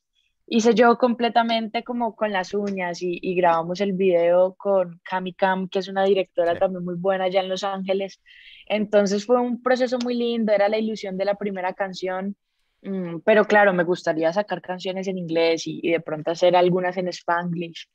hice 0.46 0.74
yo 0.74 0.98
completamente 0.98 1.82
como 1.84 2.14
con 2.14 2.30
las 2.32 2.52
uñas 2.54 3.00
y, 3.02 3.18
y 3.22 3.34
grabamos 3.34 3.80
el 3.80 3.92
video 3.94 4.54
con 4.54 5.00
Cami 5.02 5.32
Cam, 5.34 5.68
que 5.68 5.78
es 5.80 5.88
una 5.88 6.04
directora 6.04 6.52
Sí. 6.52 6.58
también 6.60 6.84
muy 6.84 6.96
buena 6.96 7.24
allá 7.24 7.40
en 7.40 7.48
Los 7.48 7.64
Ángeles. 7.64 8.20
Entonces 8.66 9.24
fue 9.26 9.40
un 9.40 9.62
proceso 9.62 9.98
muy 10.04 10.14
lindo, 10.14 10.52
era 10.52 10.68
la 10.68 10.78
ilusión 10.78 11.16
de 11.16 11.24
la 11.24 11.34
primera 11.36 11.72
canción. 11.74 12.36
Mm, 12.82 13.20
pero 13.24 13.44
claro, 13.46 13.72
me 13.72 13.84
gustaría 13.84 14.32
sacar 14.32 14.60
canciones 14.60 15.08
en 15.08 15.16
inglés 15.18 15.66
y, 15.66 15.80
y 15.82 15.90
de 15.92 16.00
pronto 16.00 16.30
hacer 16.30 16.54
algunas 16.56 16.96
en 16.98 17.08
Spanglish. 17.08 17.88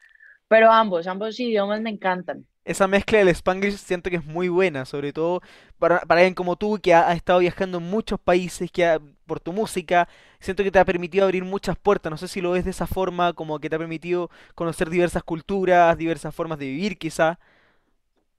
Pero 0.48 0.72
ambos, 0.72 1.06
ambos 1.08 1.40
idiomas 1.40 1.82
me 1.82 1.92
encantan. 1.92 2.46
Esa 2.70 2.88
mezcla 2.88 3.18
del 3.20 3.30
Spanglish 3.30 3.78
siento 3.78 4.10
que 4.10 4.18
es 4.18 4.26
muy 4.26 4.48
buena, 4.50 4.86
sobre 4.86 5.14
todo 5.14 5.42
para, 5.80 6.02
para 6.02 6.22
alguien 6.22 6.36
como 6.36 6.56
tú 6.56 6.80
que 6.82 6.94
ha, 6.94 7.10
ha 7.10 7.14
estado 7.14 7.40
viajando 7.40 7.80
en 7.80 7.86
muchos 7.86 8.20
países, 8.20 8.72
que 8.72 8.86
ha- 8.86 9.00
por 9.26 9.40
tu 9.40 9.54
música, 9.54 10.08
siento 10.40 10.64
que 10.64 10.72
te 10.72 10.80
ha 10.80 10.86
permitido 10.86 11.26
abrir 11.26 11.44
muchas 11.46 11.78
puertas. 11.78 12.12
No 12.12 12.18
sé 12.18 12.28
si 12.28 12.42
lo 12.42 12.52
ves 12.52 12.66
de 12.66 12.72
esa 12.72 12.88
forma, 12.88 13.34
como 13.34 13.60
que 13.60 13.70
te 13.70 13.76
ha 13.76 13.80
permitido 13.80 14.30
conocer 14.56 14.90
diversas 14.90 15.24
culturas, 15.24 15.98
diversas 15.98 16.34
formas 16.36 16.60
de 16.60 16.66
vivir, 16.68 16.98
quizá. 16.98 17.40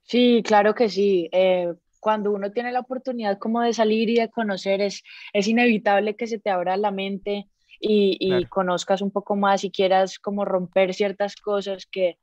Sí, 0.03 0.43
claro 0.45 0.75
que 0.75 0.89
sí. 0.89 1.29
Eh, 1.31 1.73
cuando 1.99 2.31
uno 2.31 2.51
tiene 2.51 2.71
la 2.71 2.81
oportunidad 2.81 3.37
como 3.39 3.61
de 3.61 3.73
salir 3.73 4.09
y 4.09 4.15
de 4.15 4.29
conocer, 4.29 4.81
es, 4.81 5.03
es 5.33 5.47
inevitable 5.47 6.15
que 6.15 6.27
se 6.27 6.39
te 6.39 6.49
abra 6.49 6.75
la 6.77 6.91
mente 6.91 7.47
y, 7.79 8.17
y 8.19 8.47
Claro. 8.47 8.47
conozcas 8.47 9.01
un 9.01 9.11
poco 9.11 9.35
más 9.35 9.63
y 9.63 9.71
quieras 9.71 10.19
como 10.19 10.43
romper 10.45 10.93
ciertas 10.93 11.35
cosas 11.35 11.85
que, 11.87 12.17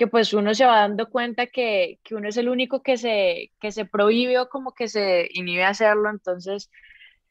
que 0.00 0.06
pues 0.08 0.32
uno 0.32 0.54
se 0.54 0.64
va 0.64 0.80
dando 0.80 1.10
cuenta 1.10 1.46
que, 1.46 2.00
que 2.04 2.14
uno 2.14 2.26
es 2.30 2.38
el 2.38 2.48
único 2.48 2.82
que 2.82 2.96
se, 2.96 3.52
que 3.60 3.70
se 3.70 3.84
prohíbe 3.84 4.38
o 4.38 4.48
como 4.48 4.72
que 4.72 4.88
se 4.88 5.28
inhibe 5.34 5.64
a 5.64 5.68
hacerlo, 5.70 6.08
entonces 6.08 6.70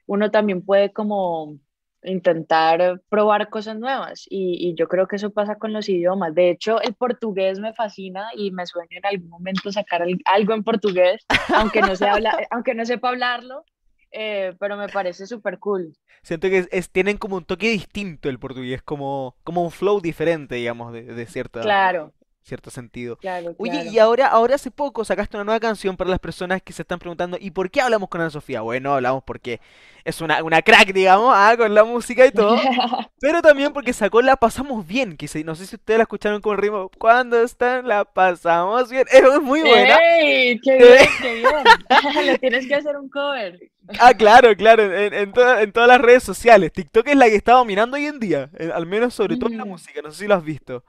uno 0.06 0.30
también 0.30 0.64
puede 0.64 0.94
como 0.94 1.58
intentar 2.04 3.02
probar 3.10 3.50
cosas 3.50 3.78
nuevas 3.80 4.26
y, 4.30 4.70
y 4.70 4.76
yo 4.76 4.88
creo 4.88 5.08
que 5.08 5.16
eso 5.16 5.32
pasa 5.32 5.56
con 5.58 5.74
los 5.74 5.90
idiomas. 5.90 6.36
De 6.36 6.52
hecho, 6.52 6.80
el 6.82 6.94
portugués 6.94 7.60
me 7.60 7.74
fascina 7.74 8.28
y 8.36 8.52
me 8.52 8.68
sueño 8.68 9.00
en 9.00 9.06
algún 9.08 9.30
momento 9.30 9.72
sacar 9.72 10.04
al- 10.04 10.22
algo 10.26 10.54
en 10.54 10.64
portugués, 10.64 11.26
aunque 11.56 11.82
no 11.82 11.96
sé 11.96 12.08
habla- 12.08 12.38
aunque 12.52 12.76
no 12.76 12.86
sepa 12.86 13.10
hablarlo, 13.10 13.66
eh, 14.12 14.54
pero 14.60 14.78
me 14.78 14.90
parece 14.90 15.26
súper 15.26 15.58
cool. 15.58 15.96
Siento 16.22 16.50
que 16.50 16.60
es, 16.60 16.70
es- 16.72 16.92
tienen 16.92 17.18
como 17.18 17.38
un 17.38 17.46
toque 17.46 17.70
distinto 17.72 18.30
el 18.30 18.38
portugués, 18.40 18.84
como, 18.84 19.36
como 19.44 19.64
un 19.64 19.72
flow 19.72 20.02
diferente, 20.02 20.56
digamos, 20.56 20.94
de, 20.94 21.02
de 21.04 21.26
cierta, 21.26 21.62
Claro, 21.62 22.14
cierto 22.44 22.72
sentido. 22.72 23.18
claro, 23.18 23.54
Oye, 23.60 23.72
claro. 23.72 23.92
y 23.92 24.00
ahora, 24.00 24.28
ahora 24.28 24.56
hace 24.56 24.72
poco 24.72 25.06
sacaste 25.06 25.38
una 25.38 25.44
nueva 25.44 25.60
canción 25.60 25.96
para 25.98 26.10
las 26.10 26.20
personas 26.20 26.62
que 26.64 26.74
se 26.74 26.82
están 26.82 26.98
preguntando, 26.98 27.38
¿y 27.40 27.52
por 27.52 27.70
qué 27.70 27.82
hablamos 27.82 28.10
con 28.10 28.22
Ana 28.22 28.30
Sofía? 28.32 28.62
Bueno, 28.62 28.94
hablamos 28.96 29.24
porque 29.24 29.60
es 30.04 30.20
una, 30.22 30.42
una 30.44 30.62
crack, 30.64 30.92
digamos, 30.94 31.32
ah, 31.36 31.54
con 31.58 31.76
la 31.76 31.84
música 31.84 32.26
y 32.26 32.32
todo, 32.32 32.58
pero 33.20 33.42
también 33.44 33.72
porque 33.72 33.94
sacó 33.94 34.22
La 34.24 34.36
Pasamos 34.36 34.88
Bien, 34.88 35.16
que 35.16 35.28
se- 35.28 35.44
no 35.44 35.54
sé 35.54 35.68
si 35.68 35.76
ustedes 35.76 36.00
la 36.00 36.04
escucharon 36.04 36.42
con 36.42 36.58
ritmo, 36.58 36.90
cuando 36.98 37.40
están 37.42 37.88
La 37.88 38.04
Pasamos 38.06 38.90
Bien, 38.90 39.06
es 39.12 39.42
muy 39.42 39.62
buena. 39.62 39.98
¡Ey! 40.20 40.60
¡Qué 40.62 40.76
bien, 40.78 41.10
qué 41.22 41.34
bien! 41.36 41.46
Le 42.26 42.38
tienes 42.40 42.68
que 42.68 42.76
hacer 42.76 42.98
un 42.98 43.10
cover. 43.10 43.60
Ah, 44.00 44.14
claro, 44.14 44.56
claro, 44.56 44.84
en, 44.84 45.14
en, 45.14 45.34
en 45.36 45.72
todas 45.72 45.88
las 45.88 46.00
redes 46.00 46.24
sociales. 46.24 46.72
TikTok 46.72 47.08
es 47.08 47.16
la 47.16 47.26
que 47.26 47.36
está 47.36 47.54
dominando 47.54 47.98
hoy 47.98 48.06
en 48.06 48.20
día, 48.20 48.50
eh, 48.58 48.70
al 48.74 48.86
menos 48.86 49.14
sobre 49.16 49.36
todo 49.38 49.50
en 49.50 49.58
la 49.58 49.66
música, 49.66 50.00
no 50.04 50.12
sé 50.12 50.20
si 50.20 50.28
lo 50.28 50.36
has 50.36 50.44
visto. 50.44 50.84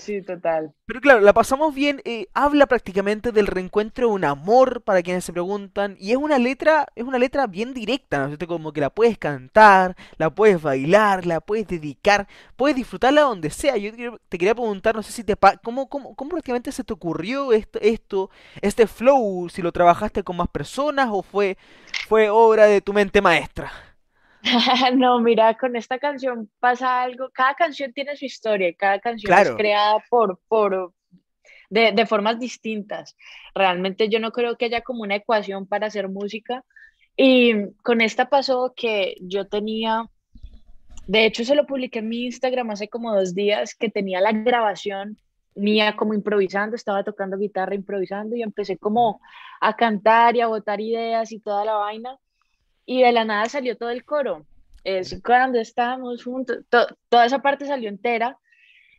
Sí, 0.00 0.22
total. 0.22 0.74
Pero 0.86 1.00
claro, 1.02 1.20
la 1.20 1.34
pasamos 1.34 1.74
bien, 1.74 2.00
eh, 2.06 2.26
habla 2.32 2.66
prácticamente 2.66 3.32
del 3.32 3.46
reencuentro 3.46 4.08
de 4.08 4.14
un 4.14 4.24
amor 4.24 4.82
para 4.82 5.02
quienes 5.02 5.24
se 5.26 5.32
preguntan, 5.32 5.94
y 6.00 6.12
es 6.12 6.16
una 6.16 6.38
letra, 6.38 6.86
es 6.94 7.04
una 7.04 7.18
letra 7.18 7.46
bien 7.46 7.74
directa, 7.74 8.26
¿no? 8.26 8.46
Como 8.48 8.72
que 8.72 8.80
la 8.80 8.88
puedes 8.88 9.18
cantar, 9.18 9.94
la 10.16 10.30
puedes 10.30 10.60
bailar, 10.62 11.26
la 11.26 11.40
puedes 11.42 11.68
dedicar, 11.68 12.26
puedes 12.56 12.76
disfrutarla 12.76 13.20
donde 13.20 13.50
sea. 13.50 13.76
Yo 13.76 13.92
te 14.28 14.38
quería 14.38 14.54
preguntar, 14.54 14.96
no 14.96 15.02
sé 15.02 15.12
si 15.12 15.22
te 15.22 15.36
cómo, 15.62 15.88
cómo, 15.88 16.14
cómo 16.16 16.30
prácticamente 16.30 16.72
se 16.72 16.82
te 16.82 16.94
ocurrió 16.94 17.52
esto, 17.52 17.78
esto, 17.82 18.30
este 18.62 18.86
flow, 18.86 19.48
si 19.50 19.60
lo 19.60 19.72
trabajaste 19.72 20.24
con 20.24 20.38
más 20.38 20.48
personas 20.48 21.08
o 21.12 21.22
fue, 21.22 21.58
fue 22.08 22.30
obra 22.30 22.64
de 22.66 22.80
tu 22.80 22.94
mente 22.94 23.20
maestra. 23.20 23.70
No, 24.96 25.20
mira, 25.20 25.56
con 25.56 25.76
esta 25.76 25.98
canción 25.98 26.50
pasa 26.60 27.02
algo, 27.02 27.30
cada 27.30 27.54
canción 27.54 27.92
tiene 27.92 28.16
su 28.16 28.24
historia, 28.24 28.68
y 28.68 28.74
cada 28.74 28.98
canción 28.98 29.32
es 29.32 29.50
creada 29.52 30.02
por, 30.08 30.38
por, 30.48 30.92
de, 31.68 31.92
de 31.92 32.06
formas 32.06 32.38
distintas. 32.38 33.16
Realmente 33.54 34.08
yo 34.08 34.18
no 34.20 34.32
creo 34.32 34.56
que 34.56 34.66
haya 34.66 34.80
como 34.80 35.02
una 35.02 35.16
ecuación 35.16 35.66
para 35.66 35.86
hacer 35.86 36.08
música. 36.08 36.64
Y 37.16 37.72
con 37.82 38.00
esta 38.00 38.30
pasó 38.30 38.72
que 38.74 39.16
yo 39.20 39.46
tenía, 39.46 40.06
de 41.06 41.26
hecho 41.26 41.44
se 41.44 41.54
lo 41.54 41.66
publiqué 41.66 41.98
en 41.98 42.08
mi 42.08 42.24
Instagram 42.24 42.70
hace 42.70 42.88
como 42.88 43.14
dos 43.14 43.34
días, 43.34 43.74
que 43.74 43.90
tenía 43.90 44.20
la 44.20 44.32
grabación 44.32 45.18
mía 45.54 45.96
como 45.96 46.14
improvisando, 46.14 46.76
estaba 46.76 47.04
tocando 47.04 47.36
guitarra 47.36 47.74
improvisando 47.74 48.36
y 48.36 48.42
empecé 48.42 48.78
como 48.78 49.20
a 49.60 49.76
cantar 49.76 50.36
y 50.36 50.40
a 50.40 50.46
botar 50.46 50.80
ideas 50.80 51.32
y 51.32 51.40
toda 51.40 51.64
la 51.64 51.74
vaina. 51.74 52.16
Y 52.92 53.02
de 53.02 53.12
la 53.12 53.24
nada 53.24 53.48
salió 53.48 53.76
todo 53.76 53.90
el 53.90 54.04
coro. 54.04 54.46
Es 54.82 55.20
cuando 55.24 55.60
estamos 55.60 56.24
juntos, 56.24 56.58
to- 56.68 56.88
toda 57.08 57.24
esa 57.26 57.38
parte 57.40 57.64
salió 57.64 57.88
entera 57.88 58.36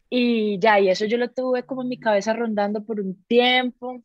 y 0.09 0.57
ya, 0.59 0.79
y 0.79 0.87
eso 0.87 1.03
yo 1.05 1.17
lo 1.17 1.29
tuve 1.29 1.63
como 1.65 1.81
en 1.81 1.89
mi 1.89 1.99
cabeza 1.99 2.31
rondando 2.33 2.85
por 2.85 3.01
un 3.01 3.21
tiempo, 3.25 4.01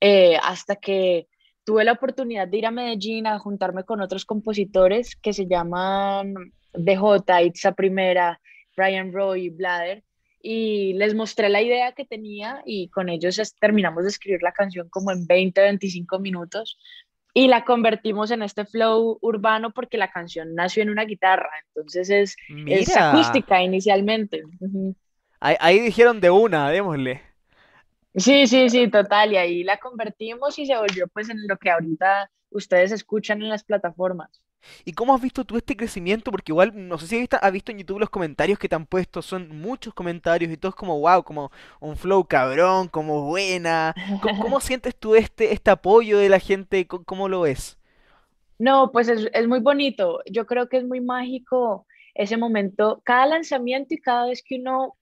eh, 0.00 0.36
hasta 0.40 0.76
que 0.76 1.26
tuve 1.64 1.82
la 1.82 1.90
oportunidad 1.92 2.46
de 2.46 2.58
ir 2.58 2.66
a 2.66 2.70
Medellín 2.70 3.26
a 3.26 3.40
juntarme 3.40 3.82
con 3.82 4.00
otros 4.00 4.24
compositores 4.24 5.16
que 5.16 5.32
se 5.32 5.46
llaman 5.46 6.34
DJ, 6.72 7.42
Itza 7.46 7.72
Primera, 7.72 8.40
Brian 8.76 9.12
Roy, 9.12 9.48
Blader, 9.50 10.04
y 10.40 10.92
les 10.92 11.14
mostré 11.16 11.48
la 11.48 11.62
idea 11.62 11.92
que 11.92 12.04
tenía 12.04 12.62
y 12.64 12.90
con 12.90 13.08
ellos 13.08 13.40
terminamos 13.58 14.04
de 14.04 14.10
escribir 14.10 14.42
la 14.42 14.52
canción 14.52 14.88
como 14.88 15.10
en 15.10 15.26
20, 15.26 15.60
25 15.60 16.20
minutos 16.20 16.78
y 17.34 17.48
la 17.48 17.64
convertimos 17.64 18.30
en 18.30 18.42
este 18.42 18.64
flow 18.64 19.18
urbano 19.20 19.72
porque 19.72 19.98
la 19.98 20.10
canción 20.10 20.54
nació 20.54 20.84
en 20.84 20.90
una 20.90 21.04
guitarra, 21.04 21.50
entonces 21.66 22.08
es, 22.08 22.36
es 22.66 22.96
acústica 22.96 23.60
inicialmente. 23.60 24.44
Ahí, 25.40 25.56
ahí 25.58 25.80
dijeron 25.80 26.20
de 26.20 26.30
una, 26.30 26.70
démosle. 26.70 27.20
Sí, 28.14 28.46
sí, 28.46 28.70
sí, 28.70 28.88
total. 28.88 29.32
Y 29.32 29.36
ahí 29.36 29.64
la 29.64 29.78
convertimos 29.78 30.58
y 30.58 30.66
se 30.66 30.76
volvió 30.76 31.08
pues 31.08 31.28
en 31.28 31.38
lo 31.48 31.56
que 31.56 31.70
ahorita 31.70 32.30
ustedes 32.50 32.92
escuchan 32.92 33.42
en 33.42 33.48
las 33.48 33.64
plataformas. 33.64 34.43
¿Y 34.84 34.92
cómo 34.92 35.14
has 35.14 35.20
visto 35.22 35.44
tú 35.44 35.56
este 35.56 35.76
crecimiento? 35.76 36.30
Porque 36.30 36.52
igual, 36.52 36.72
no 36.88 36.98
sé 36.98 37.06
si 37.06 37.16
has 37.16 37.20
visto, 37.22 37.38
has 37.40 37.52
visto 37.52 37.72
en 37.72 37.78
YouTube 37.78 38.00
los 38.00 38.10
comentarios 38.10 38.58
que 38.58 38.68
te 38.68 38.74
han 38.76 38.86
puesto, 38.86 39.22
son 39.22 39.48
muchos 39.60 39.94
comentarios 39.94 40.50
y 40.52 40.56
todos 40.56 40.74
como 40.74 40.98
wow, 41.00 41.22
como 41.24 41.50
un 41.80 41.96
flow 41.96 42.24
cabrón, 42.26 42.88
como 42.88 43.22
buena. 43.22 43.96
¿Cómo, 44.20 44.36
cómo 44.38 44.60
sientes 44.60 44.96
tú 44.98 45.14
este, 45.14 45.52
este 45.52 45.70
apoyo 45.70 46.18
de 46.18 46.28
la 46.28 46.38
gente? 46.40 46.86
¿Cómo, 46.86 47.04
cómo 47.04 47.28
lo 47.28 47.42
ves? 47.42 47.78
No, 48.58 48.90
pues 48.92 49.08
es, 49.08 49.28
es 49.32 49.48
muy 49.48 49.60
bonito. 49.60 50.20
Yo 50.30 50.46
creo 50.46 50.68
que 50.68 50.78
es 50.78 50.84
muy 50.84 51.00
mágico 51.00 51.86
ese 52.14 52.36
momento. 52.36 53.02
Cada 53.04 53.26
lanzamiento 53.26 53.94
y 53.94 53.98
cada 54.00 54.26
vez 54.26 54.42
que 54.42 54.56
uno 54.56 54.96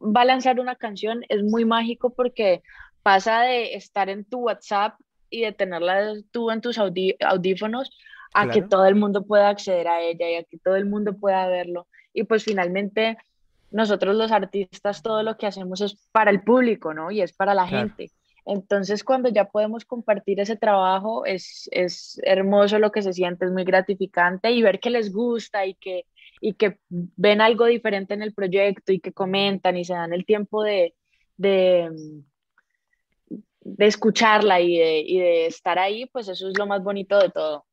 va 0.00 0.22
a 0.22 0.24
lanzar 0.26 0.60
una 0.60 0.76
canción 0.76 1.22
es 1.28 1.42
muy 1.42 1.64
mágico 1.64 2.14
porque 2.14 2.62
pasa 3.02 3.42
de 3.42 3.74
estar 3.74 4.08
en 4.10 4.24
tu 4.24 4.40
WhatsApp 4.40 4.98
y 5.30 5.42
de 5.42 5.52
tenerla 5.52 6.14
tú 6.32 6.50
en 6.50 6.60
tus 6.60 6.78
audí- 6.78 7.16
audífonos 7.20 7.90
a 8.34 8.48
que 8.48 8.62
todo 8.62 8.86
el 8.86 8.94
mundo 8.94 9.24
pueda 9.24 9.48
acceder 9.48 9.88
a 9.88 10.00
ella 10.00 10.30
y 10.30 10.34
a 10.36 10.44
que 10.44 10.58
todo 10.58 10.76
el 10.76 10.86
mundo 10.86 11.16
pueda 11.18 11.46
verlo. 11.48 11.86
Y 12.12 12.24
pues 12.24 12.44
finalmente 12.44 13.18
nosotros 13.70 14.14
los 14.14 14.32
artistas 14.32 15.02
todo 15.02 15.22
lo 15.22 15.36
que 15.36 15.46
hacemos 15.46 15.80
es 15.80 16.08
para 16.12 16.30
el 16.30 16.42
público, 16.42 16.94
¿no? 16.94 17.10
Y 17.10 17.20
es 17.22 17.32
para 17.32 17.54
la 17.54 17.66
claro. 17.66 17.88
gente. 17.88 18.12
Entonces, 18.44 19.04
cuando 19.04 19.28
ya 19.28 19.44
podemos 19.44 19.84
compartir 19.84 20.40
ese 20.40 20.56
trabajo, 20.56 21.24
es, 21.24 21.68
es 21.72 22.20
hermoso 22.24 22.78
lo 22.78 22.90
que 22.90 23.02
se 23.02 23.12
siente, 23.12 23.44
es 23.44 23.52
muy 23.52 23.64
gratificante 23.64 24.50
y 24.50 24.62
ver 24.62 24.80
que 24.80 24.90
les 24.90 25.12
gusta 25.12 25.64
y 25.64 25.74
que, 25.74 26.06
y 26.40 26.54
que 26.54 26.78
ven 26.88 27.40
algo 27.40 27.66
diferente 27.66 28.14
en 28.14 28.22
el 28.22 28.34
proyecto 28.34 28.92
y 28.92 29.00
que 29.00 29.12
comentan 29.12 29.76
y 29.76 29.84
se 29.84 29.94
dan 29.94 30.12
el 30.12 30.26
tiempo 30.26 30.64
de, 30.64 30.94
de, 31.36 31.90
de 33.60 33.86
escucharla 33.86 34.60
y 34.60 34.76
de, 34.76 34.98
y 35.00 35.18
de 35.20 35.46
estar 35.46 35.78
ahí, 35.78 36.06
pues 36.06 36.28
eso 36.28 36.48
es 36.48 36.58
lo 36.58 36.66
más 36.66 36.82
bonito 36.82 37.18
de 37.18 37.30
todo. 37.30 37.64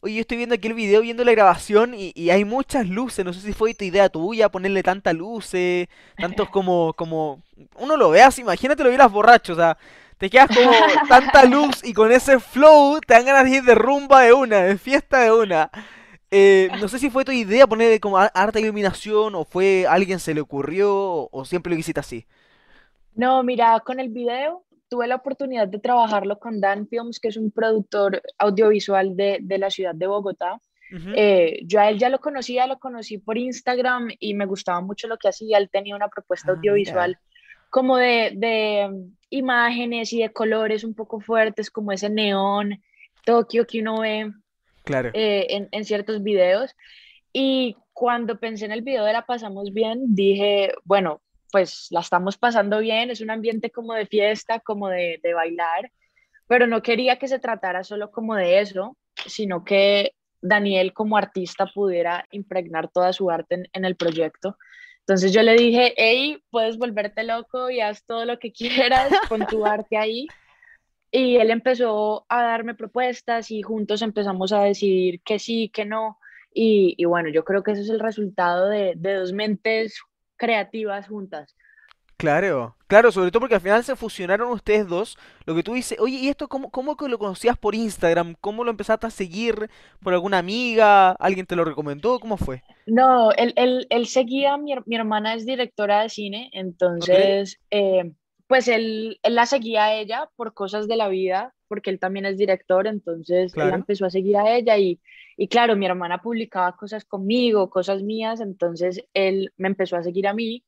Oye, 0.00 0.14
yo 0.14 0.20
estoy 0.22 0.36
viendo 0.38 0.54
aquí 0.54 0.68
el 0.68 0.74
video, 0.74 1.02
viendo 1.02 1.24
la 1.24 1.32
grabación 1.32 1.94
y, 1.94 2.12
y 2.14 2.30
hay 2.30 2.44
muchas 2.44 2.88
luces. 2.88 3.24
No 3.24 3.32
sé 3.32 3.40
si 3.40 3.52
fue 3.52 3.74
tu 3.74 3.84
idea 3.84 4.08
tuya 4.08 4.48
ponerle 4.50 4.82
tantas 4.82 5.14
luces, 5.14 5.88
tantos 6.18 6.48
como, 6.50 6.94
como... 6.94 7.42
Uno 7.76 7.96
lo 7.96 8.10
ve 8.10 8.22
así, 8.22 8.42
imagínate 8.42 8.82
lo 8.82 8.88
vieras 8.90 9.12
borracho, 9.12 9.52
o 9.52 9.56
sea, 9.56 9.76
te 10.18 10.30
quedas 10.30 10.50
como 10.50 10.70
tanta 11.06 11.44
luz 11.46 11.84
y 11.84 11.92
con 11.92 12.10
ese 12.12 12.40
flow 12.40 13.00
te 13.06 13.14
dan 13.14 13.26
ganas 13.26 13.44
de 13.44 13.50
ir 13.58 13.62
de 13.64 13.74
rumba 13.74 14.22
de 14.22 14.32
una, 14.32 14.62
de 14.62 14.78
fiesta 14.78 15.20
de 15.20 15.32
una. 15.32 15.70
Eh, 16.30 16.70
no 16.80 16.88
sé 16.88 16.98
si 16.98 17.10
fue 17.10 17.24
tu 17.24 17.32
idea 17.32 17.66
ponerle 17.66 18.00
como 18.00 18.18
har- 18.18 18.30
harta 18.34 18.60
iluminación 18.60 19.34
o 19.34 19.44
fue 19.44 19.86
alguien 19.88 20.20
se 20.20 20.34
le 20.34 20.40
ocurrió 20.40 20.94
o, 20.94 21.28
o 21.32 21.44
siempre 21.44 21.72
lo 21.74 21.78
hiciste 21.80 22.00
así. 22.00 22.26
No, 23.14 23.42
mira, 23.44 23.78
con 23.80 24.00
el 24.00 24.08
video 24.08 24.64
tuve 24.90 25.06
la 25.06 25.14
oportunidad 25.16 25.68
de 25.68 25.78
trabajarlo 25.78 26.38
con 26.38 26.60
Dan 26.60 26.86
Films, 26.88 27.18
que 27.20 27.28
es 27.28 27.36
un 27.38 27.50
productor 27.50 28.20
audiovisual 28.38 29.16
de, 29.16 29.38
de 29.40 29.58
la 29.58 29.70
ciudad 29.70 29.94
de 29.94 30.06
Bogotá. 30.06 30.60
Eh, 31.14 31.60
yo 31.66 31.78
a 31.80 31.88
él 31.88 31.98
ya 31.98 32.08
lo 32.08 32.18
conocía, 32.18 32.66
lo 32.66 32.80
conocí 32.80 33.16
por 33.18 33.38
Instagram 33.38 34.08
y 34.18 34.34
me 34.34 34.44
gustaba 34.44 34.80
mucho 34.80 35.06
lo 35.06 35.16
que 35.18 35.28
hacía. 35.28 35.56
Él 35.58 35.70
tenía 35.70 35.94
una 35.94 36.08
propuesta 36.08 36.50
Ah, 36.50 36.54
audiovisual 36.56 37.16
como 37.70 37.96
de, 37.96 38.32
de 38.34 38.88
mm, 38.90 39.16
imágenes 39.30 40.12
y 40.12 40.20
de 40.20 40.32
colores 40.32 40.82
un 40.82 40.94
poco 40.94 41.20
fuertes, 41.20 41.70
como 41.70 41.92
ese 41.92 42.10
neón, 42.10 42.82
Tokio 43.24 43.66
que 43.66 43.80
uno 43.80 44.00
ve 44.00 44.32
Claro. 44.82 45.10
eh, 45.14 45.46
en, 45.50 45.68
en 45.70 45.84
ciertos 45.84 46.24
videos. 46.24 46.74
Y 47.32 47.76
cuando 47.92 48.40
pensé 48.40 48.64
en 48.64 48.72
el 48.72 48.82
video 48.82 49.04
de 49.04 49.12
La 49.12 49.24
Pasamos 49.26 49.72
Bien, 49.72 50.00
dije, 50.16 50.72
bueno, 50.82 51.20
pues 51.50 51.88
la 51.90 52.00
estamos 52.00 52.36
pasando 52.38 52.78
bien, 52.78 53.10
es 53.10 53.20
un 53.20 53.30
ambiente 53.30 53.70
como 53.70 53.94
de 53.94 54.06
fiesta, 54.06 54.60
como 54.60 54.88
de, 54.88 55.20
de 55.22 55.34
bailar, 55.34 55.90
pero 56.46 56.66
no 56.66 56.82
quería 56.82 57.16
que 57.16 57.28
se 57.28 57.38
tratara 57.38 57.84
solo 57.84 58.10
como 58.10 58.34
de 58.34 58.60
eso, 58.60 58.96
sino 59.26 59.64
que 59.64 60.14
Daniel 60.42 60.92
como 60.92 61.16
artista 61.16 61.66
pudiera 61.66 62.26
impregnar 62.30 62.88
toda 62.88 63.12
su 63.12 63.30
arte 63.30 63.68
en, 63.72 63.84
el 63.84 63.96
proyecto. 63.96 64.56
Entonces 65.00 65.32
yo 65.32 65.42
le 65.42 65.54
dije, 65.54 65.94
hey, 65.96 66.42
puedes 66.50 66.78
volverte 66.78 67.24
loco 67.24 67.70
y 67.70 67.80
haz 67.80 68.04
todo 68.04 68.24
lo 68.24 68.38
que 68.38 68.52
quieras 68.52 69.12
con 69.28 69.46
tu 69.46 69.66
arte 69.66 69.96
ahí. 69.96 70.26
Y 71.10 71.36
él 71.36 71.50
empezó 71.50 72.24
a 72.28 72.42
darme 72.42 72.74
propuestas 72.74 73.50
y 73.50 73.62
juntos 73.62 74.00
empezamos 74.02 74.52
a 74.52 74.62
decidir 74.62 75.20
que 75.22 75.38
sí, 75.38 75.68
que 75.68 75.84
no. 75.84 76.18
Y, 76.52 76.94
y 76.96 77.04
bueno, 77.04 77.28
yo 77.30 77.44
creo 77.44 77.62
que 77.62 77.72
eso 77.72 77.82
es 77.82 77.90
el 77.90 78.00
resultado 78.00 78.68
de, 78.68 78.94
de 78.96 79.14
dos 79.14 79.32
mentes 79.32 80.00
creativas 80.40 81.06
juntas. 81.06 81.54
Claro, 82.16 82.76
claro, 82.86 83.12
sobre 83.12 83.30
todo 83.30 83.40
porque 83.40 83.54
al 83.54 83.62
final 83.62 83.84
se 83.84 83.96
fusionaron 83.96 84.50
ustedes 84.52 84.86
dos. 84.86 85.16
Lo 85.46 85.54
que 85.54 85.62
tú 85.62 85.72
dices, 85.74 85.98
oye, 86.00 86.16
¿y 86.16 86.28
esto 86.28 86.48
cómo, 86.48 86.70
cómo 86.70 86.96
que 86.96 87.08
lo 87.08 87.18
conocías 87.18 87.56
por 87.56 87.74
Instagram? 87.74 88.34
¿Cómo 88.40 88.62
lo 88.62 88.70
empezaste 88.70 89.06
a 89.06 89.10
seguir? 89.10 89.70
¿Por 90.02 90.12
alguna 90.12 90.38
amiga? 90.38 91.12
¿Alguien 91.12 91.46
te 91.46 91.56
lo 91.56 91.64
recomendó? 91.64 92.20
¿Cómo 92.20 92.36
fue? 92.36 92.62
No, 92.86 93.30
él, 93.32 93.52
él, 93.56 93.86
él 93.90 94.06
seguía, 94.06 94.56
mi, 94.58 94.74
mi 94.86 94.96
hermana 94.96 95.34
es 95.34 95.46
directora 95.46 96.02
de 96.02 96.08
cine, 96.08 96.50
entonces, 96.52 97.58
eh, 97.70 98.12
pues 98.48 98.68
él, 98.68 99.18
él 99.22 99.34
la 99.34 99.46
seguía 99.46 99.84
a 99.84 99.94
ella 99.94 100.28
por 100.36 100.54
cosas 100.54 100.88
de 100.88 100.96
la 100.96 101.08
vida, 101.08 101.54
porque 101.70 101.90
él 101.90 102.00
también 102.00 102.26
es 102.26 102.36
director, 102.36 102.88
entonces 102.88 103.52
él 103.56 103.72
empezó 103.72 104.06
a 104.06 104.10
seguir 104.10 104.36
a 104.36 104.56
ella 104.56 104.76
y, 104.76 105.00
y 105.36 105.46
claro, 105.46 105.76
mi 105.76 105.86
hermana 105.86 106.20
publicaba 106.20 106.74
cosas 106.76 107.04
conmigo, 107.04 107.70
cosas 107.70 108.02
mías, 108.02 108.40
entonces 108.40 109.04
él 109.14 109.52
me 109.56 109.68
empezó 109.68 109.96
a 109.96 110.02
seguir 110.02 110.26
a 110.26 110.34
mí 110.34 110.64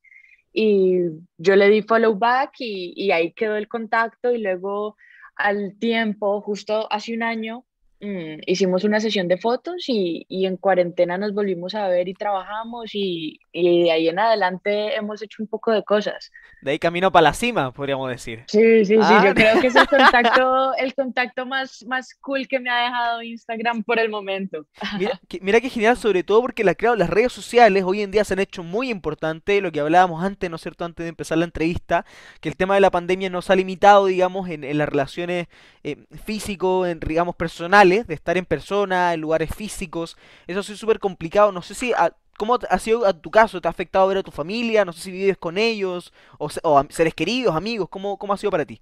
y 0.53 0.99
yo 1.37 1.57
le 1.57 1.67
di 1.67 1.81
follow 1.81 2.15
back 2.17 2.53
y, 2.59 2.93
y 2.95 3.11
ahí 3.11 3.33
quedó 3.33 3.57
el 3.57 3.67
contacto 3.67 4.31
y 4.31 4.37
luego 4.37 4.95
al 5.35 5.77
tiempo, 5.77 6.39
justo 6.39 6.87
hace 6.89 7.13
un 7.13 7.23
año, 7.23 7.65
mm, 8.03 8.41
hicimos 8.45 8.83
una 8.83 8.99
sesión 8.99 9.27
de 9.27 9.37
fotos 9.37 9.85
y, 9.87 10.25
y 10.29 10.45
en 10.45 10.57
cuarentena 10.57 11.17
nos 11.17 11.33
volvimos 11.33 11.73
a 11.75 11.87
ver 11.87 12.07
y 12.07 12.13
trabajamos 12.13 12.93
y, 12.93 13.39
y 13.51 13.83
de 13.83 13.91
ahí 13.91 14.09
en 14.09 14.19
adelante 14.19 14.95
hemos 14.95 15.21
hecho 15.21 15.41
un 15.41 15.47
poco 15.47 15.71
de 15.71 15.83
cosas. 15.83 16.31
De 16.61 16.71
ahí 16.71 16.79
camino 16.79 17.11
para 17.11 17.23
la 17.23 17.33
cima, 17.33 17.71
podríamos 17.71 18.09
decir. 18.09 18.43
Sí, 18.47 18.85
sí, 18.85 18.95
sí, 18.95 18.99
Ah, 19.01 19.23
yo 19.25 19.33
creo 19.35 19.59
que 19.59 19.67
es 19.67 19.75
el 19.75 19.87
contacto, 19.87 20.73
el 20.75 20.93
contacto 20.93 21.45
más, 21.45 21.85
más 21.87 22.13
cool 22.21 22.47
que 22.47 22.59
me 22.59 22.69
ha 22.69 22.83
dejado 22.85 23.21
Instagram 23.21 23.83
por 23.83 23.99
el 23.99 24.09
momento. 24.09 24.65
Mira, 24.97 25.19
que, 25.27 25.39
mira 25.41 25.61
qué 25.61 25.69
genial, 25.69 25.97
sobre 25.97 26.23
todo 26.23 26.41
porque 26.41 26.63
la, 26.63 26.75
claro, 26.75 26.95
las 26.95 27.09
redes 27.09 27.31
sociales 27.31 27.83
hoy 27.85 28.01
en 28.01 28.11
día 28.11 28.23
se 28.23 28.33
han 28.33 28.39
hecho 28.39 28.63
muy 28.63 28.89
importante, 28.89 29.61
lo 29.61 29.71
que 29.71 29.79
hablábamos 29.79 30.23
antes, 30.23 30.49
¿no 30.49 30.55
es 30.55 30.61
cierto?, 30.61 30.85
antes 30.85 31.03
de 31.03 31.09
empezar 31.09 31.37
la 31.37 31.45
entrevista, 31.45 32.05
que 32.41 32.49
el 32.49 32.55
tema 32.55 32.75
de 32.75 32.81
la 32.81 32.91
pandemia 32.91 33.29
no 33.29 33.41
se 33.41 33.53
ha 33.53 33.55
limitado, 33.55 34.05
digamos, 34.05 34.49
en, 34.49 34.63
en 34.63 34.77
las 34.77 34.89
relaciones 34.89 35.47
eh, 35.83 35.97
físico, 36.23 36.85
en, 36.85 36.99
digamos, 36.99 37.35
personales, 37.35 37.92
de 38.01 38.13
estar 38.13 38.37
en 38.37 38.45
persona, 38.45 39.13
en 39.13 39.21
lugares 39.21 39.53
físicos, 39.55 40.17
eso 40.47 40.59
ha 40.59 40.63
sido 40.63 40.77
súper 40.77 40.99
complicado, 40.99 41.51
no 41.51 41.61
sé 41.61 41.75
si, 41.75 41.93
¿cómo 42.37 42.57
ha 42.69 42.79
sido 42.79 43.05
a 43.05 43.13
tu 43.13 43.29
caso? 43.29 43.61
¿Te 43.61 43.67
ha 43.67 43.71
afectado 43.71 44.07
ver 44.07 44.17
a 44.17 44.23
tu 44.23 44.31
familia? 44.31 44.85
No 44.85 44.93
sé 44.93 45.01
si 45.01 45.11
vives 45.11 45.37
con 45.37 45.57
ellos, 45.57 46.11
o, 46.39 46.49
seres 46.89 47.13
queridos, 47.13 47.55
amigos, 47.55 47.87
¿cómo, 47.89 48.17
cómo 48.17 48.33
ha 48.33 48.37
sido 48.37 48.51
para 48.51 48.65
ti? 48.65 48.81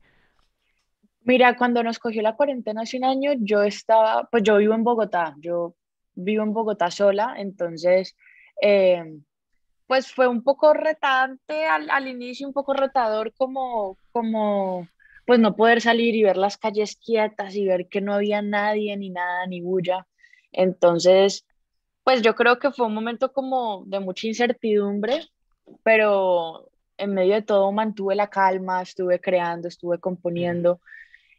Mira, 1.23 1.55
cuando 1.55 1.83
nos 1.83 1.99
cogió 1.99 2.21
la 2.21 2.35
cuarentena 2.35 2.81
hace 2.81 2.97
un 2.97 3.05
año, 3.05 3.33
yo 3.37 3.61
estaba, 3.61 4.27
pues 4.31 4.41
yo 4.43 4.57
vivo 4.57 4.73
en 4.73 4.83
Bogotá, 4.83 5.35
yo 5.39 5.75
vivo 6.15 6.43
en 6.43 6.53
Bogotá 6.53 6.89
sola, 6.89 7.35
entonces, 7.37 8.15
eh, 8.61 9.03
pues 9.85 10.11
fue 10.11 10.27
un 10.27 10.41
poco 10.41 10.73
retante 10.73 11.65
al, 11.65 11.89
al 11.89 12.07
inicio, 12.07 12.47
un 12.47 12.53
poco 12.53 12.73
retador 12.73 13.33
como, 13.33 13.97
como, 14.11 14.87
pues 15.25 15.39
no 15.39 15.55
poder 15.55 15.81
salir 15.81 16.15
y 16.15 16.23
ver 16.23 16.37
las 16.37 16.57
calles 16.57 16.97
quietas 16.97 17.55
y 17.55 17.65
ver 17.65 17.87
que 17.87 18.01
no 18.01 18.13
había 18.13 18.41
nadie, 18.41 18.95
ni 18.97 19.09
nada, 19.09 19.45
ni 19.47 19.61
bulla. 19.61 20.07
Entonces, 20.51 21.45
pues 22.03 22.21
yo 22.21 22.35
creo 22.35 22.59
que 22.59 22.71
fue 22.71 22.87
un 22.87 22.93
momento 22.93 23.31
como 23.31 23.83
de 23.85 23.99
mucha 23.99 24.27
incertidumbre, 24.27 25.21
pero 25.83 26.69
en 26.97 27.13
medio 27.13 27.33
de 27.35 27.41
todo 27.41 27.71
mantuve 27.71 28.15
la 28.15 28.27
calma, 28.29 28.81
estuve 28.81 29.19
creando, 29.19 29.67
estuve 29.67 29.99
componiendo. 29.99 30.81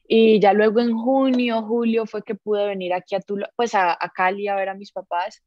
Y 0.08 0.40
ya 0.40 0.52
luego 0.52 0.80
en 0.80 0.96
junio, 0.96 1.62
julio 1.62 2.06
fue 2.06 2.22
que 2.22 2.34
pude 2.34 2.66
venir 2.66 2.92
aquí 2.92 3.14
a 3.14 3.20
Tula, 3.20 3.50
pues 3.56 3.74
a, 3.74 3.92
a 3.92 4.08
Cali 4.10 4.48
a 4.48 4.56
ver 4.56 4.68
a 4.68 4.74
mis 4.74 4.92
papás. 4.92 5.42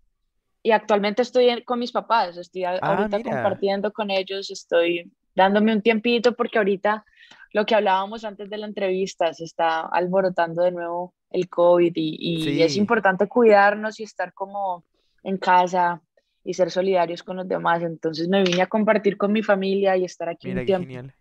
Y 0.63 0.71
actualmente 0.71 1.21
estoy 1.21 1.49
en- 1.49 1.63
con 1.63 1.79
mis 1.79 1.91
papás, 1.91 2.38
estoy 2.38 2.63
a- 2.63 2.79
Ah, 2.81 2.97
ahorita 2.97 3.17
mira. 3.17 3.31
compartiendo 3.31 3.91
con 3.93 4.09
ellos, 4.09 4.49
estoy 4.49 5.11
dándome 5.36 5.73
un 5.73 5.81
tiempito 5.81 6.33
porque 6.36 6.57
ahorita 6.57 7.05
lo 7.56 7.66
que 7.66 7.74
hablábamos 7.74 8.26
antes 8.26 8.49
de 8.49 8.58
la 8.58 8.68
entrevista, 8.68 9.34
se 9.34 9.45
está 9.45 9.80
alborotando 9.80 10.62
de 10.62 10.74
nuevo 10.74 11.14
el 11.30 11.47
COVID 11.47 11.93
y, 11.95 12.51
y 12.51 12.62
es 12.62 12.76
importante 12.76 13.30
cuidarnos 13.30 13.97
y 14.01 14.03
estar 14.03 14.34
como 14.34 14.84
en 15.24 15.38
casa 15.38 16.01
y 16.43 16.53
ser 16.53 16.70
solidarios 16.70 17.24
con 17.24 17.38
los 17.38 17.47
demás. 17.47 17.82
Entonces 17.82 18.28
me 18.28 18.43
vine 18.43 18.62
a 18.62 18.68
compartir 18.68 19.16
con 19.16 19.32
mi 19.32 19.41
familia 19.41 19.95
y 19.95 20.03
estar 20.03 20.28
aquí 20.28 20.49
Mira 20.49 20.60
un 20.60 20.66
qué 20.66 20.66
tiempo. 20.66 20.86
genial. 20.86 21.14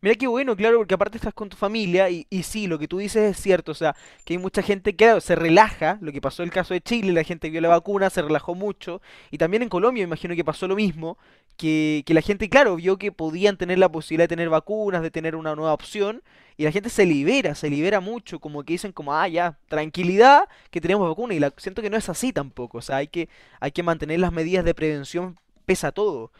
Mira 0.00 0.14
qué 0.16 0.26
bueno, 0.26 0.56
claro, 0.56 0.78
porque 0.78 0.94
aparte 0.94 1.18
estás 1.18 1.34
con 1.34 1.50
tu 1.50 1.56
familia 1.58 2.08
y, 2.08 2.26
y 2.30 2.44
sí, 2.44 2.66
lo 2.66 2.78
que 2.78 2.88
tú 2.88 2.96
dices 2.96 3.36
es 3.36 3.42
cierto, 3.42 3.72
o 3.72 3.74
sea, 3.74 3.94
que 4.24 4.34
hay 4.34 4.38
mucha 4.38 4.62
gente 4.62 4.92
que 4.92 5.04
claro, 5.04 5.20
se 5.20 5.34
relaja, 5.34 5.98
lo 6.00 6.12
que 6.12 6.20
pasó 6.20 6.42
en 6.42 6.48
el 6.48 6.52
caso 6.52 6.72
de 6.72 6.80
Chile, 6.80 7.12
la 7.12 7.24
gente 7.24 7.48
vio 7.48 7.60
la 7.60 7.68
vacuna, 7.68 8.10
se 8.10 8.20
relajó 8.20 8.54
mucho, 8.54 9.00
y 9.30 9.38
también 9.38 9.62
en 9.62 9.70
Colombia 9.70 10.02
imagino 10.02 10.34
que 10.34 10.44
pasó 10.44 10.68
lo 10.68 10.76
mismo, 10.76 11.16
que, 11.56 12.02
que 12.06 12.14
la 12.14 12.20
gente, 12.22 12.48
claro, 12.48 12.76
vio 12.76 12.98
que 12.98 13.12
podían 13.12 13.56
tener 13.56 13.78
la 13.78 13.90
posibilidad 13.90 14.24
de 14.24 14.28
tener 14.36 14.48
vacunas, 14.50 15.02
de 15.02 15.10
tener 15.10 15.36
una 15.36 15.54
nueva 15.54 15.72
opción, 15.74 16.22
y 16.56 16.64
la 16.64 16.70
gente 16.72 16.88
se 16.90 17.06
libera, 17.06 17.54
se 17.54 17.70
libera 17.70 18.00
mucho, 18.00 18.38
como 18.40 18.62
que 18.64 18.74
dicen 18.74 18.92
como, 18.92 19.14
ah, 19.14 19.28
ya, 19.28 19.58
tranquilidad, 19.68 20.48
que 20.70 20.80
tenemos 20.80 21.08
vacuna, 21.08 21.34
y 21.34 21.40
la, 21.40 21.52
siento 21.56 21.82
que 21.82 21.90
no 21.90 21.96
es 21.96 22.08
así 22.08 22.32
tampoco, 22.32 22.78
o 22.78 22.82
sea, 22.82 22.96
hay 22.96 23.08
que, 23.08 23.28
hay 23.60 23.72
que 23.72 23.82
mantener 23.82 24.20
las 24.20 24.32
medidas 24.32 24.64
de 24.64 24.74
prevención, 24.74 25.38
pesa 25.66 25.92
todo. 25.92 26.30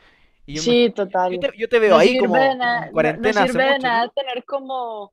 Y 0.46 0.54
yo 0.54 0.62
me- 0.62 0.68
Sí, 0.70 0.92
total. 0.94 1.32
yo 1.32 1.38
te, 1.40 1.50
yo 1.58 1.68
te 1.68 1.78
veo 1.78 1.94
No 1.94 1.98
ahí 1.98 2.16
como 2.16 2.36
en 2.36 2.58
no, 2.58 2.80
no 2.90 2.92
cuarentena 2.92 3.42
hace 3.42 3.52
sirve 3.52 3.64
de 3.64 3.78
nada 3.80 4.08
tener 4.14 4.44
como, 4.44 5.12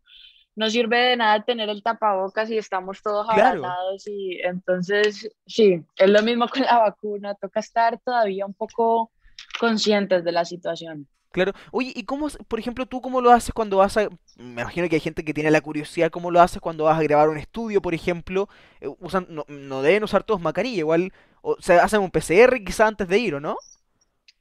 no 0.56 0.70
sirve 0.70 0.98
de 0.98 1.18
nada 1.18 1.44
tener 1.44 1.70
el 1.70 1.84
tapabocas 1.84 2.50
y 2.52 2.58
estamos 2.58 3.02
todos 3.02 3.28
Claro. 3.30 3.62
abrazados 3.62 4.08
y 4.08 4.40
entonces, 4.44 5.30
sí, 5.48 5.82
es 5.98 6.10
lo 6.10 6.22
mismo 6.24 6.48
con 6.50 6.62
la 6.64 6.80
vacuna, 6.80 7.36
toca 7.36 7.60
estar 7.62 8.00
todavía 8.02 8.46
un 8.46 8.54
poco 8.54 9.12
conscientes 9.66 10.24
de 10.24 10.32
la 10.32 10.44
situación. 10.44 11.08
Claro. 11.32 11.54
Oye, 11.72 11.94
¿y 11.96 12.04
cómo, 12.04 12.28
por 12.50 12.60
ejemplo, 12.60 12.86
tú 12.88 13.00
cómo 13.00 13.22
lo 13.22 13.32
haces 13.32 13.54
cuando 13.54 13.78
vas 13.78 13.96
a... 13.96 14.10
Me 14.36 14.62
imagino 14.64 14.90
que 14.90 14.96
hay 14.96 15.00
gente 15.00 15.24
que 15.24 15.34
tiene 15.34 15.50
la 15.52 15.62
curiosidad, 15.62 16.10
¿cómo 16.12 16.30
lo 16.32 16.42
haces 16.42 16.60
cuando 16.60 16.86
vas 16.86 17.00
a 17.00 17.04
grabar 17.04 17.30
un 17.30 17.38
estudio, 17.38 17.82
por 17.82 17.94
ejemplo? 17.94 18.50
Eh, 18.82 18.90
usan, 19.00 19.28
no, 19.30 19.46
no 19.48 19.82
deben 19.82 20.04
usar 20.04 20.24
todos 20.24 20.42
mascarilla, 20.42 20.80
igual, 20.80 21.14
o 21.42 21.56
se 21.62 21.76
hacen 21.76 22.02
un 22.02 22.12
PCR 22.12 22.62
quizá 22.66 22.88
antes 22.88 23.08
de 23.08 23.18
ir, 23.20 23.36
¿o 23.36 23.40
no? 23.40 23.56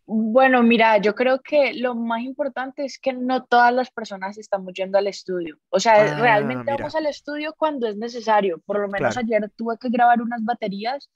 Bueno, 0.06 0.64
mira, 0.64 0.98
yo 0.98 1.14
creo 1.14 1.40
que 1.40 1.74
lo 1.74 1.94
más 1.94 2.22
importante 2.22 2.84
es 2.84 2.98
que 2.98 3.12
no 3.12 3.44
todas 3.44 3.72
las 3.72 3.90
personas 3.92 4.36
estamos 4.38 4.72
yendo 4.74 4.98
al 4.98 5.06
estudio. 5.06 5.58
O 5.68 5.78
sea, 5.78 5.92
Ah, 6.02 6.18
realmente 6.20 6.64
mira. 6.64 6.76
vamos 6.78 6.96
al 6.96 7.06
estudio 7.06 7.54
cuando 7.56 7.86
es 7.86 7.96
necesario. 7.96 8.58
Por 8.66 8.80
lo 8.80 8.88
menos 8.88 9.14
Claro. 9.14 9.26
ayer 9.28 9.50
tuve 9.56 9.76
que 9.78 9.88
grabar 9.88 10.20
unas 10.20 10.42
baterías, 10.44 11.08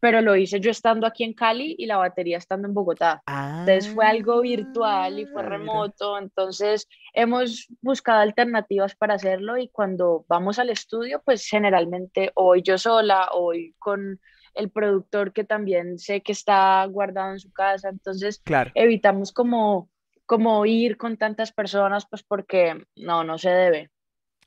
pero 0.00 0.20
lo 0.22 0.36
hice 0.36 0.60
yo 0.60 0.70
estando 0.70 1.06
aquí 1.06 1.24
en 1.24 1.34
Cali 1.34 1.74
y 1.78 1.86
la 1.86 1.96
batería 1.98 2.38
estando 2.38 2.68
en 2.68 2.74
Bogotá. 2.74 3.22
Entonces 3.64 3.92
fue 3.92 4.06
algo 4.06 4.40
virtual 4.40 5.18
y 5.18 5.26
fue 5.26 5.42
Ah, 5.42 5.42
remoto, 5.42 6.16
entonces 6.18 6.88
hemos 7.12 7.68
buscado 7.82 8.20
alternativas 8.20 8.96
para 8.96 9.14
hacerlo 9.14 9.58
y 9.58 9.68
cuando 9.68 10.24
vamos 10.28 10.58
al 10.58 10.70
estudio, 10.70 11.22
pues 11.24 11.46
generalmente 11.46 12.32
o 12.34 12.44
voy 12.44 12.62
yo 12.62 12.78
sola 12.78 13.28
o 13.32 13.42
voy 13.42 13.74
con 13.78 14.18
el 14.54 14.70
productor 14.70 15.32
que 15.32 15.44
también 15.44 15.98
sé 15.98 16.22
que 16.22 16.32
está 16.32 16.84
guardado 16.86 17.32
en 17.32 17.38
su 17.40 17.52
casa, 17.52 17.88
entonces 17.90 18.42
Claro, 18.44 18.74
evitamos 18.74 19.32
como, 19.32 19.90
como 20.26 20.64
ir 20.66 20.96
con 20.96 21.16
tantas 21.18 21.52
personas, 21.52 22.06
pues 22.08 22.22
porque 22.22 22.84
no, 22.96 23.24
no 23.24 23.38
se 23.38 23.50
debe. 23.50 23.90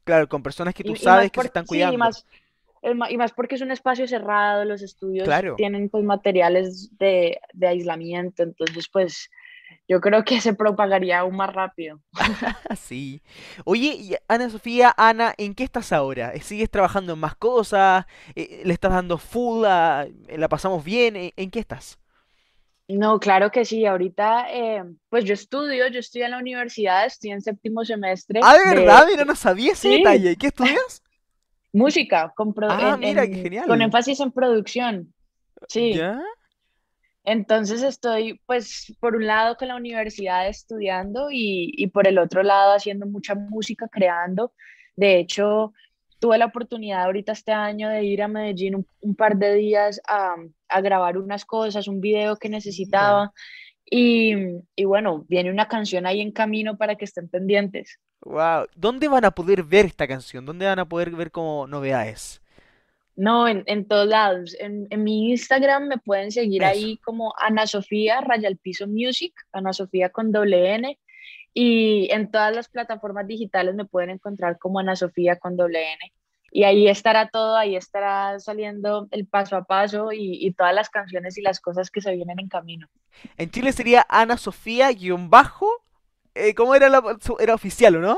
claro, 0.04 0.28
con 0.30 0.43
personas 0.43 0.74
que 0.74 0.84
tú 0.84 0.95
Y, 0.95 1.06
y 1.08 1.10
más 1.10 1.28
sabes 1.28 1.32
que 1.32 1.41
se 1.41 1.47
están 1.47 1.66
sí, 1.66 1.93
y 1.93 1.97
cuidando. 1.97 1.97
más, 1.97 2.18
es 2.18 2.26
ma- 2.26 2.43
y 3.10 3.18
más 3.18 3.32
porque 3.34 3.56
es 3.56 3.62
un 3.62 3.72
espacio 3.72 4.08
cerrado, 4.08 4.66
los 4.66 4.82
estudios 4.82 5.26
Claro. 5.26 5.56
tienen 5.56 5.90
pues 5.90 6.04
materiales 6.04 6.90
de, 6.98 7.40
de 7.54 7.68
aislamiento, 7.68 8.44
entonces 8.44 8.90
pues 8.92 9.30
yo 9.88 10.02
creo 10.02 10.24
que 10.24 10.42
se 10.42 10.54
propagaría 10.54 11.20
aún 11.20 11.36
más 11.38 11.54
rápido. 11.54 12.02
Sí. 12.78 13.22
Oye, 13.66 14.20
Ana 14.28 14.50
Sofía, 14.50 14.94
Ana, 14.98 15.34
¿en 15.38 15.54
qué 15.56 15.64
estás 15.64 15.92
ahora? 15.94 16.34
Eh, 16.34 16.42
¿Sigues 16.42 16.70
trabajando 16.70 17.14
en 17.14 17.20
más 17.20 17.36
cosas? 17.36 18.06
Eh, 18.36 18.62
¿Le 18.66 18.74
estás 18.74 18.92
dando 18.92 19.18
full? 19.18 19.66
a- 19.66 20.06
eh, 20.28 20.38
¿La 20.38 20.50
pasamos 20.50 20.84
bien? 20.84 21.16
¿En, 21.36 21.52
qué 21.52 21.60
estás? 21.60 21.98
No, 22.88 23.20
claro 23.20 23.50
que 23.50 23.66
sí, 23.66 23.86
ahorita 23.86 24.48
eh, 24.52 24.84
pues 25.10 25.24
yo 25.26 25.34
estudio, 25.34 25.88
yo 25.88 26.00
estoy 26.00 26.24
en 26.24 26.32
la 26.32 26.38
universidad, 26.38 27.06
estoy 27.06 27.32
en 27.32 27.42
séptimo 27.42 27.86
semestre 27.86 28.42
Ah, 28.42 28.54
de 28.58 28.60
de 28.60 28.76
verdad, 28.76 29.06
mira, 29.10 29.26
no 29.26 29.36
sabía 29.36 29.72
ese 29.74 29.88
Sí. 29.88 29.98
detalle. 29.98 30.36
¿Qué 30.36 30.48
estudias? 30.48 31.02
música, 31.74 32.32
con, 32.36 32.54
Ah, 32.62 32.94
en- 32.94 33.00
mira, 33.00 33.24
en- 33.26 33.64
con 33.68 33.82
énfasis 33.82 34.20
en 34.20 34.32
producción. 34.32 35.14
Sí. 35.68 35.94
¿Ya? 35.96 36.20
Entonces 37.26 37.84
estoy, 37.84 38.40
pues, 38.46 38.94
por 39.00 39.16
un 39.16 39.26
lado 39.26 39.56
con 39.56 39.70
la 39.70 39.76
universidad 39.78 40.48
estudiando 40.48 41.30
y, 41.32 41.72
y 41.76 41.88
por 41.88 42.06
el 42.08 42.18
otro 42.18 42.44
lado 42.44 42.74
haciendo 42.74 43.06
mucha 43.06 43.34
música, 43.34 43.88
creando. 43.90 44.52
De 44.98 45.20
hecho, 45.20 45.74
tuve 46.20 46.38
la 46.38 46.46
oportunidad 46.48 47.04
ahorita 47.04 47.32
este 47.32 47.54
año 47.54 47.88
de 47.90 48.04
ir 48.04 48.22
a 48.22 48.28
Medellín 48.28 48.76
un, 48.76 48.88
un 49.02 49.16
par 49.16 49.38
de 49.38 49.56
días 49.56 50.02
a, 50.08 50.36
a 50.68 50.82
grabar 50.82 51.18
unas 51.18 51.46
cosas, 51.46 51.88
un 51.88 52.02
video 52.02 52.36
que 52.36 52.50
necesitaba. 52.50 53.32
Y, 53.86 54.36
y 54.76 54.84
bueno, 54.86 55.26
viene 55.30 55.50
una 55.50 55.68
canción 55.70 56.06
ahí 56.06 56.20
en 56.20 56.32
camino 56.32 56.78
para 56.78 56.96
que 56.96 57.06
estén 57.06 57.30
pendientes. 57.30 58.00
Wow. 58.26 58.68
¿Dónde 58.76 59.08
van 59.08 59.26
a 59.26 59.32
poder 59.32 59.64
ver 59.64 59.86
esta 59.86 60.08
canción? 60.08 60.46
¿Dónde 60.46 60.66
van 60.66 60.80
a 60.80 60.88
poder 60.88 61.12
ver 61.12 61.32
como 61.32 61.68
novedades? 61.68 62.42
No, 63.16 63.48
en, 63.48 63.64
en 63.68 63.88
todos 63.88 64.08
lados. 64.08 64.56
En, 64.60 64.88
en 64.90 65.04
mi 65.04 65.32
Instagram 65.32 65.88
me 65.88 65.98
pueden 65.98 66.32
seguir 66.32 66.64
Eso. 66.64 66.72
ahí 66.72 66.98
como 66.98 67.34
Ana 67.38 67.68
Sofía 67.68 68.22
Raya 68.22 68.48
al 68.48 68.58
Piso 68.58 68.88
Music, 68.88 69.34
Ana 69.52 69.74
Sofía 69.74 70.10
con 70.10 70.32
doble 70.32 70.74
N. 70.76 71.00
Y 71.54 72.10
en 72.12 72.32
todas 72.32 72.56
las 72.56 72.70
plataformas 72.70 73.28
digitales 73.28 73.76
me 73.76 73.86
pueden 73.86 74.10
encontrar 74.10 74.58
como 74.58 74.80
Ana 74.80 74.96
Sofía 74.96 75.38
con 75.38 75.56
doble 75.56 75.94
N. 75.94 76.14
Y 76.52 76.64
ahí 76.64 76.88
estará 76.88 77.30
todo, 77.30 77.56
ahí 77.58 77.76
estará 77.76 78.40
saliendo 78.40 79.08
el 79.12 79.28
paso 79.28 79.58
a 79.58 79.64
paso 79.64 80.12
y, 80.12 80.38
y 80.46 80.54
todas 80.54 80.74
las 80.74 80.90
canciones 80.90 81.38
y 81.38 81.42
las 81.42 81.60
cosas 81.60 81.90
que 81.92 82.02
se 82.02 82.16
vienen 82.16 82.40
en 82.40 82.48
camino. 82.48 82.88
En 83.38 83.50
Chile 83.52 83.72
sería 83.72 84.06
Ana 84.08 84.38
Sofía 84.38 84.92
guion 84.92 85.30
bajo. 85.30 85.68
Eh, 86.36 86.54
¿cómo 86.54 86.76
era 86.76 86.90
la 86.90 87.02
su- 87.22 87.38
era 87.40 87.54
oficial 87.54 87.96
o 87.98 88.02
no? 88.02 88.18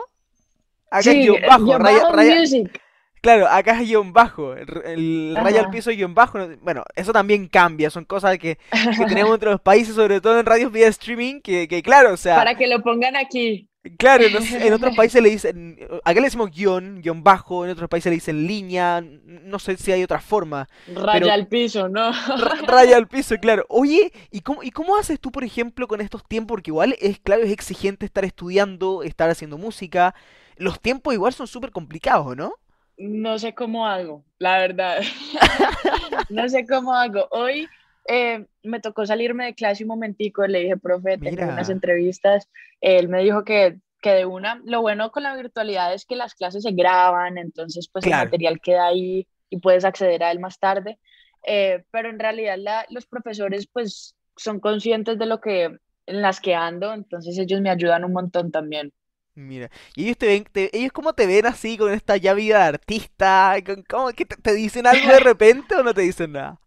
Acá 0.91 1.11
es 1.11 1.17
guion 1.17 1.41
bajo, 1.47 1.65
guion 1.65 1.81
raya, 1.81 1.97
bajo 2.03 2.13
raya- 2.15 2.35
Music. 2.39 2.81
claro, 3.21 3.47
acá 3.47 3.73
es 3.73 3.87
guion 3.87 4.13
bajo, 4.13 4.53
el, 4.53 4.67
el 4.85 5.35
raya 5.35 5.61
al 5.61 5.69
piso 5.71 5.89
guion 5.91 6.13
bajo. 6.13 6.37
no- 6.37 6.55
Bueno, 6.61 6.83
eso 6.95 7.11
también 7.11 7.47
cambia, 7.47 7.89
son 7.89 8.05
cosas 8.05 8.37
que, 8.37 8.57
que 8.97 9.05
tenemos 9.05 9.33
entre 9.33 9.49
los 9.51 9.61
países, 9.61 9.95
sobre 9.95 10.21
todo 10.21 10.39
en 10.39 10.45
radios 10.45 10.71
vía 10.71 10.87
streaming, 10.87 11.41
que, 11.41 11.67
que 11.67 11.81
claro, 11.81 12.13
o 12.13 12.17
sea, 12.17 12.35
Para 12.43 12.55
que 12.55 12.67
lo 12.67 12.81
pongan 12.81 13.15
aquí. 13.15 13.67
Claro, 13.97 14.25
en 14.27 14.73
otros 14.73 14.95
países 14.95 15.21
le 15.21 15.29
dicen, 15.29 15.77
acá 16.03 16.19
le 16.19 16.27
decimos 16.27 16.49
guion, 16.49 17.01
guion 17.01 17.23
bajo, 17.23 17.65
en 17.65 17.71
otros 17.71 17.87
países 17.87 18.09
le 18.09 18.15
dicen 18.15 18.47
línea, 18.47 19.01
no 19.01 19.59
sé 19.59 19.77
si 19.77 19.91
hay 19.91 20.03
otra 20.03 20.19
forma. 20.19 20.67
Raya 20.87 21.33
al 21.35 21.47
piso, 21.47 21.89
¿no? 21.89 22.11
Ra- 22.11 22.55
Raya 22.67 22.97
al 22.97 23.07
piso, 23.07 23.37
claro. 23.39 23.65
Oye, 23.69 24.11
¿y 24.31 24.41
cómo, 24.41 24.63
¿y 24.63 24.71
cómo 24.71 24.97
haces 24.97 25.19
tú, 25.19 25.31
por 25.31 25.43
ejemplo, 25.43 25.87
con 25.87 26.01
estos 26.01 26.23
tiempos? 26.27 26.55
Porque 26.55 26.71
igual 26.71 26.95
es, 26.99 27.19
claro, 27.19 27.43
es 27.43 27.51
exigente 27.51 28.05
estar 28.05 28.25
estudiando, 28.25 29.03
estar 29.03 29.29
haciendo 29.29 29.57
música. 29.57 30.15
Los 30.57 30.79
tiempos 30.81 31.13
igual 31.13 31.33
son 31.33 31.47
súper 31.47 31.71
complicados, 31.71 32.35
¿no? 32.35 32.53
No 32.97 33.37
sé 33.39 33.53
cómo 33.55 33.87
hago, 33.87 34.23
la 34.39 34.57
verdad. 34.59 35.01
No 36.29 36.47
sé 36.49 36.65
cómo 36.67 36.93
hago. 36.93 37.27
Hoy 37.31 37.69
eh, 38.07 38.45
me 38.63 38.79
tocó 38.81 39.05
salirme 39.05 39.45
de 39.45 39.55
clase 39.55 39.83
un 39.83 39.89
momentico, 39.89 40.45
le 40.47 40.59
dije, 40.61 40.77
profe, 40.77 41.17
tengo 41.17 41.37
Mira. 41.37 41.47
unas 41.47 41.69
entrevistas. 41.69 42.49
Él 42.81 43.09
me 43.09 43.23
dijo 43.23 43.43
que, 43.43 43.79
que 44.01 44.11
de 44.11 44.25
una, 44.25 44.61
lo 44.65 44.81
bueno 44.81 45.11
con 45.11 45.23
la 45.23 45.35
virtualidad 45.35 45.93
es 45.93 46.05
que 46.05 46.15
las 46.15 46.35
clases 46.35 46.63
se 46.63 46.71
graban, 46.71 47.37
entonces 47.37 47.89
pues 47.91 48.05
Claro. 48.05 48.07
el 48.07 48.15
material 48.15 48.59
queda 48.61 48.87
ahí 48.87 49.27
y 49.49 49.59
puedes 49.59 49.85
acceder 49.85 50.23
a 50.23 50.31
él 50.31 50.39
más 50.39 50.59
tarde. 50.59 50.99
Eh, 51.47 51.83
pero 51.91 52.09
en 52.09 52.19
realidad 52.19 52.57
la- 52.59 52.85
los 52.89 53.05
profesores 53.07 53.67
pues 53.67 54.15
son 54.35 54.59
conscientes 54.59 55.17
de 55.19 55.25
lo 55.27 55.39
que 55.41 55.65
en 56.07 56.21
las 56.21 56.39
que 56.41 56.55
ando, 56.55 56.93
entonces 56.93 57.37
ellos 57.37 57.61
me 57.61 57.69
ayudan 57.71 58.03
un 58.05 58.13
montón 58.13 58.51
también. 58.51 58.93
Mira, 59.37 59.69
y 59.95 60.05
ellos 60.05 60.17
te 60.17 60.27
ven, 60.27 60.45
te- 60.45 60.75
ellos 60.77 60.91
cómo 60.93 61.13
te 61.13 61.27
ven 61.27 61.45
así 61.45 61.77
con 61.77 61.91
esta 61.91 62.15
ya 62.15 62.33
vida 62.33 62.59
de 62.59 62.63
artista, 62.69 63.55
con- 63.65 63.83
¿cómo 63.83 64.09
que 64.13 64.25
te, 64.25 64.37
te 64.37 64.53
dicen 64.53 64.87
algo 64.87 65.11
de 65.11 65.19
repente 65.19 65.75
o 65.75 65.83
no 65.83 65.93
te 65.93 66.01
dicen 66.01 66.31
nada? 66.33 66.59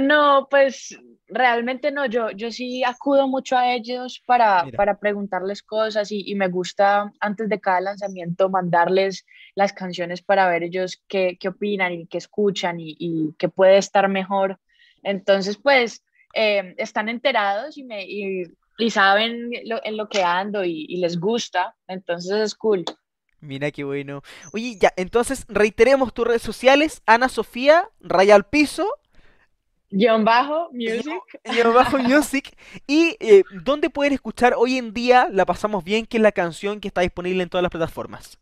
No, 0.00 0.46
pues 0.50 0.98
realmente 1.28 1.90
no, 1.90 2.06
yo, 2.06 2.30
yo 2.30 2.50
sí 2.52 2.84
acudo 2.84 3.26
mucho 3.28 3.56
a 3.56 3.72
ellos 3.74 4.22
para, 4.26 4.64
Mira. 4.64 4.76
para 4.76 4.98
preguntarles 4.98 5.62
cosas 5.62 6.12
y, 6.12 6.22
y 6.30 6.34
me 6.34 6.48
gusta 6.48 7.10
antes 7.20 7.48
de 7.48 7.60
cada 7.60 7.80
lanzamiento 7.80 8.48
mandarles 8.50 9.24
las 9.54 9.72
canciones 9.72 10.22
para 10.22 10.48
ver 10.48 10.62
ellos 10.64 11.02
qué, 11.08 11.36
qué 11.40 11.48
opinan 11.48 11.92
y 11.94 12.06
qué 12.06 12.18
escuchan 12.18 12.78
y, 12.78 12.94
y 12.98 13.34
qué 13.38 13.48
puede 13.48 13.78
estar 13.78 14.08
mejor. 14.08 14.60
Entonces, 15.02 15.56
pues 15.56 16.04
eh, 16.34 16.74
están 16.76 17.08
enterados 17.08 17.78
y, 17.78 17.84
me, 17.84 18.04
y, 18.04 18.44
y 18.78 18.90
saben 18.90 19.50
lo- 19.64 19.82
en 19.82 19.96
lo 19.96 20.08
que 20.08 20.22
ando 20.22 20.62
y, 20.64 20.84
y 20.88 20.98
les 20.98 21.18
gusta, 21.18 21.74
entonces 21.88 22.32
es 22.38 22.54
cool. 22.54 22.84
Mira 23.40 23.70
qué 23.70 23.84
bueno. 23.84 24.22
Oye, 24.52 24.76
ya, 24.80 24.92
entonces 24.96 25.44
reiteremos 25.48 26.12
tus 26.14 26.26
redes 26.26 26.42
sociales, 26.42 27.02
Ana 27.06 27.28
Sofía, 27.28 27.88
Raya 28.00 28.34
al 28.34 28.44
Piso, 28.48 28.88
Guión 29.90 30.24
bajo, 30.24 30.70
music. 30.72 31.24
guion 31.44 31.74
bajo 31.74 31.98
music, 31.98 32.56
y 32.86 33.16
eh, 33.20 33.44
¿dónde 33.50 33.90
pueden 33.90 34.12
escuchar 34.12 34.54
hoy 34.56 34.78
en 34.78 34.92
día 34.92 35.28
La 35.30 35.46
Pasamos 35.46 35.84
Bien, 35.84 36.06
que 36.06 36.18
es 36.18 36.22
la 36.22 36.32
canción 36.32 36.80
que 36.80 36.88
está 36.88 37.00
disponible 37.02 37.42
en 37.42 37.48
todas 37.48 37.62
las 37.62 37.70
plataformas? 37.70 38.38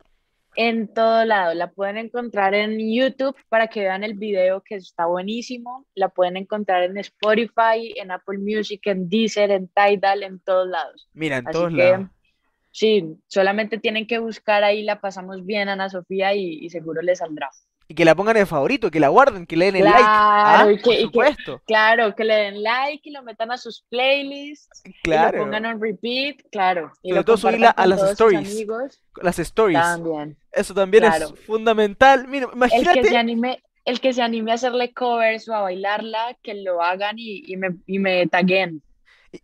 En 0.57 0.93
todo 0.95 1.25
lado, 1.25 1.53
la 1.55 1.73
pueden 1.73 1.97
encontrar 1.97 2.55
en 2.55 2.79
YouTube 2.79 3.37
para 3.49 3.67
que 3.69 3.81
vean 3.81 4.05
el 4.05 4.15
video 4.15 4.63
que 4.63 4.77
está 4.77 5.07
buenísimo, 5.07 5.87
la 5.95 6.09
pueden 6.11 6.37
encontrar 6.37 6.85
en 6.85 6.97
Spotify, 6.99 7.93
en 7.97 8.13
Apple 8.13 8.39
Music, 8.39 8.81
en 8.87 9.09
Deezer, 9.09 9.51
en 9.51 9.69
Tidal, 9.69 10.23
en 10.23 10.39
todos 10.41 10.69
lados. 10.69 11.09
Mira, 11.15 11.39
en 11.39 11.47
Así 11.47 11.53
todos 11.53 11.73
que 11.73 11.77
lados. 11.77 12.09
sí, 12.71 13.17
solamente 13.29 13.79
tienen 13.79 14.07
que 14.07 14.19
buscar 14.19 14.65
ahí, 14.65 14.83
la 14.85 15.01
pasamos 15.01 15.45
bien, 15.47 15.69
Ana 15.69 15.91
Sofía, 15.91 16.35
y, 16.35 16.59
y 16.65 16.71
seguro 16.71 17.03
les 17.03 17.19
saldrá. 17.21 17.51
Y 17.95 17.97
que 17.97 18.05
la 18.05 18.17
pongan 18.17 18.37
en 18.37 18.47
favorito, 18.49 18.91
que 18.91 18.99
la 18.99 19.09
guarden, 19.09 19.47
que 19.47 19.57
le 19.57 19.67
den 19.67 19.77
el 19.77 19.85
like. 19.85 20.01
¿ah? 20.03 20.55
Claro, 20.57 20.71
y 20.73 20.77
que- 20.79 20.83
Por 20.83 20.93
y 20.95 20.97
que- 20.97 21.03
supuesto, 21.05 21.63
Claro, 21.65 22.15
que 22.17 22.25
le 22.25 22.35
den 22.35 22.61
like 22.65 23.09
y 23.09 23.13
lo 23.13 23.23
metan 23.23 23.53
a 23.53 23.57
sus 23.57 23.85
playlists, 23.89 24.83
y 24.85 24.89
lo 24.89 24.95
claro. 25.05 25.39
pongan 25.39 25.65
en 25.65 25.81
repeat, 25.81 26.39
claro, 26.51 26.91
y 27.03 27.11
Sobre 27.11 27.21
lo 27.21 27.25
todo 27.25 27.37
subirla 27.37 27.71
a 27.71 27.87
las 27.87 28.03
stories. 28.03 28.67
Las 29.23 29.39
stories. 29.39 29.79
también. 29.79 30.37
Eso 30.51 30.75
también 30.75 31.05
Claro. 31.05 31.27
es 31.35 31.41
fundamental. 31.47 32.27
Mira, 32.27 32.47
El 32.47 32.51
que 32.51 32.57
imagínate. 32.57 33.05
se 33.05 33.17
anime, 33.17 33.63
el 33.85 34.01
que 34.01 34.13
se 34.13 34.23
anime 34.23 34.51
a 34.51 34.55
hacerle 34.55 34.93
covers 34.93 35.49
o 35.49 35.55
a 35.55 35.61
bailarla, 35.61 36.37
que 36.43 36.55
lo 36.55 36.83
hagan 36.83 37.17
y, 37.19 37.45
y 37.47 37.57
me, 37.57 37.77
y 37.87 38.01
me 38.01 38.27
taguen. 38.27 38.83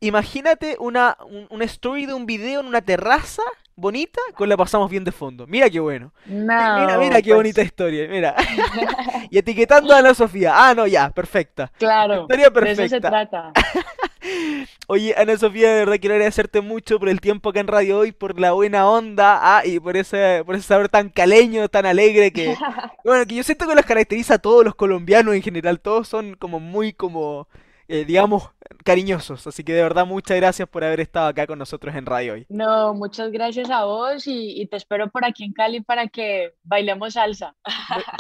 Imagínate 0.01 0.77
una, 0.79 1.17
un, 1.25 1.47
una 1.51 1.65
story 1.67 2.07
de 2.07 2.15
un 2.15 2.27
video 2.27 2.61
en 2.61 2.67
una 2.67 2.81
terraza 2.81 3.43
bonita 3.81 4.21
con 4.35 4.49
la 4.49 4.57
pasamos 4.57 4.91
bien 4.91 5.05
de 5.05 5.13
fondo. 5.13 5.47
Mira 5.47 5.71
qué 5.71 5.81
bueno. 5.81 6.13
No, 6.27 6.81
Mira, 6.81 6.99
mira 6.99 7.17
qué 7.23 7.31
pues, 7.31 7.37
bonita 7.37 7.63
historia. 7.63 8.09
Mira. 8.09 8.35
Y 9.31 9.39
etiquetando 9.39 9.95
a 9.95 9.99
Ana 9.99 10.13
Sofía. 10.13 10.53
Ah, 10.55 10.75
no, 10.75 10.89
ya, 10.89 11.11
perfecta. 11.11 11.71
Claro, 11.79 12.23
Historia 12.23 12.51
de 12.51 12.73
eso 12.73 12.89
se 12.89 13.01
perfecta. 13.01 13.09
trata. 13.09 13.53
Oye, 14.89 15.15
Ana 15.17 15.37
Sofía, 15.37 15.73
de 15.73 15.79
verdad 15.81 15.97
quiero 16.01 16.15
agradecerte 16.17 16.61
mucho 16.61 16.99
por 16.99 17.09
el 17.09 17.21
tiempo 17.21 17.51
acá 17.51 17.61
en 17.61 17.69
Radio 17.69 17.99
Hoy, 17.99 18.11
por 18.13 18.41
la 18.41 18.53
buena 18.53 18.89
onda, 18.89 19.39
ah, 19.41 19.65
y 19.65 19.79
por 19.79 19.97
ese, 19.97 20.43
por 20.45 20.57
ese 20.57 20.65
saber 20.65 20.89
tan 20.89 21.11
caleño, 21.11 21.69
tan 21.69 21.87
alegre 21.87 22.33
que, 22.33 22.57
bueno, 23.05 23.25
que 23.25 23.37
yo 23.37 23.43
siento 23.45 23.69
que 23.69 23.75
los 23.77 23.85
caracteriza 23.87 24.35
a 24.35 24.39
todos 24.39 24.65
los 24.65 24.75
colombianos 24.75 25.35
en 25.35 25.43
general. 25.43 25.79
Todos 25.81 26.09
son 26.09 26.35
como 26.35 26.59
muy, 26.59 26.93
como, 26.93 27.47
eh, 27.91 28.05
digamos, 28.07 28.51
cariñosos. 28.85 29.47
Así 29.47 29.65
que 29.65 29.73
de 29.75 29.83
verdad 29.83 30.07
muchas 30.07 30.37
gracias 30.37 30.69
por 30.69 30.85
haber 30.85 31.01
estado 31.01 31.29
acá 31.29 31.47
con 31.47 31.59
nosotros 31.59 31.95
en 31.95 32.07
Radio 32.07 32.35
Hoy. 32.35 32.47
No, 32.49 32.95
muchas 32.95 33.31
gracias 33.33 33.71
a 33.71 33.85
vos 33.85 34.27
y, 34.27 34.61
y 34.61 34.67
te 34.67 34.77
espero 34.77 35.09
por 35.11 35.25
aquí 35.25 35.45
en 35.45 35.53
Cali 35.53 35.81
para 35.81 36.09
que 36.09 36.55
bailemos 36.63 37.15
salsa. 37.15 37.55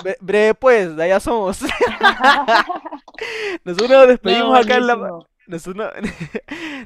Bre- 0.02 0.16
breve 0.20 0.54
pues, 0.54 0.96
de 0.96 1.04
allá 1.04 1.20
somos. 1.20 1.60
Nosotros 3.64 3.90
nos 3.90 4.08
despedimos 4.08 4.48
No, 4.50 4.56
acá 4.56 4.76
en 4.76 4.86
la... 4.86 4.96
nosotros 5.46 5.92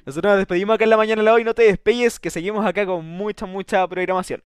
nos 0.07 0.37
despedimos 0.39 0.75
acá 0.75 0.85
en 0.85 0.91
la 0.91 0.97
mañana 0.97 1.23
de 1.23 1.31
hoy. 1.31 1.45
No 1.45 1.55
te 1.55 1.65
despegues, 1.65 2.19
que 2.19 2.31
seguimos 2.31 2.65
acá 2.65 2.87
con 2.87 3.05
mucha, 3.05 3.47
mucha 3.47 3.87
programación. 3.87 4.43